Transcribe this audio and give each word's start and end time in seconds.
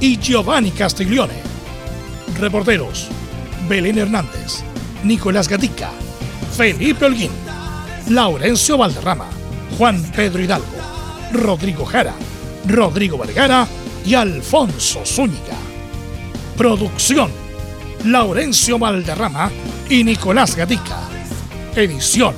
y 0.00 0.18
Giovanni 0.18 0.70
Castiglione. 0.70 1.42
Reporteros. 2.38 3.08
Belén 3.68 3.98
Hernández. 3.98 4.62
Nicolás 5.04 5.48
Gatica. 5.48 5.90
Felipe 6.56 7.04
Holguín. 7.04 7.30
Laurencio 8.10 8.78
Valderrama, 8.78 9.26
Juan 9.76 10.02
Pedro 10.16 10.42
Hidalgo, 10.42 10.66
Rodrigo 11.32 11.84
Jara, 11.84 12.14
Rodrigo 12.66 13.18
Vergara 13.18 13.66
y 14.04 14.14
Alfonso 14.14 15.04
Zúñiga. 15.04 15.56
Producción, 16.56 17.30
Laurencio 18.06 18.78
Valderrama 18.78 19.50
y 19.90 20.04
Nicolás 20.04 20.56
Gatica. 20.56 21.00
Edición, 21.76 22.34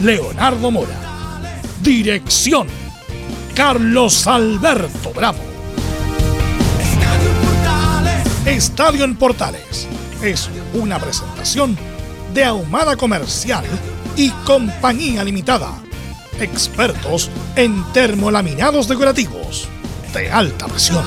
Leonardo 0.00 0.70
Mora. 0.70 1.40
Dirección, 1.82 2.68
Carlos 3.54 4.28
Alberto 4.28 5.12
Bravo. 5.12 5.49
Estadio 8.46 9.04
en 9.04 9.16
Portales 9.16 9.86
es 10.22 10.48
una 10.72 10.98
presentación 10.98 11.76
de 12.32 12.42
Ahumada 12.44 12.96
Comercial 12.96 13.66
y 14.16 14.30
Compañía 14.46 15.22
Limitada. 15.22 15.74
Expertos 16.40 17.30
en 17.54 17.84
termolaminados 17.92 18.88
decorativos 18.88 19.68
de 20.14 20.30
alta 20.30 20.66
presión. 20.68 21.04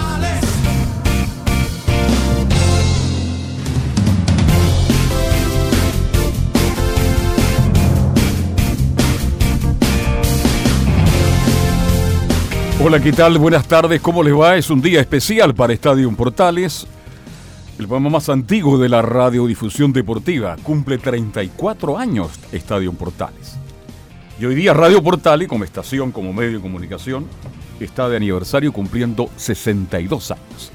Hola, 12.80 13.00
¿qué 13.00 13.12
tal? 13.12 13.40
Buenas 13.40 13.66
tardes, 13.66 14.02
¿cómo 14.02 14.22
les 14.22 14.36
va? 14.36 14.56
Es 14.56 14.70
un 14.70 14.82
día 14.82 15.02
especial 15.02 15.56
para 15.56 15.74
Estadio 15.74 16.12
Portales. 16.16 16.86
El 17.84 17.90
programa 17.90 18.12
más 18.12 18.30
antiguo 18.30 18.78
de 18.78 18.88
la 18.88 19.02
radiodifusión 19.02 19.92
deportiva 19.92 20.56
cumple 20.64 20.98
34 20.98 21.98
años 21.98 22.32
Estadio 22.54 22.94
Portales. 22.94 23.58
Y 24.40 24.46
hoy 24.46 24.56
día 24.56 24.74
Radio 24.74 25.04
Portales, 25.04 25.50
como 25.50 25.66
estación, 25.66 26.14
como 26.14 26.32
medio 26.32 26.54
de 26.54 26.62
comunicación, 26.62 27.28
está 27.82 28.08
de 28.08 28.16
aniversario 28.16 28.72
cumpliendo 28.72 29.30
62 29.36 30.32
años. 30.32 30.72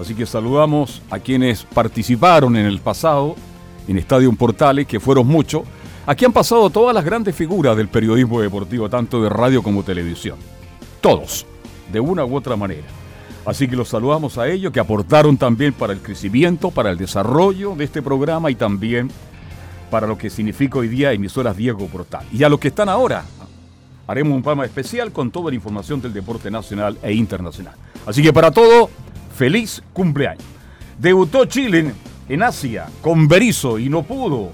Así 0.00 0.14
que 0.14 0.24
saludamos 0.24 1.02
a 1.10 1.18
quienes 1.18 1.62
participaron 1.62 2.56
en 2.56 2.64
el 2.64 2.80
pasado 2.80 3.36
en 3.86 3.98
Estadio 3.98 4.32
Portales, 4.32 4.86
que 4.86 4.98
fueron 4.98 5.26
muchos. 5.26 5.62
Aquí 6.06 6.24
han 6.24 6.32
pasado 6.32 6.70
todas 6.70 6.94
las 6.94 7.04
grandes 7.04 7.36
figuras 7.36 7.76
del 7.76 7.88
periodismo 7.88 8.40
deportivo, 8.40 8.88
tanto 8.88 9.22
de 9.22 9.28
radio 9.28 9.62
como 9.62 9.82
televisión. 9.82 10.38
Todos, 11.02 11.44
de 11.92 12.00
una 12.00 12.24
u 12.24 12.34
otra 12.34 12.56
manera. 12.56 12.86
Así 13.46 13.68
que 13.68 13.76
los 13.76 13.88
saludamos 13.88 14.38
a 14.38 14.48
ellos 14.48 14.72
que 14.72 14.80
aportaron 14.80 15.36
también 15.36 15.72
para 15.72 15.92
el 15.92 16.00
crecimiento, 16.00 16.72
para 16.72 16.90
el 16.90 16.98
desarrollo 16.98 17.76
de 17.76 17.84
este 17.84 18.02
programa 18.02 18.50
y 18.50 18.56
también 18.56 19.08
para 19.88 20.08
lo 20.08 20.18
que 20.18 20.30
significa 20.30 20.80
hoy 20.80 20.88
día 20.88 21.12
emisoras 21.12 21.56
Diego 21.56 21.86
Portal. 21.86 22.26
Y 22.32 22.42
a 22.42 22.48
los 22.48 22.58
que 22.58 22.68
están 22.68 22.88
ahora, 22.88 23.24
haremos 24.08 24.34
un 24.34 24.42
programa 24.42 24.64
especial 24.64 25.12
con 25.12 25.30
toda 25.30 25.50
la 25.50 25.54
información 25.54 26.00
del 26.00 26.12
deporte 26.12 26.50
nacional 26.50 26.98
e 27.02 27.12
internacional. 27.12 27.74
Así 28.04 28.20
que 28.20 28.32
para 28.32 28.50
todo, 28.50 28.90
feliz 29.36 29.80
cumpleaños. 29.92 30.44
Debutó 30.98 31.44
Chile 31.44 31.92
en 32.28 32.42
Asia 32.42 32.86
con 33.00 33.28
Berizo 33.28 33.78
y 33.78 33.88
no 33.88 34.02
pudo. 34.02 34.50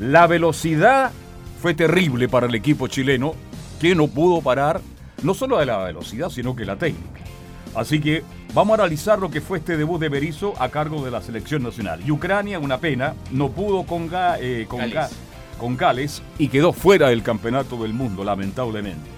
La 0.00 0.26
velocidad 0.26 1.12
fue 1.60 1.74
terrible 1.74 2.30
para 2.30 2.46
el 2.46 2.54
equipo 2.54 2.88
chileno 2.88 3.34
que 3.78 3.94
no 3.94 4.08
pudo 4.08 4.40
parar 4.40 4.80
no 5.22 5.34
solo 5.34 5.58
de 5.58 5.66
la 5.66 5.78
velocidad, 5.84 6.30
sino 6.30 6.56
que 6.56 6.64
la 6.64 6.76
técnica. 6.76 7.21
Así 7.74 8.00
que 8.00 8.22
vamos 8.54 8.78
a 8.78 8.82
analizar 8.82 9.18
lo 9.18 9.30
que 9.30 9.40
fue 9.40 9.58
este 9.58 9.76
debut 9.76 10.00
de 10.00 10.08
Berizzo 10.08 10.52
a 10.58 10.68
cargo 10.68 11.04
de 11.04 11.10
la 11.10 11.22
selección 11.22 11.62
nacional. 11.62 12.00
Y 12.06 12.10
Ucrania, 12.10 12.58
una 12.58 12.78
pena, 12.78 13.14
no 13.30 13.50
pudo 13.50 13.84
con, 13.84 14.10
eh, 14.12 14.66
con, 14.68 14.80
con 15.58 15.76
Gales 15.76 16.22
y 16.38 16.48
quedó 16.48 16.72
fuera 16.72 17.08
del 17.08 17.22
campeonato 17.22 17.76
del 17.82 17.94
mundo, 17.94 18.24
lamentablemente. 18.24 19.08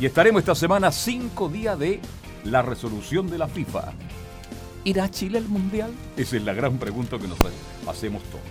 Y 0.00 0.06
estaremos 0.06 0.40
esta 0.40 0.54
semana 0.54 0.90
cinco 0.90 1.48
días 1.48 1.78
de 1.78 2.00
la 2.44 2.62
resolución 2.62 3.30
de 3.30 3.38
la 3.38 3.46
FIFA. 3.46 3.92
¿Irá 4.84 5.08
Chile 5.08 5.38
al 5.38 5.48
Mundial? 5.48 5.92
Esa 6.16 6.36
es 6.36 6.42
la 6.42 6.54
gran 6.54 6.78
pregunta 6.78 7.18
que 7.18 7.28
nos 7.28 7.38
hacemos 7.86 8.22
todos. 8.24 8.42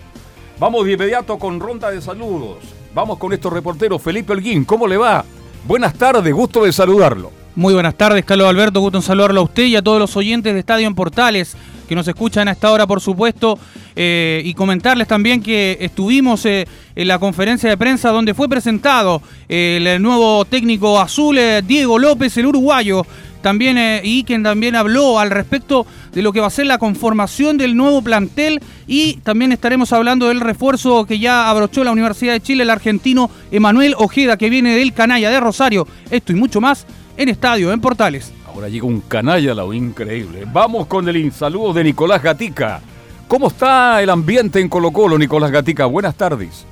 Vamos 0.58 0.86
de 0.86 0.92
inmediato 0.92 1.38
con 1.38 1.60
ronda 1.60 1.90
de 1.90 2.00
saludos. 2.00 2.58
Vamos 2.94 3.18
con 3.18 3.32
estos 3.34 3.52
reporteros. 3.52 4.00
Felipe 4.00 4.32
Holguín, 4.32 4.64
¿cómo 4.64 4.86
le 4.86 4.96
va? 4.96 5.24
Buenas 5.66 5.94
tardes, 5.94 6.32
gusto 6.32 6.64
de 6.64 6.72
saludarlo. 6.72 7.41
Muy 7.54 7.74
buenas 7.74 7.94
tardes, 7.96 8.24
Carlos 8.24 8.48
Alberto. 8.48 8.80
Gusto 8.80 8.96
en 8.96 9.02
saludarlo 9.02 9.40
a 9.40 9.44
usted 9.44 9.64
y 9.64 9.76
a 9.76 9.82
todos 9.82 9.98
los 9.98 10.16
oyentes 10.16 10.54
de 10.54 10.60
Estadio 10.60 10.86
en 10.86 10.94
Portales 10.94 11.54
que 11.86 11.94
nos 11.94 12.08
escuchan 12.08 12.48
a 12.48 12.52
esta 12.52 12.70
hora, 12.70 12.86
por 12.86 13.02
supuesto. 13.02 13.58
Eh, 13.94 14.40
y 14.46 14.54
comentarles 14.54 15.06
también 15.06 15.42
que 15.42 15.76
estuvimos 15.78 16.46
eh, 16.46 16.66
en 16.96 17.08
la 17.08 17.18
conferencia 17.18 17.68
de 17.68 17.76
prensa 17.76 18.08
donde 18.08 18.32
fue 18.32 18.48
presentado 18.48 19.20
eh, 19.50 19.84
el 19.84 20.00
nuevo 20.00 20.46
técnico 20.46 20.98
azul, 20.98 21.38
Diego 21.66 21.98
López, 21.98 22.34
el 22.38 22.46
uruguayo. 22.46 23.04
También, 23.42 23.76
y 24.04 24.22
quien 24.22 24.44
también 24.44 24.76
habló 24.76 25.18
al 25.18 25.28
respecto 25.28 25.84
de 26.12 26.22
lo 26.22 26.32
que 26.32 26.38
va 26.38 26.46
a 26.46 26.50
ser 26.50 26.66
la 26.66 26.78
conformación 26.78 27.58
del 27.58 27.76
nuevo 27.76 28.00
plantel 28.00 28.60
y 28.86 29.14
también 29.24 29.50
estaremos 29.50 29.92
hablando 29.92 30.28
del 30.28 30.40
refuerzo 30.40 31.04
que 31.06 31.18
ya 31.18 31.50
abrochó 31.50 31.82
la 31.82 31.90
Universidad 31.90 32.34
de 32.34 32.40
Chile, 32.40 32.62
el 32.62 32.70
argentino 32.70 33.30
Emanuel 33.50 33.96
Ojeda, 33.98 34.36
que 34.36 34.48
viene 34.48 34.76
del 34.76 34.92
Canalla 34.92 35.28
de 35.28 35.40
Rosario. 35.40 35.88
Esto 36.12 36.30
y 36.30 36.36
mucho 36.36 36.60
más 36.60 36.86
en 37.16 37.28
Estadio, 37.28 37.72
en 37.72 37.80
Portales. 37.80 38.32
Ahora 38.46 38.68
llega 38.68 38.86
un 38.86 39.00
canalla, 39.00 39.54
lo 39.54 39.72
increíble. 39.72 40.44
Vamos 40.52 40.86
con 40.86 41.08
el 41.08 41.32
saludo 41.32 41.72
de 41.72 41.84
Nicolás 41.84 42.22
Gatica. 42.22 42.80
¿Cómo 43.28 43.48
está 43.48 44.02
el 44.02 44.10
ambiente 44.10 44.60
en 44.60 44.68
Colo 44.68 44.90
Colo, 44.90 45.16
Nicolás 45.16 45.50
Gatica? 45.50 45.86
Buenas 45.86 46.14
tardes. 46.14 46.66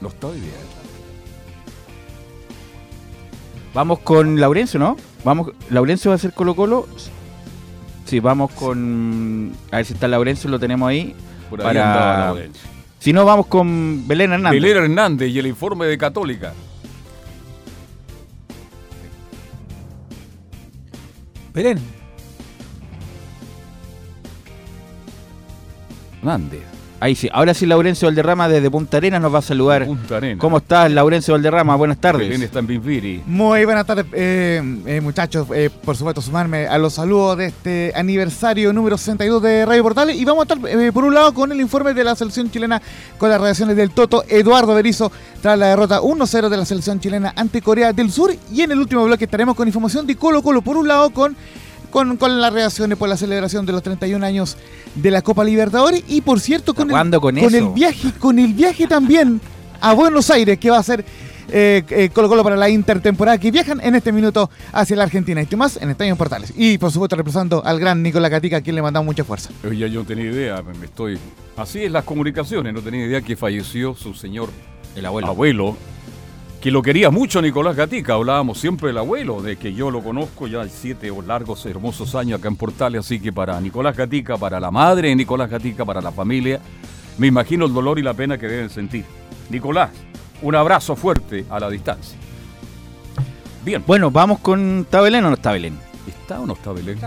No 0.00 0.08
estoy 0.08 0.40
bien. 0.40 0.52
Vamos 3.74 3.98
con 4.00 4.40
Laurencio, 4.40 4.78
¿no? 4.78 4.96
Vamos, 5.24 5.50
Laurencio 5.70 6.10
va 6.10 6.14
a 6.14 6.18
ser 6.18 6.32
Colo 6.32 6.54
Colo. 6.54 6.88
Sí, 8.04 8.20
vamos 8.20 8.52
con. 8.52 9.52
A 9.70 9.76
ver 9.76 9.84
si 9.84 9.94
está 9.94 10.08
Laurencio, 10.08 10.48
lo 10.48 10.58
tenemos 10.58 10.88
ahí. 10.88 11.14
Por 11.50 11.60
ahí 11.60 11.74
para... 11.74 12.34
Si 12.98 13.12
no, 13.12 13.24
vamos 13.24 13.46
con 13.46 14.06
Belén 14.08 14.32
Hernández. 14.32 14.60
Belén 14.60 14.84
Hernández 14.84 15.30
y 15.30 15.38
el 15.38 15.46
informe 15.46 15.86
de 15.86 15.96
Católica. 15.96 16.52
Belén. 21.54 21.78
Hernández. 26.18 26.67
Ahí 27.00 27.14
sí, 27.14 27.28
ahora 27.32 27.54
sí 27.54 27.64
Laurencio 27.64 28.08
Valderrama 28.08 28.48
desde 28.48 28.70
Punta 28.70 28.96
Arenas 28.96 29.22
nos 29.22 29.32
va 29.32 29.38
a 29.38 29.42
saludar. 29.42 29.86
Punta 29.86 30.16
Arenas. 30.16 30.38
¿Cómo 30.40 30.58
estás, 30.58 30.90
Laurencio 30.90 31.34
Valderrama? 31.34 31.76
Buenas 31.76 31.98
tardes. 31.98 32.28
Belén 32.28 32.42
está 32.42 32.58
en 32.58 33.22
Muy 33.26 33.64
buenas 33.64 33.86
tardes, 33.86 34.06
eh, 34.12 34.60
eh, 34.84 35.00
muchachos. 35.00 35.46
Eh, 35.54 35.70
por 35.84 35.96
supuesto, 35.96 36.20
sumarme 36.20 36.66
a 36.66 36.76
los 36.76 36.94
saludos 36.94 37.38
de 37.38 37.46
este 37.46 37.92
aniversario 37.94 38.72
número 38.72 38.98
62 38.98 39.40
de 39.40 39.64
Radio 39.64 39.82
Portales. 39.84 40.16
Y 40.16 40.24
vamos 40.24 40.48
a 40.48 40.54
estar, 40.54 40.92
por 40.92 41.04
un 41.04 41.14
lado, 41.14 41.32
con 41.32 41.52
el 41.52 41.60
informe 41.60 41.94
de 41.94 42.02
la 42.02 42.16
selección 42.16 42.50
chilena 42.50 42.82
con 43.16 43.30
las 43.30 43.40
reacciones 43.40 43.76
del 43.76 43.90
Toto 43.90 44.24
Eduardo 44.28 44.74
Berizzo 44.74 45.12
tras 45.40 45.56
la 45.56 45.66
derrota 45.66 46.00
1-0 46.00 46.48
de 46.48 46.56
la 46.56 46.64
selección 46.64 46.98
chilena 46.98 47.32
ante 47.36 47.62
Corea 47.62 47.92
del 47.92 48.10
Sur. 48.10 48.34
Y 48.52 48.62
en 48.62 48.72
el 48.72 48.78
último 48.80 49.04
bloque 49.04 49.26
estaremos 49.26 49.54
con 49.54 49.68
información 49.68 50.04
de 50.04 50.16
Colo 50.16 50.42
Colo. 50.42 50.62
Por 50.62 50.76
un 50.76 50.88
lado, 50.88 51.10
con 51.10 51.36
con, 51.90 52.16
con 52.16 52.40
las 52.40 52.52
reacciones 52.52 52.98
por 52.98 53.08
la 53.08 53.16
celebración 53.16 53.66
de 53.66 53.72
los 53.72 53.82
31 53.82 54.24
años 54.24 54.56
de 54.94 55.10
la 55.10 55.22
Copa 55.22 55.44
Libertadores 55.44 56.02
y 56.08 56.20
por 56.20 56.40
cierto 56.40 56.74
con, 56.74 56.90
el, 56.90 57.20
con, 57.20 57.36
el 57.36 57.68
viaje 57.68 58.12
con 58.18 58.38
el 58.38 58.54
viaje 58.54 58.86
también 58.86 59.40
a 59.80 59.92
Buenos 59.94 60.30
Aires 60.30 60.58
que 60.58 60.70
va 60.70 60.78
a 60.78 60.82
ser 60.82 61.04
eh, 61.50 61.82
eh, 61.88 62.10
Colo 62.10 62.28
Colo 62.28 62.44
para 62.44 62.56
la 62.56 62.68
intertemporada 62.68 63.38
que 63.38 63.50
viajan 63.50 63.80
en 63.82 63.94
este 63.94 64.12
minuto 64.12 64.50
hacia 64.72 64.96
la 64.96 65.04
Argentina. 65.04 65.42
Y 65.42 65.56
más 65.56 65.78
en 65.80 65.90
Estadio 65.90 66.14
Portales. 66.16 66.52
Y 66.56 66.78
por 66.78 66.92
supuesto 66.92 67.16
representando 67.16 67.64
al 67.64 67.80
gran 67.80 68.02
Nicolás 68.02 68.30
Catica 68.30 68.58
a 68.58 68.60
quien 68.60 68.76
le 68.76 68.82
mandamos 68.82 69.06
mucha 69.06 69.24
fuerza. 69.24 69.50
Ya 69.62 69.86
yo 69.86 70.00
no 70.00 70.06
tenía 70.06 70.26
idea 70.26 70.62
me 70.62 70.84
estoy 70.84 71.18
así 71.56 71.84
es 71.84 71.90
las 71.90 72.04
comunicaciones 72.04 72.72
no 72.72 72.80
tenía 72.82 73.06
idea 73.06 73.20
que 73.22 73.36
falleció 73.36 73.94
su 73.94 74.14
señor 74.14 74.50
el 74.94 75.06
abuelo. 75.06 75.28
abuelo 75.28 75.76
que 76.60 76.70
lo 76.70 76.82
quería 76.82 77.10
mucho 77.10 77.40
Nicolás 77.40 77.76
Gatica. 77.76 78.14
Hablábamos 78.14 78.58
siempre 78.58 78.88
del 78.88 78.98
abuelo, 78.98 79.40
de 79.42 79.56
que 79.56 79.72
yo 79.74 79.90
lo 79.90 80.02
conozco 80.02 80.46
ya 80.48 80.62
hay 80.62 80.70
siete 80.70 81.10
o 81.10 81.22
largos, 81.22 81.64
hermosos 81.66 82.14
años 82.14 82.40
acá 82.40 82.48
en 82.48 82.56
Portales. 82.56 83.00
Así 83.04 83.20
que 83.20 83.32
para 83.32 83.60
Nicolás 83.60 83.96
Gatica, 83.96 84.36
para 84.36 84.58
la 84.58 84.70
madre 84.70 85.08
de 85.08 85.16
Nicolás 85.16 85.48
Gatica, 85.50 85.84
para 85.84 86.00
la 86.00 86.10
familia, 86.10 86.60
me 87.16 87.28
imagino 87.28 87.64
el 87.66 87.72
dolor 87.72 87.98
y 87.98 88.02
la 88.02 88.14
pena 88.14 88.38
que 88.38 88.48
deben 88.48 88.70
sentir. 88.70 89.04
Nicolás, 89.50 89.90
un 90.42 90.54
abrazo 90.54 90.96
fuerte 90.96 91.44
a 91.48 91.60
la 91.60 91.70
distancia. 91.70 92.18
Bien. 93.64 93.82
Bueno, 93.86 94.10
vamos 94.10 94.40
con. 94.40 94.80
¿Está 94.80 95.00
Belén 95.00 95.24
o 95.24 95.28
no 95.28 95.34
está 95.34 95.52
Belén? 95.52 95.78
¿Está 96.06 96.40
o 96.40 96.46
no 96.46 96.54
está 96.54 96.72
Belén? 96.72 96.98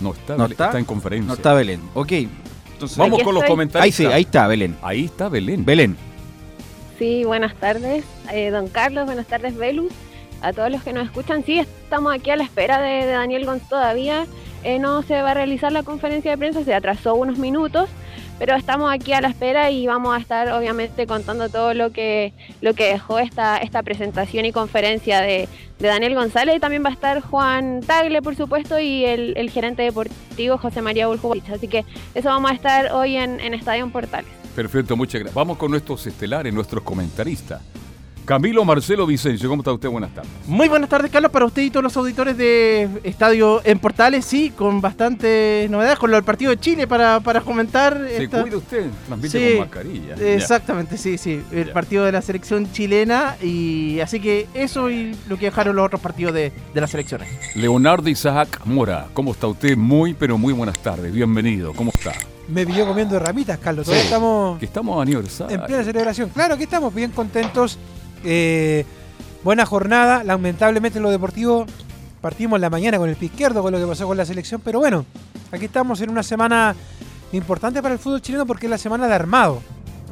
No 0.00 0.12
está, 0.12 0.36
¿No 0.36 0.46
está? 0.46 0.66
está 0.66 0.78
en 0.78 0.84
conferencia. 0.84 1.26
No 1.28 1.34
está 1.34 1.52
Belén. 1.52 1.80
Ok. 1.94 2.12
Entonces, 2.12 2.98
Vamos 2.98 3.22
con 3.22 3.34
los 3.34 3.44
comentarios. 3.44 3.84
ahí 3.84 3.92
sí, 3.92 4.04
ahí 4.06 4.22
está 4.22 4.46
Belén. 4.46 4.76
Ahí 4.82 5.04
está 5.06 5.28
Belén. 5.28 5.64
Belén. 5.64 5.96
Sí, 6.98 7.24
buenas 7.24 7.54
tardes, 7.56 8.04
eh, 8.32 8.50
don 8.50 8.68
Carlos, 8.68 9.04
buenas 9.04 9.26
tardes, 9.26 9.54
Velus, 9.54 9.92
a 10.40 10.54
todos 10.54 10.70
los 10.70 10.82
que 10.82 10.94
nos 10.94 11.04
escuchan. 11.04 11.44
Sí, 11.44 11.58
estamos 11.58 12.14
aquí 12.14 12.30
a 12.30 12.36
la 12.36 12.44
espera 12.44 12.80
de, 12.80 13.04
Daniel 13.04 13.44
Gonz 13.44 13.68
todavía. 13.68 14.26
eh, 14.64 14.78
no 14.78 15.02
se 15.02 15.20
va 15.20 15.32
a 15.32 15.34
realizar 15.34 15.70
la 15.72 15.82
conferencia 15.82 16.30
de 16.30 16.38
prensa, 16.38 16.64
se 16.64 16.74
atrasó 16.74 17.14
unos 17.14 17.36
minutos, 17.36 17.90
pero 18.38 18.56
estamos 18.56 18.90
aquí 18.92 19.12
a 19.12 19.20
la 19.20 19.28
espera 19.28 19.70
y 19.70 19.86
vamos 19.86 20.16
a 20.16 20.18
estar 20.18 20.50
obviamente 20.52 21.06
contando 21.06 21.50
todo 21.50 21.74
lo 21.74 21.92
que, 21.92 22.32
lo 22.62 22.72
que 22.72 22.84
dejó 22.84 23.18
esta, 23.18 23.58
esta 23.58 23.82
presentación 23.82 24.46
y 24.46 24.52
conferencia 24.52 25.20
de, 25.20 25.48
de 25.78 25.88
Daniel 25.88 26.14
González. 26.14 26.56
Y 26.56 26.60
también 26.60 26.82
va 26.82 26.88
a 26.90 26.94
estar 26.94 27.20
Juan 27.20 27.80
Tagle, 27.86 28.22
por 28.22 28.36
supuesto, 28.36 28.78
y 28.78 29.04
el, 29.04 29.50
gerente 29.50 29.82
deportivo 29.82 30.56
José 30.56 30.80
María 30.80 31.08
Buljubovich. 31.08 31.50
Así 31.50 31.68
que 31.68 31.84
eso 32.14 32.28
vamos 32.30 32.50
a 32.50 32.54
estar 32.54 32.92
hoy 32.92 33.16
en, 33.16 33.38
en 33.40 33.52
Estadio 33.52 33.86
Portales. 33.90 34.45
Perfecto, 34.56 34.96
muchas 34.96 35.20
gracias. 35.20 35.34
Vamos 35.34 35.56
con 35.58 35.70
nuestros 35.70 36.04
estelares, 36.06 36.52
nuestros 36.52 36.82
comentaristas. 36.82 37.60
Camilo 38.24 38.64
Marcelo 38.64 39.06
Vicencio, 39.06 39.48
¿cómo 39.48 39.62
está 39.62 39.72
usted? 39.72 39.88
Buenas 39.88 40.12
tardes. 40.12 40.32
Muy 40.48 40.68
buenas 40.68 40.90
tardes, 40.90 41.12
Carlos, 41.12 41.30
para 41.30 41.44
usted 41.44 41.62
y 41.62 41.70
todos 41.70 41.84
los 41.84 41.96
auditores 41.96 42.36
de 42.36 42.88
Estadio 43.04 43.60
en 43.64 43.78
Portales. 43.78 44.24
Sí, 44.24 44.50
con 44.50 44.80
bastantes 44.80 45.70
novedades, 45.70 45.96
con 46.00 46.10
lo 46.10 46.16
del 46.16 46.24
partido 46.24 46.50
de 46.50 46.58
Chile 46.58 46.88
para, 46.88 47.20
para 47.20 47.40
comentar. 47.42 47.96
Se 48.08 48.24
esta- 48.24 48.42
cuida 48.42 48.56
usted, 48.56 48.86
transmite 49.06 49.38
Sí, 49.38 49.50
con 49.50 49.58
mascarilla. 49.60 50.16
Ya. 50.16 50.26
Exactamente, 50.34 50.98
sí, 50.98 51.18
sí. 51.18 51.40
El 51.52 51.66
Ya. 51.68 51.72
partido 51.72 52.04
de 52.04 52.10
la 52.10 52.20
selección 52.20 52.72
chilena. 52.72 53.36
y 53.40 54.00
Así 54.00 54.18
que 54.18 54.48
eso 54.54 54.90
y 54.90 55.14
lo 55.28 55.38
que 55.38 55.44
dejaron 55.44 55.76
los 55.76 55.86
otros 55.86 56.00
partidos 56.00 56.34
de, 56.34 56.50
de 56.74 56.80
las 56.80 56.90
selecciones. 56.90 57.28
Leonardo 57.54 58.08
Isaac 58.08 58.60
Mora, 58.64 59.06
¿cómo 59.12 59.30
está 59.30 59.46
usted? 59.46 59.76
Muy, 59.76 60.14
pero 60.14 60.36
muy 60.36 60.52
buenas 60.52 60.80
tardes. 60.80 61.12
Bienvenido. 61.12 61.72
¿Cómo 61.74 61.92
está? 61.94 62.12
Me 62.48 62.64
pilló 62.66 62.86
comiendo 62.86 63.18
ramitas, 63.18 63.58
Carlos. 63.58 63.84
Todavía 63.86 64.02
Sí. 64.02 64.06
estamos 64.08 64.58
Que 64.58 64.66
estamos 64.66 65.02
aniversario. 65.02 65.56
en 65.56 65.64
plena 65.66 65.82
celebración. 65.84 66.28
Claro, 66.30 66.54
aquí 66.54 66.62
estamos 66.64 66.94
bien 66.94 67.10
contentos. 67.10 67.78
Eh, 68.24 68.84
buena 69.42 69.66
jornada. 69.66 70.22
Lamentablemente 70.24 70.98
en 70.98 71.02
lo 71.02 71.10
deportivo 71.10 71.66
partimos 72.20 72.60
la 72.60 72.70
mañana 72.70 72.98
con 72.98 73.08
el 73.08 73.16
pie 73.16 73.26
izquierdo 73.26 73.62
con 73.62 73.72
lo 73.72 73.78
que 73.78 73.86
pasó 73.86 74.06
con 74.06 74.16
la 74.16 74.24
selección. 74.24 74.60
Pero 74.64 74.78
bueno, 74.78 75.04
aquí 75.50 75.64
estamos 75.64 76.00
en 76.00 76.10
una 76.10 76.22
semana 76.22 76.76
importante 77.32 77.82
para 77.82 77.94
el 77.94 77.98
fútbol 78.00 78.22
chileno 78.22 78.46
porque 78.46 78.66
es 78.66 78.70
la 78.70 78.78
semana 78.78 79.08
de 79.08 79.14
armado. 79.14 79.60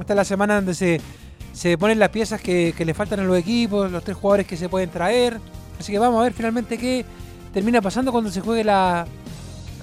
Esta 0.00 0.12
es 0.12 0.16
la 0.16 0.25
semana 0.25 0.56
donde 0.56 0.75
se, 0.75 1.00
se 1.52 1.78
ponen 1.78 2.00
las 2.00 2.08
piezas 2.08 2.40
que, 2.40 2.75
que 2.76 2.84
le 2.84 2.94
faltan 2.94 3.20
a 3.20 3.25
los 3.25 3.38
equipos, 3.38 3.92
los 3.92 4.02
tres 4.02 4.16
jugadores 4.16 4.46
que 4.46 4.56
se 4.56 4.69
pueden 4.69 4.90
traer. 4.90 5.38
Así 5.78 5.92
que 5.92 6.00
vamos 6.00 6.19
a 6.20 6.25
ver 6.25 6.32
finalmente 6.32 6.78
qué 6.78 7.04
termina 7.52 7.81
pasando 7.81 8.10
cuando 8.10 8.31
se 8.31 8.40
juegue 8.40 8.64
la 8.64 9.06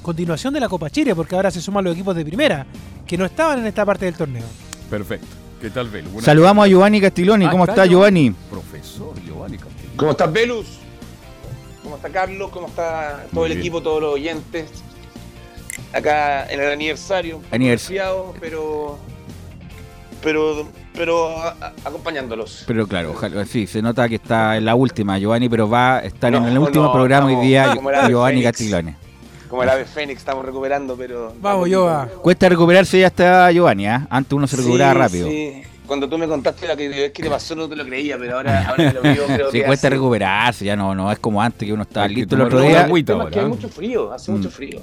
continuación 0.01 0.53
de 0.53 0.59
la 0.59 0.69
Copa 0.69 0.89
Chile, 0.89 1.15
porque 1.15 1.35
ahora 1.35 1.51
se 1.51 1.61
suman 1.61 1.83
los 1.83 1.93
equipos 1.93 2.15
de 2.15 2.25
primera, 2.25 2.65
que 3.05 3.17
no 3.17 3.25
estaban 3.25 3.59
en 3.59 3.67
esta 3.67 3.85
parte 3.85 4.05
del 4.05 4.15
torneo. 4.15 4.43
Perfecto. 4.89 5.27
¿Qué 5.61 5.69
tal, 5.69 5.89
Bel? 5.89 6.05
Buenas 6.05 6.25
Saludamos 6.25 6.65
a 6.65 6.67
Giovanni 6.67 6.99
Castiglioni. 6.99 7.45
Ah, 7.45 7.51
¿Cómo 7.51 7.65
está 7.65 7.85
Giovanni? 7.85 8.31
Profesor 8.49 9.13
Giovanni 9.23 9.57
Castillo. 9.57 9.89
¿Cómo 9.95 10.11
estás, 10.11 10.33
Velus? 10.33 10.65
¿Cómo 11.83 11.95
está 11.97 12.09
Carlos? 12.09 12.49
¿Cómo 12.51 12.67
está 12.67 13.25
todo 13.31 13.41
Muy 13.41 13.45
el 13.45 13.49
bien. 13.57 13.59
equipo, 13.59 13.81
todos 13.81 14.01
los 14.01 14.13
oyentes? 14.15 14.69
Acá 15.93 16.45
en 16.49 16.61
el 16.61 16.71
aniversario, 16.71 17.37
un 17.37 17.43
poco 17.43 17.55
Anivers- 17.55 17.71
resfriado, 17.71 18.33
pero 18.39 18.97
pero 20.23 20.67
pero 20.93 21.29
a- 21.37 21.49
a- 21.59 21.73
acompañándolos. 21.85 22.63
Pero 22.67 22.87
claro, 22.87 23.11
ojalá, 23.11 23.45
sí, 23.45 23.65
se 23.67 23.81
nota 23.81 24.07
que 24.09 24.15
está 24.15 24.57
en 24.57 24.65
la 24.65 24.75
última, 24.75 25.17
Giovanni, 25.17 25.49
pero 25.49 25.69
va 25.69 25.97
a 25.97 25.99
estar 26.01 26.33
en 26.33 26.43
el 26.45 26.57
último 26.57 26.85
no, 26.85 26.93
programa 26.93 27.27
hoy 27.27 27.35
día, 27.47 27.71
ave 27.71 28.09
Giovanni 28.09 28.41
Fénix. 28.43 28.95
Como 29.51 29.61
el 29.63 29.69
ave 29.69 29.85
Fénix 29.85 30.19
estamos 30.19 30.43
recuperando, 30.43 30.95
pero 30.95 31.33
Vamos, 31.41 31.67
Giova. 31.67 32.07
Cuesta 32.23 32.49
recuperarse 32.49 32.99
ya 32.99 33.07
está 33.07 33.51
Giovanni, 33.51 33.85
¿ah? 33.85 34.07
Antes 34.09 34.33
uno 34.33 34.47
se 34.47 34.55
recuperaba 34.57 34.93
Sí, 34.93 34.99
rápido. 34.99 35.27
sí. 35.27 35.61
Cuando 35.85 36.07
tú 36.07 36.17
me 36.17 36.25
contaste 36.25 36.67
la 36.69 36.77
que 36.77 36.87
vez 36.87 37.11
que 37.11 37.21
te 37.21 37.29
pasó 37.29 37.53
no 37.53 37.67
te 37.67 37.75
lo 37.75 37.85
creía, 37.85 38.17
pero 38.17 38.37
ahora, 38.37 38.65
ahora 38.69 38.87
que 38.91 38.93
lo 38.93 39.01
veo 39.01 39.25
creo 39.27 39.51
Sí, 39.51 39.59
que 39.59 39.65
cuesta 39.65 39.87
hace- 39.87 39.95
recuperarse, 39.95 40.63
ya 40.65 40.77
no, 40.77 40.95
no 40.95 41.11
es 41.11 41.19
como 41.19 41.41
antes 41.41 41.67
que 41.67 41.73
uno 41.73 41.83
estaba 41.83 42.07
que 42.07 42.13
listo 42.13 42.35
el 42.35 42.41
otro 42.43 42.61
día. 42.61 42.85
agüita 42.85 43.21
es 43.25 43.29
que 43.29 43.39
hay 43.39 43.45
¿eh? 43.45 43.49
mucho 43.49 43.67
frío, 43.67 44.13
hace 44.13 44.31
Mm. 44.31 44.35
mucho 44.37 44.49
frío. 44.49 44.79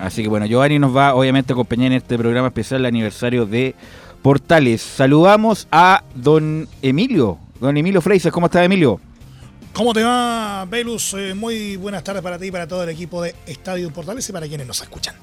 Así 0.00 0.20
que 0.24 0.28
bueno, 0.28 0.46
Giovanni 0.46 0.80
nos 0.80 0.94
va 0.96 1.14
obviamente 1.14 1.52
a 1.52 1.54
acompañar 1.54 1.86
en 1.92 1.98
este 1.98 2.18
programa 2.18 2.48
especial 2.48 2.80
el 2.80 2.86
aniversario 2.86 3.46
de 3.46 3.76
Portales. 4.20 4.82
Saludamos 4.82 5.68
a 5.70 6.02
don 6.16 6.66
Emilio, 6.82 7.38
don 7.60 7.76
Emilio 7.76 8.00
Freises. 8.00 8.32
¿Cómo 8.32 8.46
está 8.46 8.64
Emilio? 8.64 8.98
¿Cómo 9.72 9.94
te 9.94 10.02
va, 10.02 10.66
Velus? 10.66 11.14
Eh, 11.14 11.34
muy 11.34 11.76
buenas 11.76 12.04
tardes 12.04 12.22
para 12.22 12.38
ti 12.38 12.46
y 12.46 12.50
para 12.50 12.66
todo 12.66 12.82
el 12.82 12.90
equipo 12.90 13.22
de 13.22 13.34
Estadio 13.46 13.90
Portales 13.90 14.28
y 14.28 14.32
para 14.32 14.46
quienes 14.46 14.66
nos 14.66 14.82
escuchan. 14.82 15.14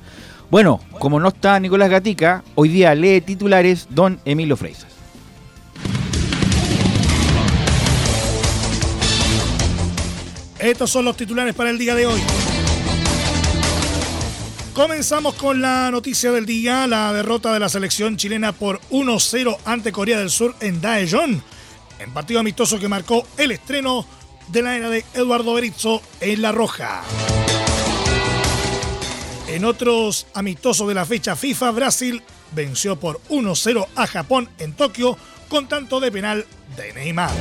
Bueno, 0.49 0.81
como 0.97 1.19
no 1.19 1.27
está 1.27 1.59
Nicolás 1.59 1.89
Gatica, 1.91 2.43
hoy 2.55 2.69
día 2.69 2.95
lee 2.95 3.21
titulares 3.21 3.87
don 3.91 4.19
Emilio 4.25 4.57
Freises. 4.57 4.87
Estos 10.57 10.89
son 10.89 11.05
los 11.05 11.15
titulares 11.15 11.53
para 11.53 11.69
el 11.69 11.77
día 11.77 11.93
de 11.93 12.07
hoy. 12.07 12.19
Comenzamos 14.73 15.35
con 15.35 15.61
la 15.61 15.91
noticia 15.91 16.31
del 16.31 16.47
día, 16.47 16.87
la 16.87 17.13
derrota 17.13 17.53
de 17.53 17.59
la 17.59 17.69
selección 17.69 18.17
chilena 18.17 18.51
por 18.51 18.81
1-0 18.89 19.57
ante 19.65 19.91
Corea 19.91 20.17
del 20.17 20.31
Sur 20.31 20.55
en 20.59 20.81
Daejeon, 20.81 21.43
en 21.99 22.13
partido 22.13 22.39
amistoso 22.39 22.79
que 22.79 22.87
marcó 22.87 23.27
el 23.37 23.51
estreno 23.51 24.05
de 24.51 24.61
la 24.61 24.75
era 24.75 24.89
de 24.89 25.05
Eduardo 25.13 25.53
Berizzo 25.53 26.01
en 26.19 26.41
La 26.41 26.51
Roja. 26.51 27.01
En 29.47 29.65
otros 29.65 30.27
amistosos 30.33 30.87
de 30.87 30.93
la 30.93 31.05
fecha 31.05 31.35
FIFA, 31.35 31.71
Brasil 31.71 32.23
venció 32.51 32.99
por 32.99 33.19
1-0 33.29 33.87
a 33.95 34.07
Japón 34.07 34.49
en 34.59 34.73
Tokio 34.73 35.17
con 35.47 35.67
tanto 35.67 35.99
de 35.99 36.11
penal 36.11 36.45
de 36.77 36.93
Neymar. 36.93 37.31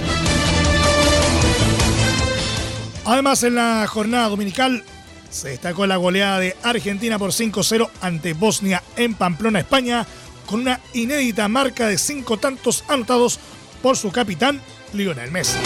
Además, 3.04 3.42
en 3.42 3.54
la 3.54 3.86
jornada 3.86 4.28
dominical 4.28 4.84
se 5.30 5.50
destacó 5.50 5.86
la 5.86 5.96
goleada 5.96 6.40
de 6.40 6.56
Argentina 6.62 7.18
por 7.18 7.30
5-0 7.30 7.90
ante 8.00 8.32
Bosnia 8.32 8.82
en 8.96 9.14
Pamplona, 9.14 9.60
España, 9.60 10.06
con 10.46 10.60
una 10.60 10.80
inédita 10.94 11.48
marca 11.48 11.86
de 11.86 11.98
cinco 11.98 12.38
tantos 12.38 12.84
anotados 12.88 13.38
por 13.82 13.96
su 13.96 14.10
capitán, 14.10 14.60
Lionel 14.94 15.30
Messi. 15.30 15.58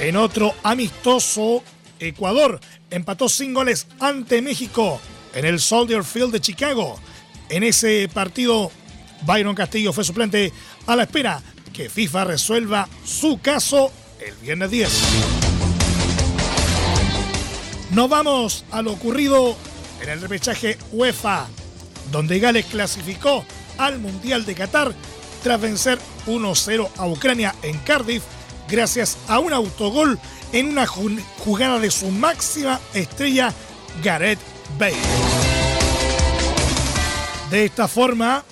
En 0.00 0.16
otro 0.16 0.54
amistoso, 0.62 1.62
Ecuador 1.98 2.58
empató 2.90 3.28
sin 3.28 3.52
goles 3.52 3.86
ante 4.00 4.40
México 4.40 4.98
en 5.34 5.44
el 5.44 5.60
Soldier 5.60 6.04
Field 6.04 6.32
de 6.32 6.40
Chicago. 6.40 6.98
En 7.50 7.62
ese 7.64 8.08
partido, 8.08 8.72
Byron 9.26 9.54
Castillo 9.54 9.92
fue 9.92 10.02
suplente 10.02 10.54
a 10.86 10.96
la 10.96 11.02
espera 11.02 11.42
que 11.74 11.90
FIFA 11.90 12.24
resuelva 12.24 12.88
su 13.04 13.40
caso 13.42 13.92
el 14.26 14.34
viernes 14.36 14.70
10. 14.70 14.90
Nos 17.90 18.08
vamos 18.08 18.64
a 18.70 18.80
lo 18.80 18.92
ocurrido 18.92 19.54
en 20.00 20.08
el 20.08 20.22
repechaje 20.22 20.78
UEFA, 20.92 21.46
donde 22.10 22.38
Gales 22.38 22.64
clasificó 22.64 23.44
al 23.76 23.98
Mundial 23.98 24.46
de 24.46 24.54
Qatar 24.54 24.94
tras 25.42 25.60
vencer 25.60 25.98
1-0 26.26 26.88
a 26.96 27.06
Ucrania 27.06 27.54
en 27.62 27.76
Cardiff 27.80 28.22
gracias 28.70 29.18
a 29.28 29.38
un 29.38 29.52
autogol 29.52 30.18
en 30.52 30.68
una 30.68 30.86
ju- 30.86 31.22
jugada 31.38 31.78
de 31.78 31.90
su 31.90 32.10
máxima 32.10 32.80
estrella 32.94 33.52
Gareth 34.02 34.38
Bale. 34.78 34.96
De 37.50 37.64
esta 37.64 37.88
forma, 37.88 38.44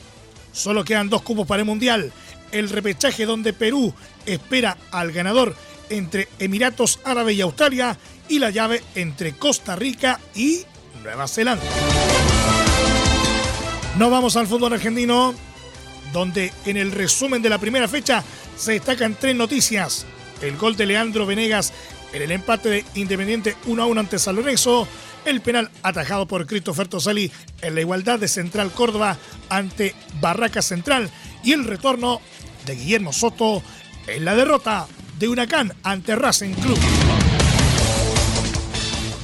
solo 0.52 0.84
quedan 0.84 1.08
dos 1.08 1.22
cupos 1.22 1.46
para 1.46 1.60
el 1.60 1.66
Mundial. 1.66 2.12
El 2.50 2.68
repechaje 2.70 3.26
donde 3.26 3.52
Perú 3.52 3.94
espera 4.26 4.76
al 4.90 5.12
ganador 5.12 5.54
entre 5.90 6.28
Emiratos 6.38 6.98
Árabes 7.04 7.36
y 7.36 7.40
Australia 7.40 7.96
y 8.28 8.38
la 8.38 8.50
llave 8.50 8.82
entre 8.94 9.32
Costa 9.34 9.76
Rica 9.76 10.18
y 10.34 10.62
Nueva 11.02 11.28
Zelanda. 11.28 11.64
Nos 13.96 14.10
vamos 14.10 14.36
al 14.36 14.46
fútbol 14.46 14.72
argentino, 14.74 15.34
donde 16.12 16.52
en 16.66 16.76
el 16.76 16.92
resumen 16.92 17.42
de 17.42 17.48
la 17.48 17.58
primera 17.58 17.88
fecha 17.88 18.22
se 18.58 18.72
destacan 18.72 19.16
tres 19.18 19.36
noticias. 19.36 20.04
El 20.42 20.56
gol 20.56 20.76
de 20.76 20.86
Leandro 20.86 21.26
Venegas 21.26 21.72
en 22.12 22.22
el 22.22 22.32
empate 22.32 22.68
de 22.68 22.84
Independiente 22.94 23.56
1 23.66 23.82
a 23.82 23.86
1 23.86 24.00
ante 24.00 24.18
San 24.18 24.36
el 25.24 25.40
penal 25.40 25.70
atajado 25.82 26.26
por 26.26 26.46
Christopher 26.46 26.88
Tosali 26.88 27.30
en 27.60 27.74
la 27.74 27.80
igualdad 27.80 28.18
de 28.18 28.28
Central 28.28 28.70
Córdoba 28.72 29.16
ante 29.48 29.94
Barraca 30.20 30.62
Central 30.62 31.10
y 31.42 31.52
el 31.52 31.64
retorno 31.64 32.20
de 32.66 32.76
Guillermo 32.76 33.12
Soto 33.12 33.62
en 34.06 34.24
la 34.24 34.34
derrota 34.34 34.86
de 35.18 35.28
Huracán 35.28 35.74
ante 35.82 36.16
Racing 36.16 36.54
Club. 36.54 36.78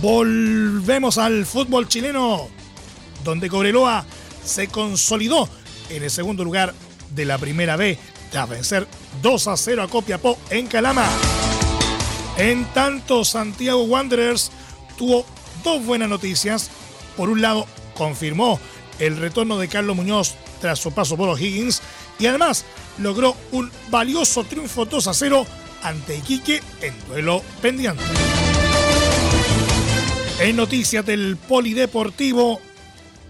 Volvemos 0.02 1.16
al 1.16 1.46
fútbol 1.46 1.88
chileno, 1.88 2.48
donde 3.24 3.48
Cobreloa 3.48 4.04
se 4.44 4.68
consolidó 4.68 5.48
en 5.88 6.02
el 6.02 6.10
segundo 6.10 6.44
lugar 6.44 6.74
de 7.14 7.24
la 7.24 7.38
primera 7.38 7.76
B 7.76 7.98
tras 8.30 8.48
vencer 8.48 8.86
2 9.22 9.48
a 9.48 9.56
0 9.56 9.82
a 9.82 9.88
Copiapó 9.88 10.38
en 10.50 10.66
Calama. 10.66 11.08
En 12.36 12.64
tanto, 12.72 13.24
Santiago 13.24 13.84
Wanderers 13.84 14.50
tuvo 14.96 15.24
dos 15.62 15.84
buenas 15.84 16.08
noticias. 16.08 16.70
Por 17.16 17.30
un 17.30 17.40
lado, 17.40 17.66
confirmó 17.96 18.58
el 18.98 19.16
retorno 19.16 19.58
de 19.58 19.68
Carlos 19.68 19.96
Muñoz 19.96 20.34
tras 20.60 20.78
su 20.78 20.92
paso 20.92 21.16
por 21.16 21.28
O'Higgins 21.28 21.82
y 22.18 22.26
además 22.26 22.64
logró 22.98 23.36
un 23.52 23.70
valioso 23.90 24.44
triunfo 24.44 24.84
2 24.84 25.06
a 25.08 25.14
0 25.14 25.46
ante 25.82 26.16
Iquique 26.16 26.62
en 26.80 26.94
duelo 27.08 27.42
pendiente. 27.60 28.02
En 30.40 30.56
noticias 30.56 31.06
del 31.06 31.36
Polideportivo, 31.36 32.60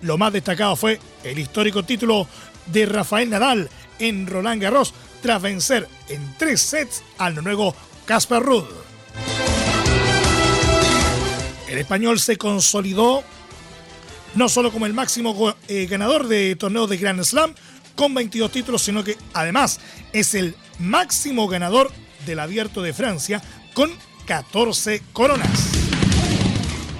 lo 0.02 0.16
más 0.16 0.32
destacado 0.32 0.76
fue 0.76 0.98
el 1.22 1.38
histórico 1.38 1.82
título 1.82 2.26
de 2.66 2.86
Rafael 2.86 3.28
Nadal 3.28 3.68
en 3.98 4.26
Roland 4.26 4.62
Garros 4.62 4.94
tras 5.24 5.40
vencer 5.40 5.88
en 6.10 6.34
tres 6.36 6.60
sets 6.60 7.02
al 7.16 7.34
noruego 7.34 7.74
Casper 8.04 8.42
Ruud. 8.42 8.64
El 11.66 11.78
español 11.78 12.20
se 12.20 12.36
consolidó 12.36 13.24
no 14.34 14.50
solo 14.50 14.70
como 14.70 14.84
el 14.84 14.92
máximo 14.92 15.54
eh, 15.66 15.86
ganador 15.86 16.28
de 16.28 16.54
torneos 16.56 16.90
de 16.90 16.98
Grand 16.98 17.24
Slam 17.24 17.54
con 17.96 18.12
22 18.12 18.52
títulos, 18.52 18.82
sino 18.82 19.02
que 19.02 19.16
además 19.32 19.80
es 20.12 20.34
el 20.34 20.56
máximo 20.78 21.48
ganador 21.48 21.90
del 22.26 22.38
Abierto 22.38 22.82
de 22.82 22.92
Francia 22.92 23.40
con 23.72 23.90
14 24.26 25.02
coronas. 25.14 25.70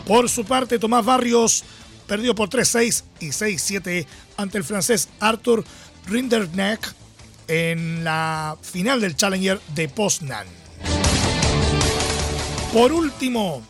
Por 0.07 0.31
su 0.31 0.47
parte, 0.47 0.78
Tomás 0.78 1.04
Barrios 1.04 1.62
perdió 2.07 2.35
por 2.35 2.49
3-6 2.49 3.04
y 3.21 3.26
6-7 3.26 4.07
ante 4.38 4.57
el 4.57 4.64
francés 4.64 5.11
Arthur 5.21 5.62
Rinderknecht 6.07 7.03
en 7.48 8.04
la 8.04 8.56
final 8.62 9.00
del 9.00 9.16
Challenger 9.16 9.60
de 9.74 9.88
Poznan. 9.88 10.46
Por 12.72 12.92
último, 12.92 13.62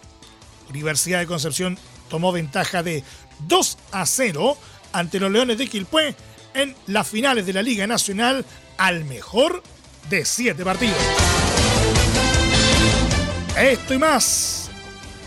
Universidad 0.71 1.21
de 1.21 1.27
Concepción 1.27 1.79
tomó 2.09 2.33
ventaja 2.33 2.83
de 2.83 3.05
2 3.41 3.79
a 3.93 4.07
0 4.07 4.57
ante 4.93 5.21
los 5.21 5.31
Leones 5.31 5.59
de 5.59 5.67
Quilpué 5.67 6.15
en 6.55 6.75
las 6.87 7.07
finales 7.07 7.47
de 7.47 7.53
la 7.53 7.63
Liga 7.63 7.87
Nacional 7.87 8.45
al 8.79 9.05
mejor 9.05 9.63
de 10.09 10.25
7 10.25 10.65
partidos. 10.65 10.97
Esto 13.59 13.95
y 13.95 13.99
más 13.99 14.71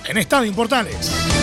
en 0.06 0.18
Estadio 0.18 0.54
Portales. 0.54 1.37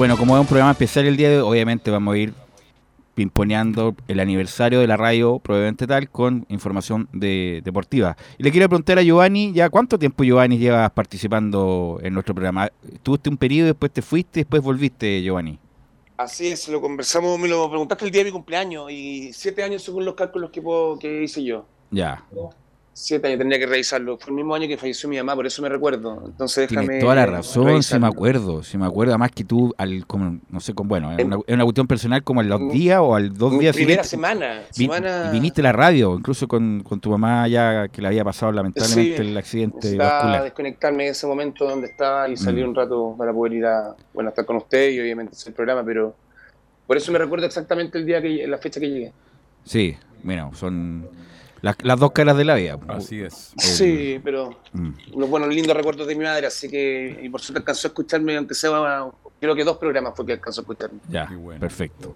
Bueno, 0.00 0.16
como 0.16 0.34
es 0.34 0.40
un 0.40 0.46
programa 0.46 0.70
especial 0.70 1.04
el 1.04 1.18
día 1.18 1.28
de 1.28 1.42
hoy, 1.42 1.50
obviamente 1.50 1.90
vamos 1.90 2.14
a 2.14 2.16
ir 2.16 2.32
pimponeando 3.14 3.94
el 4.08 4.20
aniversario 4.20 4.80
de 4.80 4.86
la 4.86 4.96
radio, 4.96 5.38
probablemente 5.40 5.86
tal, 5.86 6.08
con 6.08 6.46
información 6.48 7.06
de, 7.12 7.60
deportiva. 7.62 8.16
Y 8.38 8.44
le 8.44 8.50
quiero 8.50 8.66
preguntar 8.66 8.98
a 8.98 9.02
Giovanni, 9.02 9.52
ya 9.52 9.68
cuánto 9.68 9.98
tiempo 9.98 10.24
Giovanni 10.24 10.56
llevas 10.56 10.90
participando 10.92 11.98
en 12.02 12.14
nuestro 12.14 12.34
programa. 12.34 12.70
Tuviste 13.02 13.28
un 13.28 13.36
periodo, 13.36 13.66
después 13.66 13.92
te 13.92 14.00
fuiste, 14.00 14.40
después 14.40 14.62
volviste, 14.62 15.20
Giovanni. 15.20 15.58
Así 16.16 16.46
es, 16.46 16.66
lo 16.68 16.80
conversamos, 16.80 17.38
me 17.38 17.48
lo 17.48 17.68
preguntaste 17.68 18.06
el 18.06 18.10
día 18.10 18.20
de 18.20 18.30
mi 18.30 18.32
cumpleaños 18.32 18.90
y 18.90 19.34
siete 19.34 19.62
años 19.62 19.82
según 19.82 20.06
los 20.06 20.14
cálculos 20.14 20.48
que, 20.48 20.62
puedo, 20.62 20.98
que 20.98 21.24
hice 21.24 21.44
yo. 21.44 21.66
Ya. 21.90 22.24
Siete 22.92 23.28
años, 23.28 23.38
tendría 23.38 23.58
que 23.58 23.66
revisarlo. 23.66 24.18
Fue 24.18 24.30
el 24.30 24.34
mismo 24.36 24.54
año 24.54 24.66
que 24.68 24.76
falleció 24.76 25.08
mi 25.08 25.16
mamá, 25.16 25.34
por 25.34 25.46
eso 25.46 25.62
me 25.62 25.68
recuerdo. 25.68 26.22
Entonces 26.26 26.68
déjame. 26.68 26.86
Tienes 26.88 27.02
toda 27.04 27.14
la 27.14 27.24
razón, 27.26 27.82
si 27.82 27.98
me 27.98 28.06
acuerdo. 28.08 28.62
Si 28.62 28.76
me 28.76 28.84
acuerdo, 28.84 29.12
además 29.12 29.30
que 29.32 29.44
tú, 29.44 29.72
al, 29.78 30.06
como, 30.06 30.38
no 30.50 30.60
sé, 30.60 30.74
con, 30.74 30.86
bueno, 30.88 31.10
es 31.16 31.24
una, 31.24 31.36
es 31.46 31.54
una 31.54 31.64
cuestión 31.64 31.86
personal 31.86 32.22
como 32.24 32.42
en 32.42 32.48
los 32.48 32.70
días 32.72 32.98
o 33.00 33.14
al 33.14 33.32
dos 33.32 33.58
días 33.58 33.74
Primera 33.74 34.02
siguientes. 34.04 34.10
semana. 34.10 34.62
Vi- 34.76 34.84
semana 34.84 35.30
Viniste 35.30 35.60
a 35.62 35.64
la 35.64 35.72
radio, 35.72 36.14
incluso 36.18 36.46
con, 36.48 36.82
con 36.82 37.00
tu 37.00 37.10
mamá 37.10 37.46
ya 37.48 37.88
que 37.88 38.02
le 38.02 38.08
había 38.08 38.24
pasado 38.24 38.52
lamentablemente 38.52 39.16
Sí, 39.16 39.22
el 39.22 39.36
accidente 39.38 39.96
vascular. 39.96 40.42
desconectarme 40.42 41.04
de 41.04 41.10
ese 41.10 41.26
momento 41.26 41.66
donde 41.66 41.86
estaba 41.86 42.28
y 42.28 42.36
salir 42.36 42.66
Mm. 42.66 42.68
un 42.70 42.74
rato 42.74 43.14
para 43.16 43.32
poder 43.32 43.52
ir 43.54 43.66
a, 43.66 43.94
bueno, 44.12 44.28
a 44.28 44.30
estar 44.30 44.44
con 44.44 44.56
usted 44.56 44.90
y 44.90 45.00
obviamente 45.00 45.32
hacer 45.34 45.48
el 45.50 45.54
programa, 45.54 45.82
pero 45.84 46.14
por 46.86 46.96
eso 46.96 47.10
me 47.12 47.18
recuerdo 47.18 47.46
exactamente 47.46 47.96
el 47.98 48.04
día 48.04 48.20
que 48.20 48.46
la 48.46 48.58
fecha 48.58 48.78
que 48.80 48.90
llegué. 48.90 49.12
Sí, 49.64 49.96
bueno, 50.22 50.50
son 50.54 51.08
las, 51.62 51.76
las 51.82 51.98
dos 52.00 52.12
caras 52.12 52.36
de 52.36 52.44
la 52.44 52.54
vida. 52.54 52.78
Así 52.88 53.20
es. 53.20 53.52
El- 53.56 53.62
Sí, 53.62 54.20
pero 54.24 54.58
Mm. 54.72 54.90
unos 55.14 55.28
buenos 55.30 55.48
lindos 55.54 55.76
recuerdos 55.76 56.06
de 56.06 56.14
mi 56.14 56.24
madre, 56.24 56.46
así 56.46 56.68
que 56.68 57.20
y 57.22 57.28
por 57.28 57.40
suerte 57.40 57.58
alcanzó 57.60 57.86
a 57.86 57.90
escucharme, 57.90 58.36
aunque 58.36 58.54
sea 58.54 58.70
creo 59.40 59.54
que 59.54 59.64
dos 59.64 59.78
programas 59.78 60.12
fue 60.14 60.26
que 60.26 60.32
alcanzó 60.34 60.60
a 60.60 60.62
escucharme. 60.62 60.98
Ya, 61.08 61.28
bueno. 61.34 61.60
perfecto. 61.60 62.14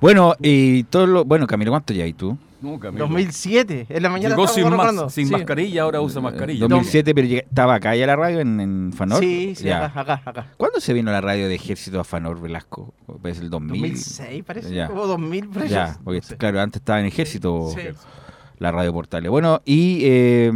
Bueno, 0.00 0.34
y 0.40 0.84
todo 0.84 1.06
lo, 1.06 1.24
bueno, 1.26 1.46
Camilo, 1.46 1.70
¿cuánto 1.72 1.92
ya 1.92 2.04
hay 2.04 2.14
tú? 2.14 2.36
No, 2.62 2.78
Camilo. 2.78 3.04
2007, 3.06 3.86
en 3.88 4.02
la 4.02 4.08
mañana 4.08 4.34
Llegó 4.34 4.46
sin, 4.48 4.68
mas- 4.70 5.12
sin 5.12 5.26
Sí. 5.26 5.32
mascarilla, 5.32 5.82
ahora 5.82 6.00
usa 6.00 6.20
mascarilla. 6.22 6.60
2007, 6.60 7.14
pero 7.14 7.26
estaba 7.28 7.74
acá 7.74 7.94
ya 7.96 8.06
la 8.06 8.16
radio 8.16 8.40
en, 8.40 8.60
en 8.60 8.92
Fanor. 8.94 9.20
Sí, 9.20 9.54
sí, 9.56 9.64
Ya. 9.64 9.86
acá, 9.86 10.00
acá, 10.00 10.22
acá. 10.24 10.46
¿Cuándo 10.56 10.80
se 10.80 10.92
vino 10.94 11.10
la 11.10 11.20
radio 11.20 11.48
de 11.48 11.54
Ejército 11.54 12.00
a 12.00 12.04
Fanor 12.04 12.40
Velasco? 12.40 12.92
¿Es 13.24 13.40
el 13.40 13.48
2000? 13.50 13.80
2006 13.80 14.44
parece, 14.44 14.74
Ya. 14.74 14.90
o 14.90 15.06
2000 15.06 15.48
por 15.48 15.62
ahí. 15.62 15.68
Ya, 15.68 15.98
porque 16.02 16.20
No 16.20 16.26
sé. 16.26 16.36
claro, 16.38 16.60
antes 16.60 16.80
estaba 16.80 17.00
en 17.00 17.06
Ejército 17.06 17.70
Sí. 17.74 17.80
La 18.60 18.70
radio 18.70 18.92
Portales. 18.92 19.30
Bueno, 19.30 19.60
y 19.64 20.02
eh, 20.04 20.52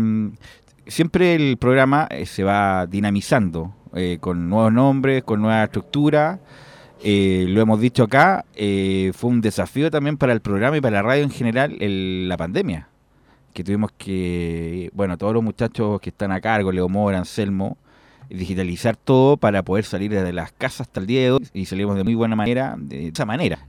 siempre 0.86 1.34
el 1.34 1.56
programa 1.56 2.06
eh, 2.10 2.26
se 2.26 2.44
va 2.44 2.86
dinamizando 2.86 3.74
eh, 3.94 4.18
con 4.20 4.48
nuevos 4.48 4.72
nombres, 4.72 5.24
con 5.24 5.40
nueva 5.40 5.64
estructura. 5.64 6.40
Eh, 7.02 7.46
lo 7.48 7.60
hemos 7.60 7.80
dicho 7.80 8.04
acá, 8.04 8.44
fue 8.54 9.30
un 9.30 9.40
desafío 9.40 9.90
también 9.90 10.16
para 10.16 10.32
el 10.32 10.40
programa 10.40 10.76
y 10.76 10.80
para 10.80 10.96
la 10.96 11.02
radio 11.02 11.22
en 11.24 11.30
general 11.30 11.76
la 11.78 12.36
pandemia. 12.36 12.88
Que 13.52 13.62
tuvimos 13.62 13.92
que, 13.92 14.90
bueno, 14.94 15.18
todos 15.18 15.34
los 15.34 15.42
muchachos 15.42 16.00
que 16.00 16.10
están 16.10 16.32
a 16.32 16.40
cargo, 16.40 16.72
Leo 16.72 16.88
Mora, 16.88 17.18
Anselmo, 17.18 17.76
digitalizar 18.30 18.96
todo 18.96 19.36
para 19.36 19.62
poder 19.62 19.84
salir 19.84 20.10
desde 20.10 20.32
las 20.32 20.50
casas 20.52 20.82
hasta 20.82 21.00
el 21.00 21.06
día 21.06 21.20
de 21.20 21.32
hoy 21.32 21.46
y 21.52 21.66
salimos 21.66 21.96
de 21.96 22.04
muy 22.04 22.14
buena 22.14 22.36
manera, 22.36 22.74
de 22.78 23.08
esa 23.08 23.26
manera. 23.26 23.66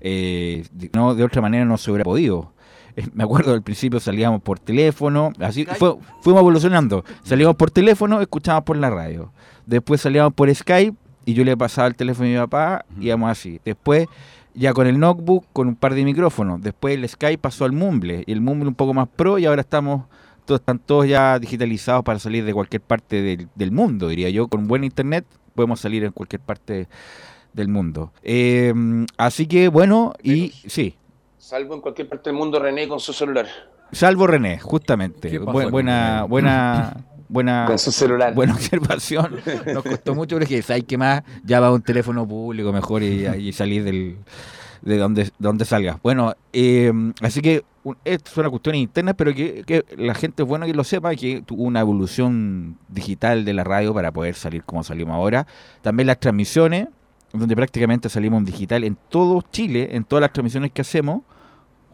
No, 0.93 1.13
de 1.13 1.23
otra 1.23 1.41
manera 1.41 1.65
no 1.65 1.77
se 1.77 1.91
hubiera 1.91 2.05
podido. 2.05 2.53
Me 3.13 3.23
acuerdo 3.23 3.53
al 3.53 3.61
principio 3.61 3.99
salíamos 3.99 4.41
por 4.41 4.59
teléfono, 4.59 5.33
así 5.39 5.65
fue, 5.65 5.95
fuimos 6.21 6.41
evolucionando. 6.41 7.03
Salíamos 7.23 7.55
por 7.55 7.71
teléfono, 7.71 8.21
escuchábamos 8.21 8.65
por 8.65 8.77
la 8.77 8.89
radio. 8.89 9.31
Después 9.65 10.01
salíamos 10.01 10.33
por 10.33 10.53
Skype 10.53 10.95
y 11.25 11.33
yo 11.33 11.43
le 11.43 11.57
pasaba 11.57 11.87
el 11.87 11.95
teléfono 11.95 12.27
a 12.27 12.31
mi 12.31 12.37
papá, 12.37 12.85
íbamos 12.99 13.31
así. 13.31 13.59
Después 13.65 14.07
ya 14.53 14.73
con 14.73 14.87
el 14.87 14.99
notebook, 14.99 15.45
con 15.51 15.67
un 15.67 15.75
par 15.75 15.93
de 15.93 16.05
micrófonos. 16.05 16.61
Después 16.61 16.95
el 16.95 17.07
Skype 17.07 17.39
pasó 17.39 17.65
al 17.65 17.73
Mumble 17.73 18.23
y 18.25 18.31
el 18.31 18.41
Mumble 18.41 18.67
un 18.67 18.75
poco 18.75 18.93
más 18.93 19.07
pro 19.07 19.37
y 19.37 19.45
ahora 19.45 19.61
estamos 19.61 20.05
todos, 20.45 20.61
están 20.61 20.79
todos 20.79 21.07
ya 21.07 21.39
digitalizados 21.39 22.03
para 22.03 22.19
salir 22.19 22.45
de 22.45 22.53
cualquier 22.53 22.81
parte 22.81 23.21
del, 23.21 23.47
del 23.55 23.71
mundo, 23.71 24.07
diría 24.07 24.29
yo. 24.29 24.47
Con 24.47 24.67
buen 24.67 24.83
internet 24.83 25.25
podemos 25.55 25.79
salir 25.79 26.03
en 26.03 26.11
cualquier 26.11 26.41
parte 26.41 26.87
del 27.53 27.67
mundo. 27.67 28.11
Eh, 28.21 28.73
así 29.17 29.47
que 29.47 29.69
bueno, 29.69 30.13
y 30.21 30.53
sí, 30.67 30.95
Salvo 31.45 31.75
en 31.75 31.81
cualquier 31.81 32.09
parte 32.09 32.31
del 32.31 32.39
mundo 32.39 32.57
René 32.59 32.87
con 32.87 32.99
su 32.99 33.13
celular. 33.13 33.45
salvo 33.91 34.25
René, 34.25 34.57
justamente. 34.59 35.29
¿Qué 35.29 35.39
pasa 35.39 35.51
Bu- 35.51 35.69
buena, 35.69 36.15
René? 36.21 36.27
buena, 36.27 36.97
buena, 37.29 37.65
Con 37.67 37.77
su 37.77 37.91
celular. 37.91 38.33
buena 38.33 38.53
observación. 38.55 39.35
Nos 39.71 39.83
costó 39.83 40.15
mucho 40.15 40.37
porque 40.37 40.59
¿sabes 40.63 40.85
qué 40.87 40.97
más? 40.97 41.21
Ya 41.43 41.59
va 41.59 41.67
a 41.67 41.71
un 41.71 41.83
teléfono 41.83 42.27
público 42.27 42.73
mejor 42.73 43.03
y, 43.03 43.27
y 43.27 43.53
salir 43.53 43.83
del, 43.83 44.17
de 44.81 44.97
donde, 44.97 45.29
donde 45.37 45.65
salga. 45.65 45.99
Bueno, 46.01 46.33
eh, 46.51 46.91
así 47.21 47.41
que 47.43 47.63
un- 47.83 47.95
esto 48.05 48.31
es 48.31 48.37
una 48.39 48.49
cuestión 48.49 48.73
interna, 48.73 49.13
pero 49.13 49.31
que, 49.35 49.61
que 49.67 49.85
la 49.97 50.15
gente 50.15 50.41
es 50.41 50.49
bueno 50.49 50.65
que 50.65 50.73
lo 50.73 50.83
sepa, 50.83 51.13
que 51.15 51.43
tuvo 51.45 51.61
una 51.61 51.79
evolución 51.81 52.79
digital 52.89 53.45
de 53.45 53.53
la 53.53 53.63
radio 53.63 53.93
para 53.93 54.11
poder 54.11 54.33
salir 54.33 54.63
como 54.63 54.83
salimos 54.83 55.13
ahora. 55.13 55.45
También 55.83 56.07
las 56.07 56.19
transmisiones, 56.19 56.87
donde 57.33 57.55
prácticamente 57.55 58.09
salimos 58.09 58.39
en 58.39 58.45
digital 58.45 58.83
en 58.83 58.97
todo 59.09 59.43
Chile, 59.51 59.89
en 59.91 60.05
todas 60.05 60.21
las 60.21 60.33
transmisiones 60.33 60.71
que 60.71 60.81
hacemos, 60.81 61.21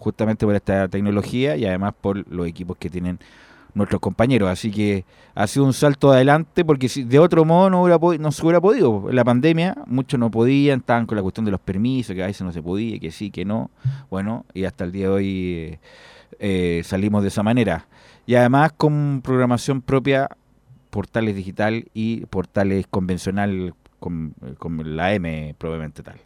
justamente 0.01 0.45
por 0.45 0.55
esta 0.55 0.87
tecnología 0.87 1.55
y 1.55 1.65
además 1.65 1.93
por 2.01 2.27
los 2.27 2.47
equipos 2.47 2.75
que 2.77 2.89
tienen 2.89 3.19
nuestros 3.75 4.01
compañeros. 4.01 4.49
Así 4.49 4.71
que 4.71 5.05
ha 5.35 5.45
sido 5.45 5.65
un 5.65 5.73
salto 5.73 6.11
adelante 6.11 6.65
porque 6.65 6.89
si 6.89 7.03
de 7.03 7.19
otro 7.19 7.45
modo 7.45 7.69
no, 7.69 7.83
hubiera 7.83 7.99
no 8.19 8.31
se 8.31 8.43
hubiera 8.43 8.59
podido. 8.59 9.09
En 9.09 9.15
la 9.15 9.23
pandemia 9.23 9.77
muchos 9.85 10.19
no 10.19 10.31
podían, 10.31 10.79
estaban 10.79 11.05
con 11.05 11.15
la 11.15 11.21
cuestión 11.21 11.45
de 11.45 11.51
los 11.51 11.59
permisos, 11.59 12.15
que 12.15 12.23
a 12.23 12.27
veces 12.27 12.41
no 12.41 12.51
se 12.51 12.63
podía, 12.63 12.99
que 12.99 13.11
sí, 13.11 13.29
que 13.29 13.45
no. 13.45 13.69
Bueno, 14.09 14.45
y 14.55 14.65
hasta 14.65 14.85
el 14.85 14.91
día 14.91 15.07
de 15.07 15.13
hoy 15.13 15.29
eh, 15.29 15.79
eh, 16.39 16.81
salimos 16.83 17.21
de 17.21 17.27
esa 17.27 17.43
manera. 17.43 17.87
Y 18.25 18.35
además 18.35 18.73
con 18.75 19.21
programación 19.23 19.81
propia, 19.81 20.29
portales 20.89 21.35
digital 21.35 21.85
y 21.93 22.25
portales 22.25 22.87
convencional 22.87 23.75
con, 23.99 24.33
con 24.57 24.95
la 24.95 25.13
M 25.13 25.55
probablemente 25.59 26.01
tal. 26.01 26.19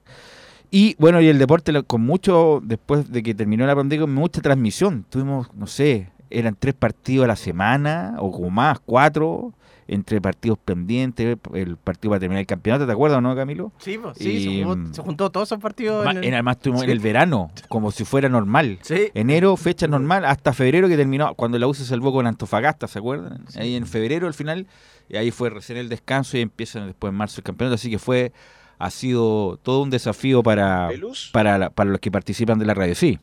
Y 0.77 0.93
bueno, 0.99 1.21
y 1.21 1.29
el 1.29 1.37
deporte 1.39 1.71
con 1.83 2.01
mucho, 2.01 2.59
después 2.61 3.09
de 3.09 3.23
que 3.23 3.33
terminó 3.33 3.65
la 3.65 3.73
pandemia, 3.77 4.01
con 4.01 4.13
mucha 4.13 4.41
transmisión. 4.41 5.05
Tuvimos, 5.09 5.47
no 5.53 5.67
sé, 5.67 6.09
eran 6.29 6.57
tres 6.59 6.73
partidos 6.73 7.23
a 7.23 7.27
la 7.29 7.37
semana, 7.37 8.17
o 8.19 8.29
como 8.29 8.49
más, 8.49 8.81
cuatro, 8.85 9.53
entre 9.87 10.19
partidos 10.19 10.57
pendientes, 10.57 11.37
el 11.53 11.77
partido 11.77 12.09
para 12.09 12.19
terminar 12.19 12.41
el 12.41 12.45
campeonato, 12.45 12.85
¿te 12.85 12.91
acuerdas 12.91 13.19
o 13.19 13.21
no, 13.21 13.33
Camilo? 13.37 13.71
Sí, 13.77 13.97
pues, 13.97 14.17
sí, 14.17 14.29
Y, 14.31 14.43
se, 14.63 14.65
mm, 14.65 14.93
se 14.95 15.01
juntó 15.01 15.29
todos 15.29 15.47
esos 15.47 15.61
partidos. 15.61 16.05
En 16.07 16.17
el- 16.25 16.33
además 16.33 16.57
estuvimos 16.57 16.83
en 16.83 16.89
el 16.89 16.99
verano, 16.99 17.51
como 17.69 17.91
si 17.91 18.03
fuera 18.03 18.27
normal. 18.27 18.79
Sí. 18.81 19.11
Enero, 19.13 19.55
fecha 19.55 19.87
normal, 19.87 20.25
hasta 20.25 20.51
febrero 20.51 20.89
que 20.89 20.97
terminó, 20.97 21.35
cuando 21.35 21.57
la 21.57 21.67
U 21.67 21.73
se 21.73 21.85
salvó 21.85 22.11
con 22.11 22.27
Antofagasta, 22.27 22.89
¿se 22.89 22.99
acuerdan? 22.99 23.45
Ahí 23.57 23.75
en 23.77 23.87
febrero 23.87 24.27
al 24.27 24.33
final, 24.33 24.67
y 25.07 25.15
ahí 25.15 25.31
fue 25.31 25.49
recién 25.49 25.77
el 25.77 25.87
descanso 25.87 26.37
y 26.37 26.41
empiezan 26.41 26.87
después 26.87 27.11
en 27.11 27.15
marzo 27.15 27.39
el 27.39 27.45
campeonato, 27.45 27.75
así 27.75 27.89
que 27.89 27.97
fue, 27.97 28.33
ha 28.77 28.89
sido 28.91 29.57
todo 29.63 29.81
un 29.83 29.89
desafío 29.89 30.43
para, 30.43 30.89
para, 31.31 31.57
la- 31.57 31.69
para 31.69 31.89
los 31.91 31.99
que 31.99 32.11
participan 32.11 32.59
de 32.59 32.65
la 32.65 32.73
radio, 32.73 32.95
sí. 32.95 33.19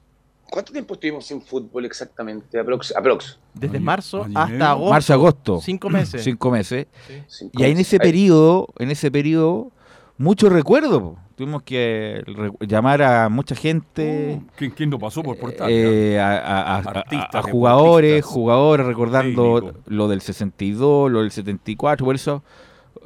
¿Cuánto 0.51 0.71
tiempo 0.73 0.95
estuvimos 0.95 1.25
sin 1.27 1.41
fútbol 1.41 1.87
exactamente? 1.87 2.59
Aprox. 2.61 2.95
aprox. 2.95 3.39
Desde 3.55 3.77
Año- 3.79 3.85
marzo 3.87 4.25
año 4.25 4.39
hasta 4.39 4.71
agosto. 4.71 4.91
Marzo, 4.91 5.13
agosto. 5.15 5.61
Cinco 5.63 5.89
meses. 5.89 6.23
Cinco 6.25 6.51
meses. 6.51 6.87
Cinco 7.27 7.53
Y 7.59 7.63
ahí 7.65 7.73
en 7.73 7.79
ese 7.79 7.97
Ahí. 7.97 8.01
periodo, 8.01 8.69
en 8.79 8.91
ese 8.91 9.11
periodo, 9.11 9.71
mucho 10.19 10.51
recuerdo. 10.51 11.17
Tuvimos 11.37 11.63
que 11.63 12.23
llamar 12.61 13.03
a 13.03 13.29
mucha 13.31 13.55
gente. 13.55 14.39
Uh, 14.43 14.47
¿quién, 14.55 14.71
quién 14.73 14.91
no 14.91 14.99
pasó 14.99 15.23
por 15.23 15.39
portal? 15.39 15.69
eh, 15.71 16.21
a, 16.21 16.37
a- 16.37 16.77
a- 16.77 16.79
Artistas, 16.81 17.35
a- 17.35 17.39
a 17.39 17.43
jugadores, 17.43 18.23
jugadores 18.23 18.87
recordando 18.87 19.75
lo 19.87 20.09
del 20.09 20.21
62, 20.21 21.11
lo 21.11 21.21
del 21.23 21.31
74, 21.31 22.05
por 22.05 22.15
eso 22.15 22.43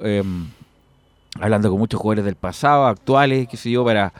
eh, 0.02 0.24
hablando 1.40 1.70
con 1.70 1.78
muchos 1.78 2.00
jugadores 2.00 2.24
del 2.24 2.36
pasado, 2.36 2.86
actuales, 2.86 3.48
qué 3.48 3.56
sé 3.56 3.70
yo, 3.70 3.84
para 3.84 4.12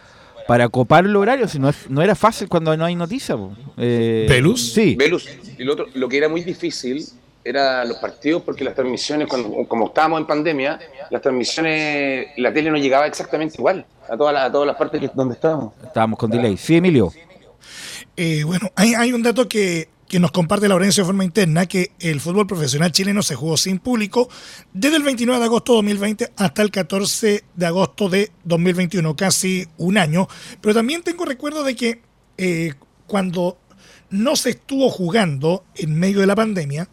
para 0.47 0.69
copar 0.69 1.05
el 1.05 1.17
horario, 1.17 1.49
si 1.49 1.59
no, 1.59 1.69
es- 1.69 1.91
no 1.91 2.03
era 2.03 2.15
fácil 2.15 2.49
cuando 2.49 2.77
no 2.77 2.85
hay 2.85 2.95
noticias. 2.95 3.37
Eh, 3.77 4.27
¿Velus? 4.29 4.73
Sí. 4.75 4.95
Velus, 4.95 5.29
y 5.59 5.65
lo, 5.65 5.73
otro, 5.73 5.87
lo 5.95 6.09
que 6.09 6.19
era 6.19 6.29
muy 6.29 6.43
difícil 6.45 7.05
era 7.45 7.85
los 7.85 7.97
partidos 7.99 8.43
porque 8.43 8.63
las 8.63 8.75
transmisiones, 8.77 9.27
cuando, 9.27 9.67
como 9.67 9.87
estábamos 9.89 10.21
en 10.21 10.27
pandemia, 10.29 10.79
las 11.11 11.21
transmisiones, 11.21 12.29
la 12.37 12.53
tele 12.53 12.71
no 12.71 12.77
llegaba 12.77 13.07
exactamente 13.09 13.57
igual 13.59 13.85
a 14.09 14.17
todas 14.17 14.33
las, 14.35 14.45
a 14.45 14.53
todas 14.53 14.69
las 14.69 14.77
partes 14.77 15.11
donde 15.15 15.35
estábamos. 15.35 15.73
Estábamos 15.83 16.17
con 16.17 16.31
delay. 16.31 16.57
Sí, 16.57 16.77
Emilio. 16.77 17.13
Eh, 18.17 18.45
bueno, 18.45 18.71
hay, 18.77 18.95
hay 18.95 19.13
un 19.13 19.23
dato 19.25 19.49
que, 19.49 19.89
que 20.09 20.21
nos 20.21 20.31
comparte 20.31 20.69
Laurencio 20.69 21.03
de 21.03 21.07
forma 21.07 21.25
interna, 21.25 21.67
que 21.67 21.93
el 21.99 22.21
fútbol 22.21 22.47
profesional 22.47 22.93
chileno 22.93 23.23
se 23.23 23.35
jugó 23.35 23.57
sin 23.57 23.79
público 23.79 24.29
desde 24.73 24.97
el 24.97 25.03
29 25.03 25.41
de 25.41 25.47
agosto 25.47 25.73
de 25.73 25.77
2020 25.77 26.33
hasta 26.37 26.63
el 26.63 26.71
14 26.71 27.45
de 27.55 27.67
agosto 27.67 28.09
de 28.09 28.31
2021, 28.45 29.17
casi 29.17 29.67
un 29.79 29.99
año. 29.99 30.29
Pero 30.61 30.75
también 30.75 31.03
tengo 31.03 31.25
recuerdo 31.25 31.65
de 31.65 31.75
que 31.75 32.03
eh, 32.39 32.75
cuando 33.07 33.59
no 34.11 34.37
se 34.37 34.51
estuvo 34.51 34.89
jugando 34.91 35.65
en 35.75 35.99
medio 35.99 36.21
de 36.21 36.27
la 36.27 36.37
pandemia, 36.37 36.89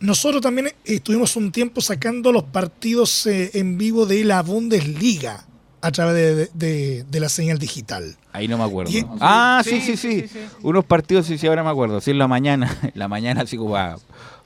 nosotros 0.00 0.42
también 0.42 0.74
estuvimos 0.84 1.36
un 1.36 1.52
tiempo 1.52 1.80
sacando 1.80 2.32
los 2.32 2.44
partidos 2.44 3.26
eh, 3.26 3.50
en 3.54 3.78
vivo 3.78 4.04
de 4.04 4.24
la 4.24 4.42
Bundesliga 4.42 5.46
a 5.86 5.92
través 5.92 6.14
de- 6.14 6.50
de- 6.54 7.04
de 7.04 7.20
la 7.20 7.28
señal 7.28 7.58
digital. 7.58 8.16
Ahí 8.32 8.48
no 8.48 8.58
me 8.58 8.64
acuerdo. 8.64 8.90
Y- 8.92 9.04
ah, 9.20 9.62
sí 9.64 9.80
Sí, 9.80 9.80
sí, 9.80 9.96
sí, 9.96 10.20
sí, 10.22 10.28
sí, 10.28 10.28
sí. 10.32 10.38
Unos 10.62 10.84
partidos, 10.84 11.26
sí, 11.26 11.38
sí, 11.38 11.46
ahora 11.46 11.62
me 11.62 11.70
acuerdo. 11.70 12.00
Sí, 12.00 12.10
en 12.10 12.18
la 12.18 12.28
mañana. 12.28 12.66
En 12.94 12.98
la 12.98 13.08
mañana, 13.08 13.42
así 13.42 13.56
como 13.56 13.72
para, 13.72 13.98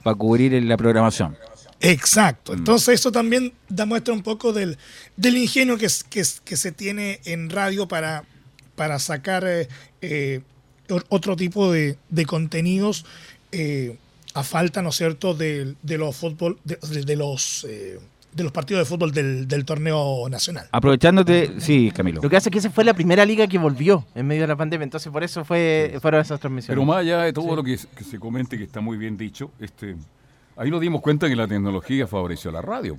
para 0.03 0.15
cubrir 0.15 0.53
en 0.53 0.67
la 0.69 0.77
programación. 0.77 1.35
Exacto. 1.79 2.53
Entonces 2.53 2.99
eso 2.99 3.11
también 3.11 3.53
da 3.67 3.85
muestra 3.85 4.13
un 4.13 4.21
poco 4.21 4.53
del, 4.53 4.77
del 5.17 5.37
ingenio 5.37 5.77
que, 5.77 5.87
es- 5.87 6.03
que, 6.03 6.23
que 6.45 6.57
se 6.57 6.71
tiene 6.71 7.19
en 7.25 7.49
radio 7.49 7.87
para, 7.87 8.23
para 8.75 8.99
sacar 8.99 9.43
eh, 9.47 9.67
eh, 10.01 10.41
otro 11.09 11.35
tipo 11.35 11.71
de, 11.71 11.97
de 12.09 12.25
contenidos 12.25 13.05
eh, 13.51 13.97
a 14.33 14.43
falta, 14.43 14.81
¿no 14.81 14.89
es 14.89 14.95
cierto?, 14.95 15.33
de, 15.33 15.73
de 15.81 15.97
los 15.97 16.15
fútbol, 16.15 16.59
de, 16.63 16.75
de 17.03 17.15
los 17.15 17.65
eh, 17.67 17.99
de 18.33 18.43
los 18.43 18.51
partidos 18.51 18.79
de 18.81 18.85
fútbol 18.85 19.11
del, 19.11 19.47
del 19.47 19.65
torneo 19.65 20.27
nacional. 20.29 20.67
Aprovechándote, 20.71 21.59
sí, 21.59 21.91
Camilo. 21.95 22.21
Lo 22.21 22.29
que 22.29 22.37
hace 22.37 22.49
es 22.49 22.53
que 22.53 22.59
esa 22.59 22.69
fue 22.69 22.83
la 22.83 22.93
primera 22.93 23.25
liga 23.25 23.47
que 23.47 23.57
volvió 23.57 24.05
en 24.15 24.27
medio 24.27 24.41
de 24.43 24.47
la 24.47 24.55
pandemia, 24.55 24.83
entonces 24.83 25.11
por 25.11 25.23
eso 25.23 25.43
fue, 25.43 25.97
fueron 26.01 26.21
esas 26.21 26.39
transmisiones. 26.39 26.75
Pero 26.77 26.85
más 26.85 26.97
allá 26.97 27.23
de 27.23 27.33
todo 27.33 27.49
Sí. 27.49 27.55
lo 27.55 27.63
que, 27.63 27.77
que 27.95 28.03
se 28.03 28.19
comente, 28.19 28.57
que 28.57 28.63
está 28.63 28.79
muy 28.81 28.97
bien 28.97 29.17
dicho, 29.17 29.51
este, 29.59 29.95
ahí 30.55 30.69
nos 30.71 30.79
dimos 30.81 31.01
cuenta 31.01 31.27
que 31.27 31.35
la 31.35 31.47
tecnología 31.47 32.07
favoreció 32.07 32.49
a 32.51 32.53
la 32.53 32.61
radio. 32.61 32.95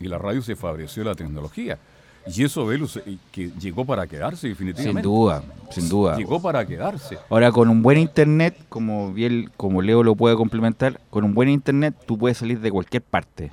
Y 0.00 0.06
la 0.06 0.18
radio 0.18 0.42
se 0.42 0.54
favoreció 0.54 1.02
a 1.02 1.06
la 1.06 1.14
tecnología. 1.14 1.78
Y 2.26 2.44
eso, 2.44 2.64
Velus, 2.66 2.98
eh, 2.98 3.16
que 3.32 3.50
llegó 3.58 3.84
para 3.84 4.06
quedarse 4.06 4.46
definitivamente. 4.48 5.00
Sin 5.00 5.10
duda, 5.10 5.42
sin 5.70 5.88
duda. 5.88 6.16
Llegó 6.16 6.40
para 6.40 6.64
quedarse. 6.66 7.18
Ahora, 7.30 7.50
con 7.50 7.68
un 7.68 7.82
buen 7.82 7.98
internet, 7.98 8.56
como 8.68 9.12
bien, 9.12 9.50
como 9.56 9.82
Leo 9.82 10.02
lo 10.04 10.14
puede 10.14 10.36
complementar, 10.36 11.00
con 11.10 11.24
un 11.24 11.34
buen 11.34 11.48
internet 11.48 11.94
tú 12.06 12.18
puedes 12.18 12.38
salir 12.38 12.60
de 12.60 12.70
cualquier 12.70 13.02
parte. 13.02 13.50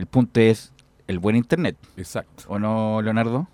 El 0.00 0.06
punto 0.06 0.40
es 0.40 0.72
el 1.08 1.18
buen 1.18 1.36
internet, 1.36 1.76
Exacto. 1.98 2.44
¿o 2.48 2.58
no, 2.58 3.02
Leonardo? 3.02 3.46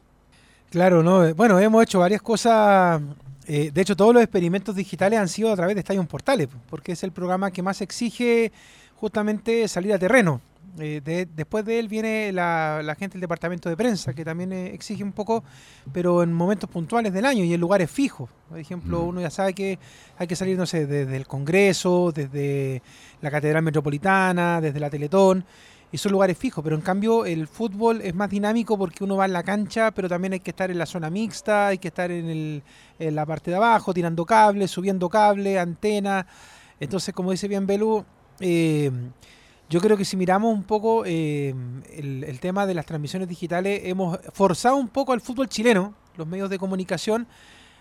Claro, 0.70 1.02
no. 1.02 1.34
Bueno, 1.34 1.58
hemos 1.58 1.82
hecho 1.82 1.98
varias 1.98 2.22
cosas. 2.22 3.02
eh, 3.48 3.72
de 3.74 3.80
hecho, 3.80 3.96
todos 3.96 4.14
los 4.14 4.22
experimentos 4.22 4.76
digitales 4.76 5.18
han 5.18 5.26
sido 5.28 5.50
a 5.52 5.56
través 5.56 5.74
de 5.74 5.80
Estadio 5.80 6.04
Portales, 6.04 6.46
porque 6.70 6.92
es 6.92 7.02
el 7.02 7.10
programa 7.10 7.50
que 7.50 7.62
más 7.62 7.80
exige 7.80 8.52
justamente 8.94 9.66
salir 9.66 9.92
a 9.92 9.98
terreno. 9.98 10.40
Eh, 10.78 11.00
de- 11.04 11.26
después 11.34 11.64
de 11.64 11.80
él 11.80 11.88
viene 11.88 12.30
la, 12.32 12.80
la 12.84 12.94
gente 12.94 13.14
del 13.14 13.22
departamento 13.22 13.68
de 13.68 13.76
prensa, 13.76 14.12
que 14.14 14.24
también 14.24 14.52
eh, 14.52 14.72
exige 14.74 15.02
un 15.02 15.12
poco, 15.12 15.42
pero 15.92 16.22
en 16.22 16.32
momentos 16.32 16.70
puntuales 16.70 17.12
del 17.12 17.24
año 17.26 17.42
y 17.42 17.52
en 17.54 17.60
lugares 17.60 17.90
fijos. 17.90 18.30
Por 18.48 18.58
ejemplo, 18.60 19.02
Mm. 19.02 19.08
uno 19.08 19.20
ya 19.20 19.30
sabe 19.30 19.52
que 19.52 19.80
hay 20.16 20.26
que 20.28 20.36
salir, 20.36 20.56
no 20.56 20.66
sé, 20.66 20.86
desde 20.86 21.16
el 21.16 21.26
Congreso, 21.26 22.12
desde 22.14 22.82
la 23.20 23.32
Catedral 23.32 23.62
Metropolitana, 23.64 24.60
desde 24.60 24.78
la 24.78 24.90
Teletón 24.90 25.44
y 25.92 25.98
son 25.98 26.12
lugares 26.12 26.36
fijos, 26.36 26.62
pero 26.64 26.76
en 26.76 26.82
cambio 26.82 27.24
el 27.24 27.46
fútbol 27.46 28.00
es 28.02 28.14
más 28.14 28.28
dinámico 28.28 28.76
porque 28.76 29.04
uno 29.04 29.16
va 29.16 29.24
en 29.26 29.32
la 29.32 29.42
cancha, 29.42 29.92
pero 29.92 30.08
también 30.08 30.32
hay 30.34 30.40
que 30.40 30.50
estar 30.50 30.70
en 30.70 30.78
la 30.78 30.86
zona 30.86 31.10
mixta, 31.10 31.68
hay 31.68 31.78
que 31.78 31.88
estar 31.88 32.10
en, 32.10 32.28
el- 32.28 32.62
en 32.98 33.14
la 33.14 33.24
parte 33.24 33.50
de 33.50 33.56
abajo, 33.56 33.94
tirando 33.94 34.24
cables, 34.26 34.70
subiendo 34.70 35.08
cables, 35.08 35.58
antena. 35.58 36.26
Entonces, 36.80 37.14
como 37.14 37.30
dice 37.30 37.48
bien 37.48 37.66
Belu, 37.66 38.04
eh, 38.40 38.90
yo 39.68 39.80
creo 39.80 39.96
que 39.96 40.04
si 40.04 40.16
miramos 40.16 40.54
un 40.54 40.62
poco 40.64 41.04
eh, 41.06 41.54
el, 41.96 42.38
tema 42.40 42.66
de 42.66 42.74
las 42.74 42.86
transmisiones 42.86 43.28
digitales, 43.28 43.80
hemos 43.84 44.18
forzado 44.32 44.76
un 44.76 44.88
poco 44.88 45.12
al 45.12 45.20
fútbol 45.20 45.48
chileno, 45.48 45.94
los 46.16 46.26
medios 46.26 46.50
de 46.50 46.58
comunicación, 46.58 47.26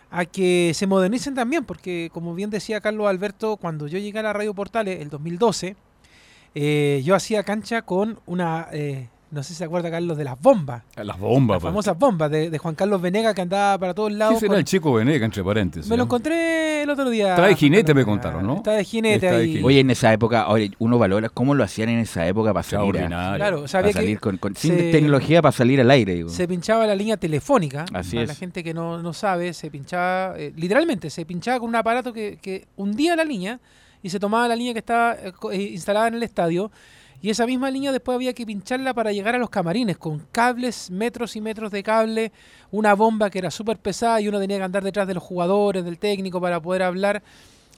a 0.09 0.25
que 0.25 0.71
se 0.73 0.87
modernicen 0.87 1.35
también, 1.35 1.65
porque 1.65 2.09
como 2.13 2.33
bien 2.33 2.49
decía 2.49 2.81
Carlos 2.81 3.07
Alberto, 3.07 3.57
cuando 3.57 3.87
yo 3.87 3.97
llegué 3.99 4.19
a 4.19 4.23
la 4.23 4.33
Radio 4.33 4.53
Portales, 4.53 4.99
el 5.01 5.09
2012, 5.09 5.75
eh, 6.55 7.01
yo 7.03 7.15
hacía 7.15 7.43
cancha 7.43 7.81
con 7.81 8.17
una, 8.25 8.67
eh, 8.71 9.09
no 9.31 9.43
sé 9.43 9.49
si 9.49 9.55
se 9.55 9.65
acuerda 9.65 9.91
Carlos, 9.91 10.17
de 10.17 10.23
las 10.23 10.39
bombas, 10.39 10.83
Las 10.95 11.19
bombas. 11.19 11.55
las 11.55 11.61
pues. 11.63 11.69
famosas 11.71 11.99
bombas 11.99 12.31
de, 12.31 12.49
de 12.49 12.57
Juan 12.57 12.75
Carlos 12.75 13.01
Venega 13.01 13.33
que 13.33 13.41
andaba 13.41 13.77
para 13.77 13.93
todos 13.93 14.11
lados. 14.13 14.35
¿Qué 14.35 14.39
será 14.41 14.49
con- 14.51 14.59
el 14.59 14.63
chico 14.63 14.93
Veneca, 14.93 15.25
entre 15.25 15.43
paréntesis? 15.43 15.89
me 15.89 15.97
lo 15.97 16.03
eh? 16.03 16.05
encontré 16.05 16.83
el 16.83 16.89
otro 16.89 17.09
día. 17.09 17.31
Está 17.31 17.47
de 17.47 17.55
jinete, 17.55 17.93
me 17.93 18.05
contaron, 18.05 18.37
Venega. 18.37 18.53
¿no? 18.53 18.57
Está 18.59 18.71
de 18.71 18.83
jinete 18.85 19.15
Está 19.15 19.31
de 19.31 19.35
ahí. 19.43 19.47
jinete. 19.47 19.65
Oye, 19.65 19.79
en 19.81 19.89
esa 19.89 20.13
época, 20.13 20.43
ahora 20.43 20.63
uno 20.79 20.97
valora 20.97 21.27
cómo 21.27 21.53
lo 21.53 21.63
hacían 21.65 21.89
en 21.89 21.99
esa 21.99 22.25
época 22.25 22.53
para 22.53 22.63
salir, 22.63 22.79
a- 22.79 22.87
Extraordinario. 23.01 23.35
Claro, 23.37 23.61
o 23.63 23.67
sea, 23.67 23.79
para 23.81 23.89
había 23.89 23.93
que 23.99 24.05
salir 24.05 24.19
con, 24.21 24.37
con- 24.37 24.55
sin 24.55 24.77
se- 24.77 24.91
tecnología 24.91 25.41
para 25.41 25.51
salir 25.51 25.81
al 25.81 25.91
aire. 25.91 26.13
digo. 26.15 26.29
se 26.29 26.47
pinchaba 26.47 26.87
la 26.87 26.95
línea 26.95 27.17
telefónica. 27.17 27.83
Así 27.93 28.11
para 28.11 28.21
es. 28.23 28.27
la 28.29 28.35
gente 28.35 28.63
que 28.63 28.73
no, 28.73 29.01
no 29.01 29.11
sabe, 29.11 29.51
se 29.53 29.69
pinchaba, 29.69 30.35
eh, 30.37 30.53
literalmente, 30.55 31.09
se 31.09 31.25
pinchaba 31.25 31.59
con 31.59 31.67
un 31.67 31.75
aparato 31.75 32.13
que, 32.13 32.37
que 32.41 32.67
hundía 32.77 33.17
la 33.17 33.25
línea 33.25 33.59
y 34.05 34.09
se 34.11 34.19
tomaba 34.19 34.47
la 34.47 34.55
línea 34.55 34.71
que 34.71 34.79
estaba 34.79 35.15
eh, 35.15 35.33
eh, 35.51 35.61
instalada 35.73 36.09
en 36.09 36.13
el 36.13 36.21
estadio. 36.21 36.71
Y 37.23 37.31
esa 37.31 37.47
misma 37.47 37.71
línea 37.71 37.91
después 37.91 38.13
había 38.13 38.33
que 38.33 38.45
pincharla 38.45 38.93
para 38.93 39.11
llegar 39.11 39.33
a 39.33 39.39
los 39.39 39.49
camarines, 39.49 39.97
con 39.97 40.19
cables, 40.31 40.91
metros 40.91 41.35
y 41.35 41.41
metros 41.41 41.71
de 41.71 41.81
cable, 41.81 42.31
una 42.69 42.93
bomba 42.93 43.31
que 43.31 43.39
era 43.39 43.49
súper 43.49 43.79
pesada 43.79 44.21
y 44.21 44.27
uno 44.27 44.39
tenía 44.39 44.57
que 44.59 44.63
andar 44.63 44.83
detrás 44.83 45.07
de 45.07 45.15
los 45.15 45.23
jugadores, 45.23 45.83
del 45.83 45.97
técnico 45.97 46.39
para 46.39 46.61
poder 46.61 46.83
hablar. 46.83 47.23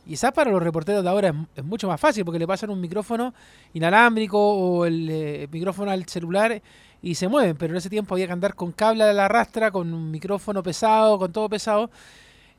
Quizás 0.05 0.33
para 0.33 0.51
los 0.51 0.61
reporteros 0.61 1.01
de 1.01 1.09
ahora 1.09 1.29
es, 1.29 1.35
es 1.55 1.63
mucho 1.63 1.87
más 1.87 2.01
fácil 2.01 2.25
porque 2.25 2.39
le 2.39 2.47
pasan 2.47 2.71
un 2.71 2.81
micrófono 2.81 3.33
inalámbrico 3.73 4.37
o 4.37 4.85
el 4.85 5.07
eh, 5.09 5.47
micrófono 5.49 5.91
al 5.91 6.05
celular 6.07 6.61
y 7.01 7.15
se 7.15 7.29
mueven, 7.29 7.55
pero 7.55 7.71
en 7.71 7.77
ese 7.77 7.89
tiempo 7.89 8.15
había 8.15 8.27
que 8.27 8.33
andar 8.33 8.53
con 8.53 8.73
cable 8.73 9.05
a 9.05 9.13
la 9.13 9.29
rastra, 9.29 9.71
con 9.71 9.93
un 9.93 10.11
micrófono 10.11 10.61
pesado, 10.61 11.17
con 11.17 11.31
todo 11.31 11.47
pesado. 11.47 11.89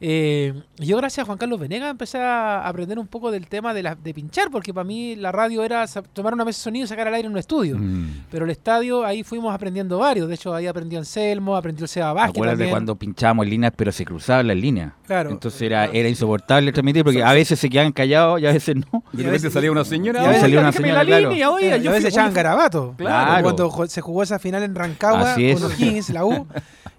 Eh, 0.00 0.54
yo 0.76 0.96
gracias 0.96 1.24
a 1.24 1.26
Juan 1.26 1.38
Carlos 1.38 1.58
Venegas 1.58 1.90
empecé 1.90 2.18
a 2.18 2.68
aprender 2.68 3.00
un 3.00 3.08
poco 3.08 3.32
del 3.32 3.48
tema 3.48 3.74
de, 3.74 3.82
la, 3.82 3.96
de 3.96 4.14
pinchar, 4.14 4.48
porque 4.48 4.72
para 4.72 4.84
mí 4.84 5.16
la 5.16 5.32
radio 5.32 5.64
era 5.64 5.86
tomar 6.12 6.34
una 6.34 6.44
mesa 6.44 6.58
de 6.58 6.62
sonido 6.62 6.84
y 6.84 6.88
sacar 6.88 7.08
al 7.08 7.14
aire 7.14 7.26
en 7.26 7.32
un 7.32 7.38
estudio. 7.38 7.76
Mm. 7.76 8.26
Pero 8.30 8.44
el 8.44 8.52
estadio, 8.52 9.04
ahí 9.04 9.24
fuimos 9.24 9.52
aprendiendo 9.52 9.98
varios. 9.98 10.28
De 10.28 10.36
hecho, 10.36 10.54
ahí 10.54 10.68
aprendió 10.68 11.00
Anselmo, 11.00 11.56
aprendió 11.56 11.82
el 11.84 11.88
Seba 11.88 12.12
Vázquez 12.12 12.30
Acuérdate 12.36 12.56
también. 12.58 12.70
cuando 12.70 12.94
pinchábamos 12.96 13.44
en 13.44 13.50
líneas, 13.50 13.72
pero 13.74 13.90
se 13.90 14.04
cruzaban 14.04 14.46
las 14.46 14.56
líneas. 14.56 14.92
Claro. 15.04 15.30
Entonces 15.30 15.62
era, 15.62 15.86
era 15.86 16.08
insoportable 16.08 16.70
transmitir 16.70 17.02
porque 17.02 17.22
a 17.24 17.32
veces 17.32 17.58
se 17.58 17.68
quedaban 17.68 17.90
callados 17.92 18.40
y 18.40 18.46
a 18.46 18.52
veces 18.52 18.76
no. 18.76 19.02
De 19.12 19.24
repente 19.24 19.50
salía 19.50 19.72
una 19.72 19.84
señora. 19.84 20.22
y 20.22 20.24
a 20.24 20.28
veces 20.28 20.42
salía 20.42 20.60
una 20.60 20.68
"Déjeme 20.70 20.88
señora, 20.88 21.02
la 21.02 21.06
claro. 21.08 21.30
línea, 21.30 21.50
oiga", 21.50 21.68
Claro, 21.70 21.80
y 21.82 21.84
yo 21.84 21.90
a 21.90 21.94
veces 21.94 22.14
echaban 22.14 22.32
garabatos. 22.34 22.94
Claro. 22.96 23.42
Cuando 23.42 23.86
se 23.88 24.00
jugó 24.00 24.22
esa 24.22 24.38
final 24.38 24.62
en 24.62 24.76
Rancagua 24.76 25.34
con 25.34 25.62
O'Higgins, 25.64 26.10
la 26.10 26.24
U, 26.24 26.46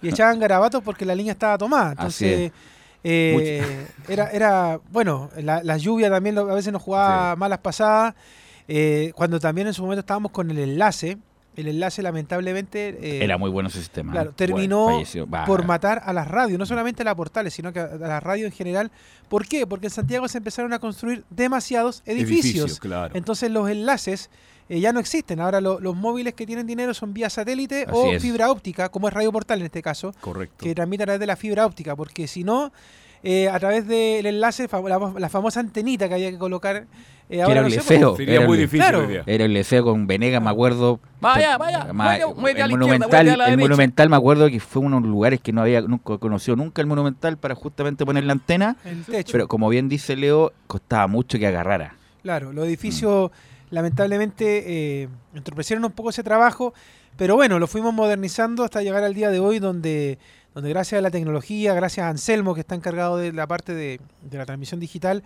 y 0.02 0.10
echaban 0.10 0.38
garabatos 0.38 0.84
porque 0.84 1.06
la 1.06 1.16
línea 1.16 1.32
estaba 1.32 1.58
tomada. 1.58 1.92
Así 1.98 2.26
Entonces, 2.26 2.52
eh, 3.04 3.88
era, 4.08 4.30
era, 4.32 4.80
bueno, 4.92 5.30
la, 5.38 5.64
la 5.64 5.78
lluvia 5.78 6.10
también 6.10 6.36
lo- 6.36 6.50
a 6.50 6.54
veces 6.54 6.72
nos 6.74 6.82
jugaba 6.82 7.36
malas 7.36 7.60
pasadas. 7.60 8.16
eh, 8.68 9.12
cuando 9.16 9.40
también 9.40 9.68
en 9.68 9.74
su 9.74 9.82
momento 9.82 10.02
estábamos 10.02 10.32
con 10.32 10.52
el 10.52 10.60
enlace, 10.60 11.18
el 11.56 11.68
enlace 11.68 12.02
lamentablemente... 12.04 12.98
eh, 13.02 13.24
Era 13.24 13.38
muy 13.38 13.50
bueno 13.50 13.68
ese 13.70 13.80
sistema. 13.80 14.12
Claro, 14.12 14.32
terminó 14.34 14.86
Bueno, 15.26 15.46
por 15.46 15.66
matar 15.66 16.02
a 16.06 16.14
las 16.14 16.28
radios, 16.28 16.58
no 16.60 16.66
solamente 16.66 17.02
a 17.02 17.06
las 17.06 17.16
portales, 17.16 17.54
sino 17.54 17.74
que 17.74 17.80
a, 17.80 17.86
a 17.86 17.98
las 17.98 18.24
radios 18.24 18.46
en 18.52 18.56
general. 18.56 18.92
¿Por 19.28 19.48
qué? 19.48 19.66
Porque 19.68 19.88
en 19.88 19.92
Santiago 19.92 20.28
se 20.28 20.38
empezaron 20.38 20.72
a 20.74 20.80
construir 20.80 21.24
demasiados 21.30 22.02
edificios. 22.06 22.80
Claro. 22.80 23.16
Entonces 23.16 23.50
los 23.52 23.70
enlaces 23.70 24.30
eh, 24.70 24.80
ya 24.80 24.94
no 24.94 25.00
existen. 25.00 25.40
Ahora 25.42 25.60
lo- 25.62 25.80
los 25.80 25.96
móviles 25.96 26.34
que 26.36 26.46
tienen 26.46 26.66
dinero 26.68 26.94
son 26.94 27.14
vía 27.14 27.30
satélite 27.30 27.84
Así 27.88 27.92
o 27.94 28.14
es. 28.14 28.22
fibra 28.22 28.50
óptica, 28.52 28.90
como 28.90 29.08
es 29.08 29.14
Radio 29.14 29.32
Portal 29.32 29.60
en 29.60 29.66
este 29.66 29.82
caso, 29.82 30.14
Correcto. 30.22 30.64
que 30.64 30.74
transmite 30.76 31.04
a 31.04 31.06
través 31.08 31.20
de 31.20 31.28
la 31.28 31.36
fibra 31.36 31.66
óptica, 31.66 31.96
porque 31.96 32.28
si 32.28 32.44
no, 32.44 32.72
eh, 33.24 33.50
a 33.50 33.60
través 33.60 33.86
del 33.88 34.26
enlace, 34.26 34.68
la, 34.72 35.14
la 35.18 35.30
famosa 35.30 35.60
antenita 35.60 36.08
que 36.08 36.14
había 36.14 36.32
que 36.32 36.38
colocar... 36.38 36.86
eh, 37.30 37.42
ahora 37.42 37.52
era 37.54 37.62
no 37.62 37.68
un 37.68 37.72
sé, 37.74 37.78
leceo. 37.80 38.16
Sería 38.16 38.36
Era 38.36 38.48
muy 38.48 38.58
el- 38.58 38.64
difícil 38.64 38.80
Claro. 38.80 39.08
Era 39.26 39.44
el 39.46 39.54
liceo 39.54 39.84
con 39.84 40.08
Venegas, 40.08 40.42
me 40.42 40.50
acuerdo. 40.50 41.00
Vaya, 41.20 41.58
vaya, 41.58 41.92
Ma- 41.94 42.06
vaya, 42.06 42.26
a 42.26 42.28
el 42.30 42.58
la 42.58 42.68
monumental, 42.70 43.10
mueve 43.26 43.32
a 43.32 43.38
la 43.38 43.48
el 43.50 43.58
monumental 43.58 44.10
me 44.10 44.16
acuerdo 44.16 44.50
que 44.50 44.60
fue 44.62 44.82
uno 44.82 44.96
de 44.98 45.02
los 45.02 45.12
lugares 45.12 45.42
que 45.42 45.52
no 45.52 45.62
había 45.62 45.82
nunca 45.82 46.18
conoció 46.18 46.56
nunca 46.56 46.82
el 46.82 46.88
monumental 46.88 47.38
para 47.38 47.56
justamente 47.56 48.06
poner 48.06 48.24
la 48.24 48.32
antena, 48.34 48.78
el 48.86 49.04
techo. 49.04 49.34
pero 49.34 49.48
como 49.50 49.68
bien 49.68 49.90
dice 49.90 50.16
Leo, 50.16 50.54
costaba 50.68 51.08
mucho 51.08 51.38
que 51.38 51.46
agarrara. 51.46 51.96
Claro, 52.24 52.54
los 52.54 52.66
edificios 52.66 53.32
lamentablemente 53.72 55.04
eh, 55.04 55.10
entorpecieron 55.34 55.86
un 55.86 55.92
poco 55.92 56.10
ese 56.10 56.24
trabajo, 56.24 56.74
pero 57.18 57.36
bueno, 57.36 57.60
lo 57.60 57.68
fuimos 57.68 57.94
modernizando 57.94 58.64
hasta 58.64 58.82
llegar 58.82 59.04
al 59.04 59.14
día 59.14 59.30
de 59.30 59.40
hoy 59.40 59.60
donde, 59.60 60.18
donde 60.54 60.70
gracias 60.70 61.00
a 61.00 61.02
la 61.02 61.12
tecnología, 61.12 61.74
gracias 61.74 62.06
a 62.06 62.10
Anselmo 62.10 62.54
que 62.56 62.62
está 62.62 62.76
encargado 62.76 63.18
de 63.18 63.34
la 63.34 63.48
parte 63.48 63.74
de, 63.74 64.00
de 64.24 64.38
la 64.38 64.46
transmisión 64.46 64.80
digital, 64.80 65.24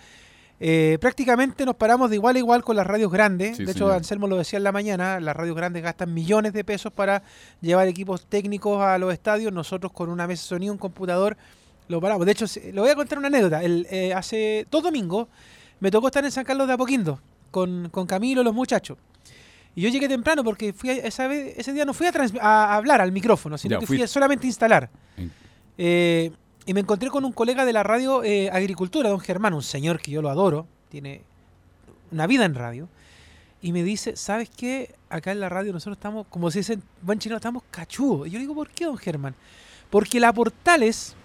eh, 0.60 0.98
prácticamente 1.02 1.66
nos 1.66 1.76
paramos 1.76 2.10
de 2.10 2.16
igual 2.16 2.36
a 2.36 2.40
igual 2.40 2.64
con 2.64 2.76
las 2.76 2.88
radios 2.88 3.12
grandes. 3.12 3.58
Sí, 3.58 3.66
de 3.66 3.72
hecho, 3.72 3.86
señor. 3.86 3.98
Anselmo 3.98 4.28
lo 4.28 4.38
decía 4.38 4.58
en 4.58 4.64
la 4.64 4.72
mañana, 4.72 5.20
las 5.20 5.36
radios 5.36 5.56
grandes 5.56 5.84
gastan 5.84 6.14
millones 6.14 6.54
de 6.54 6.64
pesos 6.64 6.94
para 6.94 7.24
llevar 7.62 7.88
equipos 7.88 8.26
técnicos 8.28 8.82
a 8.82 8.98
los 8.98 9.12
estadios. 9.12 9.52
Nosotros 9.52 9.92
con 9.92 10.10
una 10.10 10.26
mesa 10.26 10.44
de 10.44 10.48
sonido, 10.48 10.72
un 10.72 10.80
computador, 10.80 11.36
lo 11.88 12.00
paramos. 12.00 12.26
De 12.26 12.32
hecho, 12.32 12.46
le 12.64 12.80
voy 12.80 12.90
a 12.90 12.96
contar 12.96 13.18
una 13.18 13.28
anécdota. 13.28 13.62
El, 13.62 13.88
eh, 13.90 14.14
hace 14.14 14.66
dos 14.72 14.84
domingos 14.84 15.28
me 15.80 15.92
tocó 15.92 16.08
estar 16.08 16.24
en 16.24 16.32
San 16.32 16.46
Carlos 16.46 16.68
de 16.68 16.74
Apoquindo 16.74 17.20
con, 17.54 17.90
con 17.90 18.06
Camilo 18.08 18.44
los 18.44 18.54
muchachos. 18.54 18.98
Y 19.76 19.82
yo 19.82 19.90
llegué 19.90 20.08
temprano 20.10 20.44
porque 20.44 20.74
fui 20.74 20.90
a- 20.90 20.94
esa 20.96 21.28
vez, 21.28 21.58
ese 21.58 21.72
día 21.72 21.86
no 21.86 21.94
fui 21.94 22.08
a, 22.08 22.12
trans- 22.12 22.34
a 22.42 22.76
hablar 22.76 23.00
al 23.00 23.12
micrófono, 23.12 23.58
sino 23.58 23.76
Ya, 23.76 23.80
que 23.80 23.86
fui 23.88 23.98
fui- 23.98 24.04
a 24.04 24.08
solamente 24.08 24.46
a 24.46 24.50
instalar. 24.50 24.90
Eh, 25.78 26.32
y 26.66 26.74
me 26.74 26.80
encontré 26.82 27.10
con 27.10 27.26
un 27.26 27.32
colega 27.32 27.64
de 27.66 27.74
la 27.74 27.84
radio 27.84 28.24
eh, 28.24 28.50
Agricultura, 28.52 29.10
don 29.10 29.20
Germán, 29.20 29.54
un 29.54 29.64
señor 29.64 30.00
que 30.00 30.12
yo 30.12 30.22
lo 30.22 30.30
adoro, 30.30 30.66
tiene 30.90 31.22
una 32.12 32.28
vida 32.28 32.46
en 32.46 32.56
radio. 32.56 32.90
Y 33.62 33.72
me 33.72 33.84
dice, 33.84 34.16
¿sabes 34.16 34.50
qué? 34.50 34.94
Acá 35.10 35.32
en 35.32 35.40
la 35.40 35.48
radio 35.50 35.72
nosotros 35.74 35.98
estamos, 35.98 36.28
como 36.30 36.52
se 36.52 36.60
dice 36.60 36.74
en 36.74 36.84
buen 37.02 37.18
chino, 37.20 37.36
estamos 37.36 37.64
cachudos. 37.72 38.28
Y 38.28 38.32
yo 38.32 38.38
le 38.38 38.42
digo, 38.42 38.56
¿por 38.56 38.70
qué, 38.70 38.86
don 38.86 38.98
Germán? 38.98 39.36
Porque 39.90 40.20
la 40.20 40.34
Portales 40.34 41.16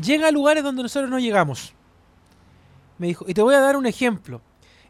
llega 0.00 0.28
a 0.28 0.30
lugares 0.32 0.62
donde 0.64 0.82
nosotros 0.82 1.08
no 1.10 1.18
llegamos. 1.18 1.72
Me 2.98 3.06
dijo, 3.08 3.24
y 3.28 3.34
te 3.34 3.42
voy 3.42 3.54
a 3.54 3.60
dar 3.60 3.76
un 3.76 3.86
ejemplo. 3.86 4.40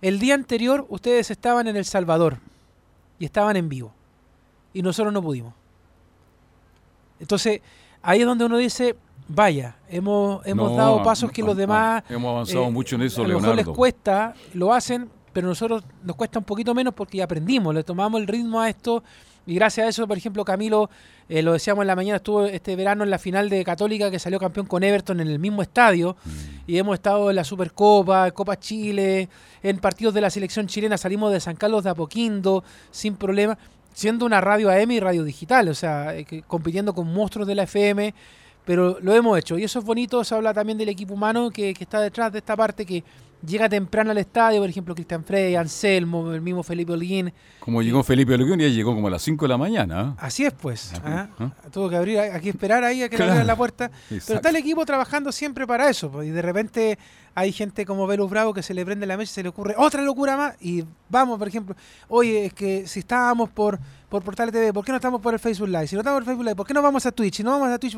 El 0.03 0.19
día 0.19 0.35
anterior 0.35 0.87
ustedes 0.89 1.31
estaban 1.31 1.67
en 1.69 1.77
El 1.77 1.85
Salvador 1.85 2.39
y 3.19 3.25
estaban 3.25 3.57
en 3.57 3.69
vivo. 3.69 3.93
Y 4.73 4.83
nosotros 4.83 5.13
no 5.13 5.23
pudimos. 5.23 5.53
Entonces, 7.19 7.61
ahí 8.03 8.21
es 8.21 8.27
donde 8.27 8.45
uno 8.47 8.57
dice, 8.57 8.97
vaya, 9.29 9.77
hemos, 9.89 10.45
hemos 10.47 10.71
No, 10.71 10.77
dado 10.77 11.03
pasos 11.03 11.31
que 11.31 11.43
los 11.43 11.57
demás 11.57 12.03
Hemos 12.09 12.31
avanzado 12.31 12.67
eh, 12.67 12.71
mucho 12.71 12.97
en 12.97 13.03
eso, 13.03 13.23
a 13.23 13.29
lo 13.29 13.35
mejor 13.35 13.43
les 13.57 13.57
Leonardo. 13.57 13.75
cuesta, 13.75 14.35
lo 14.55 14.73
hacen, 14.73 15.11
pero 15.33 15.49
nosotros 15.49 15.85
nos 16.03 16.17
cuesta 16.17 16.39
un 16.39 16.45
poquito 16.45 16.75
menos 16.75 16.95
porque 16.95 17.19
ya 17.19 17.25
aprendimos, 17.25 17.75
le 17.75 17.85
tomamos 17.85 18.21
el 18.21 18.27
ritmo 18.27 18.61
a 18.61 18.69
esto 18.71 19.03
y 19.47 19.55
gracias 19.55 19.87
a 19.87 19.89
eso, 19.91 20.07
por 20.07 20.17
ejemplo, 20.17 20.45
Camilo, 20.45 20.91
eh, 21.29 21.43
lo 21.43 21.53
decíamos 21.53 21.83
en 21.83 21.87
la 21.89 21.97
mañana, 21.97 22.17
estuvo 22.17 22.45
este 22.47 22.77
verano 22.77 23.05
en 23.05 23.11
la 23.11 23.19
final 23.19 23.49
de 23.49 23.65
Católica 23.65 24.11
que 24.11 24.19
salió 24.19 24.39
campeón 24.39 24.67
con 24.67 24.83
Everton 24.83 25.21
en 25.21 25.29
el 25.29 25.39
mismo 25.39 25.63
estadio 25.63 26.17
Mm. 26.25 26.31
y 26.71 26.79
hemos 26.79 26.95
estado 26.95 27.31
en 27.31 27.37
la 27.37 27.45
Supercopa, 27.45 28.31
Copa 28.33 28.59
Chile, 28.59 29.29
en 29.63 29.79
partidos 29.79 30.15
de 30.15 30.21
la 30.21 30.31
selección 30.31 30.67
chilena, 30.67 30.99
salimos 30.99 31.33
de 31.33 31.41
San 31.41 31.57
Carlos 31.57 31.85
de 31.85 31.91
Apoquindo 31.91 32.63
sin 32.91 33.17
problema, 33.17 33.57
siendo 33.95 34.25
una 34.27 34.41
radio 34.41 34.71
AM 34.71 34.91
y 34.93 35.01
radio 35.01 35.25
digital, 35.25 35.69
o 35.69 35.75
sea, 35.75 36.15
eh, 36.17 36.25
que- 36.25 36.43
compitiendo 36.43 36.95
con 36.95 37.13
monstruos 37.13 37.47
de 37.49 37.55
la 37.55 37.65
FM, 37.65 38.15
pero 38.65 38.99
lo 39.01 39.15
hemos 39.15 39.39
hecho 39.39 39.59
y 39.59 39.65
eso 39.65 39.79
es 39.81 39.85
bonito, 39.85 40.23
se 40.23 40.35
habla 40.35 40.53
también 40.55 40.79
del 40.79 40.89
equipo 40.91 41.15
humano 41.15 41.51
que, 41.51 41.75
que 41.75 41.85
está 41.85 42.01
detrás 42.01 42.31
de 42.33 42.39
esta 42.39 42.55
parte 42.57 42.85
que 42.87 43.03
llega 43.47 43.69
temprano 43.69 44.11
al 44.11 44.19
estadio, 44.19 44.61
por 44.61 44.69
ejemplo, 44.69 44.95
Cristian 44.95 45.25
Frey, 45.25 45.55
Anselmo, 45.57 46.33
el 46.33 46.41
mismo 46.41 46.63
Felipe 46.63 46.93
Holguín, 46.93 47.33
Como 47.61 47.83
llegó 47.83 48.03
FelipeOluguín, 48.03 48.59
ya 48.61 48.69
llegó 48.69 48.95
como 48.95 49.09
a 49.09 49.11
las 49.11 49.23
5 49.23 49.45
de 49.45 49.49
la 49.49 49.57
mañana. 49.59 50.15
¿ah? 50.19 50.27
así 50.27 50.45
es 50.45 50.53
pues, 50.53 50.93
Ah, 51.05 51.29
¿ah? 51.39 51.51
ah. 51.65 51.69
tuvo 51.71 51.89
que 51.89 51.97
abrir, 51.97 52.19
hay 52.19 52.41
que 52.41 52.51
esperar 52.51 52.85
ahí 52.85 53.03
a 53.03 53.09
que 53.09 53.15
le 53.15 53.17
Claro. 53.19 53.33
abran 53.33 53.47
la 53.47 53.57
puerta, 53.57 53.89
pero 54.09 54.17
Exacto. 54.17 54.35
está 54.35 54.49
el 54.51 54.57
equipo 54.57 54.85
trabajando 54.85 55.33
siempre 55.33 55.67
para 55.67 55.89
eso, 55.89 56.11
pues, 56.11 56.29
y 56.29 56.31
de 56.31 56.43
repente 56.43 56.99
hay 57.35 57.53
gente 57.53 57.87
como 57.87 58.07
Velus 58.07 58.29
Bravo 58.29 58.53
que 58.53 58.63
se 58.63 58.75
le 58.75 58.85
prende 58.85 59.07
la 59.07 59.17
mesa 59.17 59.31
y 59.31 59.35
se 59.35 59.43
le 59.43 59.49
ocurre 59.51 59.75
otra 59.79 60.03
locura 60.03 60.37
más, 60.37 60.57
y 60.61 60.85
vamos, 61.09 61.39
por 61.39 61.49
ejemplo, 61.49 61.75
oye, 62.09 62.47
es 62.47 62.53
que 62.55 62.87
si 62.87 63.01
estábamos 63.01 63.49
por, 63.51 63.79
por 64.09 64.23
Portales 64.23 64.53
TV, 64.53 64.73
¿por 64.73 64.85
qué 64.85 64.93
no 64.93 64.97
estamos 64.97 65.21
por 65.21 65.33
el 65.33 65.41
Facebook 65.41 65.69
Live? 65.69 65.87
Si 65.87 65.95
no 65.95 66.01
estamos 66.01 66.17
por 66.19 66.23
el 66.23 66.27
Facebook 66.27 66.45
Live, 66.45 66.57
¿por 66.57 66.67
qué 66.67 66.75
no 66.75 66.83
vamos 66.83 67.07
a 67.07 67.13
Twitch? 67.13 67.37
Si 67.37 67.43
no 67.43 67.53
vamos 67.53 67.69
a 67.69 67.79
Twitch, 67.79 67.97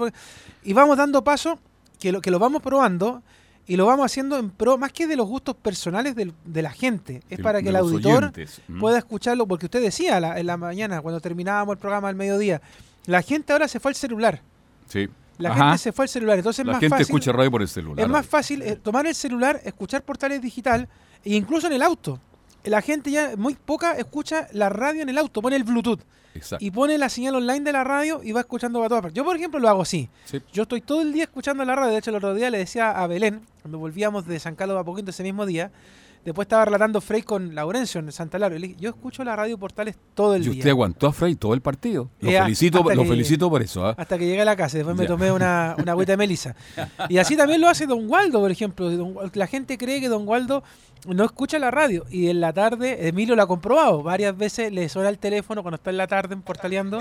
y 0.62 0.72
vamos 0.72 0.96
dando 0.98 1.24
paso, 1.24 1.58
que 1.98 2.12
lo, 2.12 2.20
que 2.20 2.30
lo 2.30 2.38
vamos 2.38 2.60
probando, 2.62 3.22
y 3.66 3.76
lo 3.76 3.86
vamos 3.86 4.06
haciendo 4.06 4.36
en 4.38 4.50
pro, 4.50 4.76
más 4.78 4.92
que 4.92 5.06
de 5.06 5.16
los 5.16 5.26
gustos 5.28 5.54
personales 5.56 6.14
del- 6.16 6.32
de 6.44 6.62
la 6.62 6.70
gente, 6.72 7.22
es 7.30 7.38
De- 7.38 7.42
para 7.44 7.62
que 7.62 7.68
el 7.68 7.76
auditor 7.76 8.32
pueda 8.80 8.98
escucharlo, 8.98 9.46
porque 9.46 9.66
usted 9.66 9.80
decía 9.80 10.18
la- 10.20 10.38
en 10.38 10.46
la 10.46 10.56
mañana, 10.56 11.00
cuando 11.00 11.20
terminábamos 11.20 11.74
el 11.74 11.78
programa 11.78 12.08
al 12.08 12.16
mediodía, 12.16 12.60
la 13.06 13.22
gente 13.22 13.52
ahora 13.52 13.68
se 13.68 13.78
fue 13.80 13.90
al 13.90 13.94
celular. 13.94 14.40
Sí. 14.88 15.08
La 15.38 15.50
Ajá. 15.50 15.64
gente 15.64 15.78
se 15.78 15.92
fue 15.92 16.04
al 16.04 16.08
celular, 16.08 16.38
entonces 16.38 16.60
es 16.60 16.66
La 16.66 16.72
más 16.72 16.80
gente 16.80 16.90
fácil. 16.90 17.06
escucha 17.06 17.32
radio 17.32 17.50
por 17.50 17.62
el 17.62 17.68
celular. 17.68 18.04
Es 18.04 18.10
más 18.10 18.26
fácil 18.26 18.62
eh, 18.62 18.76
tomar 18.76 19.06
el 19.06 19.14
celular, 19.14 19.60
escuchar 19.64 20.02
portales 20.02 20.40
digital 20.42 20.88
e 21.24 21.34
incluso 21.34 21.66
en 21.68 21.72
el 21.72 21.82
auto. 21.82 22.20
La 22.64 22.80
gente 22.82 23.10
ya 23.10 23.32
muy 23.36 23.54
poca 23.54 23.92
escucha 23.96 24.46
la 24.52 24.68
radio 24.68 25.02
en 25.02 25.08
el 25.08 25.18
auto, 25.18 25.40
pone 25.42 25.56
el 25.56 25.64
Bluetooth 25.64 26.00
Exacto. 26.34 26.64
y 26.64 26.70
pone 26.70 26.96
la 26.98 27.08
señal 27.08 27.34
online 27.34 27.60
de 27.60 27.72
la 27.72 27.84
radio 27.84 28.20
y 28.22 28.32
va 28.32 28.40
escuchando 28.40 28.78
para 28.78 28.88
todas 28.88 29.02
partes. 29.02 29.16
Yo, 29.16 29.24
por 29.24 29.36
ejemplo, 29.36 29.60
lo 29.60 29.68
hago 29.68 29.82
así. 29.82 30.08
Sí. 30.24 30.40
Yo 30.52 30.62
estoy 30.62 30.80
todo 30.80 31.02
el 31.02 31.12
día 31.12 31.24
escuchando 31.24 31.64
la 31.64 31.74
radio. 31.76 31.92
De 31.92 31.98
hecho, 31.98 32.10
el 32.10 32.16
otro 32.16 32.34
día 32.34 32.50
le 32.50 32.58
decía 32.58 32.90
a 32.90 33.06
Belén, 33.06 33.42
cuando 33.62 33.78
volvíamos 33.78 34.26
de 34.26 34.38
San 34.40 34.54
Carlos 34.54 34.76
de 34.76 34.80
Apoquindo 34.80 35.10
ese 35.10 35.22
mismo 35.22 35.46
día, 35.46 35.70
después 36.24 36.46
estaba 36.46 36.64
relatando 36.64 37.00
Frey 37.00 37.22
con 37.22 37.54
Laurencio 37.54 38.00
en 38.00 38.12
Santa 38.12 38.38
Laura. 38.38 38.56
y 38.56 38.76
yo 38.78 38.90
escucho 38.90 39.24
la 39.24 39.34
radio 39.36 39.58
portales 39.58 39.96
todo 40.14 40.34
el 40.34 40.42
Y 40.42 40.44
día. 40.50 40.58
usted 40.58 40.70
aguantó 40.70 41.06
a 41.08 41.12
Frey 41.12 41.34
todo 41.34 41.54
el 41.54 41.60
partido. 41.60 42.08
Lo 42.20 42.30
Eh, 42.30 42.40
felicito, 42.42 42.78
hasta 42.80 42.94
lo 42.94 43.02
que- 43.02 43.08
felicito 43.08 43.50
por 43.50 43.62
eso. 43.62 43.86
¿ah? 43.86 43.94
hasta 43.96 44.18
que 44.18 44.26
llegué 44.26 44.42
a 44.42 44.44
la 44.44 44.56
casa. 44.56 44.76
Después 44.78 44.96
me 44.96 45.04
Ya. 45.04 45.08
tomé 45.08 45.32
una, 45.32 45.74
una 45.78 45.92
agüita 45.92 46.12
de 46.12 46.16
melisa. 46.16 46.54
Y 47.08 47.18
así 47.18 47.36
también 47.36 47.60
lo 47.60 47.68
hace 47.68 47.86
Don 47.86 48.08
Waldo, 48.08 48.40
por 48.40 48.50
ejemplo. 48.50 48.90
Don- 48.90 49.14
la 49.34 49.46
gente 49.46 49.76
cree 49.78 50.00
que 50.00 50.08
Don 50.08 50.26
Waldo 50.28 50.62
no 51.06 51.24
escucha 51.24 51.58
la 51.58 51.70
radio. 51.72 52.04
Y 52.10 52.28
en 52.28 52.40
la 52.40 52.52
tarde, 52.52 53.08
Emilio 53.08 53.34
lo 53.34 53.42
ha 53.42 53.46
comprobado. 53.48 54.02
Varias 54.02 54.36
veces 54.36 54.72
le 54.72 54.88
suena 54.88 55.08
el 55.08 55.18
teléfono 55.18 55.62
cuando 55.62 55.76
está 55.76 55.90
en 55.90 55.96
la 55.96 56.06
tarde 56.06 56.36
portaleando. 56.36 57.00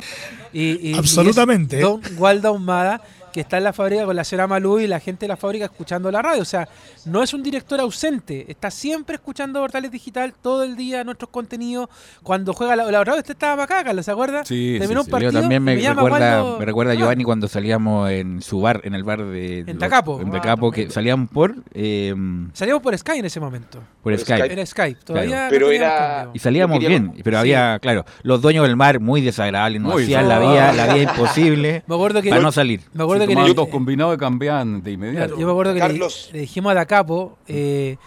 Y, 0.52 0.62
y- 0.72 0.80
y 0.90 0.92
es 0.94 0.98
Absolutamente. 0.98 1.80
Don 1.80 2.02
Waldo 2.18 2.48
Ahumada, 2.50 3.02
que 3.32 3.42
está 3.42 3.58
en 3.58 3.64
la 3.64 3.74
fábrica 3.74 4.06
con 4.06 4.16
la 4.16 4.24
señora 4.24 4.48
Malú 4.48 4.80
y 4.80 4.88
la 4.88 5.00
gente 5.00 5.22
de 5.26 5.28
la 5.30 5.38
fábrica 5.38 5.66
escuchando 5.66 6.12
la 6.12 6.22
radio. 6.22 6.42
O 6.42 6.46
sea, 6.46 6.68
no 7.06 7.24
es 7.24 7.34
un 7.34 7.42
director 7.44 7.80
ausente. 7.80 8.46
Está 8.50 8.70
siempre 8.72 9.16
escuchando 9.16 9.60
Portales 9.60 9.92
Digital 9.92 10.34
todo 10.42 10.64
el 10.64 10.76
día 10.76 11.04
nuestros 11.04 11.30
contenidos. 11.30 11.90
Cuando 12.24 12.54
juega 12.54 12.76
la, 12.76 12.90
la 12.92 13.00
otra 13.02 13.14
vez 13.14 13.22
usted 13.22 13.34
estaba 13.34 13.64
acá, 13.64 13.84
Carlos, 13.84 14.06
¿se 14.06 14.12
acuerda? 14.12 14.46
Sí, 14.46 14.76
Terminó 14.80 15.02
sí, 15.02 15.04
un 15.04 15.06
sí. 15.06 15.12
partido. 15.12 15.32
Yo 15.32 15.40
también 15.40 15.64
me, 15.64 15.76
recuerda, 15.76 16.58
me 16.60 16.66
recuerda 16.66 16.92
Ah, 16.94 16.96
Giovanni 16.96 17.24
cuando 17.24 17.48
salíamos 17.48 18.10
en 18.12 18.42
su 18.42 18.60
bar, 18.62 18.82
en 18.84 18.94
el 18.96 19.04
bar 19.04 19.24
de... 19.24 19.60
En 19.60 19.66
los- 19.68 19.78
Tacapo. 19.80 20.20
En 20.22 20.28
Ah, 20.30 20.32
Tacapo, 20.34 20.72
que 20.72 20.90
salíamos 20.90 21.30
por, 21.30 21.56
eh, 21.74 22.14
Salíamos 22.54 22.84
por 22.84 22.98
Skype 22.98 23.20
en 23.20 23.26
ese 23.26 23.40
momento. 23.40 23.80
por 24.04 24.14
Por 24.14 24.18
Skype. 24.20 24.38
Skype. 24.40 24.54
Era 24.54 24.66
Skype. 24.66 25.00
Todavía 25.04 25.48
Pero 25.50 25.72
era- 25.72 25.98
cambio. 26.18 26.32
Y 26.36 26.40
salíamos 26.40 26.80
bien, 26.80 27.14
pero 27.24 27.38
Sí. 27.38 27.42
había, 27.42 27.80
claro, 27.80 28.06
los 28.24 28.42
dueños 28.42 28.68
del 28.68 28.76
mar 28.76 29.00
muy 29.00 29.22
desagradables, 29.22 29.82
nos 29.82 30.02
hacían 30.02 30.28
la 30.28 30.40
vida, 30.40 30.72
la 30.74 30.94
vida 30.94 31.12
imposible 31.12 31.84
Me 31.88 31.96
acuerdo 31.96 32.22
que 32.22 32.30
para 32.30 32.42
no 32.42 32.52
salir. 32.52 32.82
me 32.94 33.04
acuerdo 33.04 33.21
acuerdo 33.24 33.44
que 33.44 33.50
le- 33.50 33.54
dos 33.56 33.68
combinados 33.70 34.16
y 34.16 34.20
cambiaban 34.20 34.82
de 34.84 34.92
inmediato. 34.92 35.38
Yo 35.38 35.46
me 35.46 35.52
acuerdo 35.52 35.74
que 35.74 35.80
le, 35.80 35.88
Carlos. 35.88 36.30
le 36.34 36.40
dijimos 36.42 36.72
a 36.72 36.76
Da 36.76 36.86
Capo, 36.86 37.38
eh, 37.48 37.98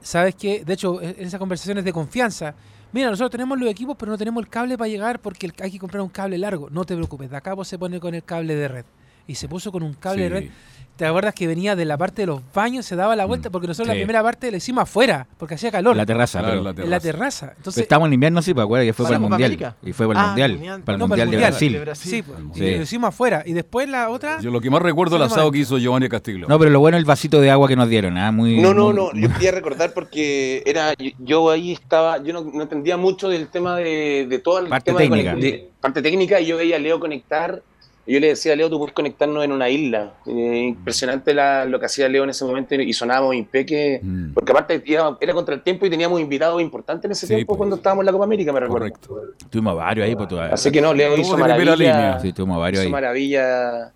¿sabes 0.00 0.34
qué? 0.34 0.64
De 0.64 0.72
hecho, 0.74 1.00
en 1.02 1.14
esas 1.18 1.38
conversaciones 1.38 1.84
de 1.84 1.92
confianza, 1.92 2.54
mira, 2.92 3.08
nosotros 3.10 3.30
tenemos 3.30 3.58
los 3.58 3.68
equipos, 3.70 3.96
pero 3.98 4.12
no 4.12 4.18
tenemos 4.18 4.42
el 4.42 4.48
cable 4.48 4.76
para 4.78 4.88
llegar 4.88 5.20
porque 5.20 5.50
hay 5.60 5.70
que 5.70 5.78
comprar 5.78 6.00
un 6.02 6.08
cable 6.08 6.38
largo. 6.38 6.68
No 6.70 6.84
te 6.84 6.94
preocupes, 6.94 7.30
Da 7.30 7.40
Capo 7.40 7.64
se 7.64 7.78
pone 7.78 7.98
con 8.00 8.14
el 8.14 8.22
cable 8.24 8.54
de 8.54 8.68
red. 8.68 8.84
Y 9.28 9.34
se 9.34 9.48
puso 9.48 9.72
con 9.72 9.82
un 9.82 9.94
cable 9.94 10.22
de 10.22 10.28
red. 10.28 10.50
¿Te 10.96 11.04
acuerdas 11.04 11.34
que 11.34 11.46
venía 11.46 11.76
de 11.76 11.84
la 11.84 11.98
parte 11.98 12.22
de 12.22 12.26
los 12.26 12.40
baños, 12.54 12.86
se 12.86 12.96
daba 12.96 13.14
la 13.16 13.26
vuelta? 13.26 13.50
Porque 13.50 13.66
nosotros 13.66 13.88
Mm, 13.88 13.92
Sí. 13.92 13.98
la 13.98 14.04
primera 14.06 14.22
parte 14.22 14.50
la 14.50 14.56
hicimos 14.56 14.82
afuera, 14.84 15.26
porque 15.36 15.54
hacía 15.56 15.70
calor. 15.70 15.94
La 15.94 16.06
terraza. 16.06 16.38
Claro, 16.38 16.52
pero- 16.52 16.62
la 16.64 16.70
en 16.70 16.90
la 16.90 17.00
terraza. 17.00 17.00
terraza. 17.00 17.46
pero 17.48 17.56
Entonces, 17.58 17.82
estamos 17.82 18.06
en 18.06 18.14
invierno, 18.14 18.40
sí, 18.40 18.54
pues 18.54 18.64
acuerda 18.64 18.84
que 18.86 18.92
fue 18.94 19.04
¿Para 19.04 19.08
para 19.08 19.16
el 19.26 19.30
mundial. 19.30 19.46
América? 19.50 19.76
Y 19.82 19.92
fue 19.92 20.06
para 20.06 20.20
el 20.20 20.24
Ah, 20.24 20.28
mundial. 20.28 20.52
mundial. 20.52 20.82
Para 20.82 20.94
el 20.94 20.98
No, 20.98 21.08
para 21.08 21.22
el 21.22 21.28
mundial 21.28 21.30
de 21.30 21.36
mundial. 21.36 21.50
Brasil. 21.52 21.72
De 21.74 21.80
Brasil. 21.80 22.10
sí, 22.10 22.22
pues, 22.22 22.38
Sí. 22.54 22.64
y 22.64 22.76
lo 22.76 22.82
hicimos 22.82 23.08
afuera. 23.08 23.42
Y 23.44 23.52
después 23.52 23.88
la 23.90 24.08
otra... 24.08 24.40
Yo 24.40 24.50
lo 24.50 24.60
que 24.62 24.70
más 24.70 24.80
recuerdo 24.80 25.16
es 25.16 25.20
el 25.22 25.26
asado 25.26 25.50
que 25.52 25.58
hizo 25.58 25.76
Giovanni 25.78 26.08
Castillo. 26.08 26.46
No, 26.48 26.58
pero 26.58 26.70
lo 26.70 26.80
bueno 26.80 26.96
es 26.96 27.00
el 27.02 27.04
vasito 27.04 27.40
de 27.42 27.50
agua 27.50 27.68
que 27.68 27.76
nos 27.76 27.90
dieron. 27.90 28.16
¿ah? 28.16 28.32
Muy, 28.32 28.58
No, 28.60 28.72
no, 28.72 28.86
muy- 28.86 28.94
no, 28.94 29.10
yo 29.14 29.32
quería 29.34 29.50
recordar 29.52 29.92
porque 29.92 30.62
era 30.64 30.94
yo, 30.94 31.10
yo 31.18 31.50
ahí 31.50 31.72
estaba, 31.72 32.22
yo 32.22 32.32
no, 32.32 32.40
no 32.42 32.62
entendía 32.62 32.96
mucho 32.96 33.28
del 33.28 33.48
tema 33.48 33.76
de, 33.76 34.26
de 34.30 34.38
todo 34.38 34.60
el 34.60 34.68
Parte 34.68 34.86
tema 34.92 34.98
técnica. 35.00 35.34
de 35.34 35.68
parte 35.78 36.00
técnica 36.00 36.40
y 36.40 36.46
yo 36.46 36.56
veía 36.56 36.76
a 36.76 36.78
Leo 36.78 36.98
conectar 36.98 37.62
yo 38.06 38.20
le 38.20 38.28
decía 38.28 38.52
a 38.52 38.56
Leo, 38.56 38.70
tú 38.70 38.78
puedes 38.78 38.94
conectarnos 38.94 39.44
en 39.44 39.52
una 39.52 39.68
isla. 39.68 40.14
Eh, 40.26 40.64
impresionante 40.68 41.34
la- 41.34 41.64
lo 41.64 41.80
que 41.80 41.86
hacía 41.86 42.08
Leo 42.08 42.24
en 42.24 42.30
ese 42.30 42.44
momento 42.44 42.74
y 42.76 42.92
sonábamos 42.92 43.34
impeque, 43.34 44.00
Mm, 44.02 44.32
porque 44.34 44.52
aparte 44.52 44.82
era 44.86 45.34
contra 45.34 45.54
el 45.54 45.62
tiempo 45.62 45.86
y 45.86 45.90
teníamos 45.90 46.20
invitados 46.20 46.60
importantes 46.62 47.04
en 47.06 47.12
ese 47.12 47.26
Sí, 47.26 47.34
tiempo 47.34 47.52
pues. 47.54 47.58
cuando 47.58 47.76
estábamos 47.76 48.02
en 48.02 48.06
la 48.06 48.12
Copa 48.12 48.24
América, 48.24 48.52
me 48.52 48.60
recuerdo. 48.60 48.88
correcto. 48.90 49.34
Tuvimos 49.50 49.76
varios 49.76 50.06
ahí. 50.06 50.14
Pues, 50.14 50.28
tú- 50.28 50.38
Así 50.38 50.70
que 50.70 50.80
no, 50.80 50.94
Leo 50.94 51.16
hizo 51.16 51.36
maravilla, 51.36 51.74
línea. 51.76 52.20
Sí, 52.20 52.32
tuvimos 52.32 52.58
varios 52.58 52.80
hizo 52.82 52.88
ahí. 52.88 52.92
maravilla 52.92 53.92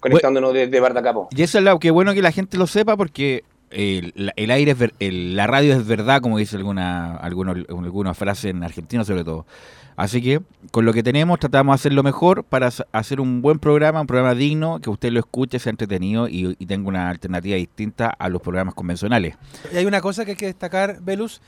conectándonos 0.00 0.52
desde 0.52 0.80
Bardacapo. 0.80 1.28
Y 1.30 1.42
eso 1.42 1.58
es 1.58 1.64
lo 1.64 1.78
que 1.78 1.90
bueno 1.90 2.12
que 2.14 2.22
la 2.22 2.32
gente 2.32 2.56
lo 2.58 2.66
sepa 2.66 2.96
porque 2.96 3.44
el, 3.70 4.12
aire 4.36 4.72
es 4.72 4.78
ver- 4.78 4.94
el- 5.00 5.34
la 5.36 5.46
radio 5.46 5.72
es 5.74 5.86
verdad, 5.86 6.20
como 6.20 6.38
dice 6.38 6.56
alguna, 6.56 7.16
algunos, 7.16 7.56
alguna 7.68 8.14
frase 8.14 8.50
en 8.50 8.62
Argentina 8.62 9.04
sobre 9.04 9.24
todo. 9.24 9.46
Así 9.96 10.20
que 10.20 10.42
con 10.70 10.84
lo 10.84 10.92
que 10.92 11.02
tenemos 11.02 11.38
tratamos 11.38 11.72
de 11.72 11.74
hacerlo 11.76 12.02
mejor 12.02 12.44
para 12.44 12.70
hacer 12.92 13.20
un 13.20 13.42
buen 13.42 13.58
programa, 13.58 14.00
un 14.00 14.06
programa 14.06 14.34
digno, 14.34 14.80
que 14.80 14.90
usted 14.90 15.12
lo 15.12 15.20
escuche, 15.20 15.58
sea 15.58 15.70
entretenido 15.70 16.28
y, 16.28 16.54
tenga 16.66 16.88
una 16.88 17.10
alternativa 17.10 17.56
distinta 17.56 18.08
a 18.08 18.28
los 18.28 18.42
programas 18.42 18.74
convencionales. 18.74 19.36
Y 19.72 19.76
hay 19.76 19.86
una 19.86 20.00
cosa 20.00 20.24
que 20.24 20.32
hay 20.32 20.36
que 20.36 20.46
destacar, 20.46 21.00
Velus, 21.02 21.40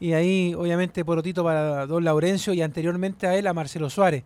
y 0.00 0.14
ahí 0.14 0.54
obviamente 0.54 1.04
porotito 1.04 1.44
para 1.44 1.86
don 1.86 2.02
Laurencio 2.04 2.52
y 2.54 2.62
anteriormente 2.62 3.26
a 3.26 3.36
él 3.36 3.46
a 3.46 3.52
Marcelo 3.52 3.88
Suárez. 3.88 4.24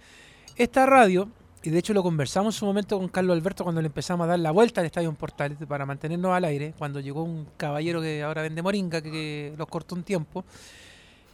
Esta 0.56 0.86
radio, 0.86 1.28
y 1.62 1.68
de 1.68 1.78
hecho 1.78 1.92
lo 1.92 2.02
conversamos 2.02 2.54
en 2.54 2.58
su 2.60 2.64
momento 2.64 2.96
con 2.96 3.08
Carlos 3.08 3.36
Alberto 3.36 3.64
cuando 3.64 3.82
le 3.82 3.88
empezamos 3.88 4.24
a 4.24 4.28
dar 4.28 4.38
la 4.38 4.52
vuelta 4.52 4.80
al 4.80 4.86
Estadio 4.86 5.10
en 5.10 5.16
Portales 5.16 5.58
para 5.68 5.84
mantenernos 5.84 6.32
al 6.32 6.44
aire, 6.44 6.72
cuando 6.78 7.00
llegó 7.00 7.24
un 7.24 7.46
caballero 7.58 8.00
que 8.00 8.22
ahora 8.22 8.40
vende 8.40 8.62
moringa, 8.62 9.02
que, 9.02 9.10
que 9.10 9.54
los 9.58 9.66
cortó 9.66 9.96
un 9.96 10.02
tiempo. 10.02 10.46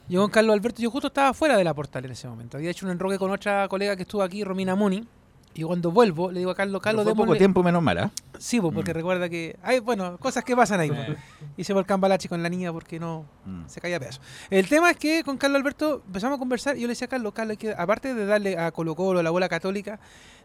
Llegó 0.09 0.29
Carlos 0.29 0.55
Alberto, 0.55 0.83
yo 0.83 0.91
justo 0.91 1.09
estaba 1.09 1.33
fuera 1.33 1.57
de 1.57 1.65
la 1.65 1.75
portal 1.75 2.05
en 2.05 2.13
ese 2.13 2.29
momento. 2.29 2.57
Había 2.57 2.71
hecho 2.71 2.87
un 2.87 2.93
enroque 2.93 3.19
con 3.19 3.31
otra 3.31 3.69
colega 3.69 3.97
que 3.97 4.03
estuvo 4.03 4.23
aquí, 4.23 4.45
Romina 4.45 4.75
Muni. 4.75 5.07
Y 5.55 5.63
cuando 5.65 5.91
vuelvo, 5.91 6.31
le 6.31 6.39
digo 6.39 6.51
a 6.51 6.55
Carlos, 6.55 6.81
Carlos, 6.81 7.05
fue 7.05 7.15
poco 7.15 7.37
tiempo 7.37 7.63
menos 7.63 7.83
mal, 7.83 7.99
¿ah? 7.99 8.11
Sí, 8.39 8.59
pues, 8.61 8.73
porque 8.73 8.93
Mm. 8.93 8.95
recuerda 8.95 9.29
que 9.29 9.57
hay, 9.63 9.81
bueno, 9.81 10.17
cosas 10.19 10.45
que 10.45 10.57
pasan 10.57 10.81
ahí. 10.81 10.89
pues. 10.91 11.19
Hice 11.59 11.75
el 11.75 11.85
cambalache 11.85 12.29
con 12.29 12.43
la 12.43 12.49
niña 12.49 12.73
porque 12.73 12.99
no 12.99 13.27
Mm. 13.45 13.65
se 13.69 13.81
caía 13.81 13.97
a 13.97 14.01
pedazos. 14.01 14.23
El 14.49 14.67
tema 14.69 14.91
es 14.91 14.97
que 14.97 15.23
con 15.23 15.37
Carlos 15.37 15.59
Alberto 15.61 16.03
empezamos 16.07 16.37
a 16.37 16.39
conversar 16.39 16.77
y 16.77 16.81
yo 16.81 16.87
le 16.87 16.93
decía 16.93 17.05
a 17.07 17.09
Carlos, 17.11 17.33
Carlos, 17.35 17.59
que, 17.59 17.75
aparte 17.77 18.15
de 18.15 18.25
darle 18.25 18.59
a 18.59 18.71
Colo 18.73 18.95
Colo, 18.97 19.23
la 19.23 19.29
bola 19.31 19.49
católica, 19.49 20.01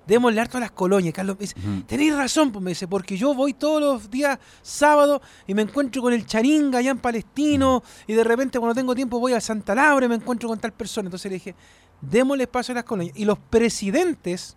démosle 0.05 0.41
harto 0.41 0.57
a 0.57 0.59
las 0.61 0.71
colonias. 0.71 1.13
Carlos 1.13 1.37
me 1.37 1.41
dice, 1.41 1.55
tenéis 1.87 2.13
razón, 2.15 2.51
pues 2.51 2.61
me 2.63 2.71
dice, 2.71 2.87
porque 2.87 3.15
yo 3.17 3.33
voy 3.33 3.53
todos 3.53 3.79
los 3.81 4.11
días 4.11 4.37
sábado 4.61 5.21
y 5.47 5.53
me 5.53 5.61
encuentro 5.61 6.01
con 6.01 6.11
el 6.13 6.25
charinga 6.25 6.79
allá 6.79 6.91
en 6.91 6.99
Palestino 6.99 7.81
y 8.07 8.13
de 8.13 8.23
repente 8.25 8.59
cuando 8.59 8.75
tengo 8.75 8.93
tiempo 8.93 9.19
voy 9.21 9.31
a 9.33 9.39
Santa 9.41 9.73
Laura 9.73 10.05
y 10.05 10.09
me 10.09 10.15
encuentro 10.15 10.49
con 10.49 10.59
tal 10.59 10.73
persona. 10.73 11.07
Entonces 11.07 11.31
le 11.31 11.35
dije, 11.35 11.55
démosle 12.01 12.43
espacio 12.43 12.73
a 12.73 12.75
las 12.75 12.83
colonias. 12.83 13.17
Y 13.17 13.23
los 13.25 13.37
presidentes, 13.39 14.55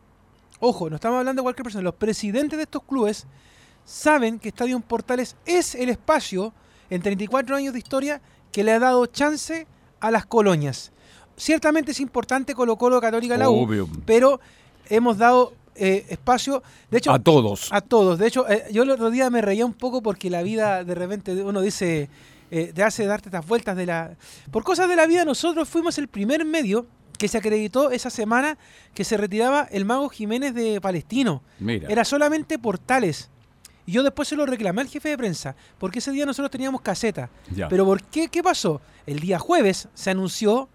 ojo, 0.60 0.88
no 0.90 0.96
estamos 0.96 1.18
hablando 1.18 1.40
de 1.40 1.44
cualquier 1.44 1.64
persona, 1.64 1.82
los 1.82 1.94
presidentes 1.94 2.56
de 2.56 2.62
estos 2.64 2.82
clubes 2.84 3.26
saben 3.84 4.38
que 4.38 4.48
Estadio 4.50 4.78
Portales 4.80 5.36
es 5.46 5.74
el 5.74 5.88
espacio 5.88 6.52
en 6.90 7.02
34 7.02 7.56
años 7.56 7.72
de 7.72 7.78
historia 7.78 8.20
que 8.52 8.62
le 8.62 8.72
ha 8.72 8.78
dado 8.78 9.06
chance 9.06 9.66
a 10.00 10.10
las 10.10 10.26
colonias. 10.26 10.92
Ciertamente 11.36 11.92
es 11.92 12.00
importante 12.00 12.54
Colo 12.54 12.76
Colo 12.76 13.00
Católica 13.00 13.36
la 13.36 13.48
U, 13.50 13.62
Obvio. 13.62 13.88
pero 14.04 14.40
hemos 14.88 15.16
dado 15.18 15.54
eh, 15.74 16.04
espacio, 16.10 16.62
de 16.90 16.98
hecho, 16.98 17.12
A 17.12 17.18
todos. 17.18 17.68
a 17.72 17.80
todos. 17.80 18.18
De 18.18 18.26
hecho, 18.26 18.46
eh, 18.48 18.66
yo 18.70 18.82
el 18.82 18.90
otro 18.90 19.10
día 19.10 19.30
me 19.30 19.40
reía 19.40 19.64
un 19.64 19.72
poco 19.72 20.02
porque 20.02 20.28
la 20.28 20.42
vida 20.42 20.84
de 20.84 20.94
repente 20.94 21.32
uno 21.42 21.62
dice, 21.62 22.10
eh, 22.50 22.72
te 22.74 22.82
hace 22.82 23.06
darte 23.06 23.28
estas 23.28 23.46
vueltas 23.46 23.76
de 23.76 23.86
la... 23.86 24.16
Por 24.50 24.62
cosas 24.64 24.88
de 24.88 24.96
la 24.96 25.06
vida 25.06 25.24
nosotros 25.24 25.68
fuimos 25.68 25.96
el 25.96 26.08
primer 26.08 26.44
medio 26.44 26.86
que 27.20 27.28
se 27.28 27.36
acreditó 27.36 27.90
esa 27.90 28.08
semana 28.08 28.56
que 28.94 29.04
se 29.04 29.18
retiraba 29.18 29.68
el 29.70 29.84
mago 29.84 30.08
Jiménez 30.08 30.54
de 30.54 30.80
Palestino. 30.80 31.42
Mira. 31.58 31.86
Era 31.90 32.02
solamente 32.02 32.58
portales. 32.58 33.28
Y 33.84 33.92
yo 33.92 34.02
después 34.02 34.26
se 34.26 34.36
lo 34.36 34.46
reclamé 34.46 34.80
al 34.80 34.88
jefe 34.88 35.10
de 35.10 35.18
prensa, 35.18 35.54
porque 35.76 35.98
ese 35.98 36.12
día 36.12 36.24
nosotros 36.24 36.50
teníamos 36.50 36.80
caseta. 36.80 37.28
Ya. 37.54 37.68
Pero 37.68 37.84
¿por 37.84 38.02
qué? 38.04 38.28
¿Qué 38.28 38.42
pasó? 38.42 38.80
El 39.06 39.20
día 39.20 39.38
jueves 39.38 39.88
se 39.92 40.08
anunció 40.08 40.70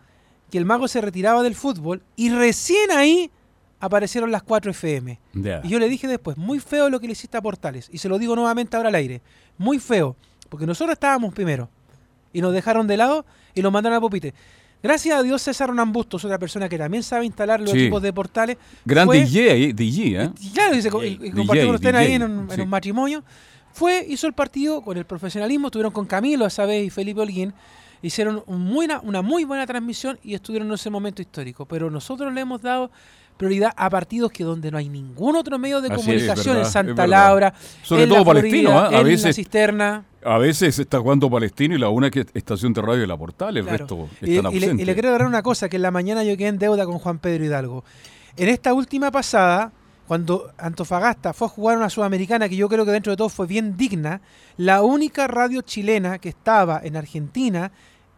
que 0.51 0.59
el 0.59 0.65
mago 0.65 0.87
se 0.87 1.01
retiraba 1.01 1.41
del 1.41 1.55
fútbol 1.55 2.03
y 2.15 2.29
recién 2.29 2.91
ahí 2.91 3.31
aparecieron 3.79 4.31
las 4.31 4.43
4 4.43 4.69
FM. 4.69 5.19
Y 5.63 5.67
yo 5.67 5.79
le 5.79 5.89
dije 5.89 6.07
después, 6.07 6.37
muy 6.37 6.59
feo 6.59 6.91
lo 6.91 6.99
que 6.99 7.07
le 7.07 7.13
hiciste 7.13 7.37
a 7.37 7.41
Portales. 7.41 7.89
Y 7.91 7.97
se 7.97 8.07
lo 8.07 8.19
digo 8.19 8.35
nuevamente 8.35 8.77
ahora 8.77 8.89
al 8.89 8.95
aire. 8.95 9.23
Muy 9.57 9.79
feo. 9.79 10.15
Porque 10.47 10.67
nosotros 10.67 10.93
estábamos 10.93 11.33
primero. 11.33 11.71
Y 12.33 12.41
nos 12.41 12.53
dejaron 12.53 12.85
de 12.85 12.97
lado 12.97 13.25
y 13.55 13.63
nos 13.63 13.71
mandaron 13.71 13.97
a 13.97 14.01
Popite. 14.01 14.35
Gracias 14.85 15.17
a 15.17 15.23
Dios 15.23 15.41
César 15.41 15.71
Bustos, 15.87 16.23
otra 16.25 16.37
persona 16.37 16.69
que 16.69 16.77
también 16.77 17.01
sabe 17.01 17.25
instalar 17.25 17.59
los 17.59 17.71
Sí. 17.71 17.79
equipos 17.79 18.03
de 18.03 18.13
Portales. 18.13 18.57
Gran 18.85 19.07
fue- 19.07 19.21
DJ, 19.25 19.51
ahí, 19.51 19.73
DJ, 19.73 20.23
¿eh? 20.25 20.29
y 20.39 20.49
Claro, 20.51 20.75
dice, 20.75 20.89
y, 20.93 21.05
y 21.07 21.17
DJ, 21.17 21.31
compartió 21.35 21.65
con 21.65 21.75
usted 21.75 21.95
ahí 21.95 22.13
en 22.13 22.21
un, 22.23 22.39
en 22.51 22.55
sí. 22.55 22.61
un 22.61 22.69
matrimonio. 22.69 23.23
Fue, 23.73 24.05
hizo 24.07 24.27
el 24.27 24.33
partido 24.33 24.83
con 24.83 24.95
el 24.97 25.05
profesionalismo, 25.05 25.69
estuvieron 25.69 25.91
con 25.91 26.05
Camilo, 26.05 26.45
esa 26.45 26.67
vez, 26.67 26.85
y 26.85 26.89
Felipe 26.91 27.19
Holguín. 27.21 27.51
Hicieron 28.03 28.43
una 28.45 29.23
muy 29.23 29.43
buena 29.43 29.65
transmisión 29.65 30.19
y 30.21 30.35
estuvieron 30.35 30.67
en 30.67 30.75
ese 30.75 30.91
momento 30.91 31.23
histórico. 31.23 31.65
Pero 31.65 31.89
nosotros 31.89 32.31
le 32.31 32.41
hemos 32.41 32.61
dado 32.61 32.91
prioridad 33.37 33.71
a 33.75 33.89
partidos 33.89 34.31
que 34.31 34.43
donde 34.43 34.71
no 34.71 34.77
hay 34.77 34.87
ningún 34.89 35.35
otro 35.35 35.59
medio 35.59 35.81
de 35.81 35.87
Así 35.89 35.95
es, 35.99 36.05
comunicación, 36.05 36.55
verdad, 36.55 36.67
en 36.67 36.71
Santa. 36.71 37.07
Laura, 37.07 37.53
Sobre 37.83 38.03
en 38.03 38.09
todo 38.09 38.19
la 38.19 38.25
palestino, 38.25 38.69
Florida, 38.69 38.79
¿ah? 38.81 38.85
A 38.85 38.87
en 38.89 38.93
la 38.93 39.03
veces, 39.03 39.35
cisterna. 39.35 40.05
a 40.23 40.37
veces 40.37 40.79
está 40.79 40.99
jugando 40.99 41.29
Palestino 41.29 41.75
y 41.75 41.77
la 41.79 41.89
una 41.89 42.09
que 42.09 42.21
es 42.21 42.27
estación 42.33 42.73
de 42.73 42.81
radio 42.81 43.01
de 43.01 43.07
la 43.07 43.17
Portal, 43.17 43.57
el 43.57 43.63
Claro. 43.63 43.77
resto 43.77 44.09
Y, 44.21 44.37
están 44.37 44.53
y 44.53 44.59
le, 44.59 44.67
y 44.81 44.85
le 44.85 44.93
quiero 44.93 45.11
dar 45.11 45.25
una 45.25 45.43
cosa, 45.43 45.67
que 45.69 45.75
en 45.75 45.81
la 45.81 45.91
mañana 45.91 46.23
yo 46.23 46.37
quedé 46.37 46.47
en 46.47 46.57
deuda 46.59 46.85
con 46.85 46.97
Juan 46.99 47.19
Pedro 47.19 47.43
Hidalgo. 47.45 47.83
En 48.37 48.49
esta 48.49 48.73
última 48.73 49.11
pasada, 49.11 49.71
cuando 50.07 50.51
Antofagasta 50.57 51.33
fue 51.33 51.47
a 51.47 51.49
jugar 51.49 51.77
una 51.77 51.89
sudamericana 51.89 52.47
que 52.47 52.55
yo 52.55 52.69
creo 52.69 52.85
que 52.85 52.91
dentro 52.91 53.11
de 53.11 53.17
todo 53.17 53.29
fue 53.29 53.47
bien 53.47 53.75
digna, 53.75 54.21
la 54.57 54.81
única 54.83 55.27
radio 55.27 55.61
chilena 55.61 56.19
que 56.19 56.29
estaba 56.29 56.79
en 56.83 56.95
Argentina 56.95 57.71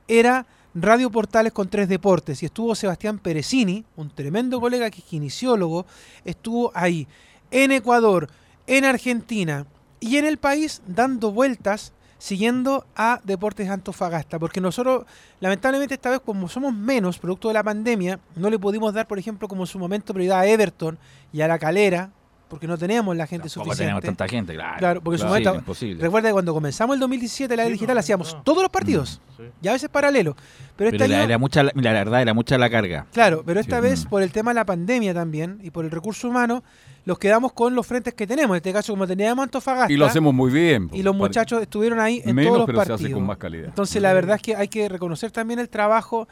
era 0.08 0.46
Radio 0.80 1.10
Portales 1.10 1.54
con 1.54 1.70
tres 1.70 1.90
deportes. 1.90 2.44
Y 2.44 2.46
estuvo 2.46 2.76
Sebastián 2.76 3.18
Perecini, 3.18 3.84
un 3.96 4.10
tremendo 4.10 4.62
colega 4.62 4.92
que 4.92 5.00
es 5.00 5.06
kinesiólogo, 5.06 5.86
estuvo 6.24 6.72
ahí, 6.76 7.08
en 7.50 7.72
Ecuador, 7.72 8.30
en 8.68 8.86
Argentina 8.86 9.66
y 10.00 10.18
en 10.18 10.26
el 10.26 10.38
país 10.38 10.82
dando 10.86 11.32
vueltas 11.32 11.94
siguiendo 12.20 12.86
a 12.96 13.22
Deportes 13.24 13.70
Antofagasta, 13.70 14.40
porque 14.40 14.60
nosotros, 14.60 15.06
lamentablemente 15.40 15.96
esta 15.96 16.10
vez, 16.10 16.20
como 16.20 16.50
somos 16.50 16.74
menos, 16.74 17.20
producto 17.20 17.48
de 17.48 17.54
la 17.56 17.64
pandemia, 17.64 18.20
no 18.36 18.50
le 18.50 18.60
pudimos 18.60 18.94
dar, 18.94 19.08
por 19.08 19.20
ejemplo, 19.20 19.48
como 19.48 19.64
en 19.64 19.68
su 19.68 19.80
momento, 19.80 20.14
prioridad 20.14 20.40
a 20.40 20.48
Everton 20.48 20.98
y 21.32 21.42
a 21.42 21.48
la 21.48 21.60
Calera, 21.60 22.12
porque 22.50 22.68
no 22.68 22.78
teníamos 22.78 23.16
la 23.16 23.28
gente 23.28 23.50
Tampoco 23.50 23.66
suficiente. 23.72 23.84
tenemos 23.84 24.04
tanta 24.04 24.28
gente, 24.28 24.54
claro. 24.54 24.78
Claro, 24.78 25.02
porque 25.02 25.18
su 25.18 25.24
Sí, 25.24 25.28
momento- 25.28 25.56
imposible. 25.56 26.02
Recuerda 26.02 26.30
que 26.30 26.34
cuando 26.34 26.54
comenzamos 26.54 26.94
el 26.96 27.00
2017 27.00 27.56
la 27.56 27.64
era 27.64 27.72
digital 27.72 27.98
hacíamos 27.98 28.34
no. 28.36 28.42
todos 28.44 28.62
los 28.62 28.72
partidos, 28.72 29.22
y 29.62 29.68
a 29.68 29.74
veces 29.74 29.90
paralelo. 29.90 30.36
Pero, 30.76 30.90
este 30.90 30.98
Pero 31.00 31.10
la, 31.12 31.18
año- 31.18 31.26
era 31.26 31.38
mucha, 31.38 31.64
la, 31.64 31.72
la 31.76 31.92
verdad, 31.94 32.22
era 32.22 32.34
mucha 32.34 32.58
la 32.58 32.70
carga. 32.70 33.06
Claro, 33.12 33.44
pero 33.46 33.60
esta 33.60 33.78
Sí. 33.78 33.82
vez 33.82 34.06
Mm. 34.06 34.10
por 34.10 34.22
el 34.24 34.32
tema 34.32 34.52
de 34.52 34.56
la 34.56 34.66
pandemia 34.66 35.14
también 35.14 35.60
y 35.64 35.72
por 35.72 35.86
el 35.86 35.92
recurso 35.92 36.28
humano, 36.30 36.64
los 37.06 37.18
quedamos 37.20 37.54
con 37.54 37.74
los 37.74 37.88
frentes 37.88 38.14
que 38.14 38.28
tenemos. 38.28 38.52
En 38.56 38.58
este 38.58 38.74
caso, 38.74 38.92
como 38.94 39.08
teníamos 39.08 39.44
Antofagasta, 39.44 39.92
Y 39.92 39.96
lo 39.98 40.06
hacemos 40.06 40.34
muy 40.34 40.52
bien. 40.52 40.90
y 40.94 41.04
los 41.04 41.16
muchachos 41.16 41.62
estuvieron 41.62 42.00
ahí 42.00 42.22
en 42.26 42.36
Menos, 42.36 42.50
todos 42.50 42.58
los 42.60 42.66
pero 42.68 42.82
se 42.82 42.88
partidos. 42.90 43.02
hace 43.02 43.14
con 43.14 43.26
más 43.26 43.38
calidad. 43.38 43.66
Entonces, 43.68 44.02
la 44.02 44.14
verdad 44.14 44.36
es 44.36 44.42
que 44.42 44.56
hay 44.56 44.68
que 44.68 44.90
reconocer 44.90 45.32
también 45.32 45.60
el 45.60 45.70
trabajo. 45.70 46.28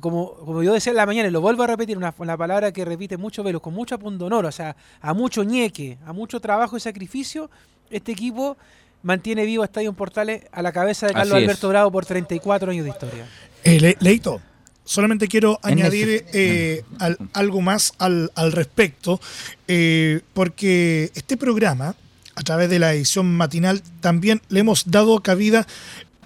Como, 0.00 0.32
como 0.34 0.62
yo 0.62 0.72
decía 0.72 0.90
en 0.90 0.96
la 0.96 1.06
mañana, 1.06 1.28
y 1.28 1.30
lo 1.30 1.40
vuelvo 1.40 1.62
a 1.62 1.66
repetir, 1.68 1.96
una, 1.96 2.12
una 2.18 2.36
palabra 2.36 2.72
que 2.72 2.84
repite 2.84 3.16
mucho 3.16 3.42
Velos, 3.42 3.62
con 3.62 3.74
mucho 3.74 3.98
pundonor, 3.98 4.44
o 4.46 4.52
sea, 4.52 4.74
a 5.00 5.14
mucho 5.14 5.44
ñeque, 5.44 5.98
a 6.06 6.12
mucho 6.12 6.40
trabajo 6.40 6.76
y 6.76 6.80
sacrificio, 6.80 7.50
este 7.90 8.12
equipo 8.12 8.56
mantiene 9.02 9.44
vivo 9.44 9.62
a 9.62 9.66
Estadio 9.66 9.92
Portales 9.92 10.44
a 10.50 10.62
la 10.62 10.72
cabeza 10.72 11.06
de 11.06 11.12
Carlos. 11.12 11.36
Alberto 11.36 11.68
Bravo 11.68 11.92
por 11.92 12.06
34 12.06 12.70
años 12.72 12.84
de 12.84 12.90
historia. 12.90 13.26
Eh, 13.62 13.78
Le- 13.78 13.96
Leito, 14.00 14.40
solamente 14.84 15.28
quiero 15.28 15.58
añadir 15.62 16.24
eh, 16.32 16.82
al- 16.98 17.18
algo 17.34 17.60
más 17.60 17.92
al, 17.98 18.32
al 18.34 18.52
respecto, 18.52 19.20
eh, 19.68 20.22
porque 20.32 21.10
este 21.14 21.36
programa, 21.36 21.94
a 22.34 22.42
través 22.42 22.68
de 22.70 22.78
la 22.78 22.94
edición 22.94 23.32
matinal, 23.36 23.80
también 24.00 24.40
le 24.48 24.60
hemos 24.60 24.90
dado 24.90 25.20
cabida 25.20 25.66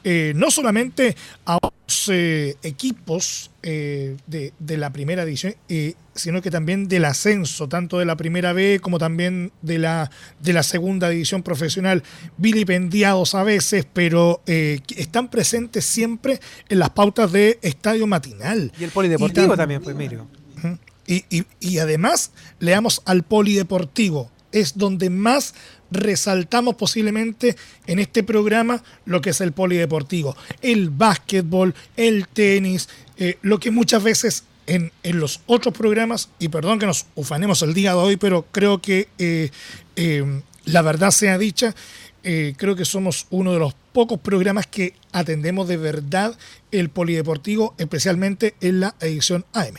eh, 0.05 0.33
no 0.37 0.51
solamente 0.51 1.17
a 1.45 1.57
otros 1.57 2.09
eh, 2.13 2.57
equipos 2.63 3.51
eh, 3.63 4.17
de, 4.27 4.53
de 4.59 4.77
la 4.77 4.91
primera 4.93 5.25
eh, 5.69 5.95
sino 6.15 6.43
que 6.43 6.51
también 6.51 6.89
del 6.89 7.05
ascenso, 7.05 7.69
tanto 7.69 7.99
de 7.99 8.05
la 8.05 8.17
primera 8.17 8.53
B 8.53 8.81
como 8.81 8.99
también 8.99 9.53
de 9.63 9.79
la, 9.79 10.11
de 10.41 10.53
la 10.53 10.63
segunda 10.63 11.09
división 11.09 11.43
profesional, 11.43 12.03
vilipendiados 12.37 13.35
a 13.35 13.43
veces, 13.45 13.87
pero 13.93 14.43
están 14.47 15.29
presentes 15.31 15.85
siempre 15.85 16.41
en 16.69 16.79
las 16.81 16.91
pautas 16.91 17.31
de 17.33 17.59
estadio 17.63 18.07
matinal. 18.07 18.73
Y 18.79 18.85
el 18.85 18.91
polideportivo 18.91 19.55
Y 19.55 19.57
también, 19.57 19.81
pues. 19.83 19.97
Ujú. 19.97 20.79
Y, 21.07 21.25
y- 21.31 21.47
y 21.61 21.79
además 21.79 22.33
leamos 22.59 23.03
al 23.05 23.23
polideportivo. 23.23 24.31
Es 24.51 24.77
donde 24.79 25.11
más 25.11 25.55
resaltamos 25.91 26.75
posiblemente 26.77 27.57
en 27.87 27.99
este 27.99 28.23
programa 28.23 28.83
lo 29.05 29.21
que 29.21 29.31
es 29.31 29.41
el 29.41 29.53
polideportivo. 29.53 30.37
El 30.61 30.91
básquetbol, 30.91 31.75
el 31.97 32.29
tenis, 32.29 32.89
eh, 33.17 33.39
lo 33.43 33.59
que 33.59 33.71
muchas 33.71 34.03
veces 34.03 34.45
en, 34.69 34.93
en 35.03 35.19
los 35.19 35.41
otros 35.47 35.75
programas, 35.75 36.29
y 36.39 36.49
perdón 36.49 36.79
que 36.79 36.87
nos 36.87 37.07
ufanemos 37.17 37.63
el 37.63 37.75
día 37.75 37.93
de 37.93 37.99
hoy, 37.99 38.17
pero 38.17 38.45
creo 38.53 38.81
que 38.81 39.09
eh, 39.19 39.51
eh, 39.97 40.43
la 40.67 40.83
verdad 40.83 41.11
sea 41.11 41.39
dicha, 41.39 41.75
eh, 42.23 42.55
creo 42.57 42.77
que 42.77 42.85
somos 42.85 43.27
uno 43.31 43.53
de 43.53 43.59
los 43.59 43.75
pocos 43.93 44.21
programas 44.21 44.67
que 44.67 44.95
atendemos 45.13 45.67
de 45.67 45.79
verdad 45.79 46.37
el 46.71 46.91
polideportivo, 46.91 47.75
especialmente 47.79 48.55
en 48.61 48.81
la 48.81 48.95
edición 49.01 49.45
AM. 49.55 49.75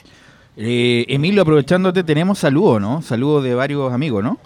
Emilio, 0.57 1.43
aprovechándote, 1.43 2.03
tenemos 2.03 2.39
saludos, 2.39 2.81
¿no? 2.81 3.01
Saludos 3.01 3.43
de 3.43 3.53
varios 3.53 3.93
amigos, 3.93 4.23
¿no? 4.23 4.39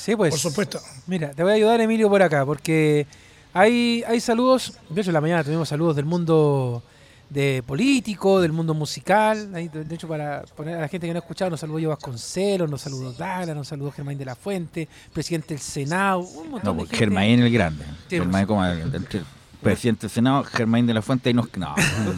Sí, 0.00 0.16
pues. 0.16 0.30
Por 0.30 0.38
supuesto. 0.40 0.80
Mira, 1.06 1.30
te 1.32 1.42
voy 1.42 1.52
a 1.52 1.54
ayudar, 1.56 1.80
Emilio, 1.80 2.08
por 2.08 2.22
acá, 2.22 2.46
porque 2.46 3.06
hay, 3.52 4.02
hay 4.06 4.20
saludos. 4.20 4.72
De 4.88 5.00
hecho, 5.00 5.10
en 5.10 5.14
la 5.14 5.20
mañana 5.20 5.44
tuvimos 5.44 5.68
saludos 5.68 5.96
del 5.96 6.04
mundo 6.06 6.82
de 7.28 7.62
político, 7.66 8.40
del 8.40 8.52
mundo 8.52 8.72
musical. 8.74 9.52
De 9.52 9.94
hecho, 9.94 10.08
para 10.08 10.42
poner 10.56 10.76
a 10.76 10.80
la 10.80 10.88
gente 10.88 11.06
que 11.06 11.12
no 11.12 11.18
ha 11.18 11.22
escuchado, 11.22 11.50
nos 11.50 11.60
saludó 11.60 11.78
yo 11.78 11.88
Vasconcelos, 11.90 12.68
nos 12.70 12.80
saludó 12.80 13.12
Dara, 13.12 13.54
nos 13.54 13.68
saludó 13.68 13.92
Germán 13.92 14.16
de 14.18 14.24
la 14.24 14.34
Fuente, 14.34 14.88
presidente 15.12 15.54
del 15.54 15.60
Senado, 15.62 16.20
un 16.20 16.50
montón 16.50 16.60
No, 16.64 16.82
de 16.82 16.88
pues 16.88 16.90
gente. 16.90 16.96
Germain 17.04 17.38
el 17.40 17.52
Grande. 17.52 17.84
Sí, 18.08 18.16
Germain 18.16 18.46
como 18.46 18.64
el, 18.64 18.80
el- 18.80 18.94
el 18.94 19.24
presidente 19.62 20.08
Senado, 20.08 20.44
Germain 20.44 20.86
de 20.86 20.94
la 20.94 21.02
Fuente, 21.02 21.30
y 21.30 21.34
nos, 21.34 21.48
no, 21.56 21.74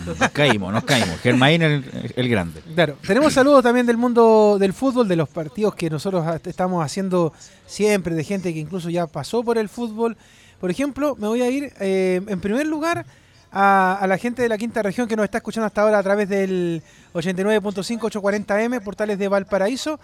nos 0.07 0.31
caímos, 0.31 0.73
nos 0.73 0.85
caímos. 0.85 1.21
Germain 1.21 1.63
el, 1.63 2.13
el 2.17 2.29
Grande. 2.29 2.61
Claro, 2.75 2.97
tenemos 3.07 3.33
saludos 3.33 3.63
también 3.63 3.87
del 3.87 3.97
mundo 3.97 4.57
del 4.59 4.73
fútbol, 4.73 5.09
de 5.09 5.17
los 5.17 5.29
partidos 5.29 5.75
que 5.75 5.91
nosotros 5.91 6.25
estamos 6.45 6.85
haciendo 6.85 7.33
siempre, 7.67 8.15
de 8.15 8.25
gente 8.25 8.53
que 8.55 8.61
incluso 8.61 8.91
ya 8.91 9.07
pasó 9.07 9.43
por 9.43 9.59
el 9.59 9.69
fútbol. 9.69 10.17
Por 10.61 10.71
ejemplo, 10.71 11.17
me 11.19 11.29
voy 11.29 11.43
a 11.43 11.51
ir 11.51 11.73
eh, 11.81 12.21
en 12.27 12.41
primer 12.41 12.67
lugar 12.67 13.05
a, 13.51 13.99
a 14.01 14.07
la 14.07 14.19
gente 14.19 14.43
de 14.43 14.49
la 14.49 14.59
quinta 14.59 14.83
región 14.83 15.09
que 15.09 15.17
nos 15.17 15.25
está 15.25 15.39
escuchando 15.39 15.67
hasta 15.67 15.83
ahora 15.83 15.99
a 15.99 16.03
través 16.03 16.29
del 16.29 16.83
89.5 17.15 18.11
840M, 18.11 18.83
portales 18.83 19.19
de 19.19 19.29
Valparaíso. 19.29 19.99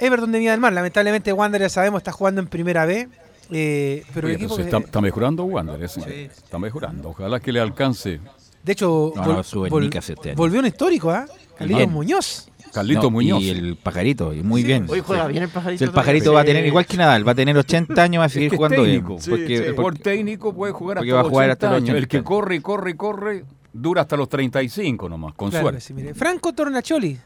Everton 0.00 0.32
de 0.32 0.38
Vía 0.38 0.52
del 0.52 0.60
Mar, 0.60 0.72
lamentablemente 0.72 1.32
Wander 1.32 1.60
ya 1.60 1.68
sabemos 1.68 2.00
está 2.00 2.10
jugando 2.10 2.40
en 2.40 2.46
primera 2.46 2.86
B, 2.86 3.08
eh, 3.52 4.04
pero 4.14 4.28
el 4.28 4.34
Oye, 4.34 4.44
equipo 4.44 4.54
entonces 4.54 4.70
que- 4.70 4.76
está, 4.76 4.86
está 4.86 5.00
mejorando 5.00 5.44
Wander, 5.44 5.82
ese. 5.82 6.24
Está 6.26 6.58
mejorando. 6.58 7.08
Ojalá 7.10 7.40
que 7.40 7.52
le 7.52 7.60
alcance. 7.60 8.20
de 8.62 8.72
hecho 8.72 9.12
No, 9.16 9.22
vol- 9.22 9.36
no, 9.36 9.42
sube 9.42 9.70
vol- 9.70 9.80
Nicas 9.82 10.08
este 10.10 10.34
volvió 10.34 10.60
un 10.60 10.66
histórico, 10.66 11.10
¿ah? 11.10 11.26
Carlitos. 11.56 11.88
Muñoz. 11.90 12.46
Carlito 12.72 13.02
No, 13.02 13.10
Muñoz. 13.10 13.42
Y 13.42 13.50
el 13.50 13.76
pajarito, 13.76 14.32
y 14.32 14.42
muy 14.44 14.62
bien. 14.62 14.86
Hoy 14.88 15.00
juega 15.04 15.26
Sí. 15.26 15.32
bien 15.32 15.42
el 15.44 15.48
pajarito. 15.50 15.84
El 15.84 15.90
pajarito 15.90 16.32
va 16.32 16.42
a 16.42 16.44
tener, 16.44 16.64
igual 16.64 16.86
que 16.86 16.96
Nadal, 16.96 17.26
va 17.26 17.32
a 17.32 17.34
tener 17.34 17.56
80 17.58 18.02
años, 18.02 18.20
va 18.20 18.24
a 18.24 18.26
Es 18.28 18.32
seguir 18.32 18.50
que 18.50 18.56
jugando 18.56 18.82
técnico. 18.84 19.08
bien. 19.08 19.20
Sí, 19.20 19.30
Porque, 19.30 19.56
sí. 19.56 19.62
porque- 19.64 19.74
Por 19.82 19.98
técnico 19.98 20.54
puede 20.54 20.72
jugar 20.72 20.98
hasta, 20.98 21.12
va 21.14 21.20
a 21.20 21.22
los 21.24 21.30
jugar 21.32 21.50
80 21.50 21.52
hasta 21.66 21.66
los 21.70 21.76
años. 21.82 21.96
El 21.96 22.04
80. 22.04 22.18
que 22.18 22.24
corre 22.24 22.54
y 22.56 22.60
corre 22.60 22.90
y 22.90 22.94
corre 22.94 23.44
dura 23.72 24.02
hasta 24.02 24.16
los 24.16 24.28
35 24.28 25.08
nomás, 25.08 25.34
con 25.34 25.50
Claro 25.50 25.64
suerte. 25.64 25.78
que 25.78 25.84
sí, 25.84 25.94
mire. 25.94 26.14
Franco 26.14 26.52
Tornacholi, 26.52 27.18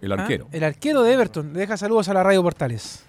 El 0.00 0.12
¿ah? 0.12 0.14
arquero. 0.22 0.46
el 0.52 0.62
arquero 0.64 1.02
de 1.02 1.12
Everton, 1.12 1.52
le 1.52 1.58
deja 1.60 1.76
saludos 1.76 2.08
a 2.08 2.14
la 2.14 2.22
Radio 2.22 2.42
Portales. 2.42 3.04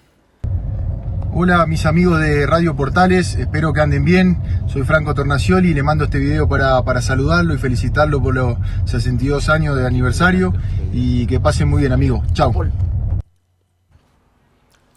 Hola 1.38 1.66
mis 1.66 1.86
amigos 1.86 2.22
de 2.22 2.48
Radio 2.48 2.78
Portales, 2.78 3.36
espero 3.36 3.74
que 3.74 3.82
anden 3.82 4.06
bien. 4.06 4.38
Soy 4.68 4.84
Franco 4.84 5.14
Tornacioli 5.14 5.72
y 5.72 5.74
le 5.74 5.84
mando 5.84 6.06
este 6.06 6.18
video 6.18 6.48
para, 6.48 6.82
para 6.84 7.02
saludarlo 7.02 7.54
y 7.54 7.58
felicitarlo 7.58 8.24
por 8.24 8.34
los 8.34 8.58
62 8.86 9.50
años 9.50 9.76
de 9.76 9.86
aniversario 9.86 10.54
y 10.94 11.28
que 11.28 11.42
pasen 11.42 11.68
muy 11.68 11.82
bien 11.82 11.92
amigos. 11.92 12.26
Chao. 12.32 12.54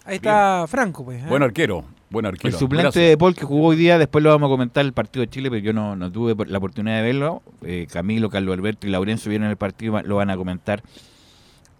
Ahí 0.05 0.15
está 0.15 0.63
Franco, 0.69 1.03
pues. 1.03 1.21
¿eh? 1.21 1.25
Buen 1.27 1.43
arquero. 1.43 1.83
Buen 2.09 2.25
arquero. 2.25 2.53
El 2.53 2.57
suplente 2.57 2.83
Gracias. 2.83 3.09
de 3.09 3.17
Paul 3.17 3.35
que 3.35 3.43
jugó 3.43 3.67
hoy 3.67 3.75
día, 3.75 3.97
después 3.97 4.23
lo 4.23 4.29
vamos 4.29 4.47
a 4.47 4.51
comentar 4.51 4.85
el 4.85 4.93
partido 4.93 5.25
de 5.25 5.29
Chile, 5.29 5.49
pero 5.49 5.61
yo 5.61 5.73
no, 5.73 5.97
no 5.97 6.09
tuve 6.09 6.35
la 6.47 6.57
oportunidad 6.57 6.95
de 6.95 7.01
verlo. 7.01 7.43
Eh, 7.63 7.85
Camilo, 7.91 8.29
Carlos 8.29 8.53
Alberto 8.53 8.87
y 8.87 8.91
Laurencio 8.91 9.29
vieron 9.29 9.49
el 9.49 9.57
partido 9.57 10.01
lo 10.03 10.15
van 10.15 10.29
a 10.29 10.37
comentar 10.37 10.83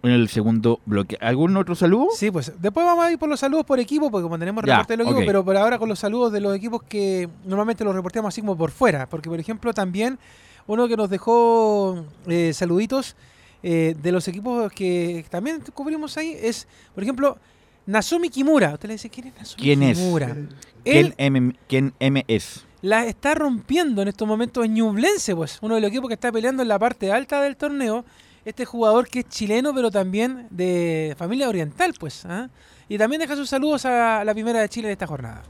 en 0.02 0.10
el 0.10 0.28
segundo 0.28 0.80
bloque. 0.86 1.16
¿Algún 1.20 1.56
otro 1.56 1.74
saludo? 1.74 2.08
Sí, 2.14 2.30
pues 2.30 2.52
después 2.60 2.86
vamos 2.86 3.04
a 3.04 3.12
ir 3.12 3.18
por 3.18 3.28
los 3.28 3.40
saludos 3.40 3.64
por 3.66 3.78
equipo, 3.80 4.10
porque 4.10 4.22
como 4.22 4.38
tenemos 4.38 4.64
Ya, 4.64 4.76
reporte 4.76 4.92
de 4.94 4.96
los 4.98 5.06
equipos, 5.06 5.24
pero 5.26 5.44
por 5.44 5.56
ahora 5.56 5.78
con 5.78 5.88
los 5.88 5.98
saludos 5.98 6.32
de 6.32 6.40
los 6.40 6.54
equipos 6.56 6.82
que 6.82 7.28
normalmente 7.44 7.84
los 7.84 7.94
reportamos 7.94 8.28
así 8.28 8.40
como 8.40 8.56
por 8.56 8.70
fuera. 8.70 9.08
Porque, 9.08 9.28
por 9.28 9.38
ejemplo, 9.38 9.74
también 9.74 10.18
uno 10.66 10.88
que 10.88 10.96
nos 10.96 11.10
dejó 11.10 12.04
eh, 12.26 12.52
saluditos 12.54 13.16
eh, 13.62 13.94
de 14.00 14.12
los 14.12 14.26
equipos 14.28 14.72
que 14.72 15.24
también 15.28 15.62
cubrimos 15.74 16.16
ahí 16.16 16.36
es, 16.40 16.66
por 16.94 17.02
ejemplo, 17.02 17.38
Nasumi 17.86 18.30
Kimura. 18.30 18.74
Usted 18.74 18.88
le 18.88 18.94
dice, 18.94 19.10
¿quién 19.10 19.28
es 19.28 19.34
Nasumi 19.34 19.62
¿Quién 19.62 19.82
es? 19.82 19.98
Kimura? 19.98 20.26
¿Quién 20.28 20.48
Él 20.84 21.14
M, 21.18 21.54
¿Quién 21.68 21.92
M 21.98 22.24
es? 22.28 22.64
la 22.82 23.04
está 23.04 23.34
rompiendo 23.34 24.00
en 24.02 24.08
estos 24.08 24.26
momentos 24.26 24.64
en 24.64 24.74
Ñublense, 24.74 25.36
pues, 25.36 25.58
uno 25.60 25.74
de 25.74 25.82
los 25.82 25.90
equipos 25.90 26.08
que 26.08 26.14
está 26.14 26.32
peleando 26.32 26.62
en 26.62 26.68
la 26.68 26.78
parte 26.78 27.12
alta 27.12 27.42
del 27.42 27.56
torneo. 27.56 28.04
Este 28.44 28.64
jugador 28.64 29.08
que 29.08 29.20
es 29.20 29.28
chileno, 29.28 29.74
pero 29.74 29.90
también 29.90 30.46
de 30.50 31.14
familia 31.18 31.48
oriental, 31.48 31.94
pues. 31.98 32.24
¿ah? 32.24 32.48
Y 32.88 32.96
también 32.96 33.20
deja 33.20 33.36
sus 33.36 33.50
saludos 33.50 33.84
a 33.84 34.24
la 34.24 34.32
primera 34.32 34.60
de 34.60 34.68
Chile 34.68 34.88
en 34.88 34.92
esta 34.92 35.06
jornada. 35.06 35.42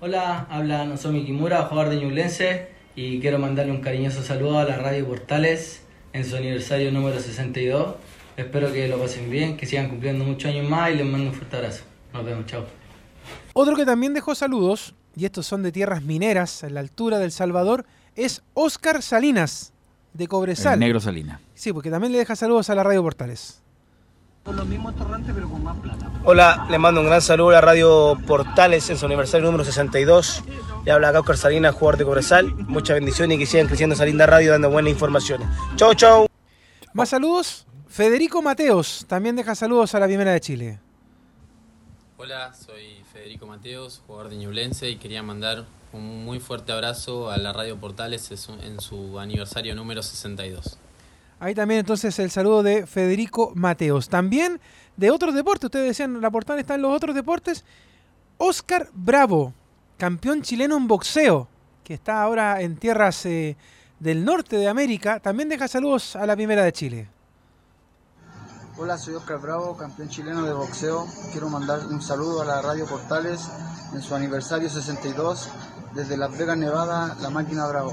Hola, 0.00 0.46
habla 0.50 0.84
Nozomi 0.84 1.24
Kimura, 1.24 1.62
jugador 1.62 1.90
de 1.92 2.00
Ñublense, 2.00 2.68
y 2.94 3.18
quiero 3.20 3.38
mandarle 3.38 3.72
un 3.72 3.80
cariñoso 3.80 4.22
saludo 4.22 4.58
a 4.58 4.64
la 4.64 4.76
Radio 4.76 5.06
Portales 5.06 5.82
en 6.12 6.24
su 6.24 6.36
aniversario 6.36 6.92
número 6.92 7.18
62. 7.18 7.96
Espero 8.36 8.72
que 8.72 8.86
lo 8.86 8.98
pasen 8.98 9.30
bien, 9.30 9.56
que 9.56 9.66
sigan 9.66 9.88
cumpliendo 9.88 10.24
muchos 10.24 10.50
años 10.50 10.68
más 10.68 10.90
y 10.90 10.94
les 10.96 11.06
mando 11.06 11.30
un 11.30 11.34
fuerte 11.34 11.56
abrazo. 11.56 11.84
Nos 12.12 12.24
vemos, 12.24 12.46
chao. 12.46 12.64
Otro 13.54 13.74
que 13.74 13.84
también 13.84 14.14
dejó 14.14 14.34
saludos, 14.34 14.94
y 15.16 15.24
estos 15.24 15.46
son 15.46 15.64
de 15.64 15.72
tierras 15.72 16.02
mineras, 16.02 16.62
en 16.62 16.74
la 16.74 16.80
altura 16.80 17.18
del 17.18 17.32
Salvador, 17.32 17.86
es 18.14 18.42
Oscar 18.54 19.02
Salinas, 19.02 19.72
de 20.18 20.26
Cobresal. 20.26 20.74
El 20.74 20.80
negro 20.80 21.00
Salina. 21.00 21.40
Sí, 21.54 21.72
porque 21.72 21.90
también 21.90 22.12
le 22.12 22.18
deja 22.18 22.34
saludos 22.34 22.68
a 22.68 22.74
la 22.74 22.82
Radio 22.82 23.02
Portales. 23.02 23.62
Hola, 26.24 26.66
les 26.70 26.80
mando 26.80 27.00
un 27.00 27.06
gran 27.06 27.22
saludo 27.22 27.50
a 27.50 27.52
la 27.52 27.60
Radio 27.60 28.18
Portales 28.26 28.90
en 28.90 28.98
su 28.98 29.06
aniversario 29.06 29.46
número 29.46 29.64
62. 29.64 30.42
Le 30.84 30.90
habla 30.90 31.10
acá 31.10 31.20
Oscar 31.20 31.36
Salinas, 31.36 31.74
jugador 31.74 31.98
de 31.98 32.04
Cobresal. 32.04 32.52
Muchas 32.66 32.94
bendiciones 32.96 33.36
y 33.36 33.38
que 33.38 33.46
sigan 33.46 33.68
creciendo 33.68 33.94
esa 33.94 34.04
linda 34.04 34.26
radio 34.26 34.52
dando 34.52 34.70
buenas 34.70 34.92
informaciones. 34.92 35.46
Chau, 35.76 35.94
chau. 35.94 36.26
Más 36.94 37.10
saludos, 37.10 37.66
Federico 37.86 38.42
Mateos, 38.42 39.04
también 39.06 39.36
deja 39.36 39.54
saludos 39.54 39.94
a 39.94 40.00
la 40.00 40.06
primera 40.06 40.32
de 40.32 40.40
Chile. 40.40 40.80
Hola, 42.16 42.52
soy 42.54 43.04
Federico 43.12 43.46
Mateos, 43.46 44.02
jugador 44.06 44.30
de 44.30 44.36
Ñublense 44.36 44.90
y 44.90 44.96
quería 44.96 45.22
mandar 45.22 45.64
un 45.92 46.24
muy 46.24 46.40
fuerte 46.40 46.72
abrazo 46.72 47.30
a 47.30 47.36
la 47.38 47.52
Radio 47.52 47.78
Portales 47.78 48.30
en 48.30 48.80
su- 48.80 49.18
aniversario 49.18 49.74
número 49.74 50.02
62. 50.02 50.78
Ahí 51.40 51.54
también 51.54 51.80
entonces 51.80 52.18
el 52.18 52.30
saludo 52.30 52.62
de 52.62 52.86
Federico 52.86 53.52
Mateos. 53.54 54.08
También 54.08 54.60
de 54.96 55.10
otros 55.10 55.34
deportes, 55.34 55.66
ustedes 55.66 55.86
decían, 55.86 56.20
la 56.20 56.30
portada 56.30 56.60
está 56.60 56.74
en 56.74 56.82
los 56.82 56.92
otros 56.94 57.14
deportes. 57.14 57.64
Oscar 58.38 58.88
Bravo, 58.92 59.52
campeón 59.96 60.42
chileno 60.42 60.76
en 60.76 60.88
boxeo, 60.88 61.48
que 61.84 61.94
está 61.94 62.22
ahora 62.22 62.60
en 62.60 62.76
tierras 62.76 63.24
eh, 63.26 63.56
del 64.00 64.24
norte 64.24 64.56
de 64.56 64.68
América, 64.68 65.20
también 65.20 65.48
deja 65.48 65.68
saludos 65.68 66.16
a 66.16 66.26
la 66.26 66.34
primera 66.36 66.64
de 66.64 66.72
Chile. 66.72 67.08
Hola, 68.76 68.96
soy 68.96 69.14
Oscar 69.14 69.40
Bravo, 69.40 69.76
campeón 69.76 70.08
chileno 70.08 70.44
de 70.44 70.52
boxeo. 70.52 71.06
Quiero 71.32 71.48
mandar 71.48 71.80
un 71.86 72.00
saludo 72.00 72.42
a 72.42 72.44
la 72.44 72.62
Radio 72.62 72.86
Portales 72.86 73.40
en 73.92 74.02
su 74.02 74.14
aniversario 74.14 74.68
62 74.70 75.48
desde 75.98 76.16
Las 76.16 76.38
Vegas, 76.38 76.56
Nevada, 76.56 77.16
la 77.20 77.28
máquina 77.28 77.66
Bravo. 77.66 77.92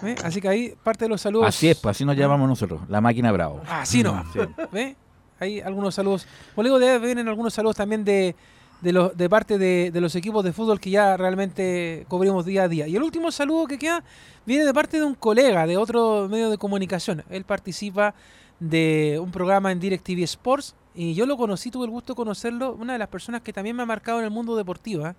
¿Ve? 0.00 0.14
Así 0.24 0.40
que 0.40 0.48
ahí 0.48 0.74
parte 0.82 1.04
de 1.04 1.10
los 1.10 1.20
saludos. 1.20 1.46
Así 1.46 1.68
es, 1.68 1.76
pues 1.78 1.94
así 1.94 2.04
nos 2.06 2.16
llamamos 2.16 2.48
nosotros, 2.48 2.80
la 2.88 3.02
máquina 3.02 3.30
Bravo. 3.30 3.60
Así 3.68 4.02
no. 4.02 4.24
Sí. 4.32 4.38
¿Ve? 4.72 4.96
Hay 5.38 5.60
algunos 5.60 5.94
saludos. 5.94 6.26
Como 6.54 6.62
le 6.62 6.68
digo, 6.70 6.78
debe- 6.78 7.04
vienen 7.04 7.28
algunos 7.28 7.52
saludos 7.52 7.76
también 7.76 8.06
de, 8.06 8.34
de, 8.80 8.92
los, 8.92 9.14
de 9.14 9.28
parte 9.28 9.58
de, 9.58 9.90
de 9.92 10.00
los 10.00 10.14
equipos 10.14 10.42
de 10.42 10.54
fútbol 10.54 10.80
que 10.80 10.88
ya 10.88 11.14
realmente 11.18 12.06
cubrimos 12.08 12.46
día 12.46 12.62
a 12.62 12.68
día. 12.68 12.86
Y 12.88 12.96
el 12.96 13.02
último 13.02 13.30
saludo 13.30 13.66
que 13.66 13.78
queda 13.78 14.02
viene 14.46 14.64
de 14.64 14.72
parte 14.72 14.96
de 14.98 15.04
un 15.04 15.14
colega 15.14 15.66
de 15.66 15.76
otro 15.76 16.26
medio 16.30 16.48
de 16.48 16.56
comunicación. 16.56 17.22
Él 17.28 17.44
participa 17.44 18.14
de 18.58 19.18
un 19.22 19.30
programa 19.30 19.72
en 19.72 19.78
DirecTV 19.80 20.22
Sports 20.22 20.74
y 20.94 21.12
yo 21.12 21.26
lo 21.26 21.36
conocí, 21.36 21.70
tuve 21.70 21.84
el 21.84 21.90
gusto 21.90 22.14
de 22.14 22.16
conocerlo, 22.16 22.72
una 22.72 22.94
de 22.94 22.98
las 22.98 23.08
personas 23.08 23.42
que 23.42 23.52
también 23.52 23.76
me 23.76 23.82
ha 23.82 23.86
marcado 23.86 24.18
en 24.20 24.24
el 24.24 24.30
mundo 24.30 24.56
deportivo, 24.56 25.06
¿eh? 25.06 25.14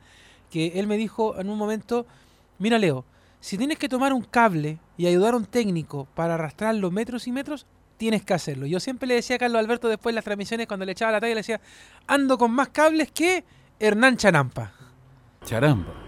Que 0.52 0.80
él 0.80 0.86
me 0.86 0.98
dijo 0.98 1.40
en 1.40 1.50
un 1.50 1.58
momento, 1.58 2.06
mira 2.60 2.78
Leo, 2.78 3.06
si 3.40 3.58
tienes 3.58 3.80
que 3.80 3.90
tomar 3.90 4.14
un 4.14 4.22
cable 4.22 4.78
y 4.98 5.08
ayudar 5.08 5.34
a 5.34 5.38
un 5.38 5.46
técnico 5.46 6.08
para 6.14 6.36
arrastrar 6.36 6.76
los 6.76 6.92
metros 6.92 7.26
y 7.26 7.32
metros, 7.32 7.66
tienes 7.98 8.24
que 8.24 8.36
hacerlo. 8.36 8.68
Yo 8.68 8.80
siempre 8.80 9.08
le 9.08 9.16
decía 9.16 9.38
a 9.38 9.40
Carlos 9.40 9.60
Alberto 9.60 9.88
después 9.88 10.14
de 10.14 10.18
las 10.18 10.26
transmisiones, 10.26 10.68
cuando 10.68 10.86
le 10.86 10.92
echaba 10.92 11.12
la 11.12 11.20
talla, 11.20 11.34
le 11.34 11.40
decía, 11.40 11.60
ando 12.06 12.38
con 12.38 12.52
más 12.52 12.70
cables 12.70 13.12
que 13.12 13.44
Hernán 13.80 14.18
Chanampa. 14.18 14.74
Charamba. 15.46 16.02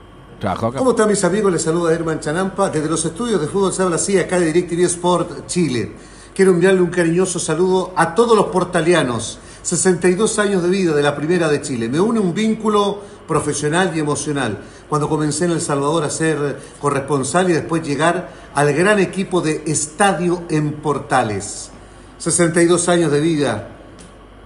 ¿Cómo 0.77 0.91
están 0.91 1.07
mis 1.07 1.23
amigos? 1.23 1.53
Les 1.53 1.61
saluda 1.61 1.93
Herman 1.93 2.19
Chanampa. 2.19 2.69
Desde 2.69 2.89
los 2.89 3.05
estudios 3.05 3.39
de 3.39 3.47
fútbol 3.47 3.71
se 3.71 3.81
habla 3.81 3.95
así 3.95 4.19
acá 4.19 4.37
de 4.37 4.51
DirecTV 4.51 4.83
Sport 4.87 5.47
Chile. 5.47 5.93
Quiero 6.35 6.51
enviarle 6.51 6.81
un 6.81 6.89
cariñoso 6.89 7.39
saludo 7.39 7.93
a 7.95 8.13
todos 8.13 8.35
los 8.35 8.47
portalianos. 8.47 9.39
62 9.64 10.39
años 10.39 10.61
de 10.61 10.70
vida 10.70 10.93
de 10.93 11.01
la 11.01 11.16
Primera 11.16 11.47
de 11.47 11.61
Chile. 11.61 11.88
Me 11.88 11.99
une 11.99 12.20
un 12.20 12.34
vínculo 12.34 12.99
profesional 13.28 13.93
y 13.95 13.99
emocional. 13.99 14.59
Cuando 14.89 15.07
comencé 15.07 15.45
en 15.45 15.51
El 15.51 15.61
Salvador 15.61 16.03
a 16.03 16.09
ser 16.09 16.59
corresponsal 16.80 17.49
y 17.49 17.53
después 17.53 17.82
llegar 17.82 18.30
al 18.53 18.74
gran 18.74 18.99
equipo 18.99 19.41
de 19.41 19.64
Estadio 19.66 20.43
en 20.49 20.74
Portales. 20.74 21.72
62 22.18 22.89
años 22.89 23.11
de 23.11 23.20
vida. 23.22 23.72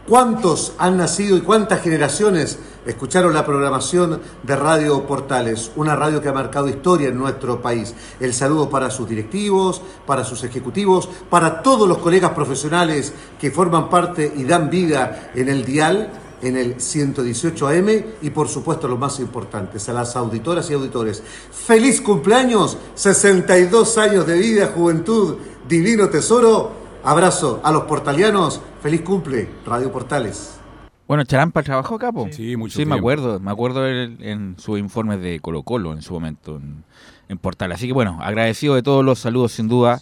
¿Cuántos 0.07 0.71
han 0.77 0.95
nacido 0.95 1.35
y 1.35 1.41
cuántas 1.41 1.81
generaciones 1.81 2.59
escucharon 2.85 3.33
la 3.33 3.45
programación 3.45 4.21
de 4.41 4.55
Radio 4.55 5.05
Portales? 5.05 5.69
Una 5.75 5.97
radio 5.97 6.21
que 6.21 6.29
ha 6.29 6.33
marcado 6.33 6.69
historia 6.69 7.09
en 7.09 7.17
nuestro 7.17 7.61
país. 7.61 7.93
El 8.21 8.33
saludo 8.33 8.69
para 8.69 8.89
sus 8.89 9.09
directivos, 9.09 9.81
para 10.05 10.23
sus 10.23 10.45
ejecutivos, 10.45 11.09
para 11.29 11.61
todos 11.61 11.89
los 11.89 11.97
colegas 11.97 12.31
profesionales 12.31 13.11
que 13.37 13.51
forman 13.51 13.89
parte 13.89 14.31
y 14.33 14.45
dan 14.45 14.69
vida 14.69 15.31
en 15.35 15.49
el 15.49 15.65
dial 15.65 16.09
en 16.41 16.55
el 16.55 16.79
118 16.79 17.67
AM 17.67 17.89
y 18.21 18.29
por 18.29 18.47
supuesto 18.47 18.87
los 18.87 18.99
más 18.99 19.19
importantes, 19.19 19.89
a 19.89 19.93
las 19.93 20.15
auditoras 20.15 20.69
y 20.69 20.73
auditores. 20.73 21.21
Feliz 21.51 21.99
cumpleaños, 21.99 22.77
62 22.95 23.97
años 23.97 24.25
de 24.25 24.37
vida, 24.37 24.71
juventud, 24.73 25.35
divino 25.67 26.07
tesoro. 26.07 26.86
Abrazo 27.11 27.61
a 27.63 27.71
los 27.71 27.83
portalianos, 27.83 28.59
feliz 28.83 28.99
cumple, 28.99 29.47
Radio 29.65 29.89
Portales. 29.93 30.59
Bueno, 31.07 31.23
Charampa 31.23 31.63
trabajó 31.63 31.95
acá, 31.95 32.11
po. 32.11 32.27
Sí, 32.31 32.57
mucho 32.57 32.75
Sí, 32.75 32.85
me 32.85 32.95
acuerdo. 32.95 33.39
Me 33.39 33.49
acuerdo 33.49 33.87
en, 33.87 34.17
en 34.21 34.55
sus 34.59 34.77
informes 34.77 35.21
de 35.21 35.39
Colo 35.39 35.63
Colo 35.63 35.93
en 35.93 36.01
su 36.01 36.13
momento 36.13 36.57
en, 36.57 36.83
en 37.29 37.37
Portal. 37.37 37.71
Así 37.71 37.87
que 37.87 37.93
bueno, 37.93 38.19
agradecido 38.21 38.75
de 38.75 38.83
todos 38.83 39.05
los 39.05 39.19
saludos 39.19 39.53
sin 39.53 39.69
duda 39.69 40.01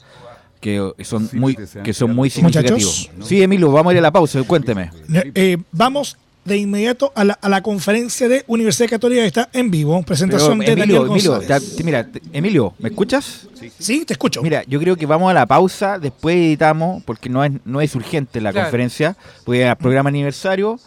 que 0.60 0.94
son 1.04 1.28
Sí, 1.28 1.38
muy 1.38 1.56
que 1.56 1.94
son 1.94 2.16
muy 2.16 2.32
Muchachos. 2.42 2.52
significativos. 2.56 3.12
Sí, 3.22 3.44
Emilio, 3.44 3.72
vamos 3.72 3.92
a 3.92 3.94
ir 3.94 4.00
a 4.00 4.02
la 4.02 4.12
pausa. 4.12 4.42
Cuénteme. 4.42 4.90
Eh, 5.36 5.58
vamos 5.72 6.18
de 6.46 6.58
inmediato 6.58 7.12
a 7.16 7.24
la, 7.24 7.34
a 7.42 7.50
la 7.50 7.62
conferencia 7.62 8.30
de 8.30 8.44
Universidad 8.48 8.88
Católica 8.90 9.22
que 9.22 9.28
está 9.28 9.50
en 9.52 9.72
vivo. 9.72 10.02
Presentación 10.04 10.60
Pero, 10.60 10.76
de 10.76 10.82
Emilio, 10.84 10.96
Daniel 11.02 11.12
Emilio, 11.12 11.32
González. 11.38 11.76
te- 11.76 11.84
mira, 11.84 12.06
te- 12.08 12.22
Emilio, 12.32 12.74
¿me 12.80 12.90
escuchas? 12.90 13.48
Sí, 13.80 14.06
te 14.06 14.14
escucho. 14.14 14.42
Mira, 14.44 14.64
yo 14.68 14.80
creo 14.80 14.96
que 14.96 15.06
vamos 15.08 15.30
a 15.32 15.34
la 15.34 15.46
pausa, 15.48 15.98
después 15.98 16.36
editamos, 16.36 17.02
porque 17.04 17.30
no 17.30 17.44
es, 17.44 17.52
no 17.66 17.82
es 17.82 17.96
urgente 17.96 18.40
la 18.42 18.52
Claro. 18.52 18.68
conferencia, 18.68 19.18
porque 19.44 19.68
es 19.68 19.76
programa 19.78 20.10
aniversario. 20.10 20.80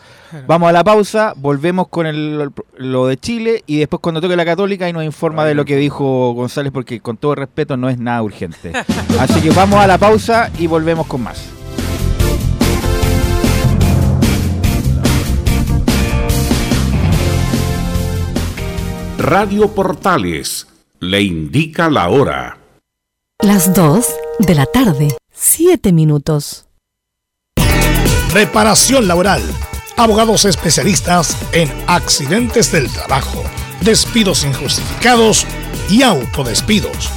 Vamos 0.47 0.69
a 0.69 0.73
la 0.73 0.85
pausa, 0.85 1.33
volvemos 1.37 1.89
con 1.89 2.07
el, 2.07 2.51
lo 2.77 3.07
de 3.07 3.17
Chile 3.17 3.65
y 3.67 3.79
después 3.79 4.01
cuando 4.01 4.21
toque 4.21 4.37
la 4.37 4.45
Católica 4.45 4.89
y 4.89 4.93
nos 4.93 5.03
informa 5.03 5.45
de 5.47 5.55
lo 5.55 5.65
que 5.65 5.75
dijo 5.77 6.35
González, 6.35 6.71
porque 6.71 7.01
con 7.01 7.17
todo 7.17 7.35
respeto 7.35 7.77
no 7.79 7.89
es 7.89 7.99
nada 7.99 8.23
urgente. 8.23 8.73
Así 9.19 9.41
que 9.41 9.51
vamos 9.51 9.81
a 9.81 9.87
la 9.87 9.97
pausa 9.99 10.51
y 10.59 10.67
volvemos 10.67 11.07
con 11.07 11.23
más. 11.23 11.58
Radio 19.19 19.75
Portales 19.75 20.69
le 21.01 21.21
indica 21.23 21.91
la 21.91 22.09
hora. 22.09 22.59
Las 23.43 23.75
2 23.75 24.07
de 24.39 24.55
la 24.55 24.65
tarde, 24.65 25.09
7 25.35 25.93
minutos. 25.93 26.69
Reparación 28.33 29.09
laboral. 29.09 29.43
Abogados 29.97 30.45
especialistas 30.45 31.37
en 31.51 31.69
accidentes 31.89 32.71
del 32.71 32.89
trabajo, 32.93 33.43
despidos 33.81 34.45
injustificados 34.45 35.45
y 35.91 36.03
autodespidos. 36.03 37.11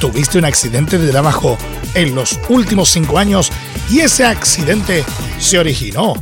¿Tuviste 0.00 0.38
un 0.38 0.46
accidente 0.46 0.96
de 0.96 1.10
trabajo 1.10 1.58
en 1.92 2.14
los 2.14 2.40
últimos 2.48 2.88
cinco 2.88 3.18
años 3.18 3.52
y 3.90 4.00
ese 4.00 4.24
accidente 4.24 5.04
se 5.38 5.58
originó 5.58 6.14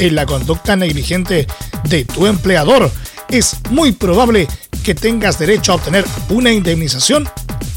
en 0.00 0.16
la 0.16 0.26
conducta 0.26 0.74
negligente 0.74 1.46
de 1.84 2.04
tu 2.04 2.26
empleador? 2.26 2.90
Es 3.28 3.56
muy 3.70 3.92
probable 3.92 4.46
que 4.82 4.94
tengas 4.94 5.38
derecho 5.38 5.72
a 5.72 5.76
obtener 5.76 6.04
una 6.28 6.52
indemnización 6.52 7.28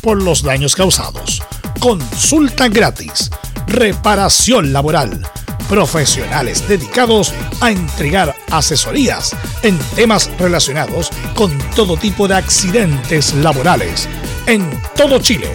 por 0.01 0.21
los 0.21 0.43
daños 0.43 0.75
causados. 0.75 1.41
Consulta 1.79 2.67
gratis. 2.67 3.29
Reparación 3.67 4.73
laboral 4.73 5.21
profesionales 5.67 6.67
dedicados 6.67 7.31
a 7.61 7.71
entregar 7.71 8.35
asesorías 8.51 9.33
en 9.63 9.79
temas 9.95 10.29
relacionados 10.39 11.11
con 11.35 11.55
todo 11.75 11.95
tipo 11.97 12.27
de 12.27 12.35
accidentes 12.35 13.33
laborales 13.35 14.09
en 14.47 14.67
todo 14.95 15.19
Chile, 15.19 15.53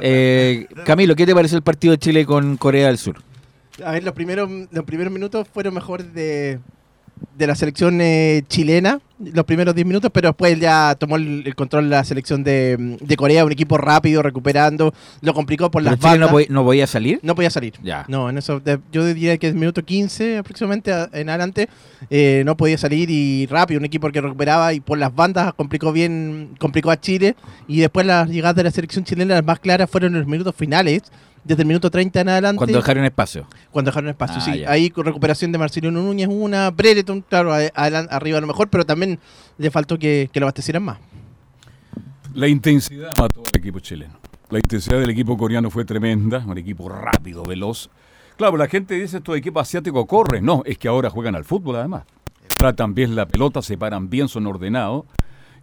Eh, 0.00 0.66
Camilo, 0.84 1.14
¿qué 1.14 1.26
te 1.26 1.34
pareció 1.34 1.56
el 1.56 1.62
partido 1.62 1.92
de 1.92 1.98
Chile 1.98 2.24
con 2.24 2.56
Corea 2.56 2.88
del 2.88 2.98
Sur? 2.98 3.16
A 3.84 3.92
ver, 3.92 4.04
los 4.04 4.14
primeros, 4.14 4.48
los 4.70 4.84
primeros 4.84 5.12
minutos 5.12 5.46
fueron 5.52 5.74
mejor 5.74 6.04
de, 6.04 6.60
de 7.36 7.46
la 7.46 7.54
selección 7.54 8.00
eh, 8.00 8.42
chilena, 8.48 9.00
los 9.18 9.44
primeros 9.44 9.74
10 9.74 9.86
minutos, 9.86 10.10
pero 10.12 10.28
después 10.30 10.58
ya 10.60 10.94
tomó 10.96 11.16
el, 11.16 11.42
el 11.46 11.54
control 11.54 11.88
la 11.88 12.04
selección 12.04 12.44
de, 12.44 12.96
de 13.00 13.16
Corea, 13.16 13.44
un 13.44 13.52
equipo 13.52 13.78
rápido, 13.78 14.22
recuperando, 14.22 14.92
lo 15.20 15.34
complicó 15.34 15.70
por 15.70 15.82
¿Pero 15.82 15.92
las 15.92 16.00
Chile 16.00 16.10
no, 16.18 16.26
bandas. 16.26 16.30
podía- 16.30 16.46
no 16.50 16.64
podía 16.64 16.86
salir? 16.86 17.20
No 17.22 17.34
podía 17.34 17.50
salir. 17.50 17.74
Ya. 17.82 18.04
No, 18.08 18.28
en 18.30 18.38
eso, 18.38 18.60
de- 18.60 18.78
yo 18.92 19.04
diría 19.04 19.36
que 19.38 19.48
es 19.48 19.54
minuto 19.54 19.84
15 19.84 20.38
aproximadamente 20.38 20.92
a- 20.92 21.08
en 21.12 21.28
adelante, 21.28 21.68
eh, 22.10 22.42
no 22.44 22.56
podía 22.56 22.76
salir 22.78 23.08
y 23.10 23.46
rápido, 23.46 23.78
un 23.78 23.84
equipo 23.86 24.10
que 24.10 24.20
recuperaba 24.20 24.72
y 24.74 24.80
por 24.80 24.98
las 24.98 25.14
bandas 25.14 25.54
complicó 25.54 25.92
bien, 25.92 26.50
complicó 26.58 26.90
a 26.90 27.00
Chile 27.00 27.34
y 27.68 27.80
después 27.80 28.06
las 28.06 28.28
llegadas 28.28 28.56
de 28.56 28.64
la 28.64 28.70
selección 28.70 29.04
chilena 29.04 29.34
las 29.34 29.44
más 29.44 29.58
claras 29.60 29.88
fueron 29.90 30.12
en 30.14 30.20
los 30.20 30.28
minutos 30.28 30.54
finales, 30.56 31.02
desde 31.44 31.62
el 31.62 31.68
minuto 31.68 31.90
30 31.90 32.20
en 32.22 32.28
adelante. 32.30 32.56
Cuando 32.58 32.78
dejaron 32.78 33.04
espacio. 33.04 33.46
Cuando 33.70 33.90
dejaron 33.90 34.10
espacio, 34.10 34.36
Ah, 34.38 34.40
sí. 34.40 34.60
ya. 34.60 34.70
Ahí 34.70 34.90
con 34.90 35.04
recuperación 35.04 35.52
de 35.52 35.58
Marcelino 35.58 36.00
Núñez, 36.02 36.28
una, 36.30 36.70
Brereton, 36.70 37.20
claro, 37.28 37.52
a- 37.52 37.60
arriba 37.74 38.38
a 38.38 38.40
lo 38.40 38.46
mejor, 38.46 38.68
pero 38.68 38.84
también 38.86 39.18
le 39.58 39.70
faltó 39.70 39.98
que, 39.98 40.30
que 40.32 40.40
lo 40.40 40.46
abastecieran 40.46 40.82
más. 40.82 40.98
La 42.34 42.48
intensidad 42.48 43.12
mató 43.18 43.40
al 43.40 43.58
equipo 43.60 43.78
chileno. 43.80 44.14
La 44.50 44.58
intensidad 44.58 44.98
del 45.00 45.10
equipo 45.10 45.36
coreano 45.36 45.70
fue 45.70 45.84
tremenda, 45.84 46.38
un 46.46 46.58
equipo 46.58 46.88
rápido, 46.88 47.42
veloz. 47.44 47.90
Claro, 48.36 48.56
la 48.56 48.66
gente 48.66 48.94
dice 48.94 49.18
estos 49.18 49.36
equipos 49.36 49.62
asiáticos 49.62 50.06
corren. 50.06 50.44
No, 50.44 50.62
es 50.64 50.76
que 50.78 50.88
ahora 50.88 51.10
juegan 51.10 51.36
al 51.36 51.44
fútbol 51.44 51.76
además. 51.76 52.04
Tratan 52.56 52.94
bien 52.94 53.14
la 53.14 53.26
pelota, 53.26 53.62
se 53.62 53.76
paran 53.78 54.10
bien, 54.10 54.28
son 54.28 54.46
ordenados. 54.46 55.04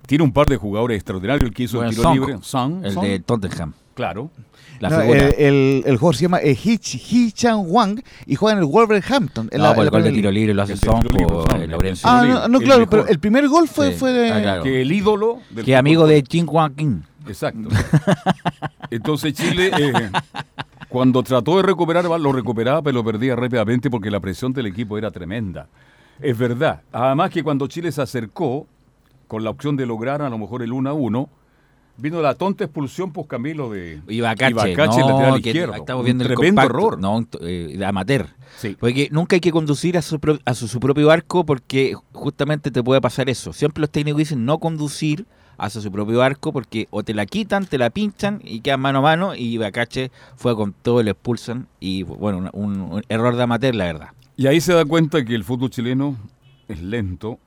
Tiene 0.07 0.23
un 0.23 0.31
par 0.31 0.47
de 0.47 0.57
jugadores 0.57 0.95
extraordinarios, 0.97 1.49
el 1.49 1.53
que 1.53 1.63
hizo 1.63 1.77
Bueno, 1.77 1.89
el 1.89 1.95
tiro 1.95 2.03
Song, 2.09 2.13
libre. 2.19 2.37
Son, 2.41 2.85
el 2.85 2.95
de 2.95 3.19
Tottenham. 3.19 3.73
Claro. 3.93 4.31
La 4.79 4.89
No, 4.89 5.01
figura. 5.01 5.19
el, 5.19 5.33
el, 5.37 5.83
el 5.85 5.97
jugador 5.97 6.15
se 6.15 6.21
llama 6.23 6.39
eh, 6.41 6.55
Hee, 6.55 6.79
Hee 6.81 7.31
Chan 7.31 7.63
Wang 7.67 8.01
y 8.25 8.35
juega 8.35 8.53
en 8.57 8.63
el 8.63 8.69
Wolverhampton. 8.69 9.49
en 9.51 9.57
No, 9.59 9.65
la- 9.65 9.73
por 9.75 9.81
el 9.81 9.85
la 9.85 9.91
gol 9.91 10.03
de 10.03 10.11
tiro 10.11 10.31
libre 10.31 10.53
lo 10.53 10.61
hace 10.63 10.73
El 10.73 10.79
Son 10.79 11.05
eh, 11.05 11.63
el 11.63 11.69
Lorenzo. 11.71 12.07
Ah, 12.09 12.25
no, 12.25 12.47
no, 12.47 12.59
claro, 12.59 12.79
mejor. 12.81 12.89
pero 12.89 13.07
el 13.07 13.19
primer 13.19 13.47
gol 13.47 13.67
fue, 13.67 13.91
Sí. 13.91 13.99
fue 13.99 14.11
de... 14.11 14.31
Ah, 14.31 14.41
claro. 14.41 14.63
Que 14.63 14.81
el 14.81 14.91
ídolo 14.91 15.39
del 15.51 15.65
Que 15.65 15.75
amigo 15.75 16.07
de 16.07 16.23
Jin 16.27 16.47
Hwan 16.47 16.73
Kim. 16.73 17.01
Exacto. 17.27 17.69
Entonces 18.89 19.33
Chile, 19.33 19.71
eh, 19.77 20.09
cuando 20.89 21.21
trató 21.23 21.57
de 21.57 21.63
recuperar, 21.63 22.05
lo 22.05 22.31
recuperaba, 22.33 22.81
pero 22.81 22.95
lo 22.95 23.03
perdía 23.03 23.35
rápidamente 23.35 23.89
porque 23.89 24.09
la 24.11 24.19
presión 24.19 24.53
del 24.53 24.65
equipo 24.67 24.97
era 24.97 25.11
tremenda. 25.11 25.67
Es 26.19 26.37
verdad. 26.37 26.81
Además 26.91 27.29
que 27.29 27.43
cuando 27.43 27.67
Chile 27.67 27.91
se 27.91 28.01
acercó, 28.01 28.67
con 29.27 29.43
la 29.43 29.49
opción 29.49 29.77
de 29.77 29.85
lograr 29.85 30.21
a 30.21 30.29
lo 30.29 30.37
mejor 30.37 30.61
el 30.61 30.73
1 30.73 30.89
a 30.89 30.93
1, 30.93 31.29
vino 31.97 32.21
la 32.21 32.35
tonta 32.35 32.63
expulsión, 32.63 33.11
pues 33.11 33.27
Camilo, 33.27 33.69
de 33.69 34.01
Ibacache, 34.07 34.51
Ibacache, 34.51 34.99
no, 35.01 35.09
lateral 35.09 35.37
izquierdo. 35.37 35.75
Estamos 35.75 36.01
Un 36.01 36.05
viendo 36.05 36.23
el 36.23 36.27
tremendo 36.29 36.61
compacto, 36.61 36.77
error. 36.77 36.99
No, 36.99 37.27
eh, 37.41 37.75
de 37.77 37.85
amateur. 37.85 38.27
Sí. 38.57 38.75
Porque 38.79 39.09
nunca 39.11 39.35
hay 39.35 39.39
que 39.39 39.51
conducir 39.51 39.97
a 39.97 40.01
su, 40.01 40.19
a 40.45 40.53
su, 40.53 40.67
su 40.67 40.79
propio 40.79 41.11
arco 41.11 41.45
porque 41.45 41.95
justamente 42.11 42.71
te 42.71 42.83
puede 42.83 43.01
pasar 43.01 43.29
eso. 43.29 43.53
Siempre 43.53 43.81
los 43.81 43.89
técnicos 43.89 44.19
dicen 44.19 44.45
no 44.45 44.59
conducir 44.59 45.25
hacia 45.57 45.79
su 45.79 45.91
propio 45.91 46.21
arco 46.23 46.51
porque 46.51 46.87
o 46.89 47.03
te 47.03 47.13
la 47.13 47.25
quitan, 47.25 47.65
te 47.65 47.77
la 47.77 47.91
pinchan 47.91 48.41
y 48.43 48.61
quedan 48.61 48.81
mano 48.81 48.99
a 48.99 49.01
mano 49.01 49.35
y 49.35 49.53
Ibacache 49.53 50.11
fue 50.35 50.55
con 50.55 50.73
todo, 50.73 51.03
le 51.03 51.11
expulsan 51.11 51.67
y 51.79 52.03
bueno, 52.03 52.49
un, 52.53 52.81
un 52.81 53.03
error 53.09 53.35
de 53.35 53.43
amateur 53.43 53.75
la 53.75 53.85
verdad. 53.85 54.09
Y 54.35 54.47
ahí 54.47 54.59
se 54.59 54.73
da 54.73 54.85
cuenta 54.85 55.23
que 55.23 55.35
el 55.35 55.43
fútbol 55.43 55.69
chileno 55.69 56.17
es 56.67 56.81
lento. 56.81 57.37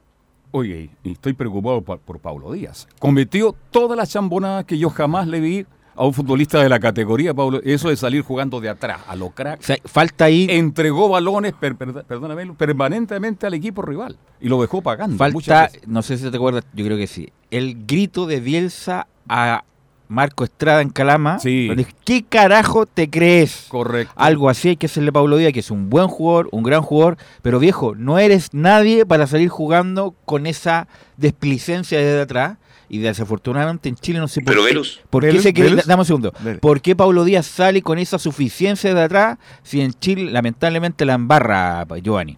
Oye, 0.57 0.89
y 1.03 1.11
estoy 1.11 1.33
preocupado 1.33 1.83
por, 1.83 1.99
por 1.99 2.21
Pablo 2.21 2.53
Díaz. 2.53 2.87
Cometió 3.01 3.57
todas 3.73 3.97
las 3.97 4.09
chambonadas 4.11 4.65
que 4.65 4.79
yo 4.79 4.89
jamás 4.89 5.27
le 5.27 5.41
vi 5.41 5.67
a 5.97 6.05
un 6.07 6.15
futbolista 6.15 6.63
de 6.63 6.69
la 6.69 6.79
categoría, 6.79 7.35
Pablo. 7.35 7.61
Eso 7.65 7.89
de 7.89 7.97
salir 7.97 8.23
jugando 8.23 8.61
de 8.61 8.69
atrás, 8.69 9.01
a 9.09 9.17
lo 9.17 9.31
crack. 9.31 9.59
O 9.59 9.63
sea, 9.65 9.77
falta 9.85 10.27
ahí, 10.27 10.47
Entregó 10.49 11.09
balones, 11.09 11.55
per- 11.55 11.75
per- 11.75 12.05
perdóname, 12.05 12.53
permanentemente 12.55 13.49
al 13.49 13.55
equipo 13.55 13.83
rival. 13.83 14.17
Y 14.41 14.49
lo 14.49 14.61
dejó 14.61 14.81
pagando. 14.81 15.17
falta, 15.17 15.71
no 15.89 16.03
sé 16.03 16.19
si 16.19 16.31
te 16.31 16.37
acuerdas, 16.37 16.65
yo 16.73 16.85
creo 16.85 16.97
que 16.97 17.09
sí, 17.09 17.31
el 17.51 17.85
grito 17.85 18.27
de 18.27 18.39
Bielsa 18.39 19.09
a 19.29 19.65
Marco 20.09 20.45
Estrada 20.45 20.81
en 20.83 20.91
Calama. 20.91 21.39
Sí. 21.39 21.69
donde 21.69 21.87
¿Qué 22.05 22.23
carajo 22.23 22.87
te 22.87 23.09
crees? 23.11 23.67
Correcto. 23.69 24.13
Algo 24.17 24.49
así 24.51 24.69
hay 24.71 24.77
que 24.77 24.87
hacerle 24.87 25.09
a 25.11 25.13
Pablo 25.13 25.37
Díaz, 25.37 25.53
que 25.53 25.61
es 25.61 25.71
un 25.71 25.89
buen 25.91 26.09
jugador, 26.09 26.49
un 26.53 26.63
gran 26.63 26.83
jugador, 26.83 27.17
pero 27.43 27.59
viejo, 27.59 27.95
no 27.97 28.19
eres 28.19 28.51
nadie 28.53 29.07
para 29.07 29.27
salir 29.27 29.49
jugando 29.49 30.15
con 30.25 30.47
esa 30.47 30.87
desplicencia 31.17 31.99
desde 31.99 32.21
atrás. 32.21 32.59
Y 32.87 32.99
desafortunadamente 32.99 33.89
en 33.89 33.97
Chile 33.97 34.19
no 34.19 34.29
sé 34.29 34.43
por 34.43 34.53
Pero 34.53 34.63
qué. 34.67 34.73
Velus. 34.73 35.01
¿Por 35.09 35.23
qué 35.23 35.29
Velus, 35.29 35.43
se 35.43 35.55
cree- 35.55 35.71
Velus. 35.71 35.87
Dame 35.87 36.03
un 36.03 36.07
segundo. 36.07 36.33
¿Por 36.61 36.81
qué 36.83 36.95
Pablo 36.95 37.25
Díaz 37.25 37.47
sale 37.47 37.81
con 37.83 37.99
esa 37.99 38.19
suficiencia 38.19 38.95
de 38.95 39.03
atrás 39.03 39.39
si 39.63 39.81
en 39.81 39.95
Chile 39.95 40.31
lamentablemente 40.31 41.05
la 41.07 41.15
embarra 41.15 41.85
Giovanni? 42.03 42.37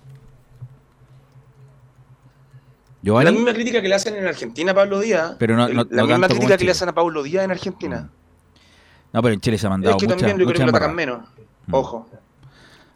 La 3.06 3.32
misma 3.32 3.52
crítica 3.54 3.80
que 3.82 3.88
le 3.88 3.94
hacen 3.94 4.16
en 4.16 4.26
Argentina 4.26 4.72
a 4.72 4.74
Pablo 4.74 5.00
Díaz. 5.00 5.36
Pero 5.38 5.56
no- 5.56 5.66
el- 5.66 5.76
no- 5.76 5.86
la 5.90 6.02
no 6.02 6.08
misma 6.08 6.28
crítica 6.28 6.54
en 6.54 6.58
que 6.58 6.64
le 6.64 6.70
hacen 6.72 6.88
a 6.88 6.94
Pablo 6.94 7.22
Díaz 7.22 7.44
en 7.44 7.50
Argentina. 7.50 8.10
No, 9.12 9.22
pero 9.22 9.34
en 9.34 9.40
Chile 9.40 9.56
se 9.58 9.66
ha 9.66 9.70
mandado 9.70 9.96
es 9.96 10.00
que 10.00 10.06
mucha, 10.06 10.16
también 10.18 10.38
yo 10.38 10.44
creo 10.46 10.56
que 10.58 10.64
lo 10.64 10.70
atacan 10.70 10.94
menos. 10.94 11.20
Ojo. 11.70 12.08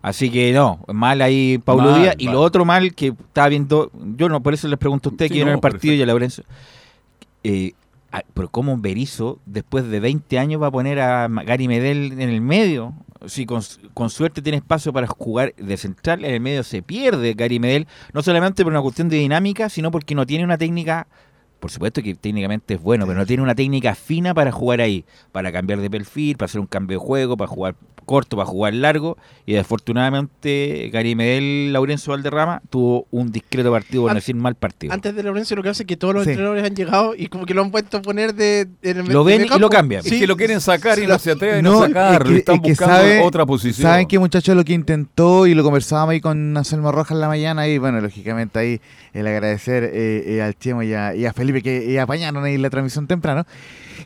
Así 0.03 0.31
que 0.31 0.53
no, 0.53 0.81
mal 0.89 1.21
ahí 1.23 1.59
Pablo 1.59 1.91
Mal, 1.91 2.03
Díaz. 2.03 2.15
Y 2.19 2.25
mal. 2.27 2.35
lo 2.35 2.41
otro 2.41 2.65
mal 2.65 2.95
que 2.95 3.09
estaba 3.09 3.49
viendo, 3.49 3.91
yo 4.17 4.29
no, 4.29 4.43
por 4.43 4.55
eso 4.55 4.67
les 4.69 4.79
pregunto 4.79 5.11
a 5.11 5.13
usted 5.13 5.29
Sí, 5.29 5.35
que 5.35 5.45
no, 5.45 5.53
el 5.53 5.61
partido 5.61 5.95
y 5.95 6.03
a 6.03 6.07
Laurencio. 6.07 6.45
Eh, 7.45 7.73
ah, 8.13 8.23
pero 8.35 8.49
cómo 8.49 8.77
Berizzo, 8.79 9.39
después 9.47 9.89
de 9.89 10.01
20 10.01 10.39
años, 10.39 10.61
va 10.61 10.69
a 10.69 10.71
poner 10.71 11.01
a 11.01 11.29
Gary 11.29 11.69
Medel 11.69 12.13
en 12.13 12.29
el 12.31 12.41
medio. 12.41 12.95
Si 13.27 13.47
con, 13.47 13.63
con 13.95 14.11
suerte 14.11 14.43
tiene 14.43 14.59
espacio 14.59 14.93
para 14.93 15.07
jugar 15.07 15.55
de 15.57 15.77
central, 15.77 16.25
en 16.25 16.35
el 16.35 16.41
medio 16.41 16.63
se 16.63 16.83
pierde 16.83 17.35
Gary 17.35 17.59
Medel, 17.59 17.87
no 18.13 18.23
solamente 18.23 18.65
por 18.65 18.73
una 18.73 18.83
cuestión 18.83 19.09
de 19.09 19.17
dinámica, 19.17 19.69
sino 19.69 19.91
porque 19.91 20.15
no 20.15 20.27
tiene 20.27 20.45
una 20.45 20.57
técnica, 20.57 21.07
por 21.61 21.71
supuesto 21.71 22.03
que 22.03 22.15
técnicamente 22.15 22.75
es 22.75 22.83
bueno, 22.83 23.07
pero 23.07 23.19
no 23.19 23.27
tiene 23.27 23.43
una 23.43 23.55
técnica 23.55 23.95
fina 23.95 24.35
para 24.35 24.51
jugar 24.51 24.81
ahí, 24.81 25.05
para 25.31 25.53
cambiar 25.53 25.81
de 25.81 25.91
perfil, 25.91 26.37
para 26.37 26.47
hacer 26.47 26.61
un 26.61 26.67
cambio 26.67 26.99
de 26.99 27.05
juego, 27.05 27.37
para 27.37 27.49
jugar 27.49 27.75
corto, 28.07 28.37
para 28.37 28.47
jugar 28.47 28.75
largo, 28.75 29.17
y 29.47 29.53
desafortunadamente 29.53 30.91
Gary 30.93 31.15
Medel, 31.15 31.73
Laurencio 31.73 32.11
Valderrama, 32.13 32.61
tuvo 32.71 33.07
un 33.11 33.31
discreto 33.31 33.71
partido, 33.71 34.03
por 34.03 34.11
no 34.13 34.15
decir 34.17 34.35
mal 34.35 34.55
partido. 34.57 34.93
Antes 34.93 35.15
de 35.15 35.23
Lorenzo 35.23 35.55
lo 35.55 35.63
que 35.63 35.69
hace 35.69 35.85
es 35.85 35.87
que 35.87 35.97
todos 35.97 36.15
los 36.15 36.25
Sí. 36.25 36.31
entrenadores 36.31 36.65
han 36.65 36.75
llegado 36.75 37.15
y 37.17 37.27
como 37.29 37.47
que 37.47 37.55
lo 37.55 37.63
han 37.63 37.71
puesto 37.71 37.99
a 37.99 38.03
poner 38.03 38.35
de, 38.35 38.69
en 38.83 38.99
el 38.99 39.07
Lo 39.13 39.21
en 39.21 39.27
ven 39.27 39.47
y 39.55 39.59
lo 39.59 39.69
cambian. 39.71 40.03
Es 40.05 40.11
que 40.11 40.27
lo 40.27 40.37
quieren 40.37 40.61
sacar 40.61 40.99
y 40.99 41.03
sí, 41.03 41.07
no 41.07 41.13
lo- 41.15 41.19
se 41.19 41.31
atreven 41.31 41.67
a 41.67 41.69
No, 41.71 41.81
sacar. 41.83 42.23
es 42.23 42.29
que- 42.29 42.37
están 42.39 42.55
es 42.57 42.61
que 42.63 42.69
buscando 42.71 42.97
sabe- 42.97 43.21
otra 43.23 43.47
posición. 43.47 43.83
Saben 43.91 44.09
que 44.09 44.19
muchachos 44.19 44.57
lo 44.57 44.65
que 44.65 44.73
intentó 44.73 45.47
y 45.47 45.55
lo 45.55 45.63
conversábamos 45.63 46.13
ahí 46.13 46.21
con 46.21 46.57
Anselmo 46.57 46.91
Rojas 46.93 47.13
en 47.13 47.21
la 47.21 47.29
mañana 47.29 47.69
y 47.69 47.79
bueno, 47.79 48.01
lógicamente 48.01 48.59
ahí 48.59 48.81
el 49.13 49.27
agradecer 49.27 49.85
eh, 49.85 50.37
eh, 50.37 50.43
al 50.43 50.57
Chemo 50.57 50.83
y 50.83 50.95
a, 50.95 51.15
y 51.15 51.27
a 51.27 51.33
Felipe 51.33 51.63
que 51.63 51.93
eh, 51.93 52.01
apañaron 52.01 52.45
ahí 52.45 52.59
la 52.59 52.71
transmisión 52.71 53.07
temprano, 53.07 53.47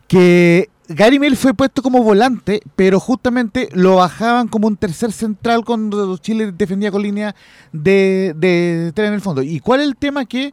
que 0.09 0.71
Gary 0.89 1.19
Mel 1.19 1.37
fue 1.37 1.55
puesto 1.55 1.83
como 1.83 2.03
volante, 2.03 2.61
pero 2.77 3.01
justamente 3.01 3.69
lo 3.73 3.97
bajaban 3.97 4.49
como 4.49 4.69
un 4.69 4.77
tercer 4.77 5.13
central 5.13 5.65
cuando 5.65 6.17
Chile 6.19 6.53
defendía 6.53 6.91
con 6.91 7.03
línea 7.03 7.35
de, 7.73 8.35
de 8.37 8.93
tres 8.95 9.09
en 9.09 9.15
el 9.15 9.21
fondo. 9.21 9.43
¿Y 9.43 9.61
cuál 9.61 9.81
es 9.81 9.87
el 9.87 9.97
tema 9.97 10.25
que 10.27 10.53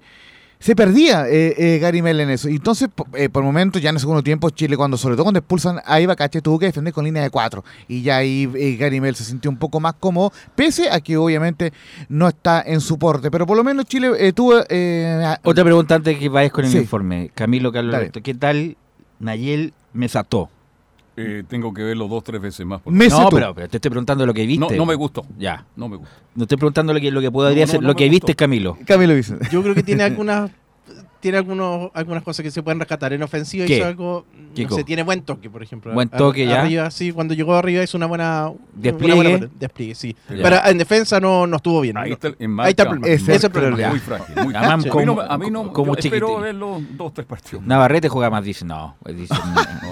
se 0.62 0.76
perdía 0.76 1.28
eh, 1.28 1.56
eh, 1.58 1.80
Gary 1.80 2.02
Mel 2.02 2.20
en 2.20 2.30
eso. 2.30 2.48
Y 2.48 2.56
entonces, 2.56 2.88
eh, 3.16 3.30
por 3.30 3.44
momentos, 3.44 3.82
ya 3.82 3.90
en 3.90 3.96
el 3.96 4.00
segundo 4.00 4.22
tiempo, 4.24 4.50
Chile, 4.52 4.78
cuando 4.78 4.96
sobre 4.96 5.16
todo 5.16 5.26
cuando 5.26 5.40
expulsan 5.40 5.82
a 5.86 6.00
Iba 6.00 6.16
Cache, 6.16 6.40
tuvo 6.42 6.60
que 6.60 6.68
defender 6.68 6.94
con 6.94 7.04
línea 7.04 7.24
de 7.24 7.30
cuatro. 7.32 7.66
Y 7.88 8.04
ya 8.04 8.18
ahí 8.18 8.50
eh, 8.56 8.78
Gary 8.78 9.02
Mel 9.02 9.16
se 9.16 9.24
sintió 9.24 9.50
un 9.52 9.58
poco 9.58 9.80
más 9.80 9.96
cómodo, 10.00 10.32
pese 10.56 10.90
a 10.92 11.02
que 11.02 11.18
obviamente 11.18 11.74
no 12.10 12.28
está 12.28 12.62
en 12.66 12.80
su 12.80 12.98
porte. 13.00 13.32
Pero 13.32 13.46
por 13.48 13.58
lo 13.58 13.64
menos 13.64 13.86
Chile 13.86 14.12
eh, 14.20 14.34
tuvo. 14.34 14.62
eh, 14.70 15.36
Otra 15.44 15.64
pregunta 15.64 15.96
antes 15.96 16.18
que 16.18 16.30
vayas 16.30 16.52
con 16.52 16.64
el 16.64 16.72
Sí. 16.72 16.78
informe. 16.78 17.32
Camilo 17.34 17.72
Carlos 17.72 18.00
¿qué 18.24 18.34
tal 18.36 18.78
Nayel 19.20 19.74
Mesató? 19.94 20.50
Eh, 21.18 21.44
tengo 21.48 21.74
que 21.74 21.84
verlo 21.84 22.08
dos, 22.08 22.24
tres 22.24 22.42
veces 22.42 22.66
más. 22.66 22.82
por. 22.82 22.94
No, 22.94 23.30
pero, 23.30 23.54
pero 23.54 23.68
te 23.68 23.78
estoy 23.78 23.90
preguntando 23.92 24.26
lo 24.26 24.34
que 24.34 24.46
viste. 24.46 24.60
no, 24.66 24.70
no 24.72 24.86
me 24.86 24.96
gustó. 24.96 25.26
Ya. 25.38 25.66
No 25.76 25.90
me 25.90 25.98
gusta. 25.98 26.16
No 26.36 26.44
estoy 26.44 26.58
preguntando 26.58 26.94
lo 26.94 27.00
que, 27.02 27.12
lo 27.12 27.20
que 27.20 27.30
podría 27.30 27.66
No, 27.66 27.68
no, 27.68 27.72
ser, 27.72 27.82
no 27.82 27.88
lo 27.90 27.96
que 27.96 28.06
gustó. 28.06 28.12
viste, 28.28 28.36
Camilo. 28.36 28.78
Camilo 28.86 29.14
dice. 29.14 29.36
Yo 29.52 29.62
creo 29.62 29.76
que 29.76 29.84
tiene 29.84 30.04
algunas 30.04 30.50
tiene 31.22 31.38
algunos, 31.38 31.92
algunas 31.94 32.24
cosas 32.24 32.44
que 32.44 32.52
se 32.52 32.62
pueden 32.62 32.80
rescatar. 32.80 33.14
En 33.14 33.24
ofensiva 33.24 33.66
¿Qué? 33.66 33.78
hizo 33.78 33.86
algo, 33.86 34.26
¿Qué 34.54 34.66
no 34.66 34.76
sé, 34.76 34.84
tiene 34.84 35.04
buen 35.04 35.22
toque, 35.22 35.50
por 35.50 35.64
ejemplo. 35.64 35.94
Buen 35.94 36.10
toque, 36.10 36.46
ya. 36.46 36.62
Arriba, 36.62 36.92
sí, 36.92 37.12
cuando 37.14 37.34
llegó 37.34 37.56
arriba 37.56 37.84
hizo 37.84 37.98
una 37.98 38.08
buena... 38.08 38.52
Despliegue. 38.74 39.20
Una 39.20 39.30
buena, 39.30 39.50
despliegue, 39.60 39.96
sí. 39.96 40.16
Ya. 40.30 40.44
Pero 40.44 40.58
en 40.66 40.78
defensa 40.78 41.20
no, 41.20 41.48
no 41.48 41.56
estuvo 41.58 41.82
bien. 41.82 41.98
Ahí 41.98 42.12
está, 42.12 42.28
el- 42.30 42.36
en 42.40 42.52
Ahí 42.52 42.56
marca, 42.56 42.70
está 42.72 42.84
el 42.84 42.90
problema. 42.90 43.14
Ese 43.16 43.36
es 43.36 43.44
el 43.44 43.52
problema. 43.52 43.90
Muy 43.90 44.00
frágil. 44.00 44.36
Muy 44.44 44.54
frágil. 44.54 44.90
como- 44.92 45.02
a 45.02 45.06
mí 45.06 45.06
no, 45.06 45.22
a 45.22 45.38
mí 45.38 45.52
no 45.52 45.72
como 45.74 45.96
espero 45.96 46.40
verlo 46.40 46.82
dos, 46.92 47.14
tres 47.14 47.28
partidos. 47.28 47.64
Navarrete 47.66 48.10
juega 48.10 48.30
más, 48.30 48.44
dice. 48.44 48.66
No, 48.66 48.96
dice, 49.06 49.34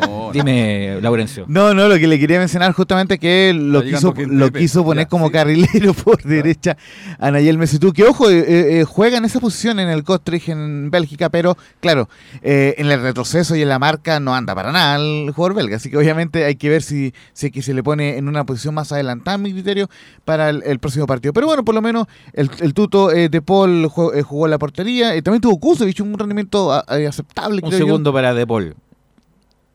No, 0.01 0.29
dime, 0.33 0.99
Laurencio. 1.01 1.45
No, 1.47 1.73
no, 1.73 1.87
lo 1.87 1.97
que 1.97 2.07
le 2.07 2.19
quería 2.19 2.39
mencionar 2.39 2.71
justamente 2.73 3.19
que 3.19 3.53
lo 3.53 3.83
quiso, 3.83 4.13
lo 4.17 4.51
quiso 4.51 4.83
poner 4.83 5.05
Ya, 5.05 5.09
como 5.09 5.27
sí. 5.27 5.33
carrilero 5.33 5.93
por 5.93 6.21
derecha 6.23 6.77
a 7.19 7.31
Nayel 7.31 7.57
Mesutú, 7.57 7.93
que 7.93 8.03
ojo, 8.05 8.29
eh, 8.29 8.79
eh, 8.79 8.83
juega 8.85 9.17
en 9.17 9.25
esa 9.25 9.39
posición 9.39 9.79
en 9.79 9.89
el 9.89 10.03
Costrich 10.03 10.49
en 10.49 10.89
Bélgica, 10.89 11.18
pero 11.27 11.57
claro, 11.81 12.07
eh, 12.41 12.75
en 12.77 12.89
el 12.89 13.01
retroceso 13.01 13.57
y 13.57 13.61
en 13.61 13.67
la 13.67 13.77
marca 13.79 14.21
no 14.21 14.33
anda 14.33 14.55
para 14.55 14.71
nada 14.71 14.95
el 14.95 15.31
jugador 15.31 15.57
belga, 15.57 15.75
así 15.75 15.89
que 15.89 15.97
obviamente 15.97 16.45
hay 16.45 16.55
que 16.55 16.69
ver 16.69 16.81
si, 16.81 17.13
si 17.33 17.47
es 17.47 17.51
que 17.51 17.61
se 17.61 17.73
le 17.73 17.83
pone 17.83 18.17
en 18.17 18.29
una 18.29 18.45
posición 18.45 18.73
más 18.75 18.93
adelantada, 18.93 19.37
mi 19.37 19.51
criterio, 19.51 19.89
para 20.23 20.49
el, 20.49 20.63
el 20.65 20.79
próximo 20.79 21.05
partido. 21.05 21.33
Pero 21.33 21.47
bueno, 21.47 21.65
por 21.65 21.75
lo 21.75 21.81
menos 21.81 22.07
el, 22.31 22.49
el 22.61 22.73
tuto 22.73 23.11
eh, 23.11 23.27
de 23.27 23.41
Paul 23.41 23.87
jugó, 23.87 24.13
eh, 24.13 24.21
jugó 24.21 24.45
en 24.45 24.51
la 24.51 24.59
portería, 24.59 25.13
eh, 25.15 25.21
también 25.21 25.41
tuvo 25.41 25.59
Kusevich, 25.59 25.99
un 25.99 26.17
rendimiento 26.17 26.71
a- 26.71 26.85
eh, 26.97 27.07
aceptable, 27.07 27.59
Un 27.63 27.71
yo. 27.71 27.77
segundo 27.77 28.13
para 28.13 28.33
De 28.33 28.47
Paul. 28.47 28.75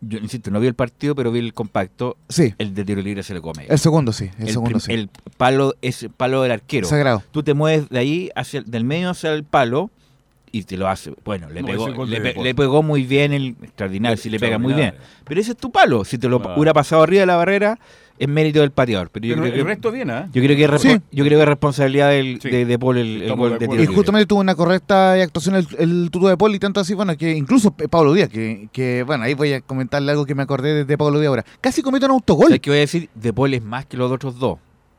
Yo 0.07 0.19
insisto, 0.19 0.51
no 0.51 0.61
vi 0.61 0.67
el 0.67 0.75
partido, 0.75 1.15
pero 1.15 1.33
vi 1.33 1.39
el 1.39 1.55
compacto. 1.55 2.19
Sí, 2.29 2.53
El 2.59 2.75
de 2.75 2.85
tiro 2.85 3.01
libre 3.01 3.23
se 3.23 3.33
le 3.33 3.41
come. 3.41 3.65
el 3.67 3.79
segundo 3.79 4.13
sí, 4.13 4.29
el, 4.39 4.49
el, 4.49 4.53
segundo 4.53 4.79
sí. 4.79 4.93
el 4.93 5.09
palo 5.39 5.75
es 5.81 6.03
el 6.03 6.11
palo 6.11 6.43
del 6.43 6.53
arquero. 6.53 6.87
Sagrado. 6.87 7.23
Tú 7.31 7.43
te 7.43 7.55
mueves 7.55 7.89
de 7.89 7.99
ahí, 8.01 8.31
hacia 8.37 8.59
el- 8.59 8.71
del 8.71 8.85
medio 8.85 9.09
hacia 9.09 9.33
el 9.33 9.45
palo 9.45 9.91
y 10.59 10.63
te 10.63 10.77
lo 10.77 10.89
hace. 10.89 11.13
Bueno, 11.25 11.49
le, 11.51 11.61
No, 11.63 11.67
pegó, 11.67 12.05
le, 12.07 12.21
pe- 12.21 12.55
pegó 12.55 12.83
muy 12.83 13.03
bien 13.05 13.33
el 13.33 13.57
extraordinario, 13.63 14.17
si 14.17 14.31
le 14.31 14.39
pega 14.39 14.59
muy 14.59 14.73
bien. 14.75 14.95
Pero 15.25 15.41
ese 15.41 15.53
es 15.53 15.57
tu 15.57 15.71
palo. 15.73 16.05
Si 16.05 16.17
te 16.19 16.29
lo 16.29 16.41
Claro. 16.41 16.55
hubiera 16.57 16.73
pasado 16.73 17.03
arriba 17.03 17.21
de 17.21 17.27
la 17.27 17.37
barrera, 17.37 17.79
es 18.17 18.29
mérito 18.29 18.61
del 18.61 18.71
pateador. 18.71 19.11
Pero 19.11 19.27
yo 19.27 19.35
Pero 19.35 19.43
creo 19.43 19.55
el 19.55 19.61
que 19.61 19.69
resto 19.69 19.91
bien, 19.91 20.11
¿eh? 20.11 20.27
yo 20.33 20.41
creo 20.43 20.57
que 20.57 20.65
es 20.77 20.81
Sí. 20.83 21.01
yo 21.11 21.25
creo 21.25 21.39
que 21.39 21.43
es 21.43 21.49
responsabilidad 21.49 22.11
del, 22.11 22.39
Sí. 22.41 22.49
de, 22.51 22.65
de 22.65 22.79
Paul 22.79 22.99
el, 22.99 23.35
gol 23.35 23.59
de 23.59 23.67
de 23.67 23.83
Y 23.83 23.87
justamente 23.87 24.27
tuvo 24.27 24.39
una 24.41 24.55
correcta 24.55 25.15
actuación 25.15 25.57
el, 25.57 25.67
el 25.79 26.11
tuto 26.13 26.29
de 26.29 26.37
Paul 26.37 26.55
y 26.55 26.61
tanto 26.61 26.79
así, 26.79 26.95
bueno, 26.95 27.17
que 27.17 27.33
incluso 27.33 27.73
Pablo 27.73 28.13
Díaz, 28.15 28.29
que, 28.29 28.69
que, 28.73 29.03
bueno, 29.03 29.25
ahí 29.25 29.35
voy 29.35 29.55
a 29.55 29.61
comentarle 29.63 30.13
algo 30.13 30.25
que 30.27 30.37
me 30.37 30.45
acordé 30.45 30.73
de, 30.73 30.85
de 30.85 30.97
Pablo 30.99 31.19
Díaz 31.19 31.31
ahora. 31.31 31.45
Casi 31.61 31.83
comete 31.83 32.07
un 32.07 32.13
autogol, 32.13 32.47
¿Sabes 32.47 32.61
qué 32.61 32.71
voy 32.71 32.77
a 32.79 32.81
decir? 32.83 33.09
De 33.17 33.33
Paul 33.33 33.53
es 33.55 33.63
más 33.65 33.87
que 33.87 33.97
los 33.97 34.13
otros 34.13 34.39
dos. 34.39 34.59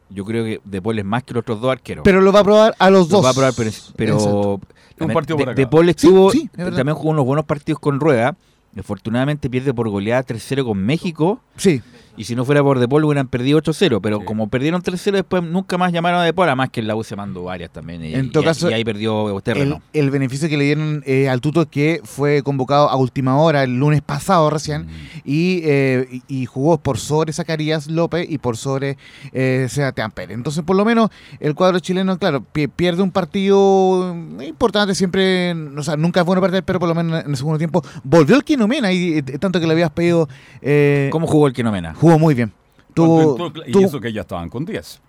Yo 0.09 0.23
creo 0.23 0.43
que 0.43 0.61
De 0.63 0.81
Paul 0.83 0.99
es 0.99 1.05
más 1.05 1.23
que 1.23 1.33
los 1.33 1.41
otros 1.41 1.59
dos 1.61 1.71
arqueros. 1.71 2.03
pero 2.03 2.21
lo 2.21 2.31
va 2.31 2.41
a 2.41 2.43
probar 2.43 2.75
a 2.77 2.89
los 2.91 3.09
Lo 3.09 3.17
dos. 3.17 3.25
va 3.25 3.29
a 3.29 3.33
probar, 3.33 3.53
pero. 3.95 4.59
Un 4.99 5.11
partido 5.11 5.37
de, 5.37 5.53
de 5.53 5.67
Paul 5.67 5.89
estuvo, 5.89 6.31
Sí, 6.31 6.49
también 6.55 6.93
jugó 6.95 7.09
unos 7.09 7.25
buenos 7.25 7.45
partidos 7.45 7.79
con 7.79 7.99
Rueda. 7.99 8.35
Afortunadamente 8.77 9.49
pierde 9.49 9.73
por 9.73 9.89
goleada 9.89 10.23
3-0 10.25 10.65
con 10.65 10.77
México. 10.77 11.39
Sí, 11.55 11.81
Y 12.18 12.24
si 12.26 12.36
no 12.36 12.45
fuera 12.45 12.61
por 12.63 12.80
De 12.80 12.88
Paul 12.88 13.03
hubieran 13.05 13.28
perdido 13.28 13.57
8-0. 13.61 13.99
Pero 14.01 14.20
Sí. 14.20 14.26
como 14.26 14.47
perdieron 14.47 14.82
3-0 14.82 15.18
después 15.18 15.43
nunca 15.43 15.78
más 15.78 15.91
llamaron 15.91 16.20
a 16.20 16.24
De 16.24 16.34
Paul. 16.34 16.47
Además 16.49 16.70
que 16.70 16.80
en 16.82 16.88
la 16.88 16.95
U 16.95 17.03
se 17.03 17.16
mandó 17.16 17.43
varias 17.43 17.72
también. 17.72 18.03
Y, 18.03 18.13
En 18.13 18.32
todo 18.32 18.43
y- 18.43 18.45
caso, 18.45 18.70
y 18.70 18.74
ahí 18.74 18.84
perdió 18.84 19.36
el, 19.36 19.43
terreno. 19.43 19.82
el 19.93 20.09
beneficio 20.11 20.47
que 20.49 20.57
le 20.57 20.63
dieron 20.66 21.03
eh, 21.05 21.30
al 21.30 21.41
tuto 21.41 21.61
es 21.63 21.68
que 21.68 22.01
fue 22.03 22.41
convocado 22.43 22.89
a 22.89 22.95
última 22.95 23.38
hora 23.38 23.63
el 23.63 23.78
lunes 23.78 24.01
pasado 24.01 24.49
recién 24.49 24.84
Mm. 24.84 24.89
y, 25.26 25.61
eh, 25.63 26.22
y, 26.28 26.45
jugó 26.45 26.78
por 26.78 26.97
sobre 26.99 27.34
Zacarías 27.34 27.88
López 27.88 28.26
y 28.30 28.38
por 28.38 28.55
sobre 28.57 28.97
eh, 29.34 29.68
Sebastián 29.70 30.11
Pérez. 30.11 30.36
Entonces, 30.36 30.63
por 30.63 30.76
lo 30.76 30.86
menos, 30.86 31.09
el 31.39 31.55
cuadro 31.55 31.80
chileno, 31.80 32.18
claro, 32.18 32.41
pi- 32.43 32.68
pierde 32.68 33.01
un 33.01 33.11
partido 33.11 34.16
importante, 34.45 34.95
siempre, 34.95 35.53
o 35.53 35.84
sea, 35.84 35.95
nunca 35.97 36.20
es 36.22 36.26
bueno 36.26 36.41
perder, 36.41 36.63
pero 36.63 36.80
por 36.80 36.88
lo 36.89 36.95
menos 36.95 37.24
en 37.26 37.32
el 37.32 37.38
segundo 37.38 37.57
tiempo 37.57 37.84
volvió 38.03 38.36
el 38.36 38.43
Quinomena 38.43 38.91
y 38.91 39.18
eh, 39.18 39.24
tanto 39.39 39.59
que 39.59 39.66
le 39.68 39.74
habías 39.74 39.91
pedido. 39.91 40.28
eh, 40.61 41.09
¿Cómo 41.11 41.28
jugó 41.28 41.47
el 41.47 41.53
Quinomena? 41.53 41.93
Jugó 42.05 42.19
muy 42.19 42.35
bien. 42.35 42.51
Tuvo, 42.93 43.35
entró- 43.35 43.63
y 43.65 43.71
tuvo- 43.71 43.87
eso 43.87 43.99
que 43.99 44.13
ya 44.13 44.21
estaban 44.21 44.47
con 44.47 44.63
10. 44.63 45.01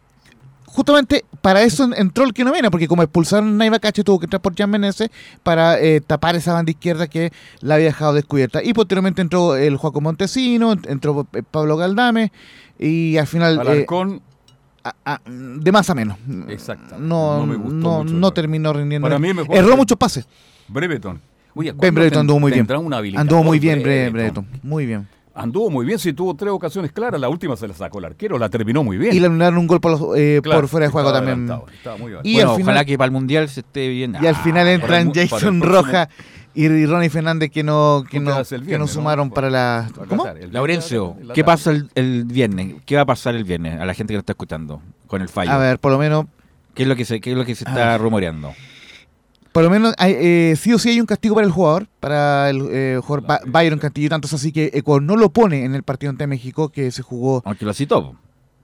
justamente 0.64 1.24
para 1.42 1.62
eso 1.62 1.84
en- 1.84 1.92
entró 1.94 2.24
el 2.24 2.32
Quinomena, 2.34 2.70
porque 2.70 2.86
como 2.88 3.02
expulsaron 3.02 3.48
a 3.48 3.52
Naiva 3.52 3.78
Cache, 3.78 4.02
tuvo 4.04 4.18
que 4.18 4.24
entrar 4.26 4.40
por 4.42 4.54
Jan 4.56 4.68
Menezes 4.70 5.08
para 5.42 5.78
eh, 5.80 6.00
tapar 6.00 6.36
esa 6.36 6.52
banda 6.54 6.70
izquierda 6.70 7.06
que 7.06 7.32
la 7.60 7.74
había 7.76 7.86
dejado 7.86 8.12
descubierta. 8.14 8.62
Y 8.62 8.72
posteriormente 8.74 9.20
entró 9.22 9.56
el 9.56 9.76
Joaco 9.76 10.00
Montesino, 10.00 10.72
entró 10.86 11.26
eh, 11.34 11.42
Pablo 11.50 11.76
Galdame, 11.76 12.32
y 12.78 13.16
al 13.18 13.26
final. 13.26 13.56
eh, 13.56 13.60
Alarcón, 13.60 14.20
a- 14.84 14.94
a- 15.04 15.20
de 15.26 15.72
más 15.72 15.88
a 15.90 15.94
menos. 15.94 16.16
Exacto. 16.48 16.96
No, 16.98 17.38
No 17.40 17.46
me 17.46 17.56
gustó 17.56 17.74
no, 17.76 17.98
mucho, 18.04 18.14
no 18.14 18.30
terminó 18.32 18.72
rindiendo. 18.72 19.06
Para 19.06 19.18
mí 19.18 19.28
es 19.28 19.34
mejor 19.34 19.54
Erró 19.56 19.70
que- 19.70 19.76
muchos 19.76 19.98
pases. 19.98 20.26
Breveton. 20.68 21.20
Oye, 21.54 21.70
Ben 21.70 21.78
¿cuándo 21.78 21.94
Brereton 21.94 22.12
ten- 22.12 22.20
anduvo 22.20 22.40
muy 22.40 22.52
bien. 22.52 22.66
Anduvo 23.18 23.42
muy 23.44 23.58
bien, 23.58 23.78
Bre- 23.80 23.82
Brereton? 24.12 24.12
Brereton. 24.12 24.46
Muy 24.62 24.84
bien. 24.84 25.08
Anduvo 25.38 25.68
muy 25.70 25.84
bien, 25.84 25.98
sí, 25.98 26.14
tuvo 26.14 26.34
tres 26.34 26.50
ocasiones 26.50 26.92
claras. 26.92 27.20
La 27.20 27.28
última 27.28 27.56
se 27.56 27.68
la 27.68 27.74
sacó 27.74 27.98
el 27.98 28.06
arquero, 28.06 28.38
la 28.38 28.48
terminó 28.48 28.82
muy 28.82 28.96
bien. 28.96 29.14
Y 29.14 29.20
le 29.20 29.26
anularon 29.26 29.58
un 29.58 29.66
gol 29.66 29.80
por, 29.80 29.92
los- 29.92 30.16
eh, 30.18 30.40
Claro, 30.42 30.62
por 30.62 30.68
fuera 30.68 30.86
de 30.86 30.92
juego 30.92 31.12
también. 31.12 31.42
estaba 31.76 31.96
muy 31.98 32.10
bien. 32.12 32.20
Y 32.24 32.34
bueno, 32.34 32.50
al 32.52 32.56
final- 32.56 32.72
ojalá 32.74 32.84
que 32.86 32.96
para 32.96 33.04
el 33.06 33.12
Mundial 33.12 33.48
se 33.50 33.60
esté 33.60 33.88
bien. 33.88 34.16
Y 34.20 34.26
al 34.26 34.34
Ah, 34.34 34.38
final 34.42 34.64
para 34.80 35.00
entran 35.00 35.12
el 35.14 35.28
Jason 35.28 35.60
Roja 35.60 36.08
y, 36.54 36.86
Ronnie 36.86 37.10
Fernández 37.10 37.50
que 37.50 37.62
no, 37.62 38.02
que 38.10 38.18
no, 38.18 38.42
que 38.66 38.78
no 38.78 38.86
sumaron 38.86 39.28
para 39.30 39.50
la. 39.50 39.90
Para 39.94 40.06
¿Cómo? 40.08 40.26
Laurencio, 40.50 41.16
en 41.20 41.28
la 41.28 41.34
¿qué 41.34 41.44
pasa 41.44 41.70
el, 41.70 41.90
el 41.94 42.24
viernes? 42.24 42.76
¿Qué 42.86 42.96
va 42.96 43.02
a 43.02 43.06
pasar 43.06 43.34
el 43.34 43.44
viernes 43.44 43.78
a 43.78 43.84
la 43.84 43.92
gente 43.92 44.12
que 44.12 44.16
nos 44.16 44.22
está 44.22 44.32
escuchando 44.32 44.80
con 45.06 45.20
el 45.20 45.28
fallo? 45.28 45.50
A 45.52 45.58
ver, 45.58 45.78
por 45.78 45.92
lo 45.92 45.98
menos 45.98 46.24
¿Qué 46.74 46.82
es 46.84 46.88
lo 46.88 46.96
que 46.96 47.04
se, 47.04 47.20
qué 47.20 47.32
es 47.32 47.36
lo 47.36 47.44
que 47.44 47.54
se 47.54 47.64
está 47.64 47.90
ver. 47.92 48.00
rumoreando? 48.00 48.54
Por 49.56 49.64
lo 49.64 49.70
menos 49.70 49.94
hay, 49.96 50.12
eh, 50.18 50.54
sí 50.60 50.74
o 50.74 50.78
sí 50.78 50.90
hay 50.90 51.00
un 51.00 51.06
castigo 51.06 51.34
para 51.34 51.46
el 51.46 51.50
jugador, 51.50 51.86
para 51.98 52.50
el 52.50 52.68
eh, 52.70 53.00
jugador 53.02 53.26
Ba- 53.26 53.40
Byron 53.46 53.78
Castillo, 53.78 54.10
tanto 54.10 54.26
es 54.26 54.34
así 54.34 54.52
que 54.52 54.70
Ecuador 54.74 55.00
no 55.02 55.16
lo 55.16 55.30
pone 55.30 55.64
en 55.64 55.74
el 55.74 55.82
partido 55.82 56.10
ante 56.10 56.26
México 56.26 56.68
que 56.68 56.90
se 56.90 57.00
jugó, 57.00 57.40
Aunque 57.46 57.64
lo 57.64 57.72
citó. 57.72 58.16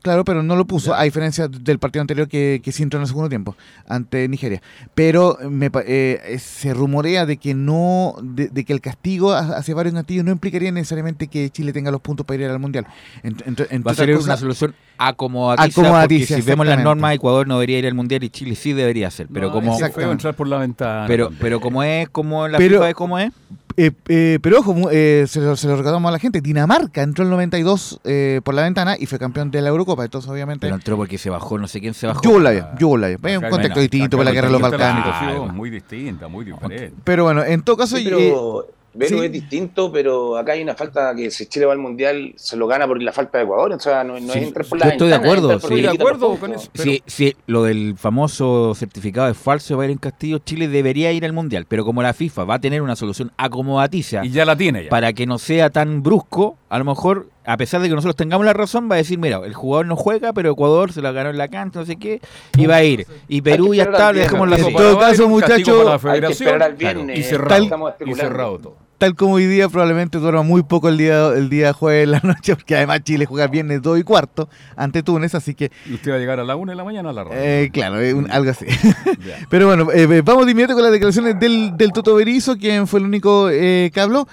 Claro, 0.02 0.24
pero 0.24 0.42
no 0.42 0.56
lo 0.56 0.64
puso, 0.66 0.94
a 0.94 1.04
diferencia 1.04 1.48
del 1.48 1.78
partido 1.78 2.00
anterior 2.02 2.28
que, 2.28 2.60
que 2.62 2.72
sí 2.72 2.82
entró 2.82 2.98
en 2.98 3.02
el 3.02 3.08
segundo 3.08 3.28
tiempo, 3.28 3.56
ante 3.88 4.28
Nigeria. 4.28 4.60
Pero 4.94 5.38
me 5.48 5.70
pa- 5.70 5.82
eh, 5.86 6.36
se 6.40 6.74
rumorea 6.74 7.24
de 7.26 7.36
que 7.36 7.54
no, 7.54 8.14
de, 8.22 8.48
de 8.48 8.64
que 8.64 8.72
el 8.72 8.80
castigo 8.80 9.32
ha- 9.32 9.56
hacia 9.56 9.74
varios 9.74 9.94
castillos 9.94 10.24
no 10.24 10.32
implicaría 10.32 10.70
necesariamente 10.72 11.28
que 11.28 11.48
Chile 11.50 11.72
tenga 11.72 11.90
los 11.90 12.00
puntos 12.00 12.26
para 12.26 12.42
ir 12.42 12.50
al 12.50 12.58
Mundial. 12.58 12.86
Ent- 13.22 13.44
ent- 13.44 13.66
entre 13.70 13.78
Va 13.80 13.92
a 13.92 13.94
ser 13.94 14.16
una 14.16 14.36
solución 14.36 14.74
acomodaticia, 14.98 15.82
Acomodaticia, 15.82 16.36
porque 16.36 16.42
si 16.42 16.48
vemos 16.48 16.66
las 16.66 16.82
normas, 16.82 17.14
Ecuador 17.14 17.46
no 17.48 17.54
debería 17.54 17.78
ir 17.78 17.86
al 17.86 17.94
Mundial 17.94 18.22
y 18.24 18.30
Chile 18.30 18.54
sí 18.54 18.72
debería 18.72 19.10
ser. 19.10 19.26
Pero 19.32 19.48
No, 19.48 19.52
como 19.54 19.76
entrar 20.12 20.34
por 20.34 20.46
la 20.48 20.58
ventana. 20.58 21.04
pero, 21.06 21.30
pero 21.40 21.60
como 21.60 21.82
es, 21.82 22.08
como 22.08 22.46
la 22.48 22.58
Pero- 22.58 22.78
FIFA 22.78 22.88
es 22.90 22.94
como 22.94 23.18
es, 23.18 23.32
Eh, 23.78 23.90
eh, 24.08 24.38
pero 24.42 24.58
ojo, 24.60 24.90
eh, 24.92 25.24
se, 25.26 25.40
lo, 25.40 25.56
se 25.56 25.66
lo 25.66 25.76
recordamos 25.76 26.06
a 26.10 26.12
la 26.12 26.18
gente. 26.18 26.42
Dinamarca 26.42 27.02
entró 27.02 27.24
en 27.24 27.28
el 27.28 27.30
92 27.30 28.00
eh, 28.04 28.42
por 28.44 28.52
la 28.54 28.62
ventana 28.64 28.96
y 29.00 29.06
fue 29.06 29.18
campeón 29.18 29.50
de 29.50 29.62
la 29.62 29.70
Eurocopa. 29.70 29.91
Entonces, 30.00 30.30
obviamente. 30.30 30.66
pero 30.66 30.74
entró 30.74 30.96
porque 30.96 31.18
se 31.18 31.30
bajó, 31.30 31.58
no 31.58 31.68
sé 31.68 31.80
quién 31.80 31.94
se 31.94 32.06
bajó. 32.06 32.22
Yugoslavia, 32.22 32.70
Yugoslavia. 32.78 33.18
Es 33.22 33.38
un 33.38 33.48
contexto 33.50 33.80
distinto 33.80 34.16
por 34.16 34.26
la 34.26 34.32
guerra 34.32 34.48
de 34.48 34.58
los 34.58 34.62
situación 34.62 35.50
Ah, 35.50 35.52
Muy 35.52 35.70
distinta, 35.70 36.28
muy 36.28 36.44
diferente. 36.44 36.92
Pero 37.04 37.24
bueno, 37.24 37.44
en 37.44 37.62
todo 37.62 37.76
caso. 37.76 37.96
Sí, 37.96 38.02
eh, 38.06 38.10
pero 38.10 38.66
Vero 38.94 39.18
sí. 39.20 39.24
es 39.24 39.32
distinto, 39.32 39.90
pero 39.90 40.36
acá 40.36 40.52
hay 40.52 40.62
una 40.62 40.74
falta 40.74 41.14
que 41.14 41.30
si 41.30 41.46
Chile 41.46 41.64
va 41.64 41.72
al 41.72 41.78
Mundial 41.78 42.34
se 42.36 42.58
lo 42.58 42.66
gana 42.66 42.86
por 42.86 43.02
la 43.02 43.10
falta 43.10 43.38
de 43.38 43.44
Ecuador, 43.44 43.72
o 43.72 43.80
sea, 43.80 44.04
no, 44.04 44.20
no 44.20 44.32
Sí, 44.32 44.38
es 44.40 44.46
entrar 44.48 44.66
por 44.66 44.78
yo 44.78 44.84
la 44.84 44.90
estoy 44.92 45.08
de 45.08 45.14
acuerdo, 45.14 45.60
sí. 45.60 45.80
de 45.80 45.88
acuerdo 45.88 46.36
con 46.36 46.52
eso. 46.52 46.68
Si, 46.74 47.02
si 47.06 47.34
lo 47.46 47.62
del 47.62 47.94
famoso 47.96 48.74
certificado 48.74 49.28
es 49.30 49.36
falso 49.38 49.80
de 49.80 49.90
en 49.92 49.96
Castillo, 49.96 50.40
Chile 50.40 50.68
debería 50.68 51.10
ir 51.10 51.24
al 51.24 51.32
Mundial. 51.32 51.64
Pero 51.66 51.86
como 51.86 52.02
la 52.02 52.12
FIFA 52.12 52.44
va 52.44 52.54
a 52.56 52.58
tener 52.60 52.82
una 52.82 52.94
solución 52.94 53.32
acomodaticia 53.38 54.24
Y 54.26 54.30
ya 54.30 54.44
la 54.44 54.56
tiene 54.56 54.84
ya. 54.84 54.90
para 54.90 55.14
que 55.14 55.26
no 55.26 55.38
sea 55.38 55.70
tan 55.70 56.02
brusco, 56.02 56.58
a 56.72 56.78
lo 56.78 56.84
mejor, 56.86 57.28
a 57.44 57.56
pesar 57.56 57.82
de 57.82 57.88
que 57.88 57.94
nosotros 57.94 58.16
tengamos 58.16 58.46
la 58.46 58.52
razón, 58.54 58.88
va 58.90 58.94
a 58.94 58.98
decir, 58.98 59.18
mira, 59.18 59.40
el 59.44 59.52
jugador 59.54 59.86
no 59.86 59.94
juega, 59.96 60.32
pero 60.32 60.50
Ecuador 60.52 60.92
se 60.92 61.02
la 61.02 61.12
ganó 61.12 61.30
en 61.30 61.36
la 61.38 61.48
cancha, 61.48 61.80
no 61.80 61.86
sé 61.86 61.96
qué, 61.96 62.20
y 62.56 62.66
va 62.66 62.76
a 62.76 62.84
ir. 62.84 63.06
Y 63.28 63.42
Perú 63.42 63.74
ya 63.74 63.82
está, 63.84 64.12
le 64.12 64.20
dejamos 64.20 64.48
la. 64.48 64.56
En 64.56 64.72
todo 64.74 64.98
caso, 64.98 65.26
un 65.26 65.40
castigo 65.40 65.76
muchacho, 65.76 65.76
para 65.76 65.84
la 65.84 65.92
Hay 65.92 65.98
que 65.98 66.34
federación, 66.34 66.48
esperar 66.48 66.70
al 66.70 66.76
claro, 66.76 66.98
viernes. 67.04 67.18
y 67.18 67.22
cerrado, 67.22 67.94
y 68.06 68.14
cerrado 68.14 68.58
todo. 68.58 68.76
tal 68.98 69.14
como 69.16 69.34
hoy 69.34 69.46
día, 69.46 69.68
probablemente 69.68 70.16
duerma 70.18 70.42
muy 70.42 70.62
poco 70.62 70.88
el 70.88 70.96
día, 70.96 71.28
el 71.34 71.50
día 71.50 71.72
jueves 71.72 72.04
en 72.04 72.10
la 72.12 72.20
noche, 72.22 72.54
porque 72.56 72.76
además 72.76 73.02
Chile 73.02 73.26
juega 73.26 73.48
viernes 73.48 73.82
2 73.82 73.98
y 73.98 74.02
cuarto 74.04 74.48
ante 74.76 75.02
Túnez, 75.02 75.34
así 75.34 75.54
que... 75.54 75.70
¿Y 75.90 75.94
usted 75.94 76.12
va 76.12 76.16
a 76.16 76.18
llegar 76.20 76.38
a 76.40 76.44
la 76.44 76.56
1 76.56 76.72
de 76.72 76.76
la 76.76 76.84
mañana 76.84 77.10
a 77.10 77.12
la 77.12 77.24
radio? 77.24 77.36
Eh, 77.38 77.68
claro, 77.72 78.00
eh, 78.00 78.14
un- 78.14 78.30
algo 78.30 78.50
así. 78.50 78.64
Pero 79.50 79.66
bueno, 79.66 79.88
eh, 79.92 80.22
vamos 80.24 80.46
de 80.46 80.52
inmediato 80.52 80.74
con 80.74 80.84
las 80.84 80.92
declaraciones 80.92 81.38
del, 81.38 81.76
del 81.76 81.92
Toto 81.92 82.14
Berizzo, 82.14 82.56
quien 82.56 82.86
fue 82.86 83.00
el 83.00 83.06
único 83.06 83.48
eh, 83.50 83.90
que 83.92 84.00
habló. 84.00 84.26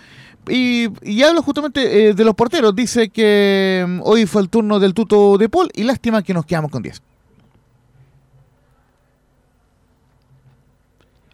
Y, 0.49 0.87
y 1.03 1.21
habla 1.23 1.41
justamente 1.41 2.09
eh, 2.09 2.13
de 2.13 2.23
los 2.25 2.35
porteros. 2.35 2.75
Dice 2.75 3.09
que 3.09 3.85
mm, 3.87 4.01
hoy 4.03 4.25
fue 4.25 4.41
el 4.41 4.49
turno 4.49 4.79
del 4.79 4.93
Tuto 4.93 5.37
de 5.37 5.47
Paul 5.49 5.69
y 5.73 5.83
lástima 5.83 6.23
que 6.23 6.33
nos 6.33 6.45
quedamos 6.45 6.71
con 6.71 6.81
10. 6.81 7.01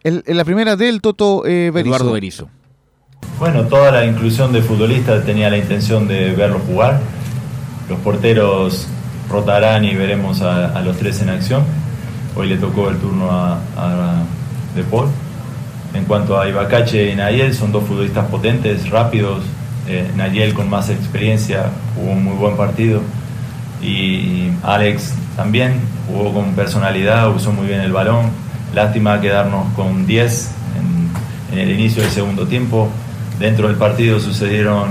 El- 0.04 0.24
en 0.28 0.38
la 0.38 0.46
primera 0.46 0.76
del 0.76 1.02
Toto 1.02 1.46
eh, 1.46 1.72
Berizzo. 1.74 1.96
Eduardo 1.96 2.14
Berizzo. 2.14 2.50
Bueno, 3.40 3.64
toda 3.66 3.92
la 3.92 4.06
inclusión 4.06 4.54
de 4.54 4.62
futbolistas 4.62 5.26
tenía 5.26 5.50
la 5.50 5.58
intención 5.58 6.08
de 6.08 6.32
verlos 6.34 6.62
jugar. 6.68 7.02
Los 7.90 8.00
porteros 8.00 8.88
rotarán 9.30 9.84
y 9.86 9.96
veremos 9.96 10.42
a, 10.42 10.78
a 10.78 10.82
los 10.82 10.98
tres 10.98 11.22
en 11.22 11.30
acción. 11.30 11.64
Hoy 12.36 12.48
le 12.50 12.58
tocó 12.58 12.90
el 12.90 12.98
turno 12.98 13.32
a, 13.32 13.60
a 13.78 14.24
De 14.76 14.84
Paul. 14.84 15.08
En 15.96 16.04
cuanto 16.04 16.38
a 16.38 16.50
Ibacache 16.50 17.12
y 17.12 17.16
Nayel, 17.16 17.54
son 17.54 17.72
dos 17.72 17.86
futbolistas 17.86 18.26
potentes, 18.26 18.90
rápidos. 18.90 19.44
Eh, 19.88 20.12
Nayel 20.18 20.54
con 20.54 20.70
más 20.70 20.90
experiencia, 20.90 21.68
jugó 21.96 22.12
un 22.12 22.24
muy 22.26 22.36
buen 22.36 22.58
partido. 22.58 23.02
Y 23.82 24.50
Alex 24.62 25.14
también 25.38 25.80
jugó 26.08 26.34
con 26.34 26.54
personalidad, 26.54 27.34
usó 27.34 27.54
muy 27.54 27.68
bien 27.68 27.80
el 27.80 27.94
balón. 27.94 28.26
Lástima 28.74 29.22
quedarnos 29.22 29.74
con 29.74 30.06
10 30.06 30.52
en, 31.54 31.60
el 31.60 31.72
inicio 31.72 32.04
del 32.04 32.12
segundo 32.12 32.46
tiempo. 32.46 32.90
Dentro 33.40 33.70
del 33.70 33.78
partido 33.78 34.20
sucedieron 34.20 34.90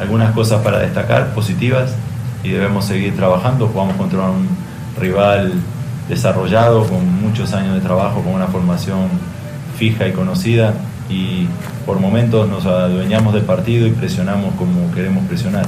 algunas 0.00 0.32
cosas 0.32 0.62
para 0.62 0.78
destacar, 0.78 1.34
positivas, 1.34 1.94
y 2.42 2.48
debemos 2.48 2.86
seguir 2.86 3.14
trabajando. 3.14 3.68
Jugamos 3.68 3.96
contra 3.96 4.20
un 4.22 4.48
rival 4.98 5.52
desarrollado, 6.08 6.86
con 6.86 7.20
muchos 7.20 7.52
años 7.52 7.74
de 7.74 7.80
trabajo, 7.80 8.22
con 8.22 8.32
una 8.32 8.46
formación 8.46 9.08
fija 9.80 10.06
y 10.06 10.12
conocida, 10.12 10.74
y 11.08 11.46
por 11.86 12.00
momentos 12.00 12.46
nos 12.50 12.66
adueñamos 12.66 13.32
del 13.32 13.44
partido 13.44 13.86
y 13.86 13.92
presionamos 13.92 14.54
como 14.56 14.92
queremos 14.92 15.24
presionar. 15.24 15.64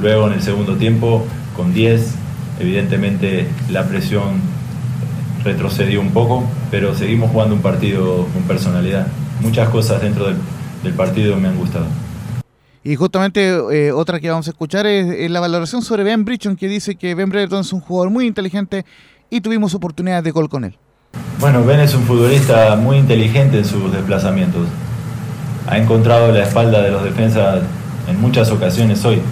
Luego 0.00 0.28
en 0.28 0.32
el 0.32 0.42
segundo 0.42 0.76
tiempo, 0.76 1.26
con 1.54 1.74
10, 1.74 2.14
evidentemente 2.58 3.46
la 3.70 3.86
presión 3.86 4.40
retrocedió 5.44 6.00
un 6.00 6.12
poco, 6.12 6.42
pero 6.70 6.94
seguimos 6.94 7.30
jugando 7.32 7.54
un 7.54 7.60
partido 7.60 8.26
con 8.32 8.44
personalidad. 8.44 9.08
Muchas 9.42 9.68
cosas 9.68 10.00
dentro 10.00 10.28
del, 10.28 10.36
del 10.82 10.94
partido 10.94 11.36
me 11.36 11.48
han 11.48 11.58
gustado. 11.58 11.84
Y 12.82 12.96
justamente 12.96 13.58
eh, 13.72 13.92
otra 13.92 14.20
que 14.20 14.30
vamos 14.30 14.46
a 14.46 14.52
escuchar 14.52 14.86
es, 14.86 15.06
es 15.06 15.30
la 15.30 15.40
valoración 15.40 15.82
sobre 15.82 16.02
Ben 16.02 16.24
Bridgeton, 16.24 16.56
que 16.56 16.66
dice 16.66 16.94
que 16.94 17.14
Ben 17.14 17.28
Bridgeton 17.28 17.60
es 17.60 17.74
un 17.74 17.80
jugador 17.80 18.10
muy 18.10 18.26
inteligente 18.26 18.86
y 19.28 19.42
tuvimos 19.42 19.74
oportunidades 19.74 20.24
de 20.24 20.30
gol 20.30 20.48
con 20.48 20.64
él. 20.64 20.78
Bueno, 21.40 21.64
Ben 21.64 21.80
es 21.80 21.94
un 21.94 22.02
futbolista 22.02 22.76
muy 22.76 22.98
inteligente 22.98 23.56
en 23.56 23.64
sus 23.64 23.90
desplazamientos. 23.90 24.66
Ha 25.66 25.78
encontrado 25.78 26.30
la 26.32 26.42
espalda 26.42 26.82
de 26.82 26.90
los 26.90 27.02
defensas 27.02 27.62
en 28.06 28.20
muchas 28.20 28.50
ocasiones 28.50 29.02
hoy. 29.06 29.22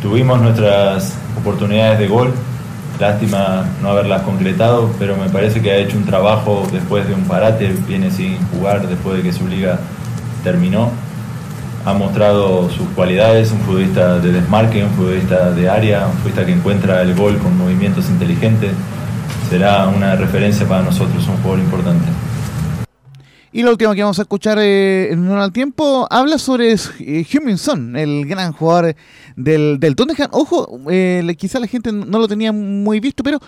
Tuvimos 0.00 0.40
nuestras 0.40 1.14
oportunidades 1.36 1.98
de 1.98 2.06
gol, 2.06 2.32
lástima 3.00 3.64
no 3.82 3.88
haberlas 3.88 4.22
concretado, 4.22 4.88
pero 4.96 5.16
me 5.16 5.28
parece 5.28 5.60
que 5.60 5.72
ha 5.72 5.76
hecho 5.78 5.96
un 5.96 6.04
trabajo 6.04 6.64
después 6.72 7.08
de 7.08 7.14
un 7.14 7.24
parate, 7.24 7.74
viene 7.88 8.12
sin 8.12 8.38
jugar 8.50 8.86
después 8.86 9.16
de 9.16 9.24
que 9.24 9.32
su 9.32 9.48
liga 9.48 9.80
terminó. 10.44 10.92
Ha 11.84 11.94
mostrado 11.94 12.70
sus 12.70 12.86
cualidades, 12.90 13.50
un 13.50 13.58
futbolista 13.62 14.20
de 14.20 14.30
desmarque, 14.30 14.84
un 14.84 14.90
futbolista 14.90 15.50
de 15.50 15.68
área, 15.68 16.06
un 16.06 16.12
futbolista 16.18 16.46
que 16.46 16.52
encuentra 16.52 17.02
el 17.02 17.16
gol 17.16 17.38
con 17.38 17.58
movimientos 17.58 18.08
inteligentes. 18.08 18.70
Será 19.48 19.86
una 19.86 20.16
referencia 20.16 20.66
para 20.66 20.82
nosotros, 20.82 21.26
un 21.28 21.36
jugador 21.36 21.60
importante. 21.60 22.06
Y 23.52 23.62
la 23.62 23.70
última 23.70 23.94
que 23.94 24.02
vamos 24.02 24.18
a 24.18 24.22
escuchar 24.22 24.58
eh, 24.58 25.12
en 25.12 25.20
honor 25.20 25.38
al 25.38 25.52
tiempo 25.52 26.06
habla 26.10 26.36
sobre 26.36 26.74
eh, 26.74 27.26
Huminson, 27.32 27.96
el 27.96 28.26
gran 28.26 28.52
jugador 28.52 28.94
del, 29.36 29.78
del 29.78 29.96
Tottenham. 29.96 30.28
Ojo, 30.32 30.78
eh, 30.90 31.34
quizá 31.38 31.58
la 31.58 31.66
gente 31.66 31.90
no 31.90 32.18
lo 32.18 32.28
tenía 32.28 32.52
muy 32.52 33.00
visto, 33.00 33.22
pero 33.22 33.38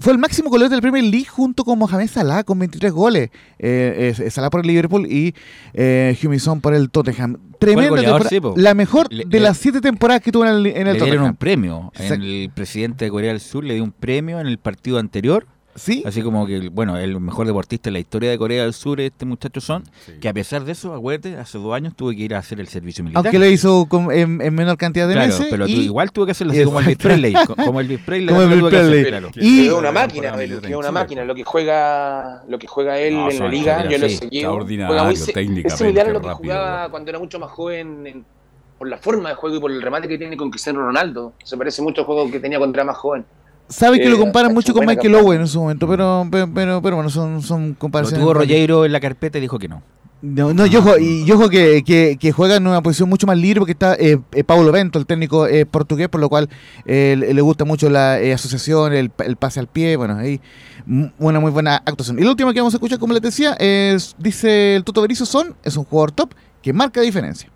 fue 0.00 0.12
el 0.12 0.18
máximo 0.18 0.50
goleador 0.50 0.70
del 0.72 0.80
Premier 0.80 1.04
League 1.04 1.26
junto 1.26 1.62
con 1.64 1.78
Mohamed 1.78 2.08
Salah 2.08 2.42
con 2.42 2.58
23 2.58 2.90
goles. 2.92 3.30
Eh, 3.58 4.14
eh, 4.18 4.30
Salah 4.30 4.50
por 4.50 4.60
el 4.62 4.66
Liverpool 4.66 5.06
y 5.06 5.34
eh, 5.74 6.18
Huminson 6.24 6.60
por 6.60 6.74
el 6.74 6.90
Tottenham. 6.90 7.36
Tremenda 7.58 7.90
goleador, 7.90 8.22
temporada, 8.22 8.28
sí, 8.30 8.40
po. 8.40 8.54
la 8.56 8.72
mejor 8.74 9.12
Le- 9.12 9.24
de 9.26 9.38
le- 9.38 9.40
las 9.40 9.58
siete 9.58 9.80
temporadas 9.82 10.22
que 10.22 10.32
tuvo 10.32 10.46
en 10.46 10.50
el, 10.52 10.66
en 10.66 10.76
el 10.78 10.84
le 10.84 10.92
dieron 10.94 10.98
Tottenham. 11.08 11.24
un 11.30 11.36
premio. 11.36 11.92
Exacto. 11.94 12.24
El 12.24 12.50
presidente 12.54 13.04
de 13.04 13.10
Corea 13.10 13.30
del 13.32 13.40
Sur 13.40 13.64
le 13.64 13.74
dio 13.74 13.84
un 13.84 13.92
premio 13.92 14.40
en 14.40 14.46
el 14.46 14.56
partido 14.58 14.98
anterior. 14.98 15.46
Sí. 15.80 16.02
Así 16.04 16.20
como 16.20 16.46
que, 16.46 16.68
bueno, 16.68 16.98
el 16.98 17.18
mejor 17.20 17.46
deportista 17.46 17.88
en 17.88 17.94
la 17.94 18.00
historia 18.00 18.30
de 18.30 18.36
Corea 18.36 18.64
del 18.64 18.74
Sur, 18.74 19.00
este 19.00 19.24
muchacho 19.24 19.62
Son, 19.62 19.82
que 20.20 20.28
a 20.28 20.34
pesar 20.34 20.62
de 20.64 20.72
eso, 20.72 20.92
acuérdate, 20.92 21.36
hace 21.38 21.56
dos 21.56 21.72
años 21.74 21.94
tuve 21.96 22.14
que 22.14 22.22
ir 22.22 22.34
a 22.34 22.38
hacer 22.38 22.60
el 22.60 22.68
servicio 22.68 23.02
militar. 23.02 23.24
Aunque 23.24 23.38
lo 23.38 23.46
hizo 23.46 23.86
con- 23.86 24.12
en, 24.12 24.42
en 24.42 24.54
menor 24.54 24.76
cantidad 24.76 25.08
de 25.08 25.14
Claro, 25.14 25.28
meses. 25.28 25.46
pero 25.50 25.64
tú 25.64 25.72
igual 25.72 26.12
tuve 26.12 26.26
que 26.26 26.32
hacerlo 26.32 26.52
así 26.52 26.64
como 26.64 26.80
Elvis 26.80 26.98
Presley, 26.98 27.32
co- 27.46 27.56
como 27.56 27.80
Elvis 27.80 28.00
Presley, 28.00 28.34
Como 28.34 28.68
Presley. 28.68 29.04
claro. 29.06 29.30
Y- 29.36 29.66
es 29.68 29.72
una 29.72 29.90
máquina, 29.90 30.36
que 30.36 30.76
una 30.76 30.90
máquina. 30.92 31.24
Lo 31.24 31.34
que 31.34 31.44
juega, 31.44 32.42
lo 32.46 32.58
que 32.58 32.66
juega 32.66 32.98
él 32.98 33.14
No, 33.14 33.30
en 33.30 33.38
la 33.38 33.48
liga, 33.48 33.88
yo 33.88 33.96
lo 33.98 34.08
sí. 34.08 34.16
seguido. 34.16 34.50
Extraordinario, 34.50 34.86
Juega 34.88 35.04
muy 35.04 35.16
se- 35.16 35.32
técnicamente 35.32 35.68
es 35.68 35.78
similar 35.78 36.08
a 36.08 36.12
lo 36.12 36.20
que 36.20 36.26
rápido. 36.28 36.52
jugaba 36.54 36.88
cuando 36.90 37.10
era 37.10 37.18
mucho 37.18 37.38
más 37.38 37.50
joven 37.50 38.06
en- 38.06 38.24
por 38.78 38.88
la 38.88 38.98
forma 38.98 39.30
de 39.30 39.34
juego 39.34 39.56
y 39.56 39.60
por 39.60 39.70
el 39.70 39.80
remate 39.82 40.08
que 40.08 40.18
tiene 40.18 40.36
con 40.36 40.50
Cristiano 40.50 40.80
Ronaldo. 40.80 41.32
Se 41.44 41.56
parece 41.56 41.80
mucho 41.82 42.02
al 42.02 42.06
juego 42.06 42.30
que 42.30 42.38
tenía 42.40 42.58
cuando 42.58 42.76
era 42.76 42.84
más 42.84 42.96
joven. 42.96 43.24
Sabe 43.70 43.98
que 43.98 44.06
Eh, 44.06 44.10
lo 44.10 44.18
comparan 44.18 44.50
ha 44.50 44.54
mucho 44.54 44.74
con 44.74 44.84
Michael 44.84 45.12
campaña. 45.12 45.26
Owen 45.26 45.40
en 45.40 45.48
su 45.48 45.60
momento, 45.60 45.88
pero, 45.88 46.26
pero, 46.30 46.50
pero, 46.52 46.82
pero 46.82 46.96
bueno, 46.96 47.08
son, 47.08 47.40
son 47.40 47.70
Lo 47.70 47.78
comparaciones. 47.78 48.20
tuvo 48.20 48.34
Rollero 48.34 48.84
en 48.84 48.92
la 48.92 49.00
carpeta 49.00 49.38
y 49.38 49.40
dijo 49.40 49.58
que 49.58 49.68
no. 49.68 49.82
No, 50.22 50.52
no, 50.52 50.66
yo 50.66 50.80
ojo, 50.80 50.98
y 50.98 51.24
yo 51.24 51.36
ojo 51.36 51.48
que, 51.48 51.82
que, 51.82 52.18
que 52.20 52.30
juega 52.32 52.56
en 52.56 52.66
una 52.66 52.82
posición 52.82 53.08
mucho 53.08 53.26
más 53.26 53.38
libre 53.38 53.60
porque 53.60 53.72
está 53.72 53.94
eh, 53.94 54.18
eh, 54.32 54.44
Paulo 54.44 54.70
Bento, 54.70 54.98
el 54.98 55.06
técnico 55.06 55.46
eh, 55.46 55.64
portugués, 55.64 56.10
por 56.10 56.20
lo 56.20 56.28
cual 56.28 56.50
eh, 56.84 57.16
le 57.16 57.40
gusta 57.40 57.64
mucho 57.64 57.88
la 57.88 58.20
eh, 58.20 58.34
asociación, 58.34 58.92
el, 58.92 59.10
el 59.24 59.36
pase 59.36 59.60
al 59.60 59.66
pie, 59.66 59.96
bueno, 59.96 60.16
ahí 60.18 60.38
una 61.18 61.40
muy 61.40 61.50
buena 61.50 61.76
actuación. 61.76 62.18
Y 62.18 62.22
la 62.24 62.30
última 62.30 62.52
que 62.52 62.60
vamos 62.60 62.74
a 62.74 62.76
escuchar, 62.76 62.98
como 62.98 63.14
les 63.14 63.22
decía, 63.22 63.54
es, 63.54 64.14
dice 64.18 64.76
el 64.76 64.84
Toto 64.84 65.00
Berizzo 65.00 65.24
Son, 65.24 65.54
es 65.62 65.76
un 65.78 65.84
jugador 65.84 66.10
top 66.12 66.34
que 66.60 66.72
marca 66.74 67.00
diferencia. 67.00 67.48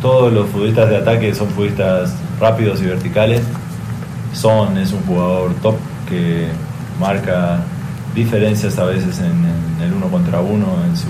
Todos 0.00 0.32
los 0.32 0.48
futbolistas 0.48 0.88
de 0.88 0.96
ataque 0.96 1.34
son 1.34 1.48
futbolistas 1.48 2.14
rápidos 2.40 2.80
y 2.80 2.86
verticales. 2.86 3.42
Son 4.34 4.76
es 4.78 4.92
un 4.92 5.00
jugador 5.02 5.54
top 5.62 5.76
que 6.08 6.48
marca 7.00 7.60
diferencias 8.14 8.78
a 8.78 8.84
veces 8.84 9.18
en, 9.20 9.82
el 9.82 9.92
uno 9.92 10.06
contra 10.08 10.40
uno, 10.40 10.66
en 10.86 10.96
su 10.96 11.08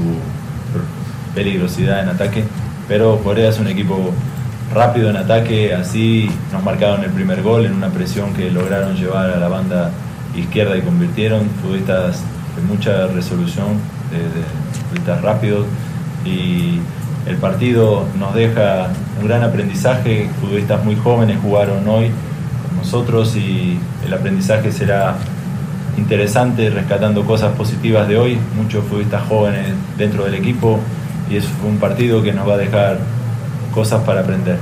peligrosidad 1.35 2.03
en 2.03 2.09
ataque. 2.09 2.45
Pero 2.89 3.19
Corea 3.19 3.51
es 3.51 3.59
un 3.59 3.69
equipo 3.69 4.13
rápido 4.73 5.11
en 5.11 5.17
ataque, 5.17 5.73
así 5.75 6.31
nos 6.53 6.63
marcaron 6.63 7.05
el 7.05 7.11
primer 7.11 7.43
gol 7.43 7.67
en 7.67 7.75
una 7.75 7.89
presión 7.91 8.33
que 8.35 8.51
lograron 8.51 8.97
llevar 8.97 9.31
a 9.31 9.37
la 9.37 9.49
banda 9.49 9.91
izquierda 10.37 10.77
y 10.77 10.83
convirtieron 10.83 11.49
futbolistas 11.63 12.21
de 12.57 12.63
mucha 12.63 13.07
resolución, 13.09 13.67
de, 14.11 14.81
futbolistas 14.81 15.23
rápidos 15.23 15.67
y 16.25 16.81
el 17.27 17.37
partido 17.37 18.05
nos 18.19 18.35
deja 18.35 18.89
un 19.21 19.29
gran 19.29 19.43
aprendizaje, 19.43 20.29
futbolistas 20.41 20.85
muy 20.85 20.97
jóvenes 20.97 21.39
jugaron 21.41 21.87
hoy 21.89 22.11
nosotros 22.77 23.37
y 23.37 23.79
el 24.05 24.13
aprendizaje 24.13 24.73
será 24.73 25.17
interesante 25.97 26.71
rescatando 26.71 27.25
cosas 27.25 27.55
positivas 27.57 28.09
de 28.09 28.19
hoy, 28.19 28.39
muchos 28.57 28.85
futbolistas 28.85 29.27
jóvenes 29.29 29.73
dentro 29.97 30.25
del 30.25 30.35
equipo 30.35 30.81
y 31.31 31.37
es 31.37 31.47
un 31.67 31.79
partido 31.79 32.23
que 32.23 32.33
nos 32.33 32.49
va 32.49 32.55
a 32.55 32.59
dejar 32.59 32.99
cosas 33.73 34.03
para 34.05 34.21
aprender. 34.21 34.59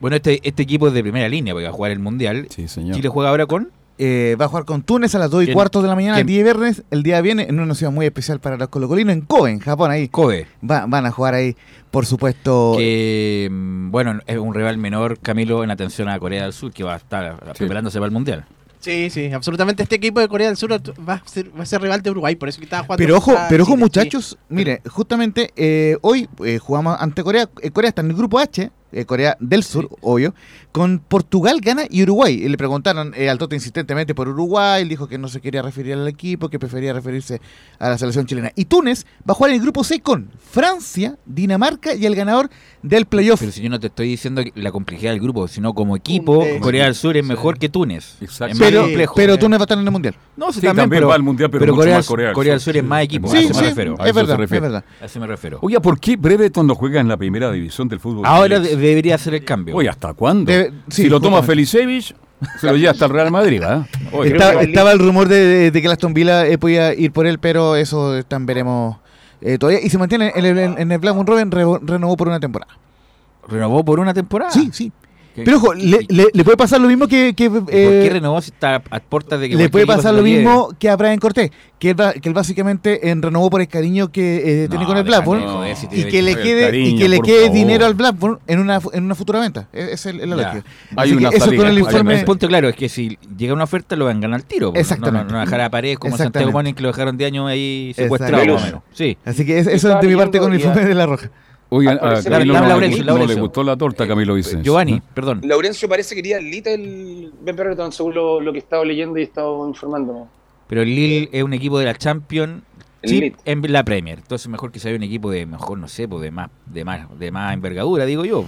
Bueno, 0.00 0.16
este, 0.16 0.40
este 0.46 0.62
equipo 0.62 0.88
es 0.88 0.94
de 0.94 1.02
primera 1.02 1.28
línea 1.28 1.54
porque 1.54 1.64
va 1.64 1.70
a 1.70 1.74
jugar 1.74 1.90
el 1.90 1.98
Mundial. 1.98 2.46
Chile 2.48 3.08
juega 3.08 3.30
ahora 3.30 3.46
con... 3.46 3.70
Eh, 3.98 4.36
va 4.40 4.44
a 4.44 4.48
jugar 4.48 4.64
con 4.64 4.82
Túnez 4.82 5.14
a 5.14 5.18
las 5.18 5.30
2 5.30 5.48
y 5.48 5.52
cuarto 5.52 5.82
de 5.82 5.88
la 5.88 5.94
mañana, 5.96 6.20
el 6.20 6.26
día 6.26 6.42
viernes. 6.44 6.84
El 6.90 7.02
día 7.02 7.20
viene 7.20 7.46
en 7.48 7.58
una 7.58 7.74
ciudad 7.74 7.90
muy 7.92 8.06
especial 8.06 8.38
para 8.38 8.56
los 8.56 8.68
colocolinos, 8.68 9.12
en 9.12 9.22
Kobe, 9.22 9.50
en 9.50 9.58
Japón. 9.58 9.90
Ahí 9.90 10.08
Kobe. 10.08 10.46
Va- 10.68 10.86
van 10.86 11.04
a 11.06 11.10
jugar 11.10 11.34
ahí, 11.34 11.56
por 11.90 12.06
supuesto. 12.06 12.74
Que, 12.76 13.48
mm, 13.50 13.90
bueno, 13.90 14.20
es 14.26 14.38
un 14.38 14.54
rival 14.54 14.78
menor, 14.78 15.18
Camilo, 15.18 15.64
en 15.64 15.70
atención 15.72 16.08
a 16.08 16.18
Corea 16.18 16.44
del 16.44 16.52
Sur, 16.52 16.72
que 16.72 16.84
va 16.84 16.94
a 16.94 16.98
estar 16.98 17.54
preparándose 17.58 17.98
para 17.98 18.06
el 18.06 18.12
Mundial. 18.12 18.44
Sí, 18.80 19.10
sí, 19.10 19.32
absolutamente. 19.32 19.82
Este 19.82 19.96
equipo 19.96 20.20
de 20.20 20.28
Corea 20.28 20.46
del 20.46 20.56
Sur 20.56 20.70
va 20.72 21.14
a 21.14 21.22
ser, 21.28 21.50
va 21.58 21.64
a 21.64 21.66
ser 21.66 21.82
rival 21.82 22.00
de 22.00 22.10
Uruguay, 22.12 22.36
por 22.36 22.48
eso 22.48 22.58
que 22.60 22.64
estaba 22.64 22.84
jugando. 22.84 23.02
Pero 23.02 23.16
ojo, 23.16 23.34
pero 23.48 23.64
ojo 23.64 23.72
Chile, 23.72 23.82
muchachos, 23.84 24.38
mire, 24.48 24.80
justamente 24.88 25.50
eh, 25.56 25.96
hoy 26.02 26.28
eh, 26.44 26.58
jugamos 26.58 26.96
ante 27.00 27.24
Corea. 27.24 27.48
eh, 27.60 27.72
Corea 27.72 27.88
está 27.88 28.02
en 28.02 28.10
el 28.10 28.16
grupo 28.16 28.38
H, 28.38 28.70
eh, 28.92 29.04
Corea 29.04 29.36
del 29.40 29.62
Sur, 29.62 29.88
obvio, 30.00 30.34
con 30.72 30.98
Portugal, 30.98 31.60
Ghana 31.60 31.84
y 31.90 32.02
Uruguay. 32.02 32.34
Y 32.44 32.48
le 32.48 32.56
preguntaron 32.56 33.12
eh, 33.16 33.28
al 33.28 33.38
Toto 33.38 33.54
insistentemente 33.54 34.14
por 34.14 34.28
Uruguay, 34.28 34.82
él 34.82 34.88
dijo 34.88 35.08
que 35.08 35.18
no 35.18 35.28
se 35.28 35.40
quería 35.40 35.62
referir 35.62 35.94
al 35.94 36.06
equipo, 36.08 36.48
que 36.48 36.58
prefería 36.58 36.92
referirse 36.92 37.40
a 37.78 37.88
la 37.90 37.98
selección 37.98 38.26
chilena. 38.26 38.52
Y 38.54 38.66
Túnez 38.66 39.04
va 39.28 39.32
a 39.32 39.34
jugar 39.34 39.50
en 39.50 39.56
el 39.56 39.62
grupo 39.62 39.82
C 39.84 40.00
con 40.00 40.30
Francia, 40.50 41.16
Dinamarca 41.26 41.94
y 41.94 42.06
el 42.06 42.14
ganador 42.14 42.50
del 42.82 43.06
playoff. 43.06 43.40
Pero 43.40 43.52
si 43.52 43.62
yo 43.62 43.70
no 43.70 43.80
te 43.80 43.88
estoy 43.88 44.08
diciendo 44.08 44.42
la 44.54 44.70
complejidad 44.72 45.12
del 45.12 45.20
grupo, 45.20 45.48
sino 45.48 45.74
como 45.74 45.96
equipo, 45.96 46.44
Eh, 46.44 46.58
Corea 46.60 46.84
del 46.84 46.94
Sur 46.94 47.16
es 47.16 47.24
mejor 47.24 47.58
que 47.58 47.68
Túnez. 47.68 48.16
Exacto. 48.20 48.56
Pero, 48.58 48.82
complejo. 48.82 49.14
pero 49.16 49.38
Túnez 49.38 49.58
va 49.58 49.62
a 49.62 49.64
estar 49.64 49.78
en 49.78 49.84
el 49.84 49.90
Mundial. 49.90 50.14
No, 50.36 50.46
sí, 50.52 50.60
también, 50.60 50.76
también 50.76 50.90
pero, 51.00 51.08
va 51.08 51.14
al 51.14 51.22
Mundial, 51.22 51.50
pero 51.50 51.60
pero 51.60 51.72
mucho 51.74 51.82
Corea, 51.82 51.96
más 51.96 52.06
Corea 52.06 52.26
del 52.28 52.34
Corea 52.34 52.52
del 52.54 52.60
Sur, 52.60 52.76
es 52.76 52.84
más 52.84 53.02
equipo. 53.02 53.28
Sí, 53.28 53.36
a 53.36 53.40
eso 53.40 53.54
sí, 53.54 53.60
me 53.60 53.66
refiero. 53.68 53.92
A 53.98 54.04
es 54.04 54.10
eso 54.10 54.20
se 54.20 54.26
verdad, 54.26 54.44
es 54.44 54.50
verdad. 54.60 54.84
A 55.00 55.04
eso 55.04 55.20
me 55.20 55.26
refiero. 55.26 55.58
Oye, 55.62 55.80
¿por 55.80 55.98
qué 55.98 56.16
Brereton 56.16 56.66
no 56.66 56.74
juega 56.74 57.00
en 57.00 57.08
la 57.08 57.16
primera 57.16 57.50
división 57.50 57.88
del 57.88 58.00
fútbol? 58.00 58.24
Ahora 58.26 58.60
de- 58.60 58.76
debería 58.78 59.14
hacer 59.16 59.34
el 59.34 59.44
cambio. 59.44 59.76
Oye, 59.76 59.88
¿hasta 59.88 60.14
cuándo? 60.14 60.50
Debe- 60.50 60.72
sí, 60.88 61.02
si 61.02 61.08
lo 61.08 61.20
toma. 61.20 61.42
Felicevich, 61.42 62.14
se 62.60 62.66
lo 62.66 62.76
lleva 62.76 62.92
hasta 62.92 63.04
el 63.06 63.10
Real 63.12 63.30
Madrid. 63.30 63.62
Oye, 64.12 64.32
Está- 64.32 64.48
creo 64.50 64.58
que- 64.60 64.64
estaba 64.66 64.92
el 64.92 64.98
rumor 64.98 65.28
de, 65.28 65.36
de- 65.44 65.70
de 65.70 65.82
que 65.82 65.88
Aston 65.88 66.14
Villa 66.14 66.46
eh, 66.46 66.56
podía 66.58 66.94
ir 66.94 67.12
por 67.12 67.26
él, 67.26 67.38
pero 67.38 67.76
eso 67.76 68.16
están 68.16 68.46
veremos 68.46 68.96
eh, 69.40 69.58
todavía. 69.58 69.80
Y 69.84 69.90
se 69.90 69.98
mantiene 69.98 70.32
en 70.34 70.44
el, 70.44 70.58
en 70.58 70.92
el 70.92 70.98
Blackburn 70.98 71.26
Robin, 71.26 71.50
re- 71.50 71.78
renovó 71.82 72.16
por 72.16 72.28
una 72.28 72.40
temporada. 72.40 72.72
¿Renovó 73.48 73.84
por 73.84 73.98
una 74.00 74.12
temporada? 74.14 74.50
Sí, 74.52 74.70
sí. 74.72 74.92
¿Qué- 75.38 75.44
Pero 75.44 75.56
ojo, 75.58 75.74
le, 75.74 76.00
le- 76.08 76.28
le 76.32 76.44
puede 76.44 76.56
pasar 76.56 76.80
lo 76.80 76.88
mismo 76.88 77.06
que... 77.08 77.34
que, 77.34 77.44
¿Y 77.44 77.48
¿Por 77.48 77.64
eh, 77.70 78.00
qué 78.04 78.10
renovó 78.10 78.40
si 78.40 78.50
está 78.50 78.82
a 78.90 79.00
puertas 79.00 79.40
de 79.40 79.48
que 79.48 79.56
le 79.56 79.68
puede 79.68 79.86
pasar 79.86 80.14
lo 80.14 80.22
mismo 80.22 80.70
que 80.78 80.88
a 80.88 80.96
Brian 80.96 81.18
Cortés, 81.18 81.50
que 81.78 81.90
él, 81.90 81.96
que 82.20 82.28
él 82.28 82.34
básicamente 82.34 83.08
en 83.10 83.22
renovó 83.22 83.50
por 83.50 83.60
el 83.60 83.68
cariño 83.68 84.08
que 84.10 84.64
eh, 84.64 84.68
tiene 84.68 84.84
No, 84.84 84.88
con 84.88 84.96
el 84.98 85.04
Blackburn 85.04 85.42
si 85.76 85.86
y 85.92 86.04
que 86.04 86.22
le 86.22 86.34
quede 86.36 86.78
y 86.78 86.96
que 86.98 87.08
le 87.08 87.20
quede 87.20 87.42
favor. 87.46 87.54
dinero 87.56 87.86
al 87.86 87.94
Blackburn 87.94 88.38
en 88.46 88.58
una 88.58 88.80
en 88.92 89.04
una 89.04 89.14
futura 89.14 89.40
venta. 89.40 89.68
E- 89.72 89.90
Esa 89.92 90.10
es 90.10 90.16
el- 90.16 90.28
la 90.30 90.36
lógica. 90.36 90.64
Hay 90.96 91.12
una 91.12 91.28
eso 91.28 91.44
salida, 91.44 91.62
con 91.62 91.70
el 91.70 91.78
informe 91.78 92.18
El 92.18 92.24
punto 92.24 92.48
claro 92.48 92.68
es 92.68 92.74
que 92.76 92.88
si 92.88 93.18
llega 93.36 93.54
una 93.54 93.64
oferta 93.64 93.94
lo 93.96 94.06
van 94.06 94.16
a 94.16 94.20
ganar 94.20 94.40
al 94.40 94.44
tiro. 94.46 94.72
pues, 94.72 94.80
Exactamente. 94.82 95.24
No, 95.26 95.30
no, 95.32 95.38
no 95.38 95.44
dejar 95.44 95.60
a 95.60 95.70
paredes 95.70 95.98
como. 95.98 96.16
Santiago 96.16 96.50
Morning 96.52 96.74
que 96.74 96.82
lo 96.82 96.88
dejaron 96.88 97.16
de 97.16 97.24
años 97.26 97.48
ahí 97.48 97.92
secuestrado 97.94 98.42
Exacto. 98.42 98.54
más 98.54 98.62
o 98.62 98.66
menos. 98.66 98.82
Sí. 98.92 99.16
Así 99.24 99.46
que 99.46 99.58
es- 99.58 99.66
eso 99.68 99.92
es 99.94 100.00
de 100.00 100.08
mi 100.08 100.16
parte 100.16 100.38
con 100.40 100.52
el 100.52 100.58
informe 100.60 100.84
de 100.84 100.94
la 100.94 101.06
Roja. 101.06 101.30
Oigan, 101.70 101.94
Al 101.94 101.98
a 101.98 102.02
parecer- 102.12 102.32
Camilo 102.32 102.54
no, 102.54 102.66
Laurencio, 102.66 102.98
le, 102.98 103.04
no 103.06 103.12
le 103.12 103.18
Laurencio. 103.20 103.42
gustó 103.42 103.62
la 103.62 103.76
torta, 103.76 104.08
Camilo 104.08 104.34
Vicencio. 104.34 104.62
Giovanni, 104.62 105.02
perdón. 105.14 105.40
Laurencio 105.44 105.88
parece 105.88 106.14
que 106.14 106.22
quería 106.22 106.38
el 106.38 106.50
Little 106.50 107.30
Ben 107.42 107.56
Brereton, 107.56 107.92
según 107.92 108.14
lo, 108.14 108.40
lo 108.40 108.52
que 108.52 108.58
he 108.58 108.62
estado 108.62 108.84
leyendo 108.84 109.18
y 109.18 109.22
he 109.22 109.24
estado 109.24 109.68
informándome. 109.68 110.24
Pero 110.66 110.82
el 110.82 110.88
Lille 110.94 111.28
es 111.32 111.42
un 111.42 111.52
equipo 111.52 111.78
de 111.78 111.84
la 111.86 111.94
Champions 111.94 112.62
El 113.02 113.10
Lille. 113.10 113.36
en 113.44 113.72
la 113.72 113.84
Premier. 113.84 114.18
Entonces 114.18 114.48
mejor 114.48 114.72
que 114.72 114.78
sea 114.80 114.94
un 114.94 115.02
equipo 115.02 115.30
de 115.30 115.44
mejor, 115.46 115.78
no 115.78 115.88
sé, 115.88 116.08
pues 116.08 116.22
de 116.22 116.30
más, 116.30 116.48
de 116.66 116.84
más, 116.84 117.18
de 117.18 117.30
más 117.30 117.52
envergadura, 117.54 118.06
digo 118.06 118.24
yo. 118.24 118.44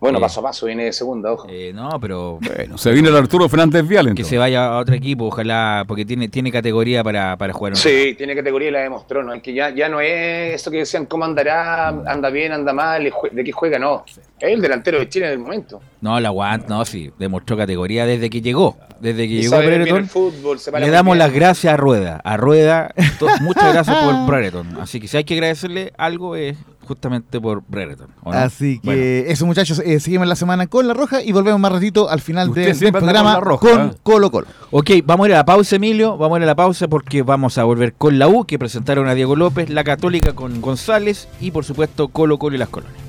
Bueno, 0.00 0.18
Eh, 0.18 0.20
paso 0.20 0.40
a 0.40 0.42
paso, 0.44 0.66
viene 0.66 0.84
de 0.84 0.92
segunda, 0.92 1.32
ojo. 1.32 1.46
Eh, 1.50 1.72
no, 1.74 1.98
pero 2.00 2.38
Bueno, 2.40 2.78
se 2.78 2.92
viene 2.92 3.08
el 3.08 3.16
Arturo 3.16 3.48
Fernández 3.48 3.86
Vial, 3.86 4.04
que 4.06 4.10
entonces. 4.10 4.28
se 4.30 4.38
vaya 4.38 4.66
a 4.66 4.78
otro 4.78 4.94
equipo, 4.94 5.24
ojalá, 5.26 5.84
porque 5.88 6.04
tiene, 6.04 6.28
tiene 6.28 6.52
categoría 6.52 7.02
para, 7.02 7.36
para 7.36 7.52
jugar. 7.52 7.72
otro 7.72 7.82
Sí, 7.82 8.14
tiene 8.16 8.36
categoría 8.36 8.68
y 8.68 8.70
la 8.72 8.80
demostró, 8.80 9.22
¿no? 9.24 9.32
Es 9.34 9.42
que 9.42 9.52
ya, 9.52 9.70
ya 9.70 9.88
no 9.88 10.00
es 10.00 10.54
eso 10.54 10.70
que 10.70 10.78
decían 10.78 11.06
cómo 11.06 11.24
andará, 11.24 11.88
anda 11.88 12.30
bien, 12.30 12.52
anda 12.52 12.72
mal, 12.72 13.12
de 13.32 13.44
qué 13.44 13.52
juega, 13.52 13.78
no. 13.78 14.04
Es 14.06 14.52
el 14.52 14.60
delantero 14.60 15.00
de 15.00 15.08
Chile 15.08 15.26
en 15.26 15.32
el 15.32 15.38
momento. 15.40 15.80
No, 16.00 16.20
la 16.20 16.28
aguanta, 16.28 16.68
no, 16.68 16.84
sí, 16.84 17.10
demostró 17.18 17.56
categoría 17.56 18.06
desde 18.06 18.30
que 18.30 18.40
llegó. 18.40 18.76
Desde 19.00 19.26
que 19.28 19.34
Y 19.34 19.42
llegó 19.42 19.58
bien 19.58 19.70
Brereton, 19.74 20.08
fútbol, 20.08 20.58
se 20.58 20.70
le 20.72 20.90
damos 20.90 21.16
las 21.16 21.32
gracias 21.32 21.74
a 21.74 21.76
Rueda. 21.76 22.20
A 22.24 22.36
Rueda, 22.36 22.92
muchas 23.40 23.72
gracias 23.72 23.96
por 24.04 24.26
Brereton. 24.26 24.76
Así 24.80 25.00
que 25.00 25.08
si 25.08 25.16
hay 25.16 25.24
que 25.24 25.34
agradecerle 25.34 25.92
algo 25.98 26.36
es 26.36 26.56
justamente 26.88 27.40
por 27.40 27.62
Brereton. 27.68 28.08
¿o 28.24 28.32
no? 28.32 28.38
Así 28.38 28.80
que 28.80 28.86
Bueno, 28.86 29.02
eso 29.30 29.46
muchachos, 29.46 29.80
eh, 29.84 30.00
seguimos 30.00 30.26
la 30.26 30.34
semana 30.34 30.66
con 30.66 30.88
la 30.88 30.94
Roja 30.94 31.22
y 31.22 31.32
volvemos 31.32 31.60
más 31.60 31.70
ratito 31.70 32.08
al 32.08 32.20
final 32.20 32.52
del, 32.52 32.76
programa 32.92 33.34
con 33.34 33.40
la 33.40 33.40
Roja, 33.40 33.68
con 33.68 33.86
¿eh? 33.88 33.92
Colo 34.02 34.30
Colo. 34.30 34.46
Ok, 34.70 34.90
vamos 35.04 35.26
a 35.26 35.28
ir 35.28 35.34
a 35.34 35.38
la 35.38 35.44
pausa, 35.44 35.76
Emilio. 35.76 36.16
Vamos 36.16 36.36
a 36.36 36.38
ir 36.38 36.42
a 36.44 36.46
la 36.46 36.56
pausa 36.56 36.88
porque 36.88 37.22
vamos 37.22 37.58
a 37.58 37.64
volver 37.64 37.92
con 37.92 38.18
la 38.18 38.26
U, 38.26 38.44
que 38.44 38.58
presentaron 38.58 39.06
a 39.06 39.14
Diego 39.14 39.36
López, 39.36 39.68
la 39.70 39.84
Católica 39.84 40.32
con 40.32 40.60
González 40.60 41.28
y, 41.40 41.50
por 41.50 41.64
supuesto, 41.64 42.08
Colo 42.08 42.38
Colo 42.38 42.56
y 42.56 42.58
las 42.58 42.70
Colonias. 42.70 43.08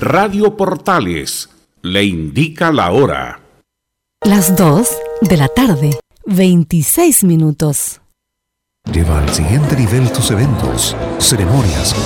Radio 0.00 0.56
Portales 0.56 1.48
le 1.82 2.04
indica 2.04 2.70
la 2.70 2.90
hora. 2.90 3.40
Las 4.24 4.56
2 4.56 5.05
de 5.20 5.36
la 5.36 5.48
tarde, 5.48 5.98
26 6.26 7.24
minutos. 7.24 8.00
Lleva 8.92 9.18
al 9.18 9.28
siguiente 9.32 9.74
nivel 9.76 10.12
tus 10.12 10.30
eventos, 10.30 10.94
ceremonias, 11.18 11.96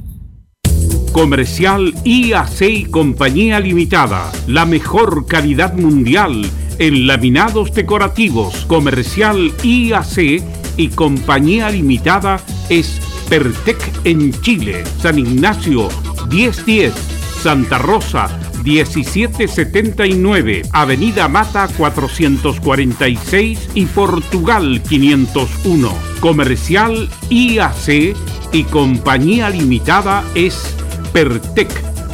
Comercial 1.11 1.93
IAC 2.05 2.61
y 2.61 2.85
Compañía 2.85 3.59
Limitada. 3.59 4.31
La 4.47 4.65
mejor 4.65 5.25
calidad 5.25 5.73
mundial 5.73 6.49
en 6.79 7.05
laminados 7.05 7.73
decorativos. 7.73 8.65
Comercial 8.65 9.51
IAC 9.61 10.41
y 10.77 10.87
Compañía 10.89 11.69
Limitada 11.69 12.39
es 12.69 13.01
Pertec 13.29 13.77
en 14.05 14.31
Chile. 14.41 14.83
San 15.01 15.19
Ignacio 15.19 15.89
1010. 16.29 16.93
Santa 17.41 17.77
Rosa 17.77 18.29
1779, 18.63 20.61
Avenida 20.71 21.27
Mata 21.27 21.67
446 21.75 23.69
y 23.73 23.85
Portugal 23.87 24.81
501. 24.87 25.93
Comercial 26.19 27.09
IAC 27.29 28.15
y 28.53 28.63
Compañía 28.65 29.49
Limitada 29.49 30.23
es 30.35 30.75
Pertec 31.13 31.69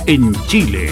en 0.08 0.34
Chile. 0.48 0.92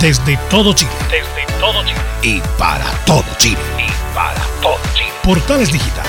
Desde 0.00 0.36
todo 0.50 0.72
Chile. 0.72 0.90
Desde 1.10 1.46
todo 1.60 1.84
Chile. 1.84 2.00
Y 2.22 2.40
para 2.58 2.90
todo 3.06 3.22
Chile. 3.38 3.56
Y 3.78 3.86
para 4.14 4.42
todo 4.60 4.78
Chile. 4.94 5.10
Portales 5.22 5.72
Digital 5.72 6.06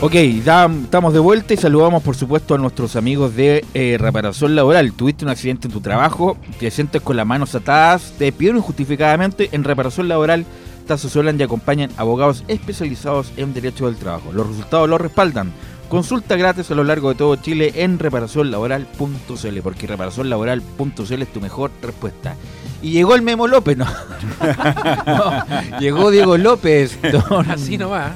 Ok, 0.00 0.14
estamos 0.14 1.12
de 1.12 1.18
vuelta 1.18 1.54
y 1.54 1.56
saludamos 1.56 2.04
por 2.04 2.14
supuesto 2.14 2.54
a 2.54 2.58
nuestros 2.58 2.94
amigos 2.94 3.34
de 3.34 3.64
eh, 3.74 3.96
reparación 3.98 4.54
laboral. 4.54 4.92
Tuviste 4.92 5.24
un 5.24 5.32
accidente 5.32 5.66
en 5.66 5.72
tu 5.72 5.80
trabajo, 5.80 6.36
te 6.60 6.70
sientes 6.70 7.02
con 7.02 7.16
las 7.16 7.26
manos 7.26 7.56
atadas, 7.56 8.14
te 8.16 8.26
despidieron 8.26 8.58
injustificadamente. 8.58 9.48
En 9.50 9.64
reparación 9.64 10.06
laboral 10.06 10.46
te 10.88 10.94
asesoran 10.94 11.38
y 11.38 11.44
acompañan 11.44 11.90
abogados 11.96 12.42
especializados 12.48 13.30
en 13.36 13.54
derecho 13.54 13.86
del 13.86 13.94
trabajo. 13.96 14.32
Los 14.32 14.48
resultados 14.48 14.88
los 14.88 15.00
respaldan. 15.00 15.52
Consulta 15.88 16.36
gratis 16.36 16.70
a 16.70 16.74
lo 16.74 16.84
largo 16.84 17.08
de 17.10 17.14
todo 17.14 17.36
Chile 17.36 17.72
en 17.76 17.98
reparacionlaboral.cl, 17.98 19.60
porque 19.62 19.86
reparacionlaboral.cl 19.86 21.22
es 21.22 21.32
tu 21.32 21.40
mejor 21.40 21.70
respuesta. 21.80 22.34
Y 22.82 22.90
llegó 22.90 23.14
el 23.14 23.22
Memo 23.22 23.46
López, 23.46 23.76
¿no? 23.76 23.86
No, 25.06 25.78
llegó 25.80 26.10
Diego 26.10 26.36
López. 26.36 26.98
don- 27.10 27.50
Así 27.50 27.78
nomás. 27.78 28.12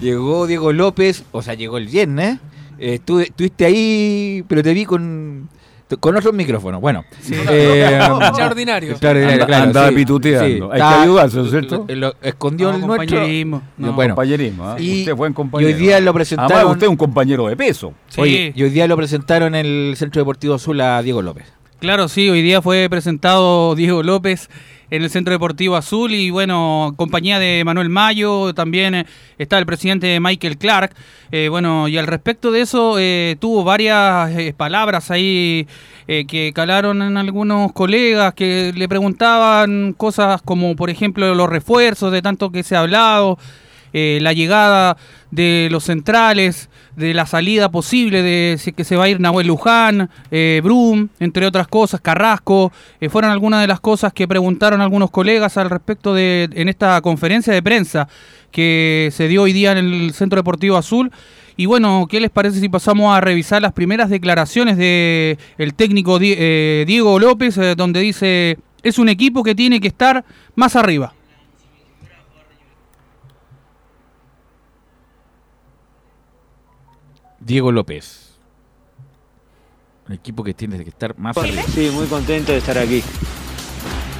llegó 0.00 0.46
Diego 0.46 0.72
López, 0.72 1.24
o 1.32 1.42
sea, 1.42 1.54
llegó 1.54 1.78
el 1.78 1.86
viernes. 1.86 2.38
Eh, 2.78 2.94
estuve- 2.94 3.24
estuviste 3.24 3.64
ahí, 3.64 4.44
pero 4.48 4.62
te 4.62 4.74
vi 4.74 4.84
con, 4.84 5.48
con 6.00 6.16
otros 6.16 6.34
micrófonos. 6.34 6.80
Bueno, 6.80 7.04
eh, 7.48 8.00
Extraordinario. 8.20 8.90
extraordinario, 8.90 9.34
Anda- 9.34 9.46
claro, 9.46 9.64
andaba 9.64 9.88
sí. 9.90 9.94
pituteando. 9.94 10.72
Hay 10.72 10.80
que 10.80 10.86
ayudarse, 10.86 11.36
¿no 11.36 11.44
es 11.44 11.50
cierto? 11.50 11.84
Lo, 11.88 11.94
lo 11.94 12.14
escondió 12.22 12.68
No, 12.70 12.74
el 12.74 12.86
nuestro. 12.86 13.06
compañerismo, 13.16 13.62
no. 13.78 13.92
bueno, 13.92 14.14
Compañerismo, 14.14 14.64
¿ah? 14.68 14.76
Y, 14.80 15.00
Usted 15.00 15.14
buen 15.14 15.32
y 15.32 15.34
compañero. 15.34 15.68
hoy 15.68 15.80
día 15.80 16.00
lo 16.00 16.12
presentaron. 16.12 16.52
Además, 16.52 16.72
usted 16.72 16.86
es 16.86 16.90
un 16.90 16.96
compañero 16.96 17.46
de 17.48 17.56
peso. 17.56 17.92
Oye, 18.16 18.52
y 18.56 18.62
hoy 18.62 18.70
día 18.70 18.86
lo 18.88 18.96
presentaron 18.96 19.54
en 19.54 19.66
el 19.66 19.94
Centro 19.96 20.20
Deportivo 20.20 20.54
Azul 20.54 20.80
a 20.80 21.00
Diego 21.02 21.22
López. 21.22 21.46
Claro, 21.78 22.08
sí, 22.08 22.28
hoy 22.30 22.42
día 22.42 22.62
fue 22.62 22.88
presentado 22.88 23.74
Diego 23.74 24.02
López 24.02 24.48
en 24.90 25.02
el 25.02 25.10
Centro 25.10 25.32
Deportivo 25.32 25.76
Azul 25.76 26.14
y 26.14 26.30
bueno, 26.30 26.94
compañía 26.96 27.38
de 27.38 27.62
Manuel 27.64 27.88
Mayo, 27.88 28.54
también 28.54 28.94
eh, 28.94 29.06
está 29.38 29.58
el 29.58 29.66
presidente 29.66 30.18
Michael 30.20 30.58
Clark. 30.58 30.94
Eh, 31.32 31.48
bueno, 31.48 31.88
y 31.88 31.98
al 31.98 32.06
respecto 32.06 32.52
de 32.52 32.60
eso 32.60 32.96
eh, 32.98 33.36
tuvo 33.40 33.64
varias 33.64 34.30
eh, 34.36 34.54
palabras 34.56 35.10
ahí 35.10 35.66
que 36.06 36.52
calaron 36.54 37.02
en 37.02 37.16
algunos 37.16 37.72
colegas 37.72 38.32
que 38.32 38.72
le 38.76 38.88
preguntaban 38.88 39.92
cosas 39.92 40.40
como 40.40 40.76
por 40.76 40.88
ejemplo 40.88 41.34
los 41.34 41.48
refuerzos 41.50 42.12
de 42.12 42.22
tanto 42.22 42.50
que 42.52 42.62
se 42.62 42.76
ha 42.76 42.80
hablado. 42.80 43.38
Eh, 43.98 44.18
la 44.20 44.34
llegada 44.34 44.98
de 45.30 45.68
los 45.70 45.84
centrales, 45.84 46.68
de 46.96 47.14
la 47.14 47.24
salida 47.24 47.70
posible 47.70 48.22
de 48.22 48.58
que 48.76 48.84
se 48.84 48.96
va 48.96 49.04
a 49.04 49.08
ir 49.08 49.20
Nahuel 49.20 49.46
Luján, 49.46 50.10
eh, 50.30 50.60
Brum, 50.62 51.08
entre 51.18 51.46
otras 51.46 51.66
cosas, 51.66 52.02
Carrasco, 52.02 52.72
eh, 53.00 53.08
fueron 53.08 53.30
algunas 53.30 53.62
de 53.62 53.66
las 53.66 53.80
cosas 53.80 54.12
que 54.12 54.28
preguntaron 54.28 54.82
algunos 54.82 55.10
colegas 55.10 55.56
al 55.56 55.70
respecto 55.70 56.12
de 56.12 56.48
en 56.52 56.68
esta 56.68 57.00
conferencia 57.00 57.54
de 57.54 57.62
prensa 57.62 58.06
que 58.50 59.08
se 59.12 59.28
dio 59.28 59.42
hoy 59.42 59.52
día 59.54 59.72
en 59.72 59.78
el 59.78 60.12
Centro 60.12 60.38
Deportivo 60.38 60.76
Azul. 60.76 61.10
Y 61.56 61.64
bueno, 61.64 62.06
¿qué 62.10 62.20
les 62.20 62.30
parece 62.30 62.60
si 62.60 62.68
pasamos 62.68 63.16
a 63.16 63.20
revisar 63.22 63.62
las 63.62 63.72
primeras 63.72 64.10
declaraciones 64.10 64.76
de 64.76 65.38
el 65.56 65.72
técnico 65.72 66.18
Di- 66.18 66.84
Diego 66.84 67.18
López, 67.18 67.58
donde 67.76 68.00
dice 68.00 68.58
es 68.82 68.98
un 68.98 69.08
equipo 69.08 69.42
que 69.42 69.54
tiene 69.54 69.80
que 69.80 69.88
estar 69.88 70.22
más 70.54 70.76
arriba? 70.76 71.15
Diego 77.46 77.70
López. 77.70 78.22
Un 80.08 80.14
equipo 80.14 80.42
que 80.42 80.52
tiene 80.52 80.82
que 80.82 80.90
estar 80.90 81.16
más 81.16 81.36
arriba. 81.36 81.62
Sí, 81.72 81.90
muy 81.92 82.06
contento 82.06 82.50
de 82.52 82.58
estar 82.58 82.76
aquí. 82.76 83.02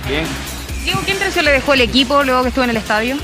Bien. 0.09 0.25
Diego, 0.85 1.01
¿qué 1.05 1.11
impresión 1.13 1.45
le 1.45 1.51
dejó 1.51 1.75
el 1.75 1.81
equipo 1.81 2.23
luego 2.23 2.43
que 2.43 2.49
estuvo 2.51 2.65
en 2.65 2.71
el 2.71 2.77
estadio? 2.77 3.17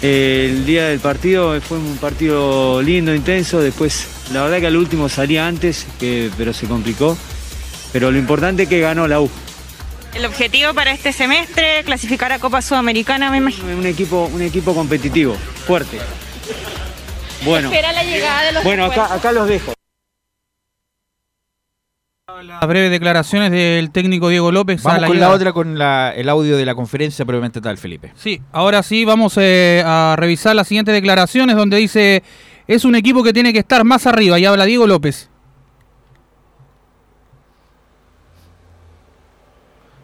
El 0.00 0.64
día 0.64 0.88
del 0.88 0.98
partido 1.00 1.60
fue 1.60 1.76
un 1.78 1.96
partido 1.98 2.80
lindo, 2.80 3.14
intenso. 3.14 3.60
Después, 3.60 4.06
la 4.32 4.42
verdad 4.44 4.60
que 4.60 4.66
al 4.66 4.76
último 4.76 5.08
salía 5.10 5.46
antes, 5.46 5.86
que- 6.00 6.30
pero 6.38 6.52
se 6.54 6.66
complicó. 6.66 7.16
Pero 7.92 8.10
lo 8.10 8.18
importante 8.18 8.62
es 8.64 8.68
que 8.68 8.80
ganó 8.80 9.06
la 9.06 9.20
U. 9.20 9.30
El 10.14 10.24
objetivo 10.24 10.72
para 10.74 10.92
este 10.92 11.12
semestre, 11.12 11.82
clasificar 11.84 12.32
a 12.32 12.38
Copa 12.38 12.62
Sudamericana, 12.62 13.30
me 13.30 13.38
imagino. 13.38 13.76
Un 13.76 13.86
equipo, 13.86 14.24
un 14.32 14.40
equipo 14.42 14.74
competitivo, 14.74 15.34
fuerte. 15.66 15.98
Bueno, 17.44 17.68
Espera 17.68 17.92
la 17.92 18.02
llegada 18.02 18.42
de 18.44 18.52
los 18.52 18.64
bueno 18.64 18.84
acá, 18.86 19.32
los 19.32 19.48
dejo. 19.48 19.72
Las 22.42 22.66
breves 22.66 22.90
declaraciones 22.90 23.50
del 23.50 23.90
técnico 23.90 24.28
Diego 24.28 24.50
López. 24.50 24.84
a 24.84 24.90
Vamos 24.94 25.06
con 25.08 25.20
la 25.20 25.30
otra, 25.30 25.52
con 25.52 25.78
la- 25.78 26.12
el 26.14 26.28
audio 26.28 26.56
de 26.56 26.64
la 26.66 26.74
conferencia 26.74 27.24
propiamente 27.24 27.60
tal, 27.60 27.78
Felipe. 27.78 28.12
Sí, 28.16 28.40
ahora 28.52 28.82
sí 28.82 29.04
vamos 29.04 29.34
eh, 29.38 29.82
a 29.84 30.14
revisar 30.18 30.56
las 30.56 30.66
siguientes 30.68 30.94
declaraciones 30.94 31.54
donde 31.56 31.76
dice 31.76 32.22
es 32.66 32.84
un 32.84 32.94
equipo 32.96 33.22
que 33.22 33.32
tiene 33.32 33.52
que 33.52 33.58
estar 33.60 33.84
más 33.84 34.06
arriba 34.06 34.38
y 34.38 34.46
habla 34.46 34.64
Diego 34.64 34.86
López. 34.86 35.28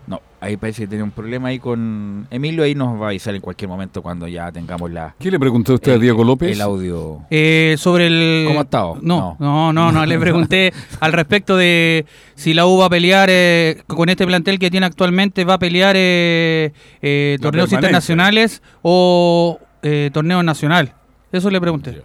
No, 0.07 0.21
ahí 0.41 0.57
parece 0.57 0.83
que 0.83 0.89
tiene 0.89 1.05
un 1.05 1.11
problema 1.11 1.49
ahí 1.49 1.59
con 1.59 2.27
Emilio. 2.31 2.65
Ahí 2.65 2.75
nos 2.75 3.01
va 3.01 3.07
a 3.07 3.09
avisar 3.11 3.35
en 3.35 3.41
cualquier 3.41 3.69
momento 3.69 4.03
cuando 4.03 4.27
ya 4.27 4.51
tengamos 4.51 4.91
la. 4.91 5.15
¿Qué 5.19 5.31
le 5.31 5.39
preguntó 5.39 5.75
usted 5.75 5.93
a 5.93 5.99
Diego 5.99 6.25
López? 6.25 6.53
El 6.53 6.61
audio. 6.61 7.21
Eh, 7.31 7.77
sobre 7.79 8.07
el... 8.07 8.45
¿Cómo 8.49 8.61
ha 8.61 8.63
estado? 8.65 8.99
No, 9.03 9.37
no, 9.39 9.73
no, 9.73 9.93
no, 9.93 10.07
le 10.07 10.19
pregunté 10.19 10.73
al 11.01 11.13
respecto 11.13 11.57
de 11.57 12.07
si 12.35 12.55
la 12.55 12.67
U 12.67 12.79
va 12.79 12.87
a 12.87 12.91
pelear 12.91 13.29
eh, 13.31 13.83
con 13.87 14.09
este 14.09 14.27
plantel 14.27 14.59
que 14.59 14.71
tiene 14.71 14.87
actualmente, 14.87 15.45
va 15.45 15.55
a 15.55 15.59
pelear 15.59 15.95
eh, 15.99 16.73
eh, 17.03 17.39
torneos 17.41 17.73
internacionales 17.73 18.63
o 18.83 19.59
eh, 19.83 20.11
torneo 20.13 20.43
nacional. 20.43 20.95
Eso 21.33 21.51
le 21.51 21.61
pregunté. 21.61 22.03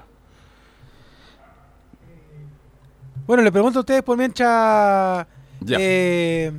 Bueno, 3.26 3.42
le 3.42 3.52
pregunto 3.52 3.80
a 3.80 3.82
ustedes 3.82 4.04
por 4.04 4.18
mientras. 4.18 5.26
Ya. 5.62 5.78
eh, 5.80 6.52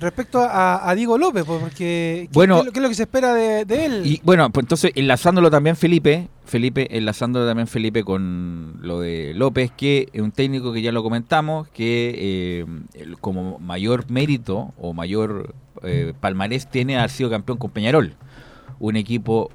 respecto 0.00 0.40
a, 0.40 0.88
a 0.88 0.94
Diego 0.94 1.16
López, 1.18 1.44
pues, 1.44 1.60
porque. 1.60 1.76
¿qué- 1.76 2.28
Bueno, 2.32 2.54
¿qué, 2.56 2.60
es 2.60 2.66
lo- 2.66 2.72
qué 2.72 2.78
es 2.78 2.82
lo 2.82 2.88
que 2.88 2.94
se 2.94 3.02
espera 3.02 3.34
de, 3.34 3.64
de 3.64 3.84
él? 3.86 4.02
Y 4.06 4.20
bueno, 4.24 4.50
pues 4.50 4.64
entonces 4.64 4.92
enlazándolo 4.94 5.50
también 5.50 5.76
Felipe, 5.76 6.28
Felipe, 6.44 6.96
enlazándolo 6.96 7.46
también 7.46 7.66
Felipe 7.68 8.02
con 8.02 8.78
lo 8.80 9.00
de 9.00 9.32
López, 9.34 9.70
que 9.76 10.08
es 10.12 10.20
un 10.20 10.32
técnico 10.32 10.72
que 10.72 10.82
ya 10.82 10.90
lo 10.92 11.02
comentamos, 11.02 11.68
que 11.68 12.14
eh, 12.16 12.66
el- 12.94 13.18
como 13.18 13.58
mayor 13.58 14.10
mérito 14.10 14.72
o 14.78 14.92
mayor 14.92 15.54
eh, 15.82 16.12
palmarés 16.20 16.68
tiene 16.70 16.98
haber 16.98 17.10
sido 17.10 17.30
campeón 17.30 17.58
con 17.58 17.70
Peñarol, 17.70 18.14
un 18.78 18.96
equipo, 18.96 19.50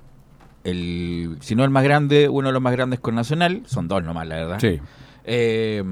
el, 0.63 1.37
si 1.41 1.55
no 1.55 1.63
el 1.63 1.69
más 1.69 1.83
grande, 1.83 2.29
uno 2.29 2.47
de 2.49 2.53
los 2.53 2.61
más 2.61 2.73
grandes 2.73 2.99
con 2.99 3.15
Nacional, 3.15 3.61
son 3.65 3.87
dos 3.87 4.03
nomás, 4.03 4.27
la 4.27 4.35
verdad. 4.35 4.57
Sí. 4.59 4.79
Eh, 5.27 5.83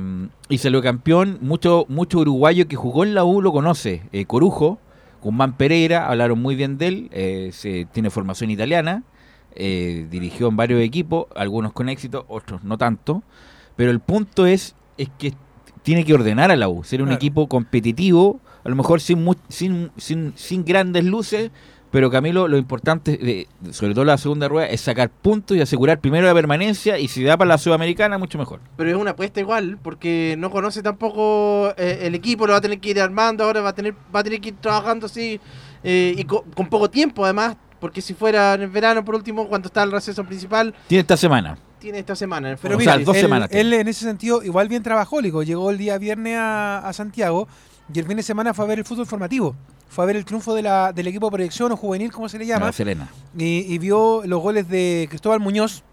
y 0.50 0.58
salió 0.60 0.82
campeón, 0.82 1.40
mucho, 1.42 1.86
mucho 1.90 2.20
uruguayo 2.20 2.68
que 2.68 2.76
jugó 2.76 3.04
en 3.04 3.16
la 3.16 3.24
U 3.26 3.42
lo 3.42 3.52
conoce, 3.52 4.04
eh, 4.12 4.26
Corujo, 4.26 4.78
Guzmán 5.24 5.58
Pereira, 5.58 6.08
hablaron 6.08 6.40
muy 6.42 6.56
bien 6.56 6.78
de 6.78 6.88
él, 6.88 7.10
eh, 7.12 7.50
se, 7.52 7.86
tiene 7.92 8.10
formación 8.12 8.52
italiana, 8.52 9.04
eh, 9.56 10.06
dirigió 10.12 10.48
en 10.50 10.56
varios 10.58 10.82
equipos, 10.82 11.26
algunos 11.36 11.74
con 11.74 11.90
éxito, 11.90 12.26
otros 12.28 12.64
no 12.64 12.78
tanto, 12.78 13.24
pero 13.76 13.90
el 13.90 14.00
punto 14.00 14.46
es, 14.46 14.76
es 14.98 15.10
que 15.18 15.34
tiene 15.82 16.06
que 16.06 16.14
ordenar 16.14 16.52
a 16.52 16.56
la 16.56 16.70
U, 16.70 16.84
ser 16.84 17.02
un 17.02 17.08
Claro. 17.08 17.18
equipo 17.18 17.48
competitivo, 17.48 18.40
a 18.64 18.70
lo 18.70 18.76
mejor 18.76 19.02
sin, 19.02 19.26
sin, 19.50 19.92
sin, 19.98 20.34
sin 20.36 20.64
grandes 20.64 21.06
luces, 21.06 21.52
pero 21.94 22.10
Camilo, 22.10 22.48
lo 22.48 22.58
importante, 22.58 23.18
de- 23.18 23.48
sobre 23.72 23.94
todo 23.94 24.04
la 24.04 24.18
segunda 24.18 24.48
rueda, 24.48 24.66
es 24.68 24.82
sacar 24.82 25.12
puntos 25.12 25.56
y 25.56 25.62
asegurar 25.62 26.00
primero 26.00 26.26
la 26.26 26.34
permanencia 26.34 26.98
y 26.98 27.08
si 27.08 27.24
da 27.24 27.38
para 27.38 27.50
la 27.50 27.58
Sudamericana, 27.60 28.18
mucho 28.18 28.40
mejor. 28.40 28.60
Pero 28.76 28.90
es 28.90 28.96
una 28.96 29.12
apuesta 29.12 29.40
igual, 29.40 29.78
porque 29.82 30.34
no 30.40 30.50
conoce 30.50 30.82
tampoco 30.82 31.72
eh, 31.78 32.00
el 32.02 32.16
equipo, 32.16 32.48
lo 32.48 32.54
va 32.54 32.58
a 32.58 32.62
tener 32.62 32.80
que 32.80 32.90
ir 32.90 33.00
armando, 33.00 33.44
ahora 33.44 33.62
va 33.62 33.70
a 33.70 33.76
tener, 33.76 33.94
va 34.14 34.22
a 34.22 34.24
tener 34.24 34.42
que 34.42 34.50
ir 34.50 34.56
trabajando 34.60 35.06
así 35.06 35.40
eh, 35.84 36.16
y 36.18 36.24
co- 36.24 36.44
con 36.56 36.68
poco 36.68 36.90
tiempo 36.90 37.24
además, 37.26 37.56
porque 37.80 38.02
si 38.02 38.16
fuera 38.16 38.56
en 38.56 38.64
el 38.64 38.70
verano, 38.70 39.06
por 39.06 39.14
último, 39.14 39.48
cuando 39.48 39.68
está 39.68 39.84
el 39.84 39.92
receso 39.92 40.24
principal, 40.24 40.74
Tiene 40.88 41.02
esta 41.02 41.16
semana. 41.16 41.58
tiene 41.80 42.00
esta 42.00 42.16
semana. 42.16 42.48
en 42.48 42.54
el 42.54 42.58
Pero 42.60 42.76
mira, 42.78 42.96
sea, 42.96 43.06
dos 43.06 43.16
él, 43.16 43.22
semanas 43.22 43.50
él 43.52 43.72
en 43.72 43.88
ese 43.88 44.04
sentido, 44.06 44.42
igual 44.42 44.68
bien 44.68 44.82
trabajólico. 44.82 45.44
Llegó 45.44 45.70
el 45.70 45.78
día 45.78 46.00
viernes 46.00 46.38
a, 46.38 46.80
a 46.80 46.92
Santiago 46.92 47.48
y 47.94 48.00
el 48.00 48.06
fin 48.08 48.18
de 48.18 48.24
semana 48.24 48.52
fue 48.56 48.66
a 48.66 48.68
ver 48.70 48.80
el 48.80 48.86
fútbol 48.86 49.06
formativo. 49.06 49.56
Fue 49.94 50.04
a 50.04 50.08
ver 50.08 50.16
el 50.16 50.26
triunfo 50.26 50.54
de 50.56 50.62
la, 50.64 50.92
del 50.92 51.08
equipo 51.08 51.28
de 51.28 51.32
proyección 51.34 51.72
o 51.72 51.78
juvenil, 51.78 52.12
como 52.12 52.28
se 52.28 52.40
le 52.40 52.46
llama. 52.48 52.66
La 52.68 52.72
Serena. 52.72 53.08
Y, 53.38 53.60
y 53.74 53.78
vio 53.78 54.24
los 54.26 54.42
goles 54.42 54.68
de 54.68 55.06
Cristóbal 55.10 55.40
Muñoz. 55.40 55.84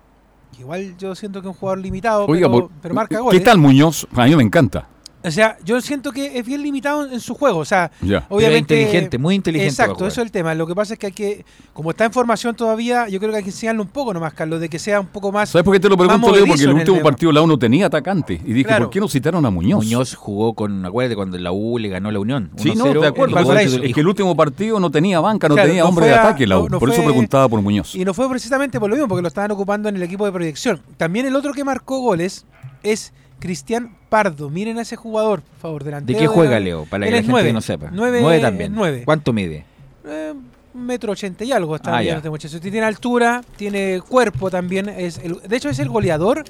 que 0.57 0.63
igual 0.63 0.97
yo 0.99 1.15
siento 1.15 1.43
que 1.43 1.49
es 1.49 1.55
un 1.55 1.59
jugador 1.61 1.79
limitado, 1.81 2.25
Oiga, 2.27 2.49
pero, 2.49 2.69
por- 2.69 2.71
pero 2.81 2.95
marca 2.95 3.17
¿qué 3.17 3.21
goles. 3.23 3.45
tal 3.45 3.59
Muñoz? 3.59 4.07
A 4.15 4.25
mí 4.25 4.35
me 4.37 4.43
encanta. 4.43 4.87
O 5.23 5.31
sea, 5.31 5.59
yo 5.64 5.81
siento 5.83 6.12
que 6.12 6.39
es 6.39 6.47
bien 6.47 6.62
limitado 6.62 7.05
en 7.07 7.21
su 7.21 7.35
juego. 7.35 7.59
O 7.59 7.64
sea. 7.64 7.91
Pero 8.01 8.23
obviamente. 8.31 8.81
inteligente, 8.81 9.18
muy 9.18 9.35
inteligente 9.35 9.71
Exacto, 9.71 10.07
eso 10.07 10.21
es 10.21 10.27
el 10.27 10.33
tema. 10.33 10.55
Lo 10.55 10.66
que 10.66 10.75
pasa 10.75 10.95
es 10.95 10.99
que 10.99 11.07
hay 11.07 11.12
que, 11.12 11.45
como 11.75 11.91
está 11.91 12.07
en 12.07 12.12
formación 12.12 12.57
todavía, 12.57 13.07
yo 13.09 13.18
creo 13.18 13.31
que 13.31 13.37
hay 13.39 13.43
que 13.43 13.51
enseñarle 13.51 13.83
un 13.83 13.89
poco 13.89 14.14
nomás, 14.14 14.33
Carlos, 14.33 14.61
de 14.61 14.68
que 14.71 14.79
sea 14.79 14.99
un 15.01 15.09
poco 15.09 15.31
más. 15.31 15.51
¿Sabes 15.51 15.64
por 15.64 15.75
qué 15.75 15.81
te 15.81 15.89
lo 15.91 15.97
pregunto, 15.99 16.35
Leo? 16.35 16.47
Porque 16.47 16.62
el 16.62 16.71
último 16.73 16.97
tema. 16.97 17.05
partido 17.11 17.33
la 17.33 17.43
U 17.43 17.47
no 17.47 17.59
tenía 17.59 17.87
atacante. 17.87 18.35
Y 18.45 18.53
dije, 18.53 18.64
Claro. 18.64 18.87
¿por 18.87 18.93
qué 18.95 19.01
no 19.01 19.09
citaron 19.09 19.45
a 19.45 19.51
Muñoz? 19.51 19.85
Muñoz 19.85 20.14
jugó 20.14 20.55
con, 20.55 20.87
acuérdate, 20.87 21.16
cuando 21.16 21.37
la 21.39 21.53
U 21.53 21.79
le 21.79 21.89
ganó 21.91 22.11
la 22.11 22.18
Unión. 22.18 22.51
Sí, 22.57 22.73
no, 22.75 22.87
1-0, 22.87 23.01
de 23.03 23.07
acuerdo. 23.09 23.53
el 23.59 23.85
Es 23.85 23.95
que 23.95 24.01
el 24.01 24.09
último 24.09 24.35
partido 24.35 24.81
no 24.81 24.91
tenía 24.91 25.21
banca, 25.21 25.49
no 25.49 25.55
Claro, 25.55 25.68
tenía 25.68 25.83
no 25.83 25.91
hombre 25.91 26.07
de 26.07 26.14
a- 26.14 26.23
ataque 26.23 26.47
la 26.47 26.59
U. 26.59 26.62
no- 26.62 26.68
no 26.71 26.79
por 26.79 26.89
eso 26.91 27.03
preguntaba 27.05 27.47
por 27.49 27.61
Muñoz. 27.61 27.95
Y 27.95 28.05
no 28.07 28.14
fue 28.14 28.27
precisamente 28.31 28.81
por 28.81 28.89
lo 28.89 28.97
mismo, 28.97 29.07
porque 29.09 29.23
lo 29.23 29.29
estaban 29.29 29.51
ocupando 29.51 29.89
en 29.91 29.97
el 29.97 30.03
equipo 30.03 30.25
de 30.25 30.33
proyección. 30.33 30.81
También 30.97 31.27
el 31.27 31.37
otro 31.37 31.53
que 31.53 31.62
marcó 31.62 31.99
goles 32.01 32.47
es 32.83 33.12
Cristian 33.41 33.97
Pardo. 34.09 34.49
Miren 34.51 34.78
a 34.78 34.82
ese 34.82 34.95
jugador, 34.97 35.41
por 35.43 35.59
favor, 35.59 35.82
¿De 35.84 35.91
delantero. 35.91 36.18
qué 36.18 36.26
juega 36.28 36.55
de- 36.55 36.61
Leo? 36.61 36.84
Para 36.84 37.07
Él 37.07 37.11
que 37.12 37.16
la 37.22 37.26
gente 37.26 37.49
que 37.49 37.53
no 37.53 37.61
sepa. 37.61 37.91
Nueve, 37.93 38.41
también. 38.41 38.72
nueve. 38.74 39.03
¿Cuánto 39.05 39.32
mide? 39.32 39.64
Eh, 40.07 40.32
un 40.72 40.86
metro 40.86 41.11
ochenta 41.12 41.43
y 41.45 41.51
algo 41.51 41.74
está 41.74 41.97
Ah, 41.97 42.03
ya. 42.03 42.16
este 42.18 42.30
muchacho. 42.30 42.61
Tiene 42.61 42.82
altura, 42.82 43.43
tiene 43.57 44.01
cuerpo 44.07 44.51
también. 44.51 44.88
Es 44.88 45.18
el- 45.18 45.41
de 45.43 45.57
hecho, 45.57 45.68
es 45.68 45.78
el 45.80 45.88
goleador 45.88 46.45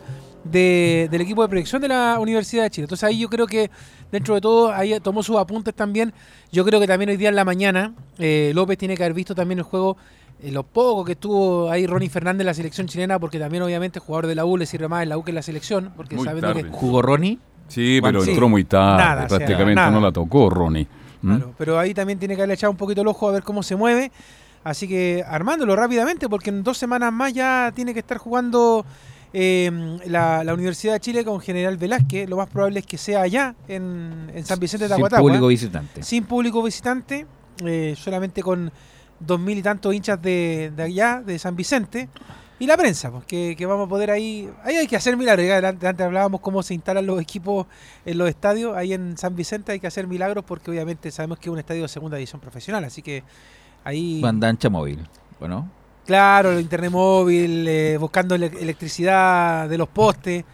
de- 0.45 1.09
del 1.11 1.21
equipo 1.23 1.43
de 1.43 1.49
proyección 1.49 1.81
de 1.83 1.89
la 1.89 2.19
Universidad 2.19 2.65
de 2.65 2.71
Chile. 2.71 2.85
Entonces 2.85 3.05
ahí 3.05 3.19
yo 3.19 3.29
creo 3.29 3.47
que 3.47 3.71
dentro 4.11 4.35
de 4.35 4.41
todo 4.41 4.73
ahí 4.73 4.99
tomó 5.01 5.23
sus 5.23 5.37
apuntes 5.37 5.75
también. 5.75 6.13
Yo 6.53 6.65
creo 6.65 6.81
que 6.81 6.87
también 6.87 7.11
hoy 7.11 7.17
día 7.17 7.29
en 7.29 7.37
la 7.37 7.45
mañana 7.45 7.93
eh, 8.19 8.53
López 8.55 8.77
tiene 8.79 8.97
que 8.97 9.03
haber 9.05 9.15
visto 9.15 9.35
también 9.35 9.59
el 9.59 9.65
juego, 9.65 9.97
eh, 10.43 10.51
lo 10.53 10.63
poco 10.63 11.05
que 11.05 11.13
estuvo 11.13 11.71
ahí 11.71 11.87
Ronnie 11.87 12.09
Fernández 12.09 12.41
en 12.41 12.47
la 12.47 12.55
selección 12.55 12.87
chilena, 12.87 13.19
porque 13.19 13.39
también 13.39 13.63
obviamente 13.63 13.99
jugador 14.01 14.27
de 14.27 14.35
la 14.35 14.45
U 14.45 14.57
le 14.57 14.67
sirve 14.67 14.89
más 14.89 15.03
en 15.03 15.09
la 15.11 15.19
U 15.19 15.23
que 15.25 15.31
en 15.31 15.35
la 15.37 15.43
selección, 15.43 15.93
porque 15.97 16.17
Muy 16.17 16.25
sabiendo 16.25 16.49
tarde. 16.49 16.65
que 16.65 16.71
¿Jugó 16.71 17.03
Ronnie? 17.03 17.39
Sí, 17.69 18.01
pero 18.03 18.23
Sí. 18.23 18.31
entró 18.31 18.49
muy 18.49 18.65
tarde, 18.65 19.03
Nada, 19.03 19.25
o 19.27 19.29
sea, 19.29 19.39
prácticamente 19.39 19.91
no 19.91 20.01
la 20.01 20.11
tocó 20.13 20.51
Ronnie. 20.51 20.87
¿Mm? 21.23 21.37
Claro, 21.37 21.55
pero 21.59 21.79
ahí 21.79 21.93
también 21.95 22.19
tiene 22.19 22.35
que 22.35 22.41
haberle 22.41 22.55
echado 22.55 22.71
un 22.71 22.77
poquito 22.77 23.03
el 23.03 23.09
ojo 23.09 23.29
a 23.29 23.33
ver 23.33 23.43
cómo 23.43 23.63
se 23.63 23.77
mueve. 23.77 24.11
Así 24.65 24.89
que 24.89 25.25
armándolo 25.27 25.75
rápidamente, 25.77 26.29
porque 26.29 26.51
en 26.51 26.63
dos 26.63 26.77
semanas 26.79 27.13
más 27.13 27.33
ya 27.33 27.73
tiene 27.75 27.93
que 27.95 28.01
estar 28.01 28.19
jugando 28.19 28.85
eh, 29.33 29.99
la, 30.07 30.43
la 30.45 30.53
Universidad 30.55 30.95
de 30.95 31.01
Chile 31.01 31.25
con 31.25 31.41
General 31.41 31.77
Velázquez. 31.77 32.29
Lo 32.29 32.37
más 32.37 32.49
probable 32.49 32.81
es 32.81 32.87
que 32.87 32.99
sea 32.99 33.23
allá, 33.23 33.55
en, 33.69 34.31
en 34.35 34.45
San 34.45 34.59
Vicente 34.59 34.85
de 34.85 34.89
Sin 34.89 34.97
Tahuatahua. 34.97 35.23
público 35.23 35.47
visitante. 35.47 36.03
Sin 36.03 36.25
público 36.25 36.63
visitante, 36.63 37.27
eh, 37.65 37.95
solamente 37.97 38.43
con 38.43 38.71
dos 39.21 39.39
mil 39.39 39.57
y 39.59 39.63
tantos 39.63 39.95
hinchas 39.95 40.21
de, 40.21 40.73
de 40.75 40.83
allá, 40.83 41.23
de 41.25 41.39
San 41.39 41.55
Vicente. 41.55 42.09
Y 42.59 42.67
la 42.67 42.77
prensa, 42.77 43.11
pues, 43.11 43.25
que, 43.25 43.55
que 43.57 43.65
vamos 43.65 43.87
a 43.87 43.89
poder 43.89 44.11
ahí. 44.11 44.51
Ahí 44.65 44.77
hay 44.77 44.87
que 44.87 44.95
hacer 44.97 45.17
milagros. 45.17 45.47
Ya 45.47 45.57
Antes, 45.67 45.89
antes 45.89 46.05
hablábamos 46.05 46.43
cómo 46.43 46.63
se 46.63 46.75
instalan 46.75 47.07
los 47.07 47.19
equipos 47.19 47.67
en 48.05 48.19
los 48.19 48.29
estadios. 48.29 48.77
Ahí 48.77 48.93
en 48.93 49.17
San 49.17 49.35
Vicente 49.35 49.73
hay 49.73 49.81
que 49.81 49.87
hacer 49.87 50.07
milagros 50.07 50.45
porque 50.47 50.71
obviamente 50.71 51.11
sabemos 51.11 51.39
que 51.39 51.49
es 51.49 51.53
un 51.53 51.59
estadio 51.59 51.83
de 51.83 51.89
segunda 51.89 52.19
división 52.19 52.39
profesional. 52.39 52.85
Así 52.85 53.01
que 53.01 53.23
ahí. 53.83 54.21
Banda 54.21 54.49
ancha 54.49 54.69
móvil, 54.69 55.07
¿o 55.41 55.49
no? 55.49 55.71
Claro, 56.05 56.53
el 56.53 56.61
internet 56.61 56.91
móvil, 56.91 57.67
eh, 57.67 57.97
buscando 57.99 58.35
ele- 58.35 58.53
electricidad 58.61 59.67
de 59.67 59.79
los 59.79 59.89
postes. 59.89 60.45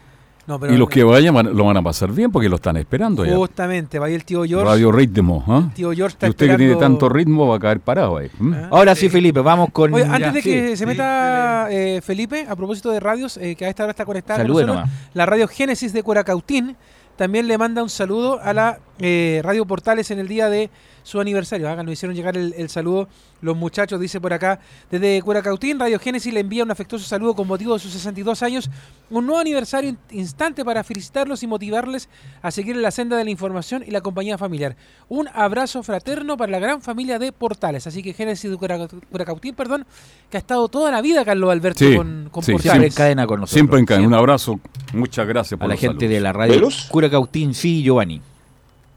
No, 0.47 0.57
pero 0.57 0.73
y 0.73 0.77
los 0.77 0.87
que 0.87 1.03
vayan 1.03 1.35
lo 1.55 1.65
van 1.65 1.75
a 1.75 1.81
pasar 1.81 2.11
bien 2.11 2.31
porque 2.31 2.47
lo 2.47 2.55
están 2.55 2.77
esperando 2.77 3.25
ya. 3.25 3.35
Justamente, 3.35 3.99
va 3.99 4.05
ahí 4.05 4.13
el 4.13 4.23
tío 4.23 4.45
George. 4.45 4.65
Radio 4.65 4.91
ritmo, 4.93 5.43
¿ah? 5.45 5.69
Tío 5.75 5.91
George 5.91 6.13
está 6.13 6.27
Y 6.27 6.29
usted 6.29 6.47
que 6.51 6.57
tiene 6.57 6.75
tanto 6.77 7.09
ritmo 7.09 7.47
va 7.47 7.57
a 7.57 7.59
caer 7.59 7.81
parado 7.81 8.17
ahí. 8.17 8.29
¿m? 8.39 8.57
Ahora 8.71 8.95
sí, 8.95 9.09
Felipe, 9.09 9.41
vamos 9.41 9.69
con. 9.71 9.93
Oye, 9.93 10.05
antes 10.05 10.21
ya, 10.21 10.31
de 10.31 10.41
sí. 10.41 10.49
que 10.49 10.77
se 10.77 10.85
meta 10.85 11.67
eh, 11.69 12.01
Felipe, 12.01 12.45
a 12.47 12.55
propósito 12.55 12.91
de 12.91 12.99
radios, 13.01 13.35
eh, 13.37 13.55
que 13.57 13.65
a 13.65 13.69
esta 13.69 13.83
hora 13.83 13.91
está 13.91 14.05
conectada 14.05 14.39
con 14.39 14.47
Salude 14.47 14.65
nosotros, 14.65 14.87
nomás. 14.87 15.09
la 15.13 15.25
radio 15.25 15.47
Génesis 15.49 15.91
de 15.91 16.01
Curacautín 16.01 16.77
también 17.17 17.47
le 17.47 17.57
manda 17.57 17.83
un 17.83 17.89
saludo 17.89 18.39
a 18.41 18.53
la 18.53 18.79
eh, 18.99 19.41
Radio 19.43 19.65
Portales 19.65 20.11
en 20.11 20.19
el 20.19 20.27
día 20.27 20.49
de 20.49 20.69
su 21.07 21.19
aniversario. 21.21 21.69
Hagan, 21.69 21.85
nos 21.85 21.93
hicieron 21.93 22.15
llegar 22.15 22.35
el, 22.35 22.53
el 22.57 22.69
saludo 22.69 23.07
los 23.41 23.55
muchachos, 23.55 23.99
dice 23.99 24.19
por 24.19 24.33
acá. 24.33 24.59
Desde 24.91 25.21
Curacautín, 25.21 25.79
Radio 25.79 25.99
Génesis 25.99 26.33
le 26.33 26.39
envía 26.41 26.63
un 26.63 26.71
afectuoso 26.71 27.05
saludo 27.05 27.35
con 27.35 27.47
motivo 27.47 27.73
de 27.75 27.79
sus 27.79 27.91
62 27.93 28.41
años. 28.43 28.69
Un 29.09 29.25
nuevo 29.25 29.39
aniversario 29.39 29.91
in- 29.91 29.97
instante 30.11 30.65
para 30.65 30.83
felicitarlos 30.83 31.43
y 31.43 31.47
motivarles 31.47 32.09
a 32.41 32.51
seguir 32.51 32.75
en 32.75 32.81
la 32.81 32.91
senda 32.91 33.15
de 33.15 33.23
la 33.23 33.29
información 33.29 33.83
y 33.87 33.91
la 33.91 34.01
compañía 34.01 34.37
familiar. 34.37 34.75
Un 35.07 35.27
abrazo 35.33 35.81
fraterno 35.83 36.35
para 36.35 36.51
la 36.51 36.59
gran 36.59 36.81
familia 36.81 37.19
de 37.19 37.31
Portales. 37.31 37.87
Así 37.87 38.03
que 38.03 38.13
Génesis 38.13 38.49
de 38.51 38.57
Curacautín, 38.57 39.55
perdón, 39.55 39.85
que 40.29 40.37
ha 40.37 40.39
estado 40.39 40.67
toda 40.67 40.91
la 40.91 41.01
vida 41.01 41.23
Carlos 41.23 41.51
Alberto 41.51 41.79
Sí, 41.85 41.95
con, 41.95 42.29
con 42.31 42.43
sí, 42.43 42.51
Portales. 42.51 42.71
Siempre 42.71 42.87
en 42.87 42.93
cadena 42.93 43.27
con 43.27 43.39
nosotros. 43.41 43.53
Siempre 43.53 43.79
en 43.79 43.85
cadena. 43.85 44.07
Un 44.07 44.13
abrazo. 44.15 44.59
Muchas 44.93 45.27
gracias 45.27 45.57
por 45.57 45.65
A 45.65 45.67
la 45.69 45.73
los 45.75 45.79
gente 45.81 45.95
saludos. 46.05 46.09
de 46.15 46.19
la 46.21 46.33
radio 46.33 46.53
¿Velus? 46.55 46.87
Curacautín, 46.89 47.53
sí, 47.53 47.83
Giovanni. 47.83 48.19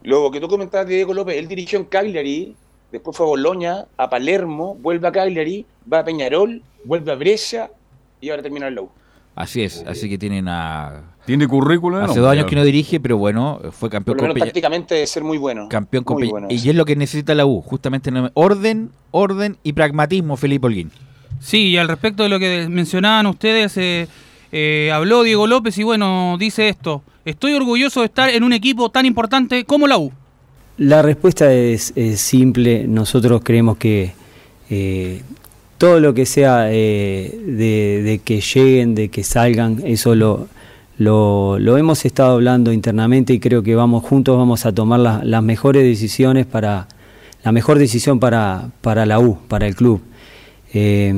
Lo 0.02 0.30
que 0.30 0.40
tú 0.40 0.48
comentabas 0.48 0.86
de 0.86 0.94
Diego 0.96 1.12
López, 1.14 1.36
él 1.36 1.48
dirigió 1.48 1.78
en 1.78 1.84
Cagliari, 1.84 2.54
después 2.90 3.16
fue 3.16 3.26
a 3.26 3.28
Boloña, 3.28 3.84
a 3.96 4.08
Palermo, 4.08 4.76
vuelve 4.80 5.06
a 5.08 5.12
Cagliari, 5.12 5.66
va 5.90 6.00
a 6.00 6.04
Peñarol, 6.04 6.62
vuelve 6.84 7.12
a 7.12 7.14
Brescia 7.16 7.70
y 8.20 8.30
ahora 8.30 8.42
termina 8.42 8.68
en 8.68 8.74
la 8.76 8.82
U. 8.82 8.90
Así 9.34 9.62
es, 9.62 9.84
así 9.86 10.08
que 10.08 10.18
tienen 10.18 10.48
a. 10.48 11.02
Tiene 11.24 11.46
currículum. 11.46 12.02
Hace 12.02 12.16
no? 12.16 12.22
dos 12.22 12.32
años 12.32 12.46
que 12.46 12.56
no 12.56 12.64
dirige, 12.64 12.98
pero 12.98 13.16
bueno, 13.16 13.60
fue 13.70 13.88
Por 13.88 13.90
campeón 13.90 14.16
lo 14.16 14.20
con 14.22 14.28
menos 14.28 14.34
Peña- 14.34 14.44
tácticamente 14.46 14.94
debe 14.96 15.06
ser 15.06 15.22
muy 15.22 15.38
bueno. 15.38 15.68
Campeón 15.68 16.02
con 16.02 16.14
Muy 16.16 16.22
Peña- 16.24 16.30
bueno 16.32 16.46
Y 16.50 16.56
es 16.68 16.74
lo 16.74 16.84
que 16.84 16.96
necesita 16.96 17.34
la 17.34 17.46
U, 17.46 17.60
justamente 17.62 18.10
orden, 18.34 18.90
orden 19.12 19.56
y 19.62 19.72
pragmatismo, 19.72 20.36
Felipe 20.36 20.66
Holguín. 20.66 20.90
Sí, 21.38 21.68
y 21.68 21.76
al 21.76 21.88
respecto 21.88 22.22
de 22.24 22.28
lo 22.28 22.38
que 22.38 22.66
mencionaban 22.68 23.26
ustedes, 23.26 23.76
eh, 23.76 24.08
eh, 24.50 24.90
habló 24.92 25.22
Diego 25.22 25.46
López 25.46 25.78
y 25.78 25.84
bueno, 25.84 26.36
dice 26.38 26.68
esto. 26.68 27.02
Estoy 27.24 27.52
orgulloso 27.54 28.00
de 28.00 28.06
estar 28.06 28.30
en 28.30 28.42
un 28.44 28.52
equipo 28.52 28.88
tan 28.90 29.06
importante 29.06 29.64
como 29.64 29.86
la 29.86 29.98
U. 29.98 30.12
La 30.78 31.02
respuesta 31.02 31.52
es, 31.52 31.92
simple. 32.16 32.86
Nosotros 32.88 33.42
creemos 33.44 33.76
que 33.76 34.12
eh, 34.70 35.20
todo 35.76 36.00
lo 36.00 36.14
que 36.14 36.24
sea 36.24 36.68
eh, 36.72 37.38
de, 37.46 38.20
que 38.24 38.40
lleguen, 38.40 38.94
de 38.94 39.08
que 39.10 39.22
salgan, 39.22 39.82
eso 39.84 40.14
lo, 40.14 40.48
lo, 40.96 41.76
hemos 41.76 42.04
estado 42.04 42.32
hablando 42.32 42.72
internamente 42.72 43.32
y 43.34 43.40
creo 43.40 43.62
que 43.62 43.74
vamos 43.74 44.04
juntos 44.04 44.36
vamos 44.38 44.64
a 44.64 44.72
tomar 44.72 45.00
la- 45.00 45.22
las 45.24 45.42
mejores 45.42 45.82
decisiones 45.82 46.46
para 46.46 46.88
la 47.42 47.52
mejor 47.52 47.78
decisión 47.78 48.20
para, 48.20 48.70
para 48.80 49.04
la 49.06 49.18
U, 49.18 49.38
para 49.48 49.66
el 49.66 49.74
club. 49.74 50.00
Eh, 50.72 51.12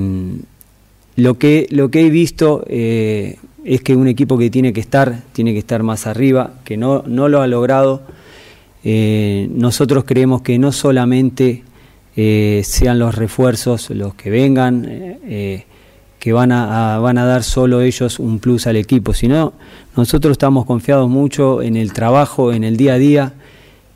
lo 1.17 1.39
que, 1.39 1.67
lo 1.71 1.91
que 1.91 2.07
he 2.07 2.11
visto 2.11 2.65
eh, 2.69 3.37
es 3.65 3.83
que 3.83 3.95
un 3.97 4.09
equipo 4.09 4.39
que 4.39 4.51
tiene 4.51 4.73
que 4.73 4.81
estar, 4.81 5.23
tiene 5.33 5.53
que 5.53 5.59
estar 5.59 5.83
más 5.83 6.07
arriba, 6.07 6.55
que 6.65 6.77
no, 6.77 7.03
no 7.07 7.29
lo 7.29 7.41
ha 7.43 7.47
logrado. 7.47 8.03
Eh, 8.85 9.49
nosotros 9.55 10.05
creemos 10.05 10.43
que 10.43 10.59
no 10.59 10.73
solamente 10.73 11.63
eh, 12.17 12.63
sean 12.65 12.99
los 12.99 13.15
refuerzos 13.15 13.91
los 13.91 14.15
que 14.15 14.31
vengan, 14.31 14.83
que 16.19 16.33
van 16.33 16.53
a, 16.53 16.99
van 16.99 17.19
a 17.19 17.25
dar 17.25 17.43
solo 17.43 17.81
ellos 17.81 18.19
un 18.19 18.39
plus 18.39 18.67
al 18.67 18.77
equipo, 18.77 19.13
sino 19.13 19.53
nosotros 19.97 20.33
estamos 20.33 20.67
confiados 20.67 21.09
mucho 21.09 21.63
en 21.63 21.77
el 21.77 21.93
trabajo, 21.93 22.53
en 22.53 22.65
el 22.65 22.77
día 22.77 22.95
a 22.95 22.99
día, 22.99 23.33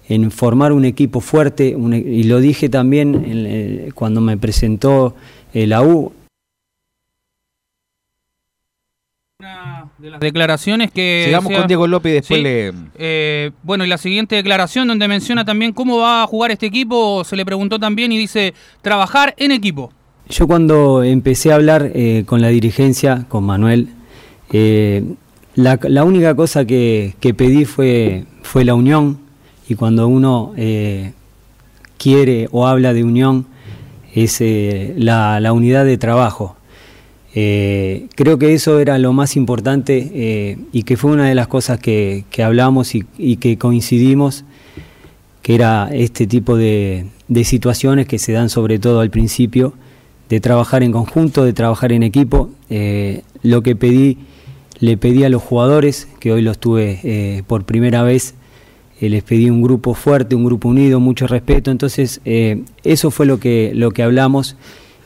en 0.08 0.30
formar 0.30 0.72
un 0.72 0.84
equipo 0.84 1.20
fuerte, 1.20 1.68
e- 1.70 1.96
y 1.98 2.22
lo 2.24 2.40
dije 2.40 2.68
también 2.68 3.14
en- 3.14 3.90
cuando 3.92 4.20
me 4.20 4.36
presentó 4.36 5.14
la 5.54 5.82
U, 5.82 6.12
de 9.99 10.11
las 10.11 10.20
declaraciones 10.20 10.90
que 10.90 11.22
Sigamos 11.26 11.44
decía- 11.49 11.59
con 11.61 11.68
Diego 11.68 11.86
López 11.86 12.11
y 12.11 12.14
después 12.14 12.38
Sí. 12.38 12.44
le. 12.44 12.72
Eh, 12.99 13.51
bueno, 13.62 13.84
y 13.84 13.88
la 13.88 13.99
siguiente 13.99 14.36
declaración 14.36 14.88
donde 14.88 15.09
menciona 15.09 15.44
también 15.44 15.72
cómo 15.72 15.99
va 15.99 16.22
a 16.22 16.26
jugar 16.26 16.51
este 16.51 16.66
equipo, 16.66 17.24
se 17.24 17.36
le 17.36 17.44
preguntó 17.47 17.78
también 17.78 18.12
y 18.12 18.18
dice, 18.18 18.53
trabajar 18.82 19.34
en 19.38 19.53
equipo. 19.53 19.92
Yo 20.28 20.47
cuando 20.47 21.03
empecé 21.03 21.53
a 21.53 21.55
hablar 21.55 21.90
eh, 21.94 22.24
con 22.26 22.40
la 22.40 22.49
dirigencia, 22.49 23.24
con 23.28 23.44
Manuel, 23.44 23.88
eh, 24.53 25.03
la, 25.55 25.78
la 25.84 26.05
única 26.05 26.34
cosa 26.34 26.64
que, 26.66 27.14
que 27.20 27.32
pedí 27.32 27.64
fue, 27.64 28.24
fue 28.42 28.64
la 28.64 28.74
unión 28.74 29.18
y 29.68 29.76
cuando 29.76 30.07
uno 30.09 30.53
eh, 30.57 31.12
quiere 31.99 32.49
o 32.53 32.66
habla 32.66 32.92
de 32.92 33.05
unión 33.05 33.47
es 34.14 34.40
eh, 34.40 34.94
la, 34.99 35.40
la 35.40 35.53
unidad 35.53 35.84
de 35.84 35.97
trabajo. 35.99 36.57
Eh, 37.39 38.07
creo 38.14 38.39
que 38.39 38.55
eso 38.55 38.80
era 38.80 38.99
lo 38.99 39.12
más 39.12 39.37
importante 39.37 40.11
eh, 40.14 40.57
y 40.72 40.84
que 40.84 40.97
fue 40.97 41.12
una 41.12 41.28
de 41.28 41.34
las 41.34 41.49
cosas 41.49 41.78
que, 41.78 42.24
hablamos 42.43 42.95
y, 42.95 43.37
que 43.37 43.59
coincidimos, 43.59 44.47
que 45.43 45.55
era 45.55 45.91
este 45.93 46.26
tipo 46.26 46.57
de, 46.57 47.05
situaciones 47.45 48.07
que 48.07 48.18
se 48.18 48.32
dan 48.32 48.49
sobre 48.49 48.78
todo 48.78 49.01
al 49.01 49.11
principio, 49.11 49.74
de 50.30 50.41
trabajar 50.41 50.82
en 50.82 50.93
conjunto, 50.93 51.45
de 51.45 51.53
trabajar 51.53 51.93
en 51.93 52.05
equipo. 52.05 52.49
Eh, 52.70 53.20
lo 53.43 53.62
que 53.62 53.76
pedí, 53.76 54.16
le 54.80 54.97
pedí 54.97 55.22
a 55.22 55.28
los 55.28 55.43
jugadores, 55.43 56.09
que 56.20 56.32
hoy 56.32 56.41
los 56.41 56.59
tuve 56.59 57.45
por 57.47 57.66
primera 57.66 58.03
vez, 58.03 58.34
les 58.99 59.22
pedí 59.22 59.51
un 59.51 59.61
grupo 59.61 59.93
fuerte, 59.93 60.34
un 60.34 60.45
grupo 60.47 60.70
unido, 60.70 61.01
mucho 61.01 61.26
respeto. 61.26 61.70
Entonces, 61.70 62.22
eso 62.24 63.11
fue 63.11 63.26
lo 63.26 63.39
que, 63.39 63.72
lo 63.74 63.91
que 63.91 64.03
hablamos 64.03 64.57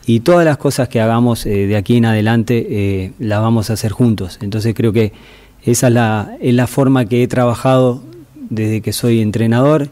y 0.07 0.21
todas 0.21 0.45
las 0.45 0.57
cosas 0.57 0.89
que 0.89 1.01
hagamos 1.01 1.47
eh, 1.47 1.67
de 1.67 1.77
aquí 1.77 1.97
en 1.97 2.07
adelante 2.07 2.67
eh, 2.69 3.13
las 3.19 3.41
vamos 3.41 3.71
a 3.71 3.75
hacer 3.75 3.93
juntos. 3.93 4.39
Entonces, 4.43 4.75
creo 4.75 4.93
que 4.93 5.13
esa 5.63 5.89
es 5.89 5.93
la, 5.93 6.37
es 6.41 6.55
la 6.55 6.67
forma 6.67 7.05
que 7.05 7.23
he 7.23 7.29
trabajado 7.29 8.03
desde 8.49 8.81
que 8.81 8.93
soy 8.93 9.21
entrenador. 9.21 9.89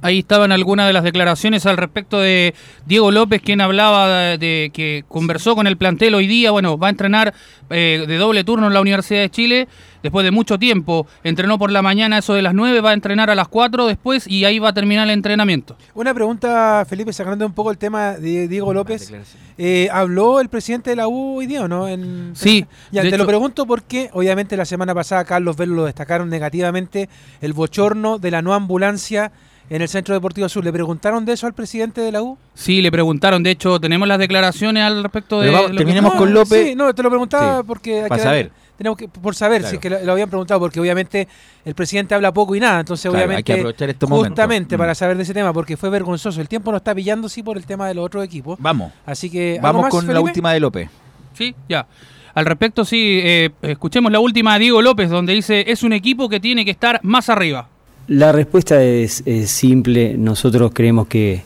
Ahí 0.00 0.20
estaban 0.20 0.52
algunas 0.52 0.86
de 0.86 0.92
las 0.92 1.02
declaraciones 1.02 1.66
al 1.66 1.76
respecto 1.76 2.20
de 2.20 2.54
Diego 2.86 3.10
López, 3.10 3.42
quien 3.42 3.60
hablaba 3.60 4.08
de, 4.08 4.38
de 4.38 4.70
que 4.72 5.04
conversó 5.08 5.56
con 5.56 5.66
el 5.66 5.76
plantel 5.76 6.14
hoy 6.14 6.26
día. 6.28 6.52
Bueno, 6.52 6.78
va 6.78 6.86
a 6.86 6.90
entrenar 6.90 7.34
eh, 7.70 8.04
de 8.06 8.16
doble 8.16 8.44
turno 8.44 8.68
en 8.68 8.74
la 8.74 8.80
Universidad 8.80 9.20
de 9.22 9.30
Chile 9.30 9.68
después 10.02 10.22
de 10.24 10.30
mucho 10.30 10.56
tiempo. 10.56 11.06
Entrenó 11.24 11.58
por 11.58 11.72
la 11.72 11.82
mañana, 11.82 12.18
eso 12.18 12.34
de 12.34 12.42
las 12.42 12.54
9, 12.54 12.80
va 12.80 12.90
a 12.90 12.92
entrenar 12.92 13.28
a 13.30 13.34
las 13.34 13.48
4 13.48 13.86
después 13.86 14.28
y 14.28 14.44
ahí 14.44 14.60
va 14.60 14.68
a 14.68 14.72
terminar 14.72 15.08
el 15.08 15.14
entrenamiento. 15.14 15.76
Una 15.94 16.14
pregunta, 16.14 16.86
Felipe, 16.88 17.12
sacando 17.12 17.44
un 17.44 17.52
poco 17.52 17.72
el 17.72 17.78
tema 17.78 18.12
de 18.12 18.46
Diego 18.46 18.72
López. 18.72 19.12
Eh, 19.58 19.88
¿Habló 19.90 20.40
el 20.40 20.48
presidente 20.48 20.90
de 20.90 20.96
la 20.96 21.08
U 21.08 21.38
hoy 21.38 21.46
día 21.46 21.62
o 21.64 21.68
no? 21.68 21.88
En- 21.88 22.30
Sí, 22.36 22.64
Ya, 22.92 23.02
te 23.02 23.18
lo 23.18 23.26
pregunto 23.26 23.66
porque, 23.66 24.10
obviamente, 24.12 24.56
la 24.56 24.64
semana 24.64 24.94
pasada 24.94 25.24
Carlos 25.24 25.56
Velo 25.56 25.74
lo 25.74 25.84
destacaron 25.86 26.28
negativamente 26.30 27.08
el 27.40 27.52
bochorno 27.52 28.20
de 28.20 28.30
la 28.30 28.42
no 28.42 28.54
ambulancia 28.54 29.32
en 29.70 29.82
el 29.82 29.88
Centro 29.88 30.14
Deportivo 30.14 30.48
Sur. 30.48 30.64
¿Le 30.64 30.72
preguntaron 30.72 31.24
de 31.24 31.32
eso 31.32 31.46
al 31.46 31.54
presidente 31.54 32.00
de 32.00 32.12
la 32.12 32.22
U? 32.22 32.38
Sí, 32.54 32.80
le 32.82 32.90
preguntaron. 32.90 33.42
De 33.42 33.50
hecho, 33.50 33.78
tenemos 33.80 34.06
las 34.08 34.18
declaraciones 34.18 34.82
al 34.82 35.02
respecto 35.02 35.40
de. 35.40 35.50
Vamos, 35.50 35.70
lo 35.70 35.76
terminemos 35.76 36.12
No, 36.12 36.18
con 36.18 36.32
López. 36.34 36.68
Sí, 36.68 36.74
no, 36.74 36.94
te 36.94 37.02
lo 37.02 37.10
preguntaba 37.10 37.58
Sí, 37.60 37.64
porque... 37.66 38.02
hay 38.02 38.08
para 38.08 38.22
saber. 38.22 38.50
Tenemos 38.76 38.96
que, 38.96 39.08
por 39.08 39.34
saber 39.34 39.62
Claro. 39.62 39.70
si 39.70 39.74
es 39.76 39.80
que 39.82 39.90
lo, 39.90 40.04
lo 40.04 40.12
habían 40.12 40.28
preguntado, 40.28 40.60
porque 40.60 40.78
obviamente 40.78 41.26
el 41.64 41.74
presidente 41.74 42.14
habla 42.14 42.32
poco 42.32 42.54
y 42.54 42.60
nada, 42.60 42.78
entonces 42.78 43.10
Claro, 43.10 43.18
hay 43.18 43.24
obviamente 43.26 43.52
que 43.52 43.60
aprovechar 43.60 43.88
momentos. 44.08 44.28
justamente 44.28 44.76
Mm. 44.76 44.78
para 44.78 44.94
saber 44.94 45.16
de 45.16 45.24
ese 45.24 45.34
tema, 45.34 45.52
porque 45.52 45.76
fue 45.76 45.90
vergonzoso. 45.90 46.40
El 46.40 46.48
tiempo 46.48 46.70
nos 46.70 46.78
está 46.80 46.94
pillando, 46.94 47.28
sí, 47.28 47.42
por 47.42 47.56
el 47.56 47.66
tema 47.66 47.88
de 47.88 47.94
los 47.94 48.04
otros 48.06 48.24
equipos. 48.24 48.56
Vamos. 48.60 48.92
Así 49.04 49.28
que... 49.30 49.54
¿algo 49.56 49.62
Vamos 49.62 49.82
más, 49.82 49.90
con 49.90 50.06
la 50.06 50.20
última 50.20 50.52
de 50.52 50.60
López. 50.60 50.88
Sí, 51.34 51.56
ya. 51.68 51.86
Al 52.34 52.46
respecto, 52.46 52.84
sí, 52.84 53.18
eh, 53.20 53.50
escuchemos 53.62 54.12
la 54.12 54.20
última 54.20 54.52
de 54.54 54.60
Diego 54.60 54.80
López, 54.80 55.10
donde 55.10 55.32
dice: 55.32 55.64
es 55.66 55.82
un 55.82 55.92
equipo 55.92 56.28
que 56.28 56.38
tiene 56.38 56.64
que 56.64 56.70
estar 56.70 57.00
más 57.02 57.28
arriba. 57.28 57.68
La 58.08 58.32
respuesta 58.32 58.82
es, 58.82 59.22
es 59.26 59.50
simple. 59.50 60.16
Nosotros 60.16 60.70
creemos 60.74 61.08
que 61.08 61.42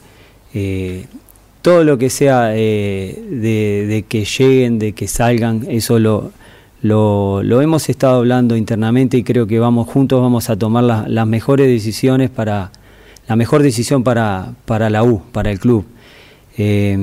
eh, 0.54 1.06
todo 1.60 1.82
lo 1.84 1.98
que 1.98 2.08
sea 2.10 2.52
eh, 2.56 3.20
de, 3.30 4.04
que 4.08 4.24
lleguen, 4.24 4.78
de 4.78 4.92
que 4.92 5.08
salgan, 5.08 5.66
eso 5.68 5.98
lo, 5.98 6.30
lo, 6.82 7.60
hemos 7.60 7.88
estado 7.88 8.16
hablando 8.18 8.56
internamente 8.56 9.16
y 9.16 9.24
creo 9.24 9.46
que 9.46 9.58
vamos 9.58 9.88
juntos 9.88 10.20
vamos 10.20 10.50
a 10.50 10.56
tomar 10.56 10.84
la- 10.84 11.08
las 11.08 11.26
mejores 11.26 11.66
decisiones 11.66 12.30
para 12.30 12.70
la 13.28 13.36
mejor 13.36 13.62
decisión 13.62 14.02
para, 14.04 14.52
para 14.64 14.90
la 14.90 15.02
U, 15.04 15.22
para 15.32 15.50
el 15.50 15.58
club. 15.58 15.84
Eh, 16.58 16.96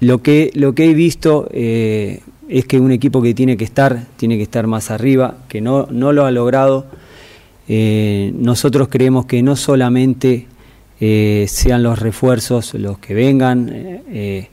lo 0.00 0.22
que, 0.22 0.50
lo 0.54 0.74
que 0.74 0.90
he 0.90 0.94
visto 0.94 1.48
eh, 1.52 2.20
es 2.48 2.66
que 2.66 2.78
un 2.80 2.90
equipo 2.92 3.22
que 3.22 3.32
tiene 3.32 3.56
que 3.56 3.64
estar, 3.64 4.06
tiene 4.16 4.36
que 4.36 4.42
estar 4.42 4.66
más 4.66 4.90
arriba, 4.90 5.36
que 5.48 5.60
no, 5.62 5.86
no 5.90 6.12
lo 6.12 6.26
ha 6.26 6.30
logrado. 6.30 6.86
Eh, 7.68 8.32
nosotros 8.36 8.88
creemos 8.88 9.26
que 9.26 9.42
no 9.42 9.56
solamente 9.56 10.46
eh, 11.00 11.46
sean 11.48 11.82
los 11.82 11.98
refuerzos 11.98 12.74
los 12.74 12.98
que 12.98 13.14
vengan, 13.14 13.70
eh, 13.72 14.48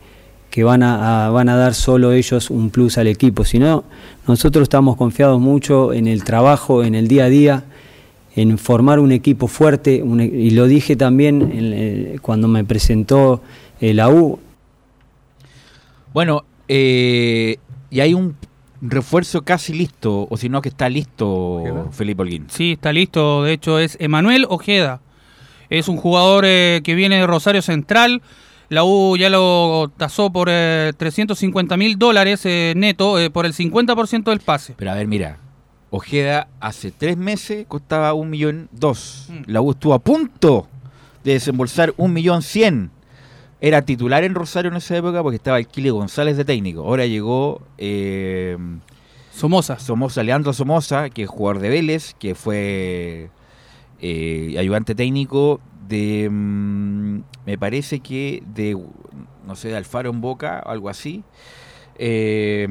que 0.50 0.64
van 0.64 0.84
a, 0.84 1.30
van 1.30 1.50
a 1.50 1.56
dar 1.56 1.74
solo 1.74 2.14
ellos 2.14 2.50
un 2.50 2.70
plus 2.70 2.98
al 2.98 3.08
equipo, 3.08 3.44
sino 3.46 3.84
nosotros 4.28 4.64
estamos 4.64 4.96
confiados 4.98 5.40
mucho 5.40 5.94
en 5.94 6.08
el 6.08 6.24
trabajo, 6.24 6.84
en 6.84 6.96
el 6.96 7.08
día 7.08 7.26
a 7.26 7.30
día, 7.30 7.64
en 8.36 8.58
formar 8.58 9.00
un 9.00 9.12
equipo 9.12 9.48
fuerte, 9.48 9.96
e- 9.98 10.24
y 10.26 10.52
lo 10.52 10.68
dije 10.68 10.96
también 10.96 12.18
cuando 12.22 12.48
me 12.48 12.64
presentó 12.64 13.42
la 13.80 14.10
U, 14.10 14.40
Bueno, 16.14 16.44
y 16.68 18.00
hay 18.00 18.14
un 18.14 18.36
refuerzo 18.82 19.44
casi 19.44 19.74
listo, 19.74 20.28
o 20.30 20.38
si 20.38 20.50
no 20.50 20.62
que 20.62 20.70
está 20.70 20.90
listo, 20.90 21.90
Felipe 21.92 22.24
Holguín. 22.24 22.48
Sí, 22.50 22.74
está 22.74 22.92
listo. 22.92 23.44
De 23.44 23.54
hecho, 23.54 23.80
es 23.80 23.98
Emanuel 24.00 24.46
Ojeda. 24.50 25.02
Es 25.70 25.88
un 25.88 25.98
jugador 25.98 26.44
eh, 26.46 26.82
que 26.84 26.96
viene 26.96 27.18
de 27.18 27.28
Rosario 27.28 27.62
Central. 27.62 28.22
La 28.72 28.86
U 28.86 29.18
ya 29.18 29.30
lo 29.30 29.92
tasó 29.98 30.32
por 30.32 30.48
eh, 30.50 30.94
350 30.96 31.76
mil 31.76 32.00
dólares 32.00 32.46
eh, 32.46 32.72
neto 32.78 33.20
eh, 33.20 33.30
por 33.30 33.46
el 33.46 33.54
50% 33.54 34.24
del 34.24 34.40
pase. 34.40 34.76
Pero 34.78 34.92
a 34.92 34.96
ver, 34.96 35.08
mira, 35.08 35.40
Ojeda 35.90 36.48
hace 36.62 36.92
tres 36.92 37.18
meses 37.18 37.66
costaba 37.68 38.14
un 38.14 38.30
millón 38.30 38.70
dos. 38.72 39.26
Mm. 39.28 39.52
La 39.52 39.60
U 39.60 39.72
estuvo 39.72 39.94
a 39.94 40.00
punto 40.00 40.70
de 41.26 41.34
desembolsar 41.34 41.94
un 41.98 42.14
millón 42.14 42.44
cien. 42.44 42.92
Era 43.64 43.84
titular 43.84 44.24
en 44.24 44.34
Rosario 44.34 44.72
en 44.72 44.78
esa 44.78 44.98
época 44.98 45.22
porque 45.22 45.36
estaba 45.36 45.60
el 45.60 45.68
Kile 45.68 45.92
González 45.92 46.36
de 46.36 46.44
técnico. 46.46 46.82
Ahora 46.82 47.06
llegó 47.06 47.62
eh, 47.78 48.58
Somoza. 49.32 49.78
Somoza, 49.78 50.24
Leandro 50.24 50.52
Somoza, 50.52 51.12
que 51.12 51.24
es 51.24 51.30
jugador 51.30 51.62
de 51.62 51.70
Vélez, 51.70 52.16
que 52.18 52.34
fue 52.34 53.30
eh, 54.02 54.56
ayudante 54.58 54.96
técnico 54.96 55.62
de, 55.88 56.28
mm, 56.30 57.22
me 57.46 57.58
parece 57.60 58.00
que 58.00 58.42
de, 58.48 58.76
no 59.46 59.56
sé, 59.56 59.68
de 59.68 59.78
Alfaro 59.78 60.10
en 60.10 60.22
Boca, 60.22 60.58
algo 60.58 60.90
así. 60.90 61.24
Eh, 62.00 62.68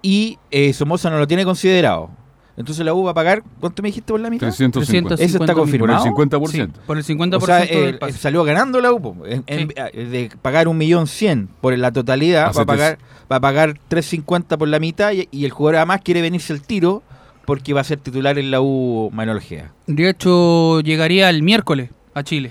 y 0.00 0.38
eh, 0.50 0.72
Somoza 0.72 1.10
no 1.10 1.18
lo 1.18 1.26
tiene 1.26 1.44
considerado. 1.44 2.10
Entonces 2.58 2.84
la 2.84 2.92
U 2.92 3.04
va 3.04 3.12
a 3.12 3.14
pagar, 3.14 3.42
¿cuánto 3.60 3.82
me 3.82 3.88
dijiste 3.88 4.12
por 4.12 4.20
la 4.20 4.28
mitad? 4.30 4.48
350. 4.48 5.14
¿Eso 5.14 5.38
está 5.38 5.54
confirmado? 5.54 6.12
Por 6.12 6.22
el 6.24 6.30
50%. 6.30 6.50
Sí, 6.50 6.80
por 6.86 6.98
el 6.98 7.04
50% 7.04 7.36
O 7.36 7.40
sea, 7.46 7.56
del 7.60 7.94
eh, 7.94 7.98
pase. 7.98 8.18
salió 8.18 8.42
ganando 8.44 8.80
la 8.80 8.92
U. 8.92 9.16
En- 9.24 9.44
en- 9.46 9.68
De 9.68 10.30
pagar 10.42 10.66
un 10.68 10.76
millón 10.76 11.06
cien 11.06 11.48
por 11.60 11.76
la 11.78 11.92
totalidad, 11.92 12.52
va 12.56 12.62
a 12.62 12.66
pagar, 12.66 12.98
va 13.30 13.36
a 13.36 13.40
pagar 13.40 13.78
350 13.88 14.58
por 14.58 14.68
la 14.68 14.80
mitad 14.80 15.12
y, 15.12 15.28
y 15.30 15.44
el 15.44 15.50
jugador 15.52 15.76
además 15.76 16.00
quiere 16.02 16.20
venirse 16.20 16.52
el 16.52 16.60
tiro 16.62 17.02
porque 17.46 17.72
va 17.72 17.80
a 17.80 17.84
ser 17.84 17.98
titular 18.00 18.38
en 18.38 18.50
la 18.50 18.60
U 18.60 19.08
Manuel 19.12 19.38
Ojeda. 19.38 19.72
De 19.86 20.08
hecho, 20.08 20.80
llegaría 20.80 21.30
el 21.30 21.42
miércoles 21.42 21.90
a 22.12 22.22
Chile. 22.24 22.50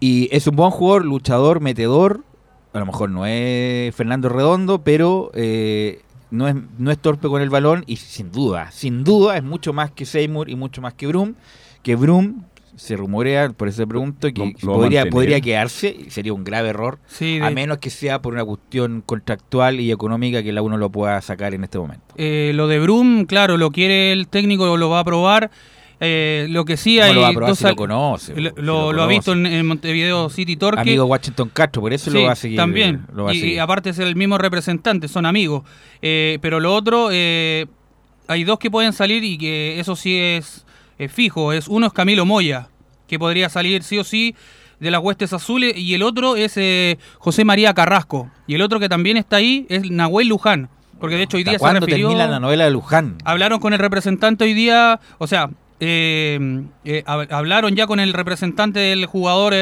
Y 0.00 0.28
es 0.32 0.46
un 0.46 0.56
buen 0.56 0.70
jugador, 0.70 1.04
luchador, 1.04 1.60
metedor. 1.60 2.22
A 2.72 2.80
lo 2.80 2.86
mejor 2.86 3.08
no 3.10 3.24
es 3.24 3.94
Fernando 3.94 4.28
Redondo, 4.28 4.82
pero 4.82 5.30
eh, 5.34 6.02
no, 6.30 6.48
es, 6.48 6.54
no 6.78 6.90
es 6.90 6.98
torpe 6.98 7.28
con 7.28 7.42
el 7.42 7.50
balón 7.50 7.84
y 7.86 7.96
sin 7.96 8.30
duda, 8.32 8.70
sin 8.70 9.04
duda 9.04 9.36
es 9.36 9.42
mucho 9.44 9.72
más 9.72 9.90
que 9.90 10.04
Seymour 10.06 10.48
y 10.50 10.56
mucho 10.56 10.80
más 10.82 10.94
que 10.94 11.06
Brum. 11.06 11.34
Que 11.82 11.94
Brum 11.96 12.42
se 12.76 12.96
rumorea, 12.96 13.48
por 13.50 13.66
eso 13.66 13.82
te 13.82 13.86
pregunto, 13.88 14.28
que 14.32 14.54
Lo- 14.62 14.68
lo 14.68 14.74
podría, 14.80 15.08
podría 15.10 15.40
quedarse 15.40 15.96
y 16.06 16.10
sería 16.10 16.32
un 16.32 16.44
grave 16.44 16.68
error, 16.68 16.98
Sí, 17.08 17.40
a 17.42 17.48
de- 17.48 17.54
menos 17.54 17.78
que 17.78 17.90
sea 17.90 18.22
por 18.22 18.34
una 18.34 18.44
cuestión 18.44 19.02
contractual 19.04 19.80
y 19.80 19.90
económica 19.90 20.42
que 20.44 20.52
la 20.52 20.62
uno 20.62 20.76
lo 20.76 20.88
pueda 20.90 21.20
sacar 21.20 21.54
en 21.54 21.64
este 21.64 21.78
momento. 21.78 22.04
Eh, 22.16 22.52
lo 22.54 22.68
de 22.68 22.78
Brum, 22.78 23.24
claro, 23.24 23.56
lo 23.56 23.70
quiere 23.72 24.12
el 24.12 24.28
técnico, 24.28 24.76
lo 24.76 24.90
va 24.90 25.00
a 25.00 25.04
probar. 25.04 25.50
Eh, 26.00 26.46
lo 26.50 26.64
que 26.64 26.76
sí 26.76 26.96
¿Cómo 26.96 27.06
hay 27.08 27.14
lo 27.14 27.20
va 27.22 27.28
a 27.28 27.32
probar 27.32 27.48
dos 27.50 27.58
si 27.58 27.64
lo 27.64 27.70
al- 27.70 27.76
conoce, 27.76 28.40
Lo, 28.40 28.50
si 28.50 28.56
lo- 28.56 28.62
lo 28.62 28.92
lo 28.92 29.02
ha 29.02 29.06
visto 29.08 29.32
en, 29.32 29.46
en 29.46 29.66
Montevideo 29.66 30.30
City 30.30 30.56
Torque. 30.56 30.80
Amigo 30.80 31.04
Washington 31.06 31.50
Castro, 31.52 31.82
por 31.82 31.92
eso 31.92 32.10
lo 32.12 32.22
va 32.22 32.32
a 32.32 32.36
seguir. 32.36 32.56
También. 32.56 33.04
Lo 33.12 33.24
va 33.24 33.30
a 33.30 33.34
y, 33.34 33.40
seguir. 33.40 33.54
y 33.54 33.58
aparte 33.58 33.90
es 33.90 33.98
el 33.98 34.14
mismo 34.14 34.38
representante, 34.38 35.08
son 35.08 35.26
amigos. 35.26 35.64
Eh, 36.00 36.38
pero 36.40 36.60
lo 36.60 36.72
otro, 36.74 37.08
eh, 37.10 37.66
hay 38.28 38.44
dos 38.44 38.58
que 38.60 38.70
pueden 38.70 38.92
salir 38.92 39.24
y 39.24 39.38
que 39.38 39.80
eso 39.80 39.96
sí 39.96 40.16
es, 40.16 40.64
es 40.98 41.10
fijo. 41.12 41.52
Es 41.52 41.66
uno 41.66 41.88
es 41.88 41.92
Camilo 41.92 42.24
Moya, 42.24 42.68
que 43.08 43.18
podría 43.18 43.48
salir 43.48 43.82
sí 43.82 43.98
o 43.98 44.04
sí 44.04 44.36
de 44.78 44.92
las 44.92 45.00
huestes 45.02 45.32
azules, 45.32 45.76
y 45.76 45.94
el 45.94 46.04
otro 46.04 46.36
es 46.36 46.52
eh, 46.56 46.98
José 47.18 47.44
María 47.44 47.74
Carrasco. 47.74 48.30
Y 48.46 48.54
el 48.54 48.62
otro 48.62 48.78
que 48.78 48.88
también 48.88 49.16
está 49.16 49.38
ahí 49.38 49.66
es 49.68 49.90
Nahuel 49.90 50.28
Luján. 50.28 50.68
Porque 51.00 51.16
de 51.16 51.24
hecho 51.24 51.36
hoy 51.36 51.42
¿Hasta 51.42 51.50
día 51.50 51.58
se 51.58 51.62
¿Cuándo 51.62 51.80
refirió... 51.86 52.08
termina 52.08 52.28
la 52.28 52.38
novela 52.38 52.64
de 52.66 52.70
Luján? 52.70 53.16
Hablaron 53.24 53.58
con 53.58 53.72
el 53.72 53.80
representante 53.80 54.44
hoy 54.44 54.54
día, 54.54 55.00
o 55.18 55.26
sea, 55.26 55.50
eh, 55.80 56.62
eh, 56.84 57.04
hab- 57.06 57.30
hablaron 57.32 57.74
ya 57.76 57.86
con 57.86 58.00
el 58.00 58.12
representante 58.12 58.80
del 58.80 59.06
jugador 59.06 59.54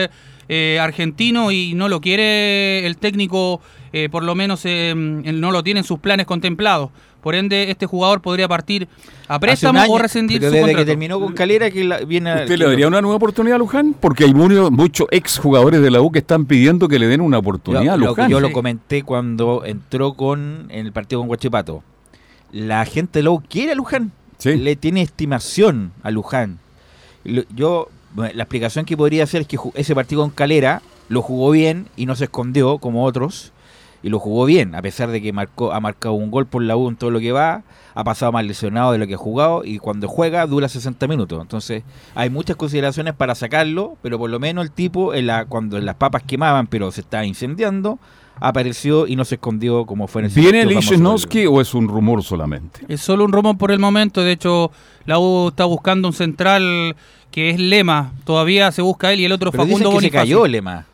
eh, 0.49 0.79
argentino 0.81 1.51
y 1.51 1.75
no 1.75 1.89
lo 1.89 2.01
quiere 2.01 2.87
el 2.87 2.97
técnico, 2.99 3.61
eh, 3.93 4.09
por 4.09 4.23
lo 4.23 4.35
menos 4.35 4.63
eh, 4.65 4.95
no 4.97 5.51
lo 5.51 5.63
tiene 5.63 5.81
en 5.81 5.85
sus 5.85 5.99
planes 5.99 6.27
contemplados. 6.27 6.91
Por 7.21 7.35
ende, 7.35 7.73
este 7.73 7.87
jugador 7.87 8.21
podría 8.23 8.47
partir 8.47 8.87
a 9.27 9.41
préstamo 9.41 9.81
año, 9.81 9.93
o 9.93 9.99
rescindir 9.99 10.39
pero 10.39 10.51
su 10.51 10.55
desde 10.55 10.67
contrato. 10.67 10.85
que 10.87 10.91
terminó 10.93 11.19
con 11.19 11.33
Calera 11.33 11.73
que 11.73 11.83
la- 11.83 11.99
viene 11.99 12.31
a- 12.31 12.35
¿Usted 12.43 12.57
le 12.57 12.67
daría 12.67 12.85
lo- 12.85 12.89
una 12.89 13.01
nueva 13.01 13.17
oportunidad 13.17 13.57
a 13.57 13.59
Luján? 13.59 13.97
Porque 13.99 14.23
hay 14.23 14.33
muchos 14.33 14.71
muchos 14.71 15.09
ex 15.11 15.39
jugadores 15.39 15.81
de 15.83 15.91
la 15.91 16.01
U 16.01 16.13
que 16.13 16.21
están 16.21 16.47
pidiendo 16.47 16.87
que 16.87 17.01
le 17.01 17.09
den 17.09 17.21
una 17.21 17.39
Yo, 17.39 17.41
oportunidad 17.41 17.95
a 17.95 17.97
lo- 17.97 18.07
Luján. 18.11 18.31
yo 18.31 18.39
lo 18.39 18.53
comenté 18.53 19.03
cuando 19.03 19.65
entró 19.65 20.15
con 20.15 20.67
en 20.69 20.87
el 20.87 20.93
partido 20.93 21.21
con 21.21 21.27
Guachipato. 21.27 21.83
La 22.53 22.85
gente 22.85 23.19
de 23.19 23.23
la 23.25 23.31
U 23.31 23.43
quiere 23.49 23.73
a 23.73 23.75
Luján. 23.75 24.13
Le 24.45 24.77
tiene 24.77 25.03
estimación 25.03 25.93
a 26.03 26.11
Luján. 26.11 26.59
Yo, 27.25 27.89
la 28.17 28.43
explicación 28.43 28.85
que 28.85 28.97
podría 28.97 29.25
hacer 29.25 29.43
es 29.43 29.49
que 29.49 29.59
ese 29.75 29.95
partido 29.95 30.23
con 30.23 30.31
Calera 30.31 30.83
lo 31.09 31.23
jugó 31.23 31.51
bien 31.51 31.89
y 31.97 32.07
no 32.07 32.15
se 32.15 32.25
escondió 32.25 32.79
como 32.79 33.05
otros. 33.05 33.53
Y 34.03 34.09
lo 34.09 34.21
jugó 34.21 34.45
bien, 34.45 34.75
a 34.75 34.83
pesar 34.83 35.11
de 35.11 35.21
que 35.21 35.33
marcó, 35.33 35.73
ha 35.73 35.81
marcado 35.81 36.15
un 36.15 36.31
gol 36.31 36.47
por 36.47 36.63
la 36.63 36.77
U 36.77 36.89
en 36.89 36.97
todo 36.97 37.11
lo 37.11 37.19
que 37.19 37.33
va, 37.33 37.65
ha 37.95 38.05
pasado 38.05 38.31
más 38.31 38.45
lesionado 38.45 38.93
de 38.93 38.99
lo 38.99 39.07
que 39.07 39.15
ha 39.15 39.19
jugado 39.19 39.65
y 39.65 39.79
cuando 39.79 40.07
juega 40.07 40.47
dura 40.47 40.69
60 40.69 41.09
minutos. 41.09 41.41
Entonces 41.41 41.83
hay 42.15 42.31
muchas 42.31 42.57
consideraciones 42.57 43.15
para 43.15 43.35
sacarlo, 43.35 43.97
pero 44.03 44.19
por 44.19 44.31
lo 44.31 44.39
menos 44.39 44.65
el 44.65 44.71
tipo, 44.71 45.13
en 45.15 45.27
la, 45.27 45.47
cuando 45.47 45.81
las 45.81 45.97
papas 45.97 46.23
quemaban 46.23 46.69
pero 46.69 46.93
se 46.93 47.01
estaba 47.01 47.25
incendiando, 47.25 47.99
apareció 48.41 49.07
y 49.07 49.17
no 49.17 49.25
se 49.25 49.37
escondió 49.37 49.87
como 49.87 50.07
fue 50.07 50.23
en 50.23 50.27
el 50.27 50.33
¿Viene 50.33 50.67
Lichnowsky 50.67 51.47
o 51.47 51.61
es 51.61 51.75
un 51.75 51.89
rumor 51.89 52.23
solamente? 52.23 52.81
Es 52.89 53.01
solo 53.01 53.25
un 53.25 53.33
rumor 53.33 53.57
por 53.57 53.71
el 53.71 53.79
momento. 53.79 54.23
De 54.23 54.33
hecho, 54.33 54.71
la 55.05 55.19
U 55.19 55.49
está 55.49 55.65
buscando 55.65 56.09
un 56.09 56.15
central 56.15 56.95
que 57.31 57.51
es 57.51 57.59
Lema. 57.61 58.13
Todavía 58.25 58.71
se 58.73 58.83
busca 58.83 59.13
él 59.13 59.21
y 59.21 59.25
el 59.25 59.33
otro 59.33 59.51
Pero 59.51 59.65
Facundo 59.65 59.91
dicen 59.91 60.01
que 60.01 60.07
se 60.07 60.11
cayó 60.11 60.47
Lema, 60.47 60.87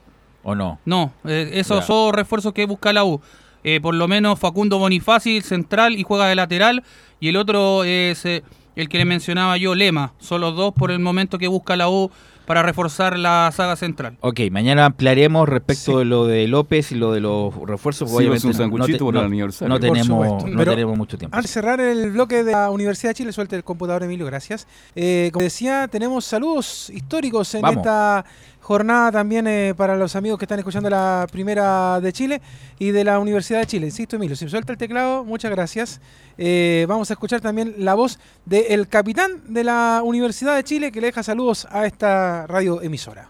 ¿o 0.42 0.54
no? 0.54 0.78
No, 0.84 1.12
eh, 1.24 1.50
esos 1.54 1.80
Ya. 1.80 1.86
son 1.86 2.12
refuerzos 2.12 2.52
que 2.52 2.66
busca 2.66 2.92
la 2.92 3.04
U. 3.04 3.20
Eh, 3.64 3.80
por 3.80 3.94
lo 3.94 4.08
menos 4.08 4.38
Facundo 4.40 4.78
Bonifaci, 4.78 5.40
central 5.40 5.96
y 5.96 6.02
juega 6.02 6.26
de 6.26 6.34
lateral. 6.34 6.82
Y 7.20 7.28
el 7.28 7.36
otro 7.36 7.84
es 7.84 8.24
eh, 8.24 8.42
el 8.74 8.88
que 8.88 8.98
le 8.98 9.04
mencionaba 9.04 9.56
yo, 9.56 9.74
Lema. 9.74 10.14
Son 10.18 10.40
los 10.40 10.56
dos 10.56 10.72
por 10.74 10.90
el 10.90 10.98
momento 10.98 11.38
que 11.38 11.46
busca 11.46 11.76
la 11.76 11.88
U 11.88 12.10
para 12.46 12.62
reforzar 12.62 13.18
la 13.18 13.50
saga 13.54 13.76
central. 13.76 14.16
Ok, 14.20 14.40
mañana 14.50 14.84
ampliaremos 14.86 15.48
respecto 15.48 15.98
de 15.98 16.04
lo 16.04 16.26
de 16.26 16.46
López 16.48 16.92
y 16.92 16.96
lo 16.96 17.12
de 17.12 17.20
los 17.20 17.54
refuerzos. 17.66 18.10
Sí, 18.10 18.16
obviamente 18.16 18.48
es 18.48 18.58
un 18.58 18.70
no- 18.78 18.86
te- 18.86 18.98
por 18.98 19.14
no, 19.14 19.20
el 19.20 19.26
aniversario. 19.26 19.68
no 19.68 19.80
tenemos, 19.80 20.44
no 20.44 20.64
tenemos 20.64 20.96
mucho 20.98 21.16
tiempo. 21.18 21.36
Al 21.36 21.46
cerrar 21.46 21.80
el 21.80 22.10
bloque 22.12 22.44
de 22.44 22.52
la 22.52 22.70
Universidad 22.70 23.10
de 23.10 23.14
Chile, 23.14 23.32
suelte 23.32 23.56
el 23.56 23.64
computador, 23.64 24.02
Emilio, 24.02 24.26
gracias. 24.26 24.66
Eh, 24.94 25.30
como 25.32 25.44
decía, 25.44 25.88
tenemos 25.88 26.24
saludos 26.24 26.90
históricos 26.90 27.54
en 27.54 27.62
Vamos. 27.62 27.78
esta 27.78 28.24
jornada 28.62 29.10
también 29.10 29.46
eh, 29.46 29.74
para 29.76 29.96
los 29.96 30.16
amigos 30.16 30.38
que 30.38 30.44
están 30.44 30.58
escuchando 30.58 30.88
la 30.88 31.26
primera 31.30 32.00
de 32.00 32.12
Chile 32.12 32.40
y 32.78 32.92
de 32.92 33.04
la 33.04 33.18
Universidad 33.18 33.58
de 33.58 33.66
Chile. 33.66 33.86
Insisto, 33.86 34.16
Emilio, 34.16 34.36
si 34.36 34.48
suelta 34.48 34.72
el 34.72 34.78
teclado, 34.78 35.24
muchas 35.24 35.50
gracias. 35.50 36.00
Eh, 36.38 36.86
vamos 36.88 37.10
a 37.10 37.14
escuchar 37.14 37.40
también 37.40 37.74
la 37.78 37.94
voz 37.94 38.18
del 38.46 38.88
capitán 38.88 39.42
de 39.52 39.64
la 39.64 40.00
Universidad 40.04 40.54
de 40.54 40.64
Chile 40.64 40.92
que 40.92 41.00
le 41.00 41.08
deja 41.08 41.22
saludos 41.22 41.66
a 41.70 41.86
esta 41.86 42.46
radio 42.46 42.80
emisora. 42.80 43.28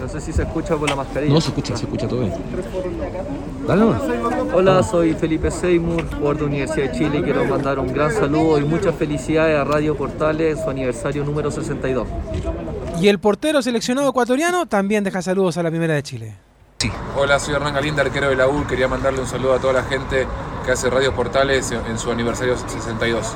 No 0.00 0.08
sé 0.08 0.20
si 0.20 0.32
se 0.32 0.42
escucha 0.42 0.76
por 0.76 0.90
la 0.90 0.96
mascarilla. 0.96 1.32
No, 1.32 1.40
se 1.40 1.48
escucha, 1.48 1.76
se 1.76 1.84
escucha 1.84 2.08
todo 2.08 2.20
bien. 2.20 2.32
Hola, 4.52 4.82
soy 4.82 5.14
Felipe 5.14 5.48
Seymour, 5.48 6.08
jugador 6.08 6.38
de 6.38 6.44
Universidad 6.44 6.90
de 6.90 6.98
Chile. 6.98 7.18
y 7.18 7.22
Quiero 7.22 7.44
mandar 7.44 7.78
un 7.78 7.92
gran 7.92 8.10
saludo 8.10 8.58
y 8.58 8.64
muchas 8.64 8.96
felicidades 8.96 9.56
a 9.56 9.62
Radio 9.62 9.96
Portales 9.96 10.58
en 10.58 10.64
su 10.64 10.70
aniversario 10.70 11.24
número 11.24 11.52
62. 11.52 12.08
Y 13.02 13.08
el 13.08 13.18
portero 13.18 13.60
seleccionado 13.62 14.10
ecuatoriano 14.10 14.66
también 14.66 15.02
deja 15.02 15.22
saludos 15.22 15.56
a 15.58 15.64
la 15.64 15.70
primera 15.70 15.92
de 15.94 16.04
Chile. 16.04 16.36
Hola, 17.16 17.40
soy 17.40 17.52
Hernán 17.52 17.74
Galinda, 17.74 18.02
arquero 18.02 18.28
de 18.28 18.36
la 18.36 18.46
U. 18.46 18.64
Quería 18.64 18.86
mandarle 18.86 19.20
un 19.20 19.26
saludo 19.26 19.54
a 19.54 19.58
toda 19.58 19.72
la 19.72 19.82
gente 19.82 20.24
que 20.64 20.70
hace 20.70 20.88
Radio 20.88 21.12
Portales 21.12 21.72
en 21.72 21.98
su 21.98 22.12
aniversario 22.12 22.56
62. 22.56 23.34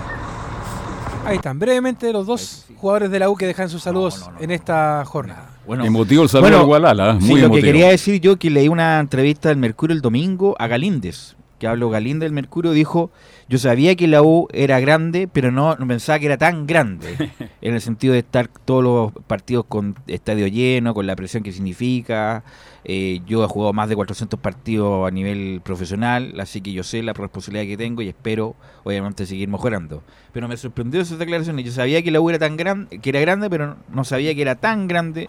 Ahí 1.25 1.35
están, 1.39 1.59
brevemente 1.59 2.13
los 2.13 2.29
dos 2.29 2.67
jugadores 2.77 3.11
de 3.11 3.19
la 3.19 3.29
U 3.29 3.35
que 3.35 3.45
dejan 3.45 3.69
sus 3.69 3.83
saludos 3.83 4.31
en 4.39 4.53
esta 4.53 5.05
jornada. 5.05 5.51
Bueno, 5.67 5.85
Emotivo 5.85 6.23
el 6.23 6.29
saludo 6.29 6.49
bueno, 6.49 6.61
al 6.61 6.67
Gualala, 6.67 7.11
¿eh? 7.15 7.17
sí, 7.19 7.27
muy 7.27 7.41
lo 7.41 7.47
emotivo. 7.47 7.65
que 7.65 7.73
quería 7.73 7.89
decir 7.89 8.21
yo 8.21 8.37
que 8.37 8.51
leí 8.51 8.69
una 8.69 9.01
entrevista 9.01 9.49
del 9.49 9.59
Mercurio 9.59 9.97
el 9.97 10.01
domingo 10.01 10.55
a 10.61 10.69
Galíndez, 10.69 11.35
que 11.59 11.67
habló 11.67 11.91
Galíndez 11.91 12.27
del 12.27 12.33
Mercurio, 12.33 12.73
dijo, 12.73 13.11
yo 13.49 13.59
sabía 13.59 13.95
que 13.97 14.09
la 14.09 14.23
U 14.23 14.49
era 14.53 14.81
grande, 14.81 15.29
pero 15.33 15.51
no, 15.51 15.77
no 15.77 15.87
pensaba 15.87 16.19
que 16.19 16.27
era 16.27 16.37
tan 16.37 16.67
grande, 16.67 17.31
en 17.61 17.75
el 17.75 17.81
sentido 17.81 18.13
de 18.13 18.21
estar 18.21 18.49
todos 18.49 18.83
los 18.83 19.25
partidos 19.27 19.65
con 19.69 19.97
estadio 20.07 20.47
lleno, 20.47 20.95
con 20.95 21.07
la 21.07 21.17
presión 21.17 21.43
que 21.43 21.53
significa. 21.53 22.45
Eh, 22.89 23.21
yo 23.27 23.43
he 23.43 23.49
jugado 23.49 23.73
más 23.73 23.89
de 23.89 23.97
400 23.97 24.39
partidos 24.39 25.09
a 25.09 25.11
nivel 25.11 25.61
profesional, 25.65 26.35
así 26.39 26.61
que 26.61 26.73
yo 26.73 26.85
sé 26.85 27.03
la 27.03 27.15
responsabilidad 27.15 27.67
que 27.67 27.77
tengo 27.77 28.01
y 28.01 28.09
espero, 28.09 28.55
obviamente, 28.85 29.27
seguir 29.27 29.49
mejorando. 29.49 30.05
Pero 30.33 30.47
me 30.47 30.57
sorprendió 30.57 31.01
esas 31.01 31.19
declaraciones. 31.19 31.65
Yo 31.65 31.73
sabía 31.73 32.01
que 32.01 32.13
la 32.13 32.21
U 32.21 32.31
era 32.31 32.39
tan 32.39 32.57
grande, 32.57 33.01
que 33.01 33.11
era 33.11 33.19
grande, 33.19 33.51
pero 33.51 33.75
no 33.93 34.05
sabía 34.05 34.33
que 34.37 34.43
era 34.43 34.55
tan 34.55 34.87
grande. 34.87 35.29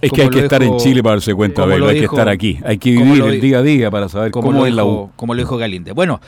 Es 0.00 0.10
que 0.10 0.22
hay 0.22 0.30
que 0.30 0.40
estar 0.40 0.60
en 0.64 0.78
Chile 0.78 1.00
para 1.00 1.14
darse 1.14 1.32
cuenta, 1.32 1.62
Abel, 1.62 1.78
lo 1.78 1.86
hay 1.86 2.00
que 2.00 2.06
estar 2.06 2.28
aquí, 2.28 2.58
hay 2.64 2.78
que 2.78 2.90
vivir 2.90 3.18
lo 3.18 3.28
el 3.28 3.40
día 3.40 3.58
a 3.58 3.62
día 3.62 3.88
para 3.88 4.08
saber 4.08 4.32
cómo 4.32 4.66
es 4.66 4.74
la 4.74 4.84
U. 4.84 5.12
Como 5.14 5.32
lo 5.32 5.38
dijo 5.40 5.56
Galinde. 5.56 5.92
Bueno, 5.92 6.20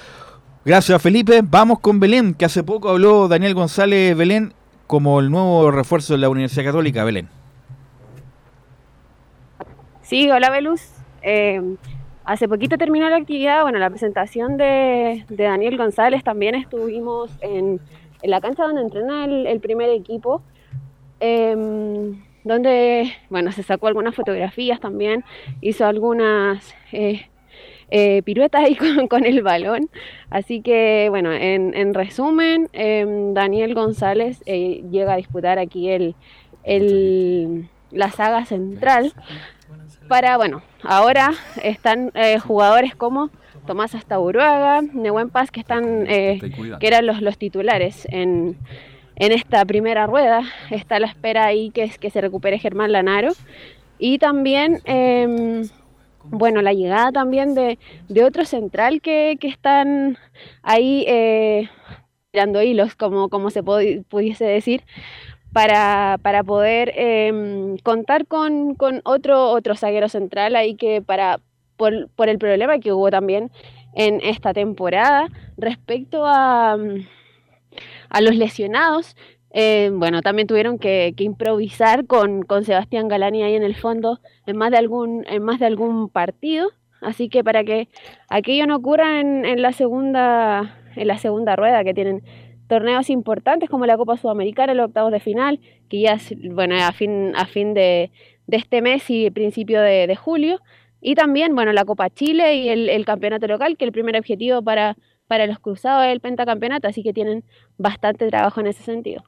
gracias 0.64 1.02
Felipe. 1.02 1.40
Vamos 1.42 1.80
con 1.80 1.98
Belén, 1.98 2.34
que 2.34 2.44
hace 2.44 2.62
poco 2.62 2.90
habló 2.90 3.26
Daniel 3.26 3.54
González 3.54 4.16
Belén 4.16 4.54
como 4.86 5.18
el 5.18 5.28
nuevo 5.28 5.72
refuerzo 5.72 6.12
de 6.12 6.20
la 6.20 6.28
Universidad 6.28 6.66
Católica. 6.66 7.02
Belén. 7.02 7.28
Sí, 10.08 10.30
hola 10.30 10.48
Belus. 10.48 10.80
Eh, 11.20 11.60
hace 12.24 12.48
poquito 12.48 12.78
terminó 12.78 13.10
la 13.10 13.16
actividad, 13.16 13.60
bueno, 13.60 13.78
la 13.78 13.90
presentación 13.90 14.56
de, 14.56 15.26
Daniel 15.28 15.76
González. 15.76 16.24
También 16.24 16.54
estuvimos 16.54 17.30
en, 17.42 17.78
la 18.22 18.40
cancha 18.40 18.62
donde 18.62 18.80
entrena 18.80 19.26
el, 19.26 19.60
primer 19.60 19.90
equipo, 19.90 20.40
em, 21.20 22.22
donde, 22.42 23.12
bueno, 23.28 23.52
se 23.52 23.62
sacó 23.62 23.86
algunas 23.86 24.14
fotografías 24.14 24.80
también, 24.80 25.24
hizo 25.60 25.84
algunas 25.84 26.74
eh, 26.90 27.26
eh, 27.90 28.22
piruetas 28.22 28.64
ahí 28.64 28.76
con, 29.10 29.26
el 29.26 29.42
balón. 29.42 29.90
Así 30.30 30.62
que, 30.62 31.08
bueno, 31.10 31.34
en, 31.34 31.76
en 31.76 31.92
resumen, 31.92 32.70
em, 32.72 33.34
Daniel 33.34 33.74
González 33.74 34.42
eh, 34.46 34.82
llega 34.90 35.12
a 35.12 35.16
disputar 35.16 35.58
aquí 35.58 35.90
el, 35.90 36.14
la 37.90 38.10
saga 38.10 38.46
central 38.46 39.12
para, 40.08 40.36
bueno, 40.36 40.62
ahora 40.82 41.32
están 41.62 42.10
eh, 42.14 42.38
jugadores 42.38 42.94
como 42.94 43.30
Tomás 43.66 43.94
Astaburuaga, 43.94 44.82
Nehuen 44.82 45.30
Paz, 45.30 45.50
que 45.50 45.60
están, 45.60 46.06
eh, 46.08 46.38
que 46.78 46.86
eran 46.86 47.06
los, 47.06 47.20
los 47.20 47.36
titulares 47.38 48.06
en, 48.10 48.56
en 49.16 49.32
esta 49.32 49.64
primera 49.64 50.06
rueda. 50.06 50.42
Está 50.70 50.96
a 50.96 51.00
la 51.00 51.06
espera 51.06 51.44
ahí 51.44 51.70
que, 51.70 51.82
es- 51.84 51.98
que 51.98 52.10
se 52.10 52.20
recupere 52.20 52.58
Germán 52.58 52.92
Lanaro. 52.92 53.32
Y 53.98 54.18
también, 54.18 54.80
em, 54.84 55.68
bueno, 56.24 56.62
la 56.62 56.72
llegada 56.72 57.10
también 57.12 57.54
de, 57.54 57.78
de 58.08 58.24
otro 58.24 58.44
central 58.44 59.00
que, 59.00 59.36
que 59.40 59.48
están 59.48 60.16
ahí 60.62 61.04
eh, 61.08 61.68
tirando 62.30 62.62
hilos, 62.62 62.94
como, 62.94 63.28
como 63.28 63.50
se 63.50 63.62
pudiese 63.62 64.44
decir, 64.44 64.82
para, 65.52 66.18
para 66.22 66.42
poder 66.44 66.92
em, 66.94 67.76
contar 67.78 68.26
con, 68.26 68.74
con 68.74 69.00
otro, 69.04 69.50
otro 69.50 69.76
zaguero 69.76 70.08
central 70.08 70.56
ahí 70.56 70.74
que 70.74 71.02
para 71.02 71.40
por, 71.76 72.08
por 72.10 72.28
el 72.28 72.38
problema 72.38 72.78
que 72.80 72.92
hubo 72.92 73.10
también 73.10 73.50
en 73.94 74.20
esta 74.22 74.52
temporada 74.52 75.28
respecto 75.56 76.24
a, 76.26 76.76
mm, 76.76 77.06
a 78.10 78.20
los 78.20 78.36
lesionados. 78.36 79.16
eh, 79.50 79.90
bueno, 79.92 80.20
también 80.22 80.46
tuvieron 80.46 80.78
que, 80.78 81.14
que 81.16 81.24
improvisar 81.24 82.06
con, 82.06 82.42
con 82.42 82.64
Sebastián 82.64 83.08
Galani 83.08 83.42
ahí 83.42 83.54
en 83.54 83.62
el 83.62 83.74
fondo 83.76 84.20
en 84.46 84.56
más 84.56 84.70
de 84.70 84.76
algún, 84.78 85.24
en 85.26 85.42
más 85.42 85.58
de 85.58 85.66
algún 85.66 86.10
partido. 86.10 86.70
Así 87.00 87.28
que 87.28 87.44
para 87.44 87.64
que 87.64 87.88
aquello 88.28 88.66
no 88.66 88.76
ocurra 88.76 89.20
en, 89.20 89.44
en 89.44 89.62
la 89.62 89.72
segunda, 89.72 90.78
en 90.96 91.06
la 91.08 91.18
segunda 91.18 91.56
rueda, 91.56 91.84
que 91.84 91.94
tienen 91.94 92.22
torneos 92.68 93.10
importantes 93.10 93.68
como 93.68 93.86
la 93.86 93.96
Copa 93.96 94.16
Sudamericana, 94.16 94.74
los 94.74 94.86
octavos 94.86 95.10
de 95.10 95.20
final, 95.20 95.58
que 95.88 96.00
ya 96.00 96.12
es, 96.12 96.34
bueno, 96.50 96.76
a 96.76 96.92
fin, 96.92 97.32
a 97.34 97.46
fin 97.46 97.74
de, 97.74 98.10
este 98.48 98.80
mes 98.82 99.10
y 99.10 99.30
principio 99.30 99.80
de, 99.80 100.06
de 100.06 100.16
julio. 100.16 100.60
Y 101.00 101.14
también, 101.14 101.54
bueno, 101.54 101.72
la 101.72 101.84
Copa 101.84 102.10
Chile 102.10 102.56
y 102.56 102.68
el, 102.68 102.88
el 102.88 103.04
campeonato 103.04 103.46
local, 103.46 103.76
que 103.76 103.84
el 103.84 103.92
primer 103.92 104.16
objetivo 104.16 104.62
para, 104.62 104.96
para 105.26 105.46
los 105.46 105.58
cruzados 105.58 106.06
es 106.06 106.12
el 106.12 106.20
pentacampeonato, 106.20 106.88
así 106.88 107.02
que 107.02 107.12
tienen 107.12 107.44
bastante 107.76 108.28
trabajo 108.28 108.60
en 108.60 108.68
ese 108.68 108.82
sentido. 108.82 109.24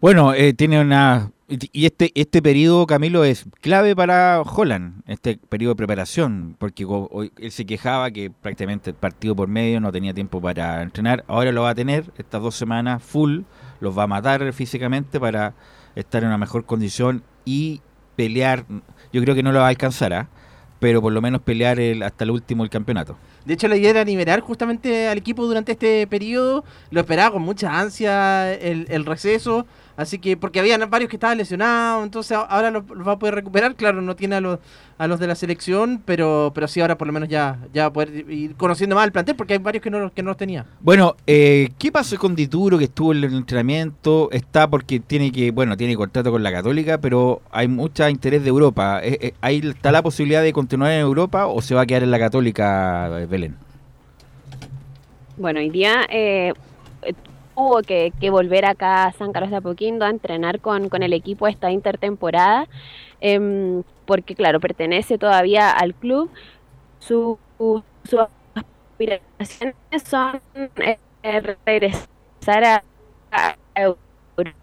Bueno, 0.00 0.34
eh, 0.34 0.52
tiene 0.52 0.80
una... 0.80 1.30
Y 1.70 1.84
este, 1.84 2.12
este 2.14 2.40
periodo, 2.40 2.86
Camilo, 2.86 3.24
es 3.24 3.44
clave 3.60 3.94
para 3.94 4.40
Holland, 4.40 5.02
este 5.06 5.36
periodo 5.36 5.72
de 5.72 5.76
preparación, 5.76 6.56
porque 6.58 6.86
él 7.36 7.50
se 7.50 7.66
quejaba 7.66 8.10
que 8.10 8.30
prácticamente 8.30 8.90
el 8.90 8.96
partido 8.96 9.36
por 9.36 9.48
medio 9.48 9.78
no 9.78 9.92
tenía 9.92 10.14
tiempo 10.14 10.40
para 10.40 10.80
entrenar, 10.80 11.24
ahora 11.28 11.52
lo 11.52 11.62
va 11.62 11.70
a 11.70 11.74
tener 11.74 12.10
estas 12.16 12.40
dos 12.40 12.54
semanas 12.54 13.02
full, 13.02 13.42
los 13.80 13.96
va 13.96 14.04
a 14.04 14.06
matar 14.06 14.50
físicamente 14.54 15.20
para 15.20 15.54
estar 15.94 16.22
en 16.22 16.28
una 16.28 16.38
mejor 16.38 16.64
condición 16.64 17.22
y 17.44 17.82
pelear, 18.16 18.64
yo 19.12 19.20
creo 19.20 19.34
que 19.34 19.42
no 19.42 19.52
lo 19.52 19.58
va 19.58 19.66
a 19.66 19.70
alcanzar, 19.70 20.14
¿ah? 20.14 20.28
pero 20.80 21.02
por 21.02 21.12
lo 21.12 21.20
menos 21.20 21.42
pelear 21.42 21.78
el, 21.78 22.02
hasta 22.02 22.24
el 22.24 22.30
último 22.30 22.64
el 22.64 22.70
campeonato. 22.70 23.18
De 23.44 23.54
hecho, 23.54 23.68
la 23.68 23.76
idea 23.76 23.90
era 23.90 24.04
liberar 24.04 24.40
justamente 24.40 25.08
al 25.08 25.18
equipo 25.18 25.44
durante 25.46 25.72
este 25.72 26.06
periodo. 26.06 26.64
Lo 26.90 27.00
esperaba 27.00 27.32
con 27.32 27.42
mucha 27.42 27.78
ansia 27.78 28.52
el, 28.54 28.86
el 28.88 29.04
receso. 29.04 29.66
Así 29.96 30.18
que, 30.18 30.36
porque 30.36 30.60
había 30.60 30.78
varios 30.86 31.10
que 31.10 31.16
estaban 31.16 31.38
lesionados. 31.38 32.04
Entonces, 32.04 32.36
ahora 32.36 32.70
los 32.70 32.88
los 32.88 33.06
va 33.06 33.12
a 33.12 33.18
poder 33.18 33.34
recuperar. 33.34 33.74
Claro, 33.74 34.00
no 34.00 34.16
tiene 34.16 34.36
a 34.36 34.40
los, 34.40 34.58
a 34.98 35.06
los 35.06 35.20
de 35.20 35.26
la 35.26 35.34
selección. 35.34 36.02
Pero, 36.04 36.52
pero 36.54 36.68
sí, 36.68 36.80
ahora 36.80 36.98
por 36.98 37.06
lo 37.06 37.12
menos 37.12 37.28
ya, 37.28 37.58
ya 37.72 37.82
va 37.82 37.88
a 37.88 37.92
poder 37.92 38.30
ir 38.30 38.54
conociendo 38.56 38.96
más 38.96 39.04
el 39.04 39.12
plantel. 39.12 39.36
Porque 39.36 39.54
hay 39.54 39.58
varios 39.58 39.82
que 39.82 39.90
no, 39.90 40.12
que 40.12 40.22
no 40.22 40.30
los 40.30 40.36
tenía. 40.36 40.66
Bueno, 40.80 41.16
eh, 41.26 41.70
¿qué 41.78 41.92
pasó 41.92 42.18
con 42.18 42.34
Dituro 42.34 42.78
que 42.78 42.84
estuvo 42.84 43.12
en 43.12 43.24
el 43.24 43.34
entrenamiento? 43.34 44.30
Está 44.32 44.68
porque 44.68 45.00
tiene 45.00 45.30
que, 45.32 45.50
bueno, 45.50 45.76
tiene 45.76 45.96
contrato 45.96 46.30
con 46.30 46.42
la 46.42 46.52
Católica, 46.52 46.98
pero 46.98 47.42
hay 47.50 47.68
mucho 47.68 48.08
interés 48.08 48.42
de 48.42 48.48
Europa. 48.48 49.00
Eh, 49.02 49.18
eh, 49.20 49.34
¿Ahí 49.40 49.60
está 49.64 49.92
la 49.92 50.02
posibilidad 50.02 50.42
de 50.42 50.52
continuar 50.52 50.92
en 50.92 51.00
Europa 51.00 51.46
o 51.46 51.60
se 51.60 51.74
va 51.74 51.82
a 51.82 51.86
quedar 51.86 52.02
en 52.02 52.10
la 52.10 52.18
Católica, 52.18 53.20
eh, 53.20 53.26
Belén? 53.26 53.56
Bueno, 55.36 55.60
hoy 55.60 55.70
día 55.70 56.06
eh, 56.10 56.52
tuvo 57.54 57.82
que, 57.82 58.12
que 58.20 58.30
volver 58.30 58.64
acá 58.64 59.04
a 59.06 59.12
San 59.12 59.32
Carlos 59.32 59.50
de 59.50 59.56
Apoquindo 59.56 60.04
a 60.04 60.10
entrenar 60.10 60.60
con, 60.60 60.88
con 60.88 61.02
el 61.02 61.12
equipo 61.12 61.46
esta 61.48 61.70
intertemporada, 61.70 62.66
em, 63.20 63.82
porque 64.06 64.34
claro, 64.34 64.60
pertenece 64.60 65.18
todavía 65.18 65.70
al 65.70 65.94
club. 65.94 66.30
Su, 66.98 67.38
su- 67.58 67.82
sus 68.04 68.20
aspiraciones 68.54 69.74
son 70.04 70.40
eh, 70.76 70.98
eh, 71.22 71.56
regresar 71.66 72.64
a, 72.64 72.84
a 73.30 73.56
Europa. 73.74 74.54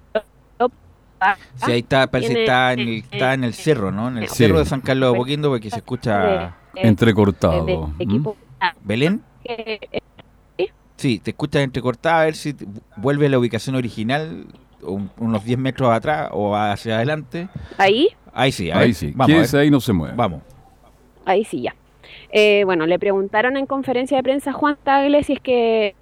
Sí, 1.55 1.71
ahí 1.73 1.79
está, 1.79 2.07
parece 2.07 2.33
que 2.33 2.41
está 2.43 2.71
en, 2.73 2.79
el, 2.79 2.87
eh, 2.89 3.03
está 3.11 3.33
en 3.33 3.43
el 3.43 3.53
cerro, 3.53 3.91
¿no? 3.91 4.07
En 4.07 4.19
el 4.19 4.29
Sí. 4.29 4.45
cerro 4.45 4.59
de 4.59 4.65
San 4.65 4.79
Carlos 4.81 5.11
de 5.11 5.17
Apoquindo 5.17 5.49
porque 5.49 5.69
se 5.69 5.77
escucha... 5.77 6.55
de- 6.73 6.81
Entrecortado. 6.81 7.65
de 7.65 7.73
¿m? 7.73 7.93
equipo. 7.99 8.37
¿Belén? 8.81 9.21
Sí, 10.99 11.19
te 11.19 11.31
escuchas 11.31 11.61
entrecortada, 11.63 12.21
a 12.21 12.25
ver 12.25 12.35
si 12.35 12.53
te- 12.53 12.65
vuelve 12.97 13.27
a 13.27 13.29
la 13.29 13.39
ubicación 13.39 13.75
original. 13.75 14.45
un- 14.81 15.09
unos 15.17 15.43
10 15.43 15.59
metros 15.59 15.91
atrás 15.91 16.29
o 16.31 16.55
hacia 16.55 16.95
adelante. 16.95 17.49
Ahí, 17.77 18.07
Ahí 18.31 18.51
sí, 18.53 18.71
Ahí 18.71 18.93
sí. 18.93 19.11
Vamos, 19.13 19.53
ahí, 19.53 19.69
no 19.69 19.81
se 19.81 19.91
mueve. 19.91 20.15
Vamos. 20.15 20.41
ahí 21.25 21.43
sí 21.43 21.61
ya. 21.63 21.75
Eh, 22.31 22.63
bueno, 22.63 22.85
le 22.85 22.97
preguntaron 22.97 23.57
en 23.57 23.65
conferencia 23.65 24.15
de 24.15 24.23
prensa 24.23 24.51
a 24.51 24.53
Juan 24.53 24.77
Tagle 24.81 25.23
si 25.23 25.33
es 25.33 25.41
que 25.41 25.95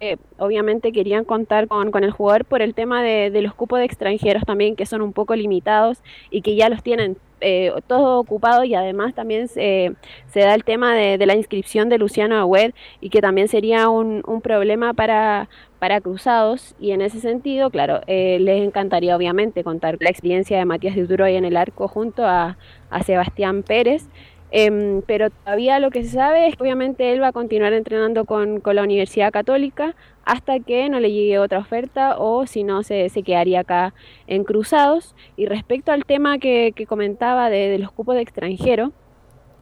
eh, 0.00 0.16
obviamente 0.38 0.92
querían 0.92 1.24
contar 1.24 1.68
con, 1.68 1.90
con 1.90 2.04
el 2.04 2.10
jugador 2.10 2.44
por 2.44 2.62
el 2.62 2.74
tema 2.74 3.02
de, 3.02 3.30
de 3.30 3.42
los 3.42 3.54
cupos 3.54 3.78
de 3.78 3.84
extranjeros 3.84 4.44
también, 4.44 4.76
que 4.76 4.86
son 4.86 5.02
un 5.02 5.12
poco 5.12 5.34
limitados 5.34 6.02
y 6.30 6.42
que 6.42 6.56
ya 6.56 6.68
los 6.68 6.82
tienen 6.82 7.16
eh, 7.40 7.72
todos 7.86 8.24
ocupados 8.24 8.64
y 8.64 8.74
además 8.74 9.14
también 9.14 9.46
se, 9.48 9.94
se 10.26 10.40
da 10.40 10.54
el 10.54 10.64
tema 10.64 10.94
de, 10.94 11.18
de 11.18 11.26
la 11.26 11.36
inscripción 11.36 11.88
de 11.88 11.98
Luciano 11.98 12.36
Agüed 12.36 12.72
y 13.00 13.10
que 13.10 13.20
también 13.20 13.48
sería 13.48 13.88
un, 13.88 14.22
un 14.26 14.40
problema 14.40 14.92
para, 14.92 15.48
para 15.78 16.00
Cruzados 16.00 16.74
y 16.80 16.90
en 16.90 17.00
ese 17.00 17.20
sentido, 17.20 17.70
claro, 17.70 18.00
eh, 18.06 18.38
les 18.40 18.64
encantaría 18.64 19.16
obviamente 19.16 19.62
contar 19.62 19.98
la 20.00 20.10
experiencia 20.10 20.58
de 20.58 20.64
Matías 20.64 20.96
de 20.96 21.04
Uturoy 21.04 21.36
en 21.36 21.44
el 21.44 21.56
arco 21.56 21.86
junto 21.86 22.24
a, 22.24 22.56
a 22.90 23.02
Sebastián 23.04 23.62
Pérez. 23.62 24.08
Em, 24.50 25.02
pero 25.02 25.30
todavía 25.30 25.78
lo 25.78 25.90
que 25.90 26.02
se 26.04 26.10
sabe 26.10 26.46
es 26.46 26.56
que 26.56 26.62
obviamente 26.62 27.12
él 27.12 27.22
va 27.22 27.28
a 27.28 27.32
continuar 27.32 27.72
entrenando 27.74 28.24
con, 28.24 28.60
con 28.60 28.76
la 28.76 28.82
Universidad 28.82 29.30
Católica 29.30 29.94
hasta 30.24 30.58
que 30.60 30.88
no 30.88 31.00
le 31.00 31.12
llegue 31.12 31.38
otra 31.38 31.58
oferta 31.58 32.18
o 32.18 32.46
si 32.46 32.64
no 32.64 32.82
se, 32.82 33.08
se 33.10 33.22
quedaría 33.22 33.60
acá 33.60 33.94
en 34.26 34.44
Cruzados. 34.44 35.14
Y 35.36 35.46
respecto 35.46 35.92
al 35.92 36.04
tema 36.04 36.38
que, 36.38 36.72
que 36.74 36.86
comentaba 36.86 37.50
de, 37.50 37.68
de 37.68 37.78
los 37.78 37.92
cupos 37.92 38.14
de 38.14 38.22
extranjero, 38.22 38.92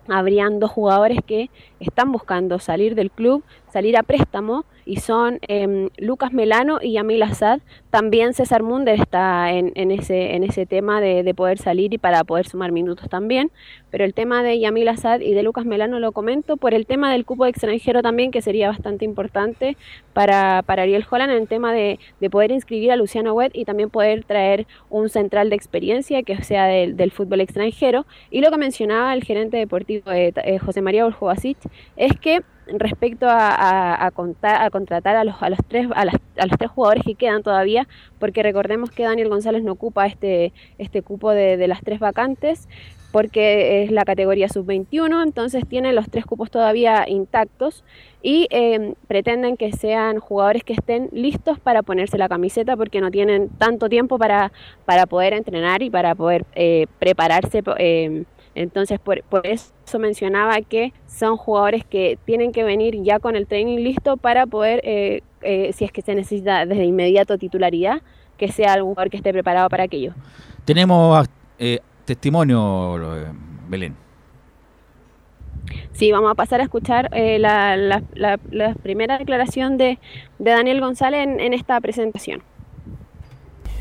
habrían 0.09 0.61
dos 0.61 0.71
jugadores 0.71 1.19
que 1.27 1.51
están 1.81 2.13
buscando 2.13 2.59
salir 2.59 2.95
del 2.95 3.11
club, 3.11 3.43
salir 3.71 3.97
a 3.97 4.03
préstamo, 4.03 4.65
y 4.87 4.97
son 4.99 5.41
em, 5.43 5.91
Lucas 5.99 6.33
Melano 6.33 6.79
y 6.81 6.93
Yamil 6.93 7.23
Assad. 7.25 7.61
También 7.91 8.35
César 8.35 8.63
Munder 8.63 9.01
está 9.01 9.53
en, 9.53 9.73
en 9.75 9.91
ese, 9.91 10.37
en 10.37 10.45
ese 10.45 10.65
tema 10.65 11.01
de, 11.01 11.25
de 11.25 11.35
poder 11.35 11.59
salir 11.59 11.93
y 11.93 11.99
para 11.99 12.23
poder 12.23 12.47
sumar 12.47 12.71
minutos 12.71 13.09
también. 13.11 13.51
Pero 13.91 14.05
el 14.05 14.15
tema 14.15 14.45
de 14.45 14.61
Yamil 14.61 14.89
Assad 14.89 15.21
y 15.21 15.35
de 15.35 15.43
Lucas 15.43 15.65
Melano 15.65 15.99
lo 15.99 16.13
comento 16.13 16.57
por 16.57 16.73
el 16.73 16.87
tema 16.87 17.11
del 17.13 17.25
cupo 17.25 17.45
de 17.45 17.51
extranjero 17.51 18.01
también, 18.01 18.31
que 18.31 18.43
sería 18.43 18.69
bastante 18.69 19.05
importante 19.05 19.77
para, 20.13 20.63
para 20.63 20.83
Ariel 20.83 21.05
Holland, 21.11 21.33
en 21.33 21.43
el 21.43 21.49
tema 21.49 21.73
de, 21.73 21.99
de 22.21 22.31
poder 22.31 22.53
inscribir 22.53 22.93
a 22.93 22.97
Luciano 22.97 23.35
Wet 23.35 23.51
y 23.55 23.65
también 23.65 23.91
poder 23.91 24.25
traer 24.25 24.69
un 24.89 25.09
central 25.09 25.51
de 25.51 25.57
experiencia 25.57 26.23
que 26.23 26.43
sea 26.45 26.67
del, 26.67 26.97
del 26.97 27.11
fútbol 27.11 27.41
extranjero. 27.41 28.07
Y 28.31 28.41
lo 28.41 28.51
que 28.53 28.59
mencionaba 28.59 29.13
el 29.15 29.25
gerente 29.25 29.57
deportivo 29.57 30.13
eh, 30.13 30.33
eh, 30.45 30.59
José 30.59 30.81
María 30.81 31.07
Urjovasic 31.07 31.59
es 31.97 32.13
que 32.19 32.43
respecto 32.67 33.27
a, 33.29 34.11
contar, 34.15 34.63
a 34.63 34.71
contratar 34.71 35.17
a 35.17 35.25
los, 35.25 35.41
a, 35.41 35.51
los 35.51 35.59
tres, 35.69 35.89
a, 35.95 36.05
las, 36.05 36.15
los 36.37 36.59
tres 36.59 36.71
jugadores 36.71 37.05
que 37.05 37.15
quedan 37.15 37.43
todavía, 37.43 37.87
porque 38.19 38.43
recordemos 38.43 38.91
que 38.91 39.05
Daniel 39.05 39.29
González 39.29 39.63
no 39.63 39.73
ocupa 39.73 40.07
este, 40.07 40.53
este 40.79 41.03
cupo 41.03 41.31
de, 41.31 41.65
las 41.69 41.81
tres 41.83 42.01
vacantes, 42.01 42.69
porque 43.13 43.85
es 43.85 43.91
la 43.93 44.05
categoría 44.05 44.49
sub-21, 44.49 45.23
entonces 45.23 45.67
tienen 45.67 45.95
los 45.95 46.11
tres 46.11 46.27
cupos 46.27 46.51
todavía 46.51 47.09
intactos 47.09 47.85
y 48.21 48.47
eh, 48.51 48.95
pretenden 49.07 49.57
que 49.57 49.73
sean 49.73 50.19
jugadores 50.19 50.65
que 50.65 50.75
estén 50.75 51.09
listos 51.13 51.59
para 51.59 51.83
ponerse 51.83 52.19
la 52.19 52.29
camiseta 52.29 52.77
porque 52.77 53.01
no 53.01 53.11
tienen 53.11 53.49
tanto 53.49 53.89
tiempo 53.89 54.19
para, 54.19 54.53
para 54.85 55.07
poder 55.07 55.33
entrenar 55.33 55.83
y 55.83 55.89
para 55.89 56.15
poder 56.15 56.45
eh, 56.55 56.89
prepararse. 56.99 57.63
Eh, 57.79 58.25
entonces, 58.57 58.99
por, 58.99 59.23
por, 59.23 59.47
eso 59.47 59.73
mencionaba 59.99 60.61
que 60.63 60.93
son 61.07 61.37
jugadores 61.37 61.85
que 61.85 62.19
tienen 62.25 62.53
que 62.53 62.65
venir 62.65 63.03
ya 63.03 63.19
con 63.19 63.37
el 63.37 63.47
training 63.47 63.79
listo 63.79 64.17
para 64.17 64.47
poder, 64.47 64.81
eh, 64.83 65.23
eh, 65.43 65.73
si 65.73 65.85
es 65.85 65.93
que 65.93 66.03
se 66.03 66.15
necesita 66.15 66.67
desde 66.67 66.85
inmediato 66.85 67.39
titularidad, 67.39 68.03
que 68.37 68.51
sea 68.51 68.73
algún 68.73 68.93
jugador 68.93 69.11
que 69.11 69.19
esté 69.19 69.33
preparado 69.33 69.69
para 69.69 69.85
aquello. 69.85 70.15
Tenemos 70.65 71.27
eh, 71.59 71.81
testimonio, 72.05 73.17
eh, 73.17 73.27
Belén. 73.69 73.95
Sí, 75.93 76.13
vamos 76.13 76.31
a 76.31 76.35
pasar 76.35 76.61
a 76.61 76.65
escuchar 76.65 77.09
eh, 77.13 77.39
la, 77.39 77.77
la, 77.77 78.03
la, 78.15 78.39
la, 78.51 78.75
primera 78.75 79.19
declaración 79.19 79.79
de, 79.79 79.99
de 80.39 80.51
Daniel 80.51 80.81
González 80.81 81.27
en, 81.27 81.41
en 81.41 81.53
esta 81.55 81.81
presentación. 81.81 82.43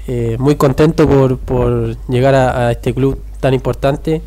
Eh, 0.07 0.37
muy 0.39 0.55
contento 0.55 1.07
por, 1.07 1.37
por 1.39 1.97
llegar 2.07 2.35
a, 2.35 2.67
a, 2.67 2.71
este 2.71 2.93
club 2.93 3.21
tan 3.39 3.53
importante. 3.53 4.21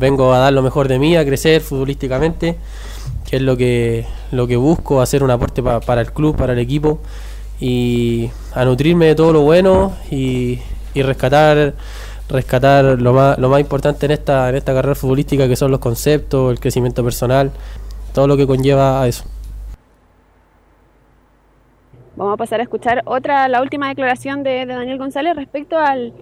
Vengo 0.00 0.32
a 0.32 0.38
dar 0.38 0.52
lo 0.54 0.62
mejor 0.62 0.88
de 0.88 0.98
mí, 0.98 1.14
a 1.14 1.26
crecer 1.26 1.60
futbolísticamente, 1.60 2.56
que 3.28 3.36
es 3.36 3.42
lo 3.42 3.54
que, 3.54 4.06
lo 4.32 4.46
que 4.46 4.56
busco, 4.56 5.02
hacer 5.02 5.22
un 5.22 5.30
aporte 5.30 5.62
pa, 5.62 5.80
para 5.80 6.00
el 6.00 6.10
club, 6.10 6.36
para 6.36 6.54
el 6.54 6.58
equipo 6.58 7.00
y 7.60 8.30
a 8.54 8.64
nutrirme 8.64 9.04
de 9.06 9.14
todo 9.14 9.34
lo 9.34 9.42
bueno 9.42 9.92
y, 10.10 10.58
y 10.94 11.02
rescatar 11.02 11.74
rescatar 12.30 12.84
lo 12.84 13.12
más, 13.12 13.38
lo 13.38 13.50
más 13.50 13.60
importante 13.60 14.06
en 14.06 14.12
esta, 14.12 14.48
en 14.48 14.54
esta 14.54 14.72
carrera 14.72 14.94
futbolística 14.94 15.46
que 15.48 15.56
son 15.56 15.70
los 15.70 15.80
conceptos, 15.80 16.50
el 16.50 16.60
crecimiento 16.60 17.04
personal, 17.04 17.50
todo 18.14 18.26
lo 18.26 18.38
que 18.38 18.46
conlleva 18.46 19.02
a 19.02 19.08
eso. 19.08 19.24
Vamos 22.16 22.34
a 22.34 22.36
pasar 22.36 22.60
a 22.60 22.62
escuchar 22.62 23.02
otra, 23.04 23.48
la 23.48 23.60
última 23.60 23.88
declaración 23.88 24.42
de, 24.42 24.64
de 24.64 24.74
Daniel 24.74 24.98
González 24.98 25.36
respecto 25.36 25.76
al, 25.76 26.14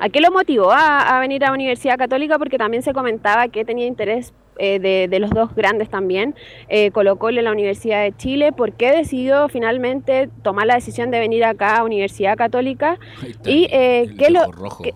a 0.00 0.08
qué 0.08 0.20
lo 0.20 0.30
motivó 0.30 0.72
a, 0.72 1.16
a, 1.16 1.20
venir 1.20 1.44
a 1.44 1.52
Universidad 1.52 1.98
Católica, 1.98 2.38
porque 2.38 2.58
también 2.58 2.82
se 2.82 2.92
comentaba 2.92 3.48
que 3.48 3.64
tenía 3.64 3.86
interés 3.86 4.32
eh, 4.58 4.78
de, 4.78 5.06
de, 5.08 5.18
los 5.18 5.30
dos 5.30 5.54
grandes 5.54 5.90
también, 5.90 6.34
eh, 6.68 6.90
Colo 6.90 7.16
Colo 7.16 7.40
en 7.40 7.44
la 7.44 7.52
Universidad 7.52 8.02
de 8.02 8.16
Chile, 8.16 8.52
¿por 8.52 8.72
qué 8.72 8.90
decidió 8.90 9.50
finalmente 9.50 10.30
tomar 10.42 10.66
la 10.66 10.76
decisión 10.76 11.10
de 11.10 11.18
venir 11.18 11.44
acá 11.44 11.76
a 11.76 11.84
Universidad 11.84 12.38
Católica? 12.38 12.98
Y 13.44 13.68
eh, 13.70 14.14
¿qué, 14.18 14.30
lo, 14.30 14.46
qué, 14.82 14.94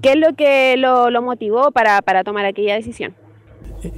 qué, 0.00 0.12
es 0.12 0.16
lo 0.16 0.34
que 0.34 0.76
lo, 0.78 1.10
lo 1.10 1.20
motivó 1.20 1.72
para, 1.72 2.00
para, 2.00 2.24
tomar 2.24 2.46
aquella 2.46 2.74
decisión? 2.74 3.14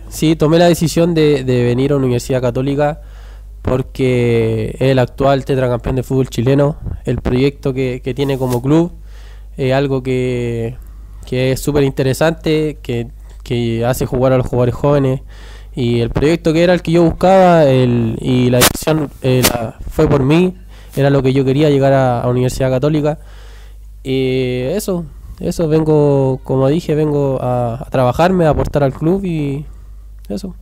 Sí, 0.09 0.35
tomé 0.35 0.59
la 0.59 0.67
decisión 0.67 1.15
de, 1.15 1.45
de 1.45 1.63
venir 1.63 1.93
a 1.93 1.97
Universidad 1.97 2.41
Católica 2.41 3.03
porque 3.63 4.75
es 4.81 4.91
el 4.91 4.99
actual 4.99 5.45
tetracampeón 5.45 5.95
de 5.95 6.03
fútbol 6.03 6.29
chileno, 6.29 6.77
el 7.05 7.19
proyecto 7.19 7.73
que, 7.73 8.01
que 8.03 8.15
tiene 8.15 8.37
como 8.37 8.61
club, 8.61 8.93
es 9.57 9.73
algo 9.73 10.03
que, 10.03 10.77
que 11.27 11.53
es 11.53 11.61
súper 11.61 11.85
interesante, 11.85 12.79
que, 12.83 13.09
que, 13.43 13.85
hace 13.85 14.07
jugar 14.07 14.33
a 14.33 14.37
los 14.37 14.47
jugadores 14.47 14.75
jóvenes 14.75 15.23
y 15.75 16.01
el 16.01 16.11
proyecto 16.11 16.53
que 16.53 16.63
era 16.63 16.75
el 16.75 16.83
que 16.83 16.93
yo 16.93 17.03
buscaba 17.03 17.65
el, 17.65 18.17
y 18.21 18.51
la 18.51 18.59
decisión 18.59 19.11
eh, 19.23 19.43
fue 19.91 20.09
por 20.09 20.23
mí, 20.23 20.57
era 20.97 21.11
lo 21.11 21.23
que 21.23 21.33
yo 21.33 21.45
quería 21.45 21.71
llegar 21.71 21.93
a, 21.93 22.23
a 22.23 22.29
Universidad 22.29 22.71
Católica 22.71 23.19
y 24.03 24.63
eso, 24.63 25.05
eso 25.39 25.69
vengo, 25.69 26.41
como 26.45 26.69
dije, 26.69 26.95
vengo 26.95 27.39
a, 27.41 27.83
a 27.87 27.91
trabajarme, 27.91 28.47
a 28.47 28.51
aportar 28.51 28.83
al 28.83 28.93
club 28.93 29.25
y 29.25 29.67
eso. 30.29 30.55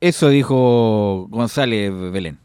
Eso 0.00 0.28
dijo 0.28 1.28
González 1.30 1.90
Belén. 2.12 2.43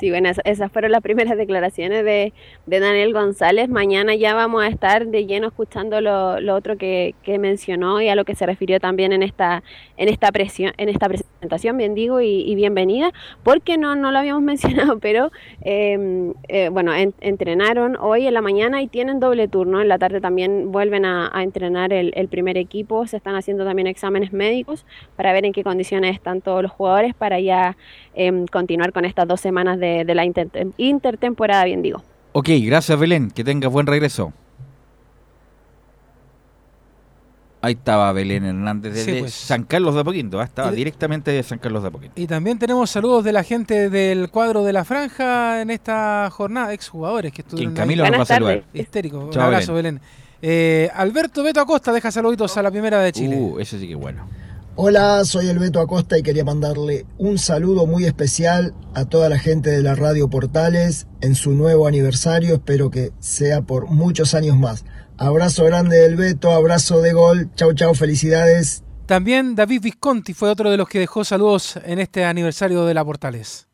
Sí, 0.00 0.08
bueno, 0.08 0.30
esas 0.44 0.72
fueron 0.72 0.92
las 0.92 1.02
primeras 1.02 1.36
declaraciones 1.36 2.06
de, 2.06 2.32
de, 2.64 2.80
Daniel 2.80 3.12
González. 3.12 3.68
Mañana 3.68 4.14
ya 4.14 4.34
vamos 4.34 4.62
a 4.62 4.68
estar 4.68 5.06
de 5.06 5.26
lleno 5.26 5.48
escuchando 5.48 6.00
lo, 6.00 6.40
lo 6.40 6.54
otro 6.54 6.78
que, 6.78 7.14
que, 7.22 7.38
mencionó 7.38 8.00
y 8.00 8.08
a 8.08 8.14
lo 8.14 8.24
que 8.24 8.34
se 8.34 8.46
refirió 8.46 8.80
también 8.80 9.12
en 9.12 9.22
esta, 9.22 9.62
en 9.98 10.08
esta, 10.08 10.32
presión, 10.32 10.72
en 10.78 10.88
esta 10.88 11.06
presentación, 11.06 11.76
bien 11.76 11.94
digo, 11.94 12.22
y, 12.22 12.54
bienvenida, 12.54 13.12
porque 13.42 13.76
no, 13.76 13.94
no 13.94 14.10
lo 14.10 14.18
habíamos 14.18 14.42
mencionado, 14.52 14.98
pero 15.00 15.30
eh, 15.60 16.32
eh, 16.48 16.70
bueno, 16.70 16.94
en, 16.94 17.12
entrenaron 17.20 17.98
hoy 18.00 18.26
en 18.26 18.32
la 18.32 18.40
mañana 18.40 18.80
y 18.80 18.88
tienen 18.88 19.20
doble 19.20 19.48
turno. 19.48 19.82
En 19.82 19.88
la 19.88 19.98
tarde 19.98 20.22
también 20.22 20.72
vuelven 20.72 21.04
a, 21.04 21.30
entrenar 21.42 21.92
el, 21.92 22.12
el, 22.16 22.28
primer 22.28 22.56
equipo. 22.56 23.06
Se 23.06 23.18
están 23.18 23.34
haciendo 23.34 23.66
también 23.66 23.86
exámenes 23.86 24.32
médicos 24.32 24.86
para 25.16 25.34
ver 25.34 25.44
en 25.44 25.52
qué 25.52 25.62
condiciones 25.62 26.14
están 26.14 26.40
todos 26.40 26.62
los 26.62 26.72
jugadores 26.72 27.14
para 27.14 27.38
ya 27.38 27.76
eh, 28.14 28.46
continuar 28.50 28.92
con 28.92 29.04
estas 29.04 29.28
dos 29.28 29.40
semanas 29.40 29.78
de 29.78 29.89
de, 30.04 30.14
la 30.14 30.24
inter, 30.24 30.48
intertemporada, 30.76 31.64
bien 31.64 31.82
digo. 31.82 32.02
Ok, 32.32 32.48
gracias 32.62 32.98
Belén, 32.98 33.30
que 33.30 33.44
tengas 33.44 33.70
buen 33.70 33.86
regreso. 33.86 34.32
Ahí 37.62 37.74
estaba 37.74 38.10
Belén 38.12 38.44
Hernández 38.44 38.94
desde 38.94 39.14
sí, 39.14 39.20
pues. 39.20 39.34
San 39.34 39.64
Carlos 39.64 39.94
de 39.94 40.00
Apoquindo, 40.00 40.40
¿eh? 40.40 40.44
estaba 40.44 40.72
y, 40.72 40.76
directamente 40.76 41.30
de 41.30 41.42
San 41.42 41.58
Carlos 41.58 41.82
de 41.82 41.88
Apoquindo. 41.88 42.14
Y 42.16 42.26
también 42.26 42.58
tenemos 42.58 42.88
saludos 42.88 43.22
de 43.22 43.32
la 43.32 43.42
gente 43.42 43.90
del 43.90 44.30
cuadro 44.30 44.64
de 44.64 44.72
la 44.72 44.84
franja 44.84 45.60
en 45.60 45.70
esta 45.70 46.30
jornada, 46.30 46.72
exjugadores 46.72 47.32
que 47.32 47.42
estuvieron 47.42 47.74
Quien 47.74 47.82
Camilo 47.82 48.04
ahí. 48.04 48.10
nos 48.10 48.20
va 48.20 48.22
a 48.22 48.26
saludar. 48.26 48.64
Histérico, 48.72 49.28
Chao, 49.30 49.42
un 49.42 49.46
abrazo 49.46 49.74
Belén. 49.74 49.96
Belén. 49.96 50.10
Eh, 50.42 50.90
Alberto 50.94 51.42
Beto 51.42 51.60
Acosta 51.60 51.92
deja 51.92 52.10
saluditos 52.10 52.56
a 52.56 52.62
la 52.62 52.70
primera 52.70 53.00
de 53.00 53.12
Chile. 53.12 53.36
Uh, 53.36 53.58
eso 53.58 53.78
sí 53.78 53.86
que 53.86 53.94
bueno. 53.94 54.26
Hola, 54.82 55.26
soy 55.26 55.50
el 55.50 55.58
Beto 55.58 55.78
Acosta 55.78 56.16
y 56.16 56.22
quería 56.22 56.42
mandarle 56.42 57.04
un 57.18 57.36
saludo 57.36 57.84
muy 57.84 58.06
especial 58.06 58.72
a 58.94 59.04
toda 59.04 59.28
la 59.28 59.38
gente 59.38 59.68
de 59.68 59.82
la 59.82 59.94
Radio 59.94 60.30
Portales 60.30 61.06
en 61.20 61.34
su 61.34 61.50
nuevo 61.50 61.86
aniversario. 61.86 62.54
Espero 62.54 62.90
que 62.90 63.12
sea 63.18 63.60
por 63.60 63.90
muchos 63.90 64.32
años 64.32 64.56
más. 64.58 64.86
Abrazo 65.18 65.66
grande 65.66 65.98
del 65.98 66.16
Beto, 66.16 66.52
abrazo 66.52 67.02
de 67.02 67.12
gol. 67.12 67.50
Chau, 67.56 67.74
chau, 67.74 67.94
felicidades. 67.94 68.82
También 69.04 69.54
David 69.54 69.82
Visconti 69.82 70.32
fue 70.32 70.48
otro 70.48 70.70
de 70.70 70.78
los 70.78 70.88
que 70.88 70.98
dejó 70.98 71.24
saludos 71.24 71.78
en 71.84 71.98
este 71.98 72.24
aniversario 72.24 72.86
de 72.86 72.94
la 72.94 73.04
Portales. 73.04 73.68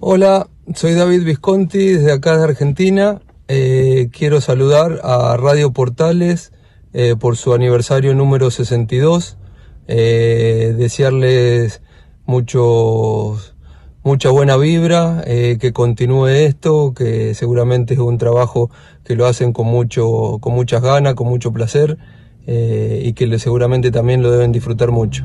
Hola, 0.00 0.48
soy 0.74 0.92
David 0.92 1.24
Visconti 1.24 1.94
desde 1.94 2.12
acá 2.12 2.36
de 2.36 2.44
Argentina. 2.44 3.22
Eh, 3.48 4.10
quiero 4.12 4.42
saludar 4.42 5.00
a 5.02 5.34
Radio 5.38 5.72
Portales 5.72 6.52
eh, 6.92 7.16
por 7.18 7.38
su 7.38 7.54
aniversario 7.54 8.14
número 8.14 8.50
62. 8.50 9.38
Eh, 9.86 10.74
desearles 10.76 11.82
muchos, 12.26 13.54
mucha 14.02 14.30
buena 14.30 14.56
vibra, 14.56 15.22
eh, 15.26 15.58
que 15.60 15.72
continúe 15.72 16.28
esto, 16.28 16.94
que 16.94 17.34
seguramente 17.34 17.94
es 17.94 18.00
un 18.00 18.18
trabajo 18.18 18.70
que 19.04 19.16
lo 19.16 19.26
hacen 19.26 19.52
con, 19.52 19.66
mucho, 19.66 20.38
con 20.40 20.54
muchas 20.54 20.82
ganas, 20.82 21.14
con 21.14 21.28
mucho 21.28 21.52
placer 21.52 21.98
eh, 22.46 23.02
y 23.04 23.12
que 23.12 23.38
seguramente 23.38 23.90
también 23.90 24.22
lo 24.22 24.30
deben 24.30 24.52
disfrutar 24.52 24.90
mucho. 24.90 25.24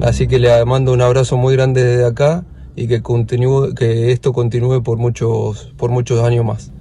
Así 0.00 0.26
que 0.26 0.38
le 0.38 0.64
mando 0.64 0.92
un 0.92 1.00
abrazo 1.00 1.36
muy 1.36 1.54
grande 1.54 1.84
desde 1.84 2.04
acá 2.04 2.44
y 2.74 2.88
que 2.88 3.02
continúe, 3.02 3.74
que 3.74 4.10
esto 4.12 4.32
continúe 4.32 4.82
por 4.82 4.98
muchos, 4.98 5.72
por 5.76 5.90
muchos 5.90 6.24
años 6.24 6.44
más. 6.44 6.72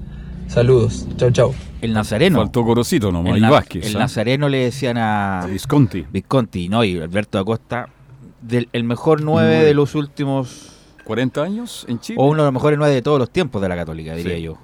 Saludos, 0.48 1.08
chao 1.18 1.32
chao. 1.32 1.71
El 1.82 1.94
Nazareno. 1.94 2.40
Faltó 2.40 2.62
Gorosito 2.62 3.12
nomás, 3.12 3.36
El, 3.38 3.44
y 3.46 3.50
Vázquez. 3.50 3.86
el 3.88 3.96
¿ah? 3.96 4.00
Nazareno 4.00 4.48
le 4.50 4.60
decían 4.60 4.98
a 4.98 5.46
Visconti. 5.50 6.06
Visconti, 6.12 6.70
no, 6.70 6.84
y 6.84 7.00
Alberto 7.00 7.40
Acosta, 7.40 7.90
del, 8.42 8.70
el 8.74 8.84
mejor 8.84 9.22
nueve 9.22 9.50
Nueve. 9.50 9.66
de 9.66 9.74
los 9.74 9.96
últimos 9.96 10.68
40 11.06 11.42
años 11.44 11.86
en 11.90 12.00
Chile. 12.00 12.18
O 12.22 12.28
uno 12.28 12.44
de 12.44 12.48
los 12.48 12.54
mejores 12.54 12.78
nueve 12.78 12.94
de 12.94 13.02
todos 13.02 13.20
los 13.20 13.30
tiempos 13.32 13.62
de 13.62 13.70
la 13.70 13.76
Católica, 13.76 14.16
diría 14.16 14.36
Sí. 14.36 14.42
yo. 14.44 14.58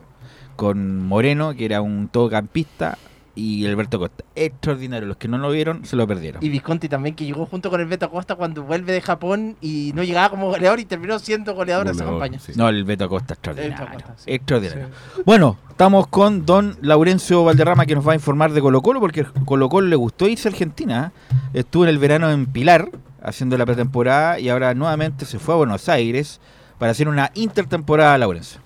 Con 0.56 1.06
Moreno, 1.06 1.54
que 1.56 1.66
era 1.66 1.82
un 1.82 2.08
todocampista, 2.08 2.98
y 3.38 3.68
Alberto 3.68 4.00
Costa. 4.00 4.24
Extraordinario. 4.36 5.08
Los 5.08 5.18
que 5.18 5.28
no 5.28 5.38
lo 5.38 5.52
vieron, 5.52 5.86
se 5.86 5.96
lo 5.96 6.08
perdieron. 6.08 6.44
Y 6.44 6.50
Visconti 6.50 6.90
también, 6.90 7.16
que 7.16 7.24
llegó 7.24 7.46
junto 7.46 7.70
con 7.70 7.80
el 7.80 7.86
Beto 7.86 8.08
Acosta 8.08 8.36
cuando 8.36 8.64
vuelve 8.64 8.94
de 8.94 9.02
Japón 9.02 9.56
y 9.62 9.92
no 9.94 10.04
llegaba 10.04 10.30
como 10.32 10.48
goleador 10.48 10.80
y 10.80 10.86
terminó 10.86 11.20
siendo 11.20 11.54
goleador, 11.54 11.86
de 11.86 11.92
esa 11.92 12.06
campaña. 12.06 12.40
No, 12.56 12.68
el 12.68 12.84
Beto 12.84 13.06
Acosta 13.06 13.36
extraordinario. 13.36 13.78
Beto 13.78 13.90
Acosta, 13.90 14.14
sí. 14.18 14.32
Extraordinario. 14.32 14.88
Bueno, 15.24 15.58
estamos 15.70 16.08
con 16.08 16.48
don 16.48 16.78
Laurencio 16.82 17.44
Valderrama 17.44 17.86
que 17.86 17.94
nos 17.94 18.08
va 18.08 18.14
a 18.14 18.16
informar 18.16 18.52
de 18.54 18.62
Colo 18.62 18.82
Colo, 18.82 19.00
porque 19.00 19.24
Colo 19.46 19.70
Colo 19.70 19.88
le 19.88 19.96
gustó 19.96 20.28
irse 20.28 20.48
a 20.48 20.52
Argentina. 20.52 21.12
Estuvo 21.54 21.84
en 21.84 21.90
el 21.90 22.00
verano 22.00 22.32
en 22.32 22.48
Pilar, 22.48 22.90
haciendo 23.22 23.56
la 23.58 23.68
pretemporada, 23.68 24.40
y 24.40 24.50
ahora 24.50 24.74
nuevamente 24.74 25.26
se 25.26 25.38
fue 25.38 25.54
a 25.54 25.58
Buenos 25.58 25.88
Aires 25.90 26.42
para 26.80 26.92
hacer 26.92 27.08
una 27.08 27.32
intertemporada, 27.36 28.18
Laurencio. 28.18 28.62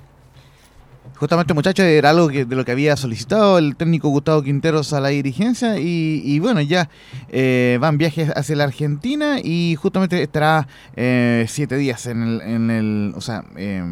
Justamente, 1.22 1.54
muchachos, 1.54 1.86
era 1.86 2.10
algo 2.10 2.30
que, 2.30 2.46
de 2.46 2.56
lo 2.56 2.66
que 2.66 2.72
había 2.72 2.98
solicitado 2.98 3.60
el 3.60 3.76
técnico 3.76 4.10
Gustavo 4.10 4.42
Quinteros 4.42 4.92
a 4.92 5.00
la 5.00 5.10
dirigencia 5.10 5.78
y, 5.78 6.20
y 6.26 6.40
bueno, 6.40 6.62
ya 6.62 6.90
eh, 7.30 7.78
van 7.80 8.00
viajes 8.00 8.32
hacia 8.36 8.56
la 8.56 8.64
Argentina 8.64 9.38
y 9.40 9.76
justamente 9.76 10.24
estará 10.24 10.68
eh, 10.96 11.46
siete 11.48 11.78
días 11.78 12.08
en 12.08 12.24
el, 12.24 12.42
en 12.42 12.72
el 12.72 13.14
o 13.16 13.22
sea, 13.22 13.44
eh, 13.56 13.84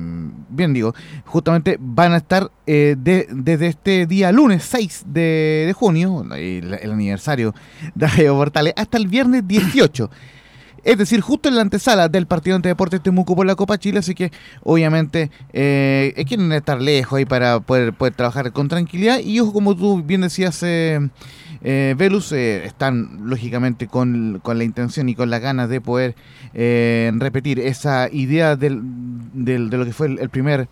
bien 0.49 0.73
digo, 0.73 0.95
justamente 1.23 1.77
van 1.80 2.14
a 2.14 2.18
estar 2.18 2.49
eh, 2.65 2.95
de- 2.97 3.27
desde 3.30 3.68
este 3.68 4.07
día 4.07 4.31
lunes 4.31 4.64
6 4.64 5.03
de, 5.06 5.72
junio, 5.77 6.26
el, 6.35 6.73
el 6.81 6.91
aniversario 6.91 7.53
de 7.93 8.07
Radio 8.07 8.34
Portales, 8.38 8.73
hasta 8.76 8.97
el 8.97 9.07
viernes 9.07 9.47
18. 9.47 10.10
Es 10.84 10.97
decir, 10.97 11.22
justo 11.22 11.49
en 11.49 11.56
la 11.56 11.61
antesala 11.61 12.07
del 12.10 12.26
partido 12.27 12.56
ante 12.56 12.69
Deportes 12.69 13.01
Temuco 13.01 13.35
por 13.35 13.45
la 13.45 13.56
Copa 13.56 13.77
Chile, 13.77 13.99
así 13.99 14.15
que 14.15 14.31
obviamente 14.64 15.30
eh, 15.53 16.14
quieren 16.27 16.51
estar 16.51 16.81
lejos 16.81 17.18
ahí 17.18 17.26
para 17.26 17.60
poder, 17.60 17.93
trabajar 18.15 18.51
con 18.51 18.68
tranquilidad. 18.68 19.19
Y 19.19 19.39
ojo, 19.39 19.53
como 19.53 19.76
tú 19.76 20.01
bien 20.03 20.22
decías, 20.22 20.61
eh, 20.64 20.99
eh, 21.64 21.95
Velus, 21.97 22.31
eh, 22.31 22.65
están 22.65 23.19
lógicamente 23.30 23.88
con, 23.88 24.39
con 24.43 24.57
la 24.57 24.64
intención 24.64 25.10
y 25.10 25.15
con 25.15 25.30
las 25.30 25.41
ganas 25.41 25.69
de 25.69 25.81
poder 25.81 26.15
eh, 26.53 27.11
repetir 27.15 27.60
esa 27.60 28.10
idea 28.11 28.56
del, 28.56 28.81
del- 29.34 29.69
de 29.69 29.77
lo 29.77 29.85
que 29.85 29.93
fue 29.93 30.07
el, 30.07 30.30
primer 30.30 30.68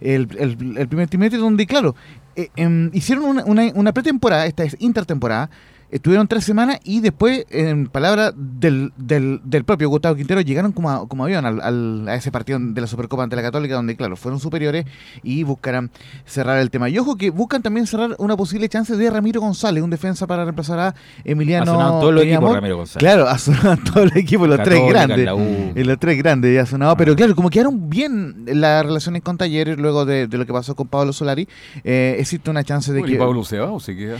el, 0.00 0.28
el- 0.38 0.76
el 0.78 0.88
primer 0.88 1.08
trimestre, 1.08 1.38
donde, 1.38 1.66
claro, 1.66 1.94
eh, 2.36 2.50
em, 2.56 2.90
hicieron 2.92 3.24
una, 3.46 3.72
una 3.74 3.92
pretemporada, 3.92 4.44
esta 4.46 4.62
es 4.64 4.76
intertemporada, 4.78 5.48
estuvieron 5.90 6.26
tres 6.28 6.44
semanas 6.44 6.78
y 6.84 7.00
después, 7.00 7.46
en 7.50 7.86
palabras 7.86 8.34
del, 8.36 8.92
del, 8.96 9.40
del 9.44 9.64
propio 9.64 9.88
Gustavo 9.88 10.16
Quintero, 10.16 10.40
llegaron 10.40 10.72
como, 10.72 10.90
a- 10.90 11.08
como 11.08 11.24
avión 11.24 11.44
al, 11.46 11.60
al- 11.60 12.08
a 12.08 12.14
ese 12.14 12.30
partido 12.32 12.58
de 12.60 12.80
la 12.80 12.86
Supercopa 12.86 13.22
ante 13.22 13.36
la 13.36 13.42
Católica, 13.42 13.74
donde, 13.74 13.96
claro, 13.96 14.16
fueron 14.16 14.40
superiores 14.40 14.84
y 15.22 15.42
buscarán 15.42 15.90
cerrar 16.24 16.58
el 16.58 16.70
tema. 16.70 16.88
Y 16.88 16.98
ojo 16.98 17.16
que 17.16 17.30
buscan 17.30 17.62
también 17.62 17.86
cerrar 17.86 18.16
una 18.18 18.36
posible 18.36 18.68
chance 18.68 18.96
de 18.96 19.10
Ramiro 19.10 19.40
González, 19.40 19.82
un 19.82 19.90
defensa 19.90 20.26
para 20.26 20.44
reemplazar 20.44 20.78
a 20.78 20.94
Emiliano. 21.24 21.70
Ha 21.72 21.74
sonado 21.74 22.00
todo 22.00 22.10
el 22.10 22.18
equipo. 22.28 22.52
Ramiro 22.54 22.76
González. 22.78 22.98
Claro, 22.98 23.28
ha 23.28 23.38
sonado 23.38 23.76
todo 23.92 24.02
el 24.04 24.16
equipo, 24.16 24.46
los 24.46 24.62
tres 24.62 24.80
grandes. 24.88 25.28
En 25.28 25.86
los 25.86 25.98
tres 25.98 26.18
grandes 26.18 26.54
ya 26.54 26.62
ha 26.62 26.66
sonado, 26.66 26.96
pero 26.96 27.14
claro, 27.16 27.34
como 27.36 27.50
quedaron 27.50 27.88
bien 27.88 28.44
las 28.46 28.84
relaciones 28.84 29.22
con 29.22 29.36
Talleres 29.38 29.78
luego 29.78 30.04
de, 30.04 30.26
de 30.26 30.38
lo 30.38 30.46
que 30.46 30.52
pasó 30.52 30.74
con 30.74 30.88
Pablo 30.88 31.12
Solari, 31.12 31.48
eh, 31.84 32.16
existe 32.18 32.50
una 32.50 32.64
chance 32.64 32.92
de 32.92 33.00
Bueno, 33.00 33.10
¿Y 33.14 33.16
que 33.16 33.18
Pablo 33.24 33.44
se 33.44 33.58
va 33.58 33.70
o 33.70 33.80
se 33.80 33.96
queda? 33.96 34.16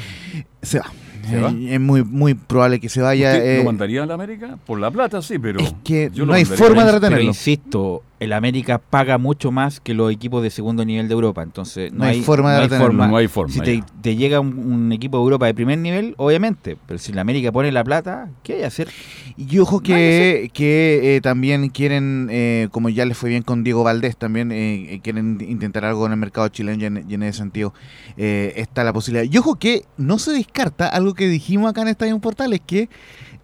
se 0.62 0.78
va. 0.80 0.86
¿Se 1.28 1.40
va? 1.40 1.50
Eh, 1.50 1.74
es 1.74 1.80
muy, 1.80 2.04
muy 2.04 2.34
probable 2.34 2.80
que 2.80 2.88
se 2.88 3.00
vaya. 3.00 3.32
¿Usted 3.32 3.56
eh, 3.56 3.58
¿Lo 3.58 3.64
mandaría 3.64 4.02
a 4.02 4.06
la 4.06 4.14
América? 4.14 4.58
Por 4.66 4.78
la 4.80 4.90
plata, 4.90 5.20
sí, 5.22 5.38
pero. 5.38 5.60
que 5.84 6.10
yo 6.12 6.24
no 6.24 6.32
lo 6.32 6.34
hay 6.34 6.44
forma 6.44 6.84
de 6.84 6.92
Pero 6.92 6.98
retenerlo. 7.00 7.24
insisto, 7.24 8.02
el 8.18 8.32
América 8.32 8.78
paga 8.78 9.18
mucho 9.18 9.52
más 9.52 9.80
que 9.80 9.94
los 9.94 10.10
equipos 10.10 10.42
de 10.42 10.50
segundo 10.50 10.84
nivel 10.84 11.08
de 11.08 11.14
Europa. 11.14 11.42
Entonces, 11.42 11.92
no, 11.92 11.98
No 11.98 12.04
hay 12.04 12.22
forma 12.22 12.54
de 12.54 12.60
retenerlo. 12.62 13.06
No 13.06 13.16
hay 13.16 13.28
forma, 13.28 13.52
Si 13.52 13.82
te, 14.02 14.16
llega 14.16 14.40
un, 14.40 14.58
un 14.58 14.92
equipo 14.92 15.18
de 15.18 15.24
Europa 15.24 15.46
de 15.46 15.54
primer 15.54 15.78
nivel, 15.78 16.14
obviamente. 16.16 16.76
Pero 16.86 16.98
si 16.98 17.12
la 17.12 17.20
América 17.20 17.52
pone 17.52 17.70
la 17.72 17.84
plata, 17.84 18.30
¿qué 18.42 18.54
hay 18.54 18.58
que 18.60 18.66
hacer? 18.66 18.88
Y 19.36 19.58
ojo 19.58 19.80
que, 19.80 20.50
que 20.54 21.16
eh, 21.16 21.20
también 21.20 21.68
quieren, 21.68 22.28
eh, 22.30 22.68
como 22.70 22.88
ya 22.88 23.04
les 23.04 23.16
fue 23.18 23.28
bien 23.28 23.42
con 23.42 23.64
Diego 23.64 23.84
Valdés, 23.84 24.16
también 24.16 24.50
eh, 24.52 24.94
eh, 24.94 25.00
quieren 25.02 25.38
intentar 25.40 25.84
algo 25.84 26.06
en 26.06 26.12
el 26.12 26.18
mercado 26.18 26.48
chileno 26.48 26.82
y 26.82 26.86
en, 26.86 27.04
y 27.08 27.14
en 27.14 27.22
ese 27.22 27.38
sentido 27.38 27.74
eh, 28.16 28.54
está 28.56 28.82
la 28.84 28.92
posibilidad. 28.92 29.30
Y 29.30 29.36
ojo 29.38 29.56
que 29.56 29.84
no 29.96 30.18
se 30.18 30.32
descarta 30.32 30.88
algo 30.88 31.14
que 31.14 31.28
dijimos 31.28 31.70
acá 31.70 31.82
en 31.82 31.88
Estadio 31.88 32.18
Portales, 32.18 32.60
que 32.66 32.88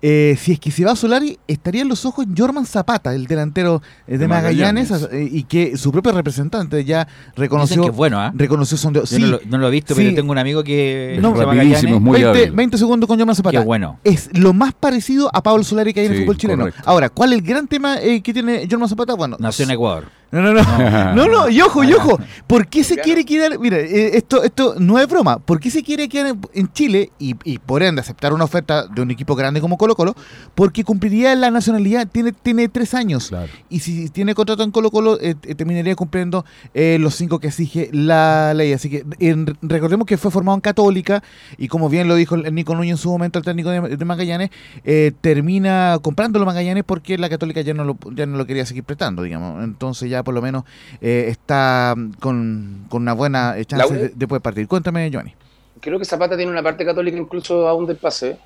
eh, 0.02 0.36
si 0.38 0.52
es 0.52 0.58
que 0.60 0.70
se 0.72 0.84
va 0.84 0.96
Solari, 0.96 1.38
estaría 1.46 1.82
en 1.82 1.88
los 1.88 2.04
ojos 2.04 2.26
Jorman 2.36 2.66
Zapata, 2.66 3.14
el 3.14 3.26
delantero 3.26 3.80
eh, 4.06 4.12
de, 4.12 4.18
De 4.18 4.28
Magallanes, 4.28 4.90
Magallanes. 4.90 5.22
eh, 5.22 5.28
y 5.32 5.44
que 5.44 5.76
su 5.76 5.92
propio 5.92 6.10
representante 6.12 6.84
ya 6.84 7.06
reconoció. 7.36 7.82
Que 7.82 7.90
es 7.90 7.96
bueno, 7.96 8.18
¿ah? 8.18 8.32
Reconoció 8.34 8.76
son 8.76 8.94
Yo 8.94 9.02
no, 9.18 9.26
lo, 9.26 9.40
no 9.46 9.58
lo 9.58 9.68
he 9.68 9.70
visto, 9.70 9.94
sí. 9.94 10.02
pero 10.02 10.14
tengo 10.16 10.32
un 10.32 10.38
amigo 10.38 10.64
que 10.64 11.18
No, 11.20 11.30
es 11.40 11.84
muy 12.00 12.20
20, 12.20 12.28
hábil. 12.28 12.50
20 12.52 12.78
segundos 12.78 13.06
con 13.06 13.16
Jorman 13.16 13.36
Zapata. 13.36 13.58
Qué 13.60 13.64
bueno. 13.64 14.00
Es 14.02 14.28
lo 14.36 14.52
más 14.52 14.72
parecido 14.74 15.30
a 15.32 15.42
Pablo 15.42 15.62
Solari 15.62 15.94
que 15.94 16.00
hay 16.00 16.06
en 16.06 16.12
el 16.12 16.20
fútbol 16.22 16.36
chileno. 16.36 16.64
correcto. 16.64 16.82
Ahora, 16.84 17.08
¿cuál 17.08 17.32
es 17.32 17.38
el 17.38 17.44
gran 17.46 17.68
tema 17.68 18.00
eh, 18.02 18.20
que 18.22 18.32
tiene 18.32 18.66
Jorman 18.68 18.88
Zapata? 18.88 19.14
Bueno, 19.14 19.36
Nació 19.38 19.64
en 19.64 19.70
Ecuador. 19.70 20.21
No, 20.32 20.40
no, 20.42 20.52
no. 20.54 20.62
No, 21.14 21.28
no, 21.28 21.48
y 21.48 21.60
ojo, 21.60 21.84
y 21.84 21.92
ojo. 21.92 22.18
¿Por 22.46 22.66
qué 22.66 22.82
se 22.84 22.96
quiere 22.96 23.24
quedar? 23.24 23.58
Mira, 23.58 23.78
eh, 23.78 24.16
esto, 24.16 24.42
esto 24.42 24.74
no 24.78 24.98
es 24.98 25.06
broma. 25.06 25.38
¿Por 25.38 25.60
qué 25.60 25.70
se 25.70 25.82
quiere 25.82 26.08
quedar 26.08 26.34
en, 26.54 26.72
Chile 26.72 27.10
y, 27.18 27.36
y 27.44 27.58
por 27.58 27.82
ende 27.82 28.00
aceptar 28.00 28.32
una 28.32 28.44
oferta 28.44 28.86
de 28.86 29.02
un 29.02 29.10
equipo 29.10 29.34
grande 29.36 29.60
como 29.60 29.76
Colo 29.76 29.94
Colo? 29.94 30.14
Porque 30.54 30.84
cumpliría 30.84 31.34
la 31.34 31.50
nacionalidad, 31.50 32.08
tiene, 32.08 32.32
tiene 32.32 32.68
tres 32.68 32.94
años. 32.94 33.30
Y 33.68 33.80
si 33.80 34.08
tiene 34.08 34.34
contrato 34.34 34.62
en 34.62 34.70
Colo 34.70 34.90
Colo, 34.90 35.18
eh, 35.20 35.34
eh, 35.42 35.54
terminaría 35.54 35.94
cumpliendo 35.96 36.44
eh, 36.74 36.96
los 36.98 37.14
cinco 37.14 37.38
que 37.38 37.48
exige 37.48 37.90
la 37.92 38.54
ley. 38.54 38.72
Así 38.72 38.88
que 38.88 39.04
en- 39.18 39.56
recordemos 39.62 40.06
que 40.06 40.16
fue 40.16 40.30
formado 40.30 40.56
en 40.56 40.60
Católica 40.62 41.22
y 41.58 41.68
como 41.68 41.88
bien 41.88 42.08
lo 42.08 42.14
dijo 42.14 42.34
el 42.36 42.54
Nico 42.54 42.74
Núñez 42.74 42.92
en 42.92 42.96
su 42.98 43.10
momento, 43.10 43.38
el 43.38 43.44
técnico 43.44 43.70
de, 43.70 43.96
de 43.96 44.04
Magallanes, 44.04 44.50
eh, 44.84 45.12
termina 45.20 45.98
comprándolo 46.02 46.46
Magallanes 46.46 46.84
porque 46.84 47.18
la 47.18 47.28
Católica 47.28 47.60
ya 47.60 47.74
no 47.74 47.84
lo, 47.84 47.98
ya 48.14 48.24
no 48.26 48.36
lo 48.38 48.46
quería 48.46 48.64
seguir 48.66 48.84
prestando, 48.84 49.22
digamos. 49.22 49.62
Entonces 49.64 50.08
ya 50.10 50.21
por 50.22 50.34
lo 50.34 50.42
menos 50.42 50.64
eh, 51.00 51.26
está 51.28 51.94
con, 52.20 52.86
con 52.88 53.02
una 53.02 53.12
buena 53.12 53.58
eh, 53.58 53.64
chance 53.64 53.94
de, 53.94 54.08
de 54.10 54.28
poder 54.28 54.42
partir. 54.42 54.68
Cuéntame, 54.68 55.10
Giovanni. 55.10 55.34
Creo 55.80 55.98
que 55.98 56.04
Zapata 56.04 56.36
tiene 56.36 56.52
una 56.52 56.62
parte 56.62 56.84
católica 56.84 57.16
incluso 57.18 57.66
aún 57.68 57.86
del 57.86 57.96
pase. 57.96 58.38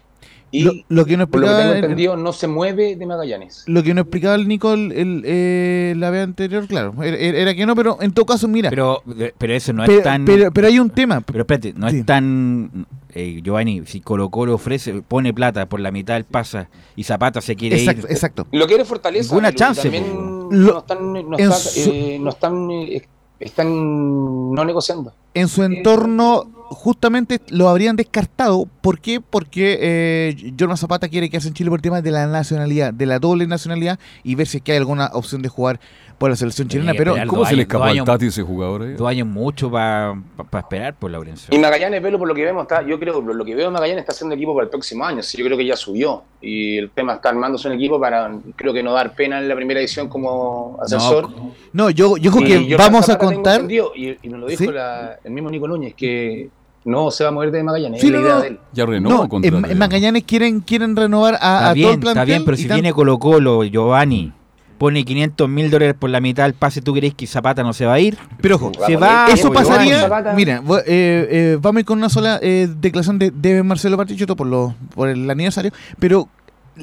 Y 0.52 0.62
Lo- 0.62 0.72
lo 0.88 1.04
que 1.04 1.16
no 1.16 1.26
por 1.26 1.40
lo 1.40 1.46
que 1.48 1.52
explicaba 1.52 1.74
tengo 1.74 1.84
entendido, 1.86 2.16
no 2.16 2.32
se 2.32 2.46
mueve 2.46 2.94
de 2.96 3.04
Magallanes. 3.04 3.64
Lo 3.66 3.82
que 3.82 3.92
nos 3.94 4.02
explicaba 4.04 4.36
el 4.36 4.46
Nico 4.46 4.72
el, 4.74 4.92
el, 4.92 5.22
eh, 5.26 5.94
la 5.96 6.10
vez 6.10 6.22
anterior, 6.22 6.66
claro, 6.68 6.94
era, 7.02 7.16
era 7.16 7.54
que 7.54 7.66
no, 7.66 7.74
pero 7.74 7.98
en 8.00 8.12
todo 8.12 8.26
caso, 8.26 8.46
mira. 8.46 8.70
Pero, 8.70 9.02
pero 9.38 9.52
eso 9.54 9.72
no 9.72 9.84
Pero- 9.84 9.98
es 9.98 10.04
tan. 10.04 10.24
pero- 10.24 10.52
pero 10.52 10.68
hay 10.68 10.78
un 10.78 10.88
tema. 10.90 11.20
Pero 11.20 11.40
espérate, 11.40 11.74
no 11.76 11.90
Sí. 11.90 11.98
es 11.98 12.06
tan. 12.06 12.86
eh, 13.18 13.40
Giovanni, 13.42 13.82
si 13.86 14.00
Colo 14.00 14.28
Colo 14.30 14.54
ofrece, 14.54 15.02
pone 15.02 15.32
plata 15.34 15.66
por 15.66 15.80
la 15.80 15.90
mitad, 15.90 16.16
él 16.18 16.24
pasa 16.24 16.68
y 16.96 17.02
Zapata 17.02 17.40
se 17.40 17.56
quiere 17.56 17.78
Exacto, 17.78 18.06
ir. 18.06 18.12
exacto. 18.12 18.46
Lo 18.52 18.66
quiere 18.66 18.84
Fortaleza. 18.84 19.30
Ninguna 19.34 19.52
chance, 19.54 19.82
También 19.82 20.04
po. 20.04 20.48
no 20.52 20.78
están, 20.78 21.12
no 21.12 21.36
está- 21.38 21.54
su- 21.56 21.90
eh, 21.90 22.18
no 22.20 22.28
están, 22.30 22.70
eh, 22.70 23.02
están 23.40 24.52
no 24.54 24.64
negociando. 24.64 25.12
En 25.40 25.48
su 25.48 25.62
entorno 25.62 26.44
justamente 26.68 27.40
lo 27.50 27.68
habrían 27.68 27.94
descartado. 27.96 28.66
¿Por 28.80 28.98
qué? 29.00 29.20
Porque 29.20 29.78
eh, 29.80 30.52
Jorma 30.58 30.76
Zapata 30.76 31.08
quiere 31.08 31.30
quedarse 31.30 31.48
en 31.48 31.54
Chile 31.54 31.70
por 31.70 31.78
el 31.78 31.82
tema 31.82 32.00
de 32.02 32.10
la 32.10 32.26
nacionalidad, 32.26 32.92
de 32.92 33.06
la 33.06 33.18
doble 33.20 33.46
nacionalidad 33.46 33.98
y 34.24 34.34
ver 34.34 34.46
si 34.48 34.56
es 34.58 34.62
que 34.64 34.72
hay 34.72 34.78
alguna 34.78 35.10
opción 35.12 35.42
de 35.42 35.48
jugar 35.48 35.78
por 36.18 36.30
la 36.30 36.36
selección 36.36 36.66
chilena. 36.66 36.92
Sí, 36.92 36.98
pero 36.98 37.14
¿Cómo 37.26 37.44
se 37.44 37.54
le 37.54 37.62
escapó 37.62 37.84
al 37.84 38.02
Tati 38.02 38.26
ese 38.26 38.42
jugador? 38.42 38.82
eh? 38.84 38.94
Dos 38.94 39.06
años 39.06 39.28
mucho 39.28 39.70
para 39.70 40.16
esperar 40.58 40.94
por 40.94 41.10
Laurencio. 41.10 41.54
Y 41.54 41.58
Magallanes, 41.58 42.02
Velo, 42.02 42.18
por 42.18 42.26
lo 42.26 42.34
que 42.34 42.42
vemos, 42.42 42.62
está, 42.62 42.82
yo 42.86 42.98
creo, 42.98 43.22
por 43.22 43.34
lo 43.34 43.44
que 43.44 43.54
veo, 43.54 43.70
Magallanes 43.70 44.00
está 44.00 44.12
haciendo 44.12 44.34
equipo 44.34 44.54
para 44.54 44.64
el 44.64 44.70
próximo 44.70 45.04
año. 45.04 45.22
Sí, 45.22 45.36
yo 45.36 45.44
creo 45.44 45.58
que 45.58 45.66
ya 45.66 45.76
subió. 45.76 46.22
Y 46.40 46.78
el 46.78 46.90
tema 46.90 47.14
está 47.14 47.28
armándose 47.28 47.68
un 47.68 47.74
equipo 47.74 48.00
para, 48.00 48.30
creo 48.56 48.72
que 48.72 48.82
no 48.82 48.92
dar 48.94 49.14
pena 49.14 49.38
en 49.40 49.46
la 49.48 49.54
primera 49.54 49.78
edición 49.78 50.08
como 50.08 50.78
asesor. 50.82 51.28
No, 51.74 51.90
yo, 51.90 52.16
yo 52.16 52.30
creo 52.32 52.60
Y 52.60 52.68
que 52.68 52.76
vamos 52.76 53.02
a 53.10 53.12
Zapata 53.12 53.34
contar. 53.34 53.70
y, 53.70 54.16
y 54.22 54.28
me 54.30 54.38
lo 54.38 54.46
dijo 54.46 54.64
¿Sí? 54.64 54.70
la- 54.72 55.18
el 55.26 55.32
mismo 55.32 55.50
Nico 55.50 55.66
Núñez, 55.68 55.94
que 55.94 56.48
no 56.84 57.10
se 57.10 57.24
va 57.24 57.28
a 57.28 57.32
mover 57.32 57.50
de 57.50 57.62
Magallanes. 57.62 58.00
Sí, 58.00 58.06
es 58.06 58.12
la 58.12 58.20
idea 58.20 58.34
no. 58.36 58.40
de 58.42 58.48
él. 58.48 58.58
Ya 58.72 58.86
renó 58.86 59.08
No, 59.08 59.28
contra 59.28 59.58
en, 59.58 59.64
en 59.70 59.78
Magallanes 59.78 60.22
quieren, 60.24 60.60
quieren 60.60 60.94
renovar 60.96 61.34
a, 61.34 61.36
Está 61.36 61.58
a 61.58 61.64
todo 61.70 61.74
bien, 61.74 61.90
el 61.90 62.00
plantel. 62.00 62.22
está 62.22 62.24
bien, 62.24 62.44
pero 62.44 62.56
si 62.56 62.68
tan- 62.68 62.76
viene 62.76 62.92
Colo 62.92 63.18
Colo, 63.18 63.64
Giovanni, 63.64 64.32
pone 64.78 65.04
500 65.04 65.48
mil 65.48 65.70
dólares 65.70 65.96
por 65.98 66.10
la 66.10 66.20
mitad 66.20 66.44
del 66.44 66.54
pase, 66.54 66.80
¿tú 66.82 66.92
crees 66.94 67.14
que 67.14 67.26
Zapata 67.26 67.62
no 67.64 67.72
se 67.72 67.86
va 67.86 67.94
a 67.94 67.98
ir? 68.00 68.16
Pero 68.40 68.54
ojo, 68.56 68.72
se 68.86 68.96
va. 68.96 69.26
eso 69.32 69.52
pasaría. 69.52 70.08
Mira, 70.36 70.62
eh, 70.86 71.28
eh, 71.30 71.58
vamos 71.60 71.78
a 71.78 71.80
ir 71.80 71.86
con 71.86 71.98
una 71.98 72.08
sola 72.08 72.38
eh, 72.40 72.68
declaración 72.78 73.18
de, 73.18 73.30
de 73.32 73.62
Marcelo 73.62 73.96
Partichotto 73.96 74.36
por, 74.36 74.46
lo, 74.46 74.74
por 74.94 75.08
el 75.08 75.28
aniversario, 75.28 75.72
pero 75.98 76.28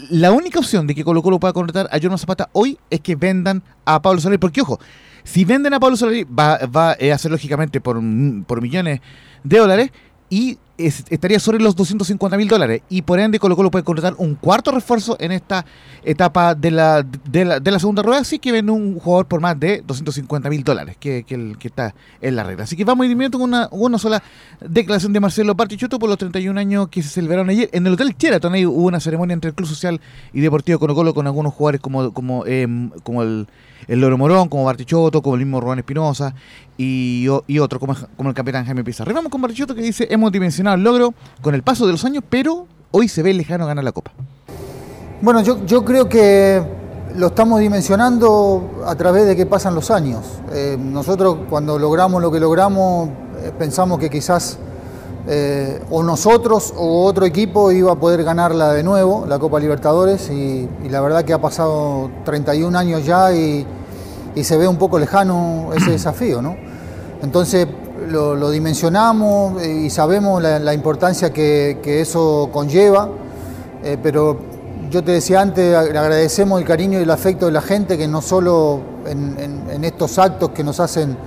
la 0.10 0.32
única 0.32 0.58
opción 0.60 0.88
de 0.88 0.96
que 0.96 1.04
Colo 1.04 1.22
Colo 1.22 1.40
pueda 1.40 1.54
contratar 1.54 1.88
a 1.92 2.00
Jorma 2.02 2.18
Zapata 2.18 2.50
hoy 2.52 2.78
es 2.90 3.00
que 3.00 3.16
vendan 3.16 3.62
a 3.86 4.02
Pablo 4.02 4.20
Solari, 4.20 4.40
porque 4.40 4.60
ojo, 4.62 4.80
si 5.24 5.46
venden 5.46 5.74
a 5.74 5.80
Pablo 5.80 5.98
Solari 5.98 6.24
va, 6.24 6.58
va 6.66 6.96
eh, 7.00 7.12
a 7.12 7.18
ser 7.18 7.32
lógicamente 7.32 7.82
por, 7.82 8.02
por 8.46 8.62
millones 8.62 9.02
de 9.44 9.58
dólares 9.58 9.92
y 10.30 10.58
es- 10.78 11.04
estaría 11.10 11.40
sobre 11.40 11.60
los 11.60 11.76
250 11.76 12.36
mil 12.38 12.48
dólares 12.48 12.82
y 12.90 13.04
por 13.04 13.20
ende 13.20 13.40
Colo 13.40 13.56
Colo 13.56 13.70
puede 13.72 13.84
contratar 13.84 14.16
un 14.18 14.36
cuarto 14.36 14.72
refuerzo 14.72 15.16
en 15.20 15.32
esta 15.32 15.66
etapa 16.04 16.56
de 16.56 16.72
la, 16.72 17.04
de 17.04 17.46
la, 17.46 17.60
de 17.60 17.72
la 17.72 17.80
segunda 17.80 18.02
rueda, 18.02 18.22
así 18.22 18.40
que 18.40 18.52
vende 18.52 18.72
un 18.72 19.00
jugador 19.00 19.26
por 19.28 19.40
más 19.40 19.60
de 19.60 19.84
250 19.86 20.50
mil 20.50 20.64
dólares, 20.64 20.98
que, 21.00 21.24
que, 21.24 21.56
está 21.68 21.94
en 22.22 22.36
la 22.36 22.44
regla. 22.44 22.64
Así 22.64 22.76
que 22.76 22.84
vamos 22.84 23.06
a 23.06 23.10
ir 23.10 23.32
con 23.32 23.42
una, 23.42 23.68
una 23.72 23.98
sola 23.98 24.22
declaración 24.60 25.14
de 25.14 25.20
Marcelo 25.20 25.56
Partichotto 25.56 26.00
por 26.00 26.10
los 26.10 26.18
31 26.18 26.60
años 26.60 26.88
que 26.90 27.02
se 27.04 27.10
celebraron 27.10 27.50
ayer. 27.50 27.70
En 27.72 27.86
el 27.88 27.94
Hotel 27.94 28.16
Sheraton 28.18 28.54
ahí 28.54 28.66
hubo 28.66 28.88
una 28.88 29.00
ceremonia 29.00 29.34
entre 29.34 29.50
el 29.50 29.56
Club 29.56 29.68
Social 29.70 30.02
y 30.34 30.42
Deportivo 30.42 30.80
Colo 30.80 30.96
Colo 30.96 31.14
con 31.14 31.28
algunos 31.28 31.54
jugadores 31.54 31.82
como, 31.82 32.14
como, 32.14 32.46
em, 32.46 32.90
como 33.04 33.24
el, 33.24 33.48
el 33.88 34.02
Loro 34.02 34.18
Morón, 34.18 34.50
como 34.50 34.66
Bartichotto, 34.66 35.22
como 35.22 35.36
el 35.36 35.42
mismo 35.46 35.60
Rubén 35.62 35.80
Espinosa 35.80 36.34
y, 36.78 37.28
y 37.48 37.60
otro, 37.60 37.80
como, 37.80 37.96
como 38.18 38.30
el 38.30 38.36
capitán 38.36 38.66
Jaime 38.66 38.84
Pizarro. 38.84 39.12
Y 39.12 39.14
vamos 39.14 39.32
con 39.32 39.42
Bartichotto 39.42 39.76
que 39.76 39.82
dice, 39.82 40.08
hemos 40.10 40.32
dimensionado 40.32 40.63
el 40.72 40.84
logro 40.84 41.14
con 41.42 41.56
el 41.56 41.64
paso 41.64 41.86
de 41.86 41.92
los 41.92 42.06
años, 42.06 42.24
pero 42.30 42.68
hoy 42.92 43.08
se 43.08 43.22
ve 43.24 43.34
lejano 43.34 43.66
ganar 43.68 43.84
la 43.84 43.92
Copa. 43.92 44.12
Bueno, 45.22 45.42
yo, 45.42 45.66
yo 45.66 45.84
creo 45.84 46.08
que 46.08 46.64
lo 47.16 47.28
estamos 47.28 47.60
dimensionando 47.60 48.84
a 48.86 48.96
través 48.96 49.26
de 49.26 49.36
que 49.36 49.46
pasan 49.46 49.76
los 49.76 49.92
años. 49.92 50.26
Eh, 50.52 50.78
nosotros 50.80 51.38
cuando 51.50 51.78
logramos 51.78 52.22
lo 52.22 52.32
que 52.32 52.40
logramos 52.40 53.10
eh, 53.42 53.52
pensamos 53.58 54.00
que 54.00 54.10
quizás 54.10 54.58
eh, 55.28 55.82
o 55.90 56.04
nosotros 56.04 56.74
o 56.76 57.06
otro 57.06 57.26
equipo 57.26 57.72
iba 57.72 57.92
a 57.92 57.96
poder 57.96 58.24
ganarla 58.24 58.74
de 58.74 58.84
nuevo, 58.84 59.26
la 59.28 59.40
Copa 59.40 59.60
Libertadores, 59.60 60.30
y, 60.30 60.68
y 60.84 60.90
la 60.90 61.02
verdad 61.02 61.24
que 61.24 61.34
ha 61.34 61.42
pasado 61.42 62.10
31 62.26 62.78
años 62.78 63.06
ya 63.06 63.34
y, 63.34 63.66
y 64.36 64.44
se 64.44 64.58
ve 64.58 64.68
un 64.68 64.78
poco 64.78 65.00
lejano 65.00 65.70
ese 65.76 65.92
desafío, 65.98 66.42
¿no? 66.42 66.56
Entonces 67.22 67.68
lo, 68.10 68.50
dimensionamos 68.52 69.64
y 69.66 69.90
sabemos 69.90 70.42
la, 70.42 70.74
importancia 70.74 71.32
que, 71.32 71.80
eso 71.84 72.50
conlleva, 72.52 73.10
eh, 73.84 73.98
pero 74.02 74.38
yo 74.90 75.04
te 75.04 75.12
decía 75.14 75.42
antes, 75.42 75.76
ag- 75.76 75.98
agradecemos 75.98 76.60
el 76.60 76.68
cariño 76.68 77.00
y 77.00 77.04
el 77.04 77.12
afecto 77.12 77.48
de 77.48 77.52
la 77.52 77.62
gente, 77.62 77.98
que 77.98 78.08
no 78.08 78.22
solo 78.22 78.80
en, 79.06 79.84
estos 79.84 80.18
actos 80.20 80.52
que 80.52 80.64
nos 80.64 80.80
hacen 80.80 81.18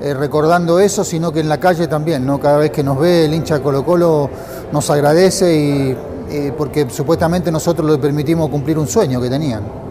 eh, 0.00 0.12
recordando 0.14 0.78
eso, 0.78 1.04
sino 1.04 1.32
que 1.32 1.40
en 1.40 1.48
la 1.48 1.58
calle 1.58 1.86
también, 1.86 2.26
¿no? 2.26 2.38
Cada 2.38 2.58
vez 2.58 2.70
que 2.70 2.82
nos 2.82 2.98
ve 2.98 3.24
el 3.24 3.34
hincha 3.34 3.62
Colo 3.62 3.84
Colo 3.84 4.28
nos 4.72 4.90
agradece 4.90 5.54
y 5.54 5.96
porque 6.58 6.88
supuestamente 6.90 7.52
nosotros 7.52 7.88
le 7.88 7.98
permitimos 7.98 8.50
cumplir 8.50 8.78
un 8.78 8.88
sueño 8.88 9.20
que 9.20 9.30
tenían. 9.30 9.83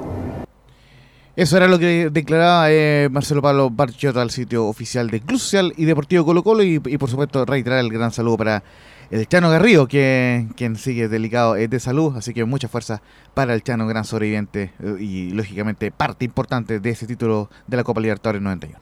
Eso 1.35 1.57
era 1.57 1.68
lo 1.68 1.80
que 1.80 2.11
declaraba 2.11 2.69
eh, 2.69 3.10
Marcelo 3.11 3.41
Pablo 3.41 3.72
Barchiotto 3.72 4.22
al 4.22 4.30
sitio 4.30 4.68
oficial 4.68 5.10
de 5.10 5.19
Club 5.19 5.39
Social 5.39 5.73
y 5.77 5.85
Deportivo 5.85 6.26
Colo 6.26 6.43
Colo 6.43 6.61
y, 6.61 6.76
y, 6.85 6.97
por 6.97 7.10
supuesto 7.10 7.43
reiterar 7.43 7.80
el 7.80 7.91
gran 7.91 8.11
saludo 8.11 8.38
para 8.38 8.64
el 9.10 9.27
Chano 9.27 9.49
Garrido, 9.49 9.88
que, 9.88 10.47
quien 10.55 10.76
sigue 10.76 11.07
delicado 11.07 11.55
eh, 11.55 11.68
de 11.68 11.80
salud, 11.80 12.15
así 12.18 12.34
que 12.34 12.45
mucha 12.45 12.68
fuerza 12.68 13.01
para 13.34 13.53
el 13.53 13.64
Chano, 13.64 13.88
gran 13.88 14.05
sobreviviente 14.05 14.73
eh, 14.80 14.95
y 14.99 15.30
lógicamente 15.31 15.91
parte 15.91 16.23
importante 16.26 16.80
de 16.80 16.89
ese 16.91 17.07
título 17.07 17.49
de 17.68 17.77
la 17.77 17.84
Copa 17.84 18.01
Libertadores 18.01 18.41
91. 18.41 18.77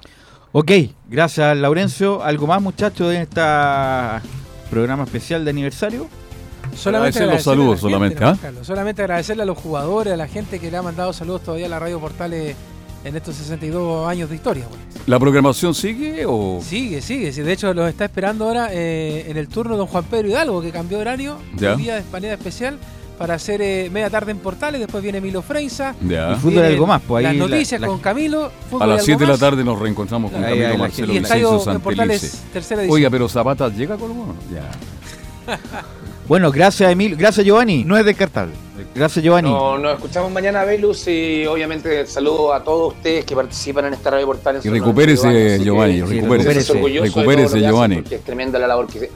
Ok, 0.51 0.71
gracias 1.09 1.55
Laurencio. 1.57 2.21
¿Algo 2.21 2.47
más 2.47 2.61
muchachos 2.61 3.13
en 3.13 3.21
este 3.21 3.41
programa 4.69 5.05
especial 5.05 5.45
de 5.45 5.51
aniversario? 5.51 6.09
Solamente 6.76 7.19
Agradecer 7.19 7.22
los 7.27 7.30
agradecerle 7.30 7.39
saludos 7.43 7.68
a 7.68 7.72
la 7.72 7.76
gente, 7.76 7.81
solamente, 7.81 8.23
¿ah? 8.23 8.38
Carlos. 8.41 8.68
Solamente 8.68 9.02
agradecerle 9.02 9.43
a 9.43 9.45
los 9.45 9.57
jugadores, 9.57 10.14
a 10.14 10.18
la 10.18 10.27
gente 10.27 10.60
que 10.60 10.72
le 10.72 10.77
ha 10.77 10.81
mandado 10.81 11.14
saludos 11.14 11.43
todavía 11.43 11.65
a 11.68 11.69
la 11.69 11.80
Radio 11.80 11.99
Portales 11.99 12.56
en 13.03 13.15
estos 13.15 13.35
62 13.35 14.07
años 14.07 14.30
de 14.30 14.35
historia. 14.35 14.65
¿La 15.07 15.19
programación 15.19 15.73
sigue 15.73 16.23
o...? 16.27 16.60
Sigue, 16.64 17.02
sigue. 17.02 17.31
sí, 17.34 17.41
De 17.41 17.52
hecho, 17.53 17.73
los 17.73 17.89
está 17.89 18.06
esperando 18.06 18.45
ahora 18.45 18.69
eh, 18.72 19.26
en 19.27 19.38
el 19.38 19.48
turno 19.48 19.76
don 19.76 19.88
Juan 19.88 20.03
Pedro 20.06 20.27
Hidalgo, 20.27 20.61
que 20.61 20.72
cambió 20.72 20.98
de 20.98 21.02
horario, 21.02 21.38
Ya. 21.57 21.73
un 21.73 21.81
día 21.81 21.95
de 21.95 22.03
manera 22.11 22.35
especial, 22.35 22.77
para 23.18 23.35
hacer 23.35 23.61
eh, 23.61 23.89
media 23.91 24.10
tarde 24.10 24.31
en 24.31 24.38
Portales. 24.39 24.80
Después 24.81 25.02
viene 25.03 25.19
Milo 25.22 25.41
Freisa. 25.41 25.95
Ya. 26.07 26.31
Y 26.34 26.35
fútbol 26.35 26.64
algo 26.64 26.88
más, 26.88 27.02
pues 27.07 27.26
ahí 27.26 27.38
Las 27.38 27.49
la- 27.49 27.56
noticias 27.56 27.81
la- 27.81 27.88
con 27.88 27.99
Camilo. 27.99 28.52
fútbol 28.69 28.84
A 28.84 28.85
las 28.88 28.93
algo 28.99 29.06
7 29.06 29.26
de 29.26 29.31
la 29.31 29.38
tarde 29.38 29.64
nos 29.64 29.80
reencontramos 29.80 30.31
con 30.31 30.43
Ahí, 30.43 30.60
Camilo 30.60 30.77
Marcelo 30.77 31.14
Y 31.14 31.19
Vicencio 31.19 31.72
en 31.72 31.81
Portales, 31.81 32.41
tercera 32.53 32.81
edición. 32.81 32.95
Oiga, 32.95 33.10
pero 33.10 33.27
Zapata 33.30 33.68
llega 33.69 33.95
con 33.98 34.11
uno. 34.11 34.35
Ya. 34.53 34.69
Bueno, 36.31 36.49
gracias 36.49 36.89
Emil, 36.89 37.17
gracias 37.17 37.45
Giovanni. 37.45 37.83
No 37.83 37.97
es 37.97 38.05
descartable. 38.05 38.53
Gracias 38.95 39.21
Giovanni. 39.21 39.49
No, 39.49 39.77
nos 39.77 39.95
escuchamos 39.95 40.31
mañana, 40.31 40.63
Velus, 40.63 41.05
y 41.09 41.45
obviamente 41.45 42.05
saludo 42.05 42.53
a 42.53 42.63
todos 42.63 42.93
ustedes 42.93 43.25
que 43.25 43.35
participan 43.35 43.87
en 43.87 43.95
esta 43.95 44.11
radio 44.11 44.27
portal. 44.27 44.55
en 44.55 44.61
Y 44.63 44.69
recupérese, 44.69 45.27
92 45.27 45.35
años, 45.35 45.55
así 45.55 45.65
Giovanni, 45.65 46.01
recupérese. 46.21 46.73
Recupérese, 47.01 47.59
Giovanni. 47.59 47.95
Porque 47.97 48.15
es 48.15 48.21
tremenda 48.21 48.57
la 48.59 48.67
labor 48.67 48.87
que 48.87 48.99
se, 48.99 49.11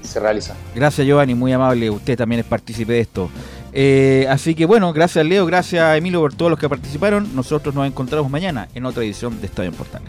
se 0.00 0.20
realiza. 0.20 0.56
Gracias 0.74 1.06
Giovanni, 1.06 1.34
muy 1.34 1.52
amable. 1.52 1.90
Usted 1.90 2.16
también 2.16 2.40
es 2.40 2.46
partícipe 2.46 2.94
de 2.94 3.00
esto. 3.00 3.28
Eh, 3.74 4.26
así 4.30 4.54
que 4.54 4.64
bueno, 4.64 4.90
gracias 4.94 5.26
Leo, 5.26 5.44
gracias 5.44 5.98
Emilio 5.98 6.20
por 6.20 6.32
todos 6.32 6.48
los 6.48 6.58
que 6.58 6.70
participaron. 6.70 7.36
Nosotros 7.36 7.74
nos 7.74 7.86
encontramos 7.86 8.30
mañana 8.30 8.68
en 8.74 8.86
otra 8.86 9.04
edición 9.04 9.38
de 9.38 9.48
Estadio 9.48 9.68
en 9.68 9.76
Portales. 9.76 10.08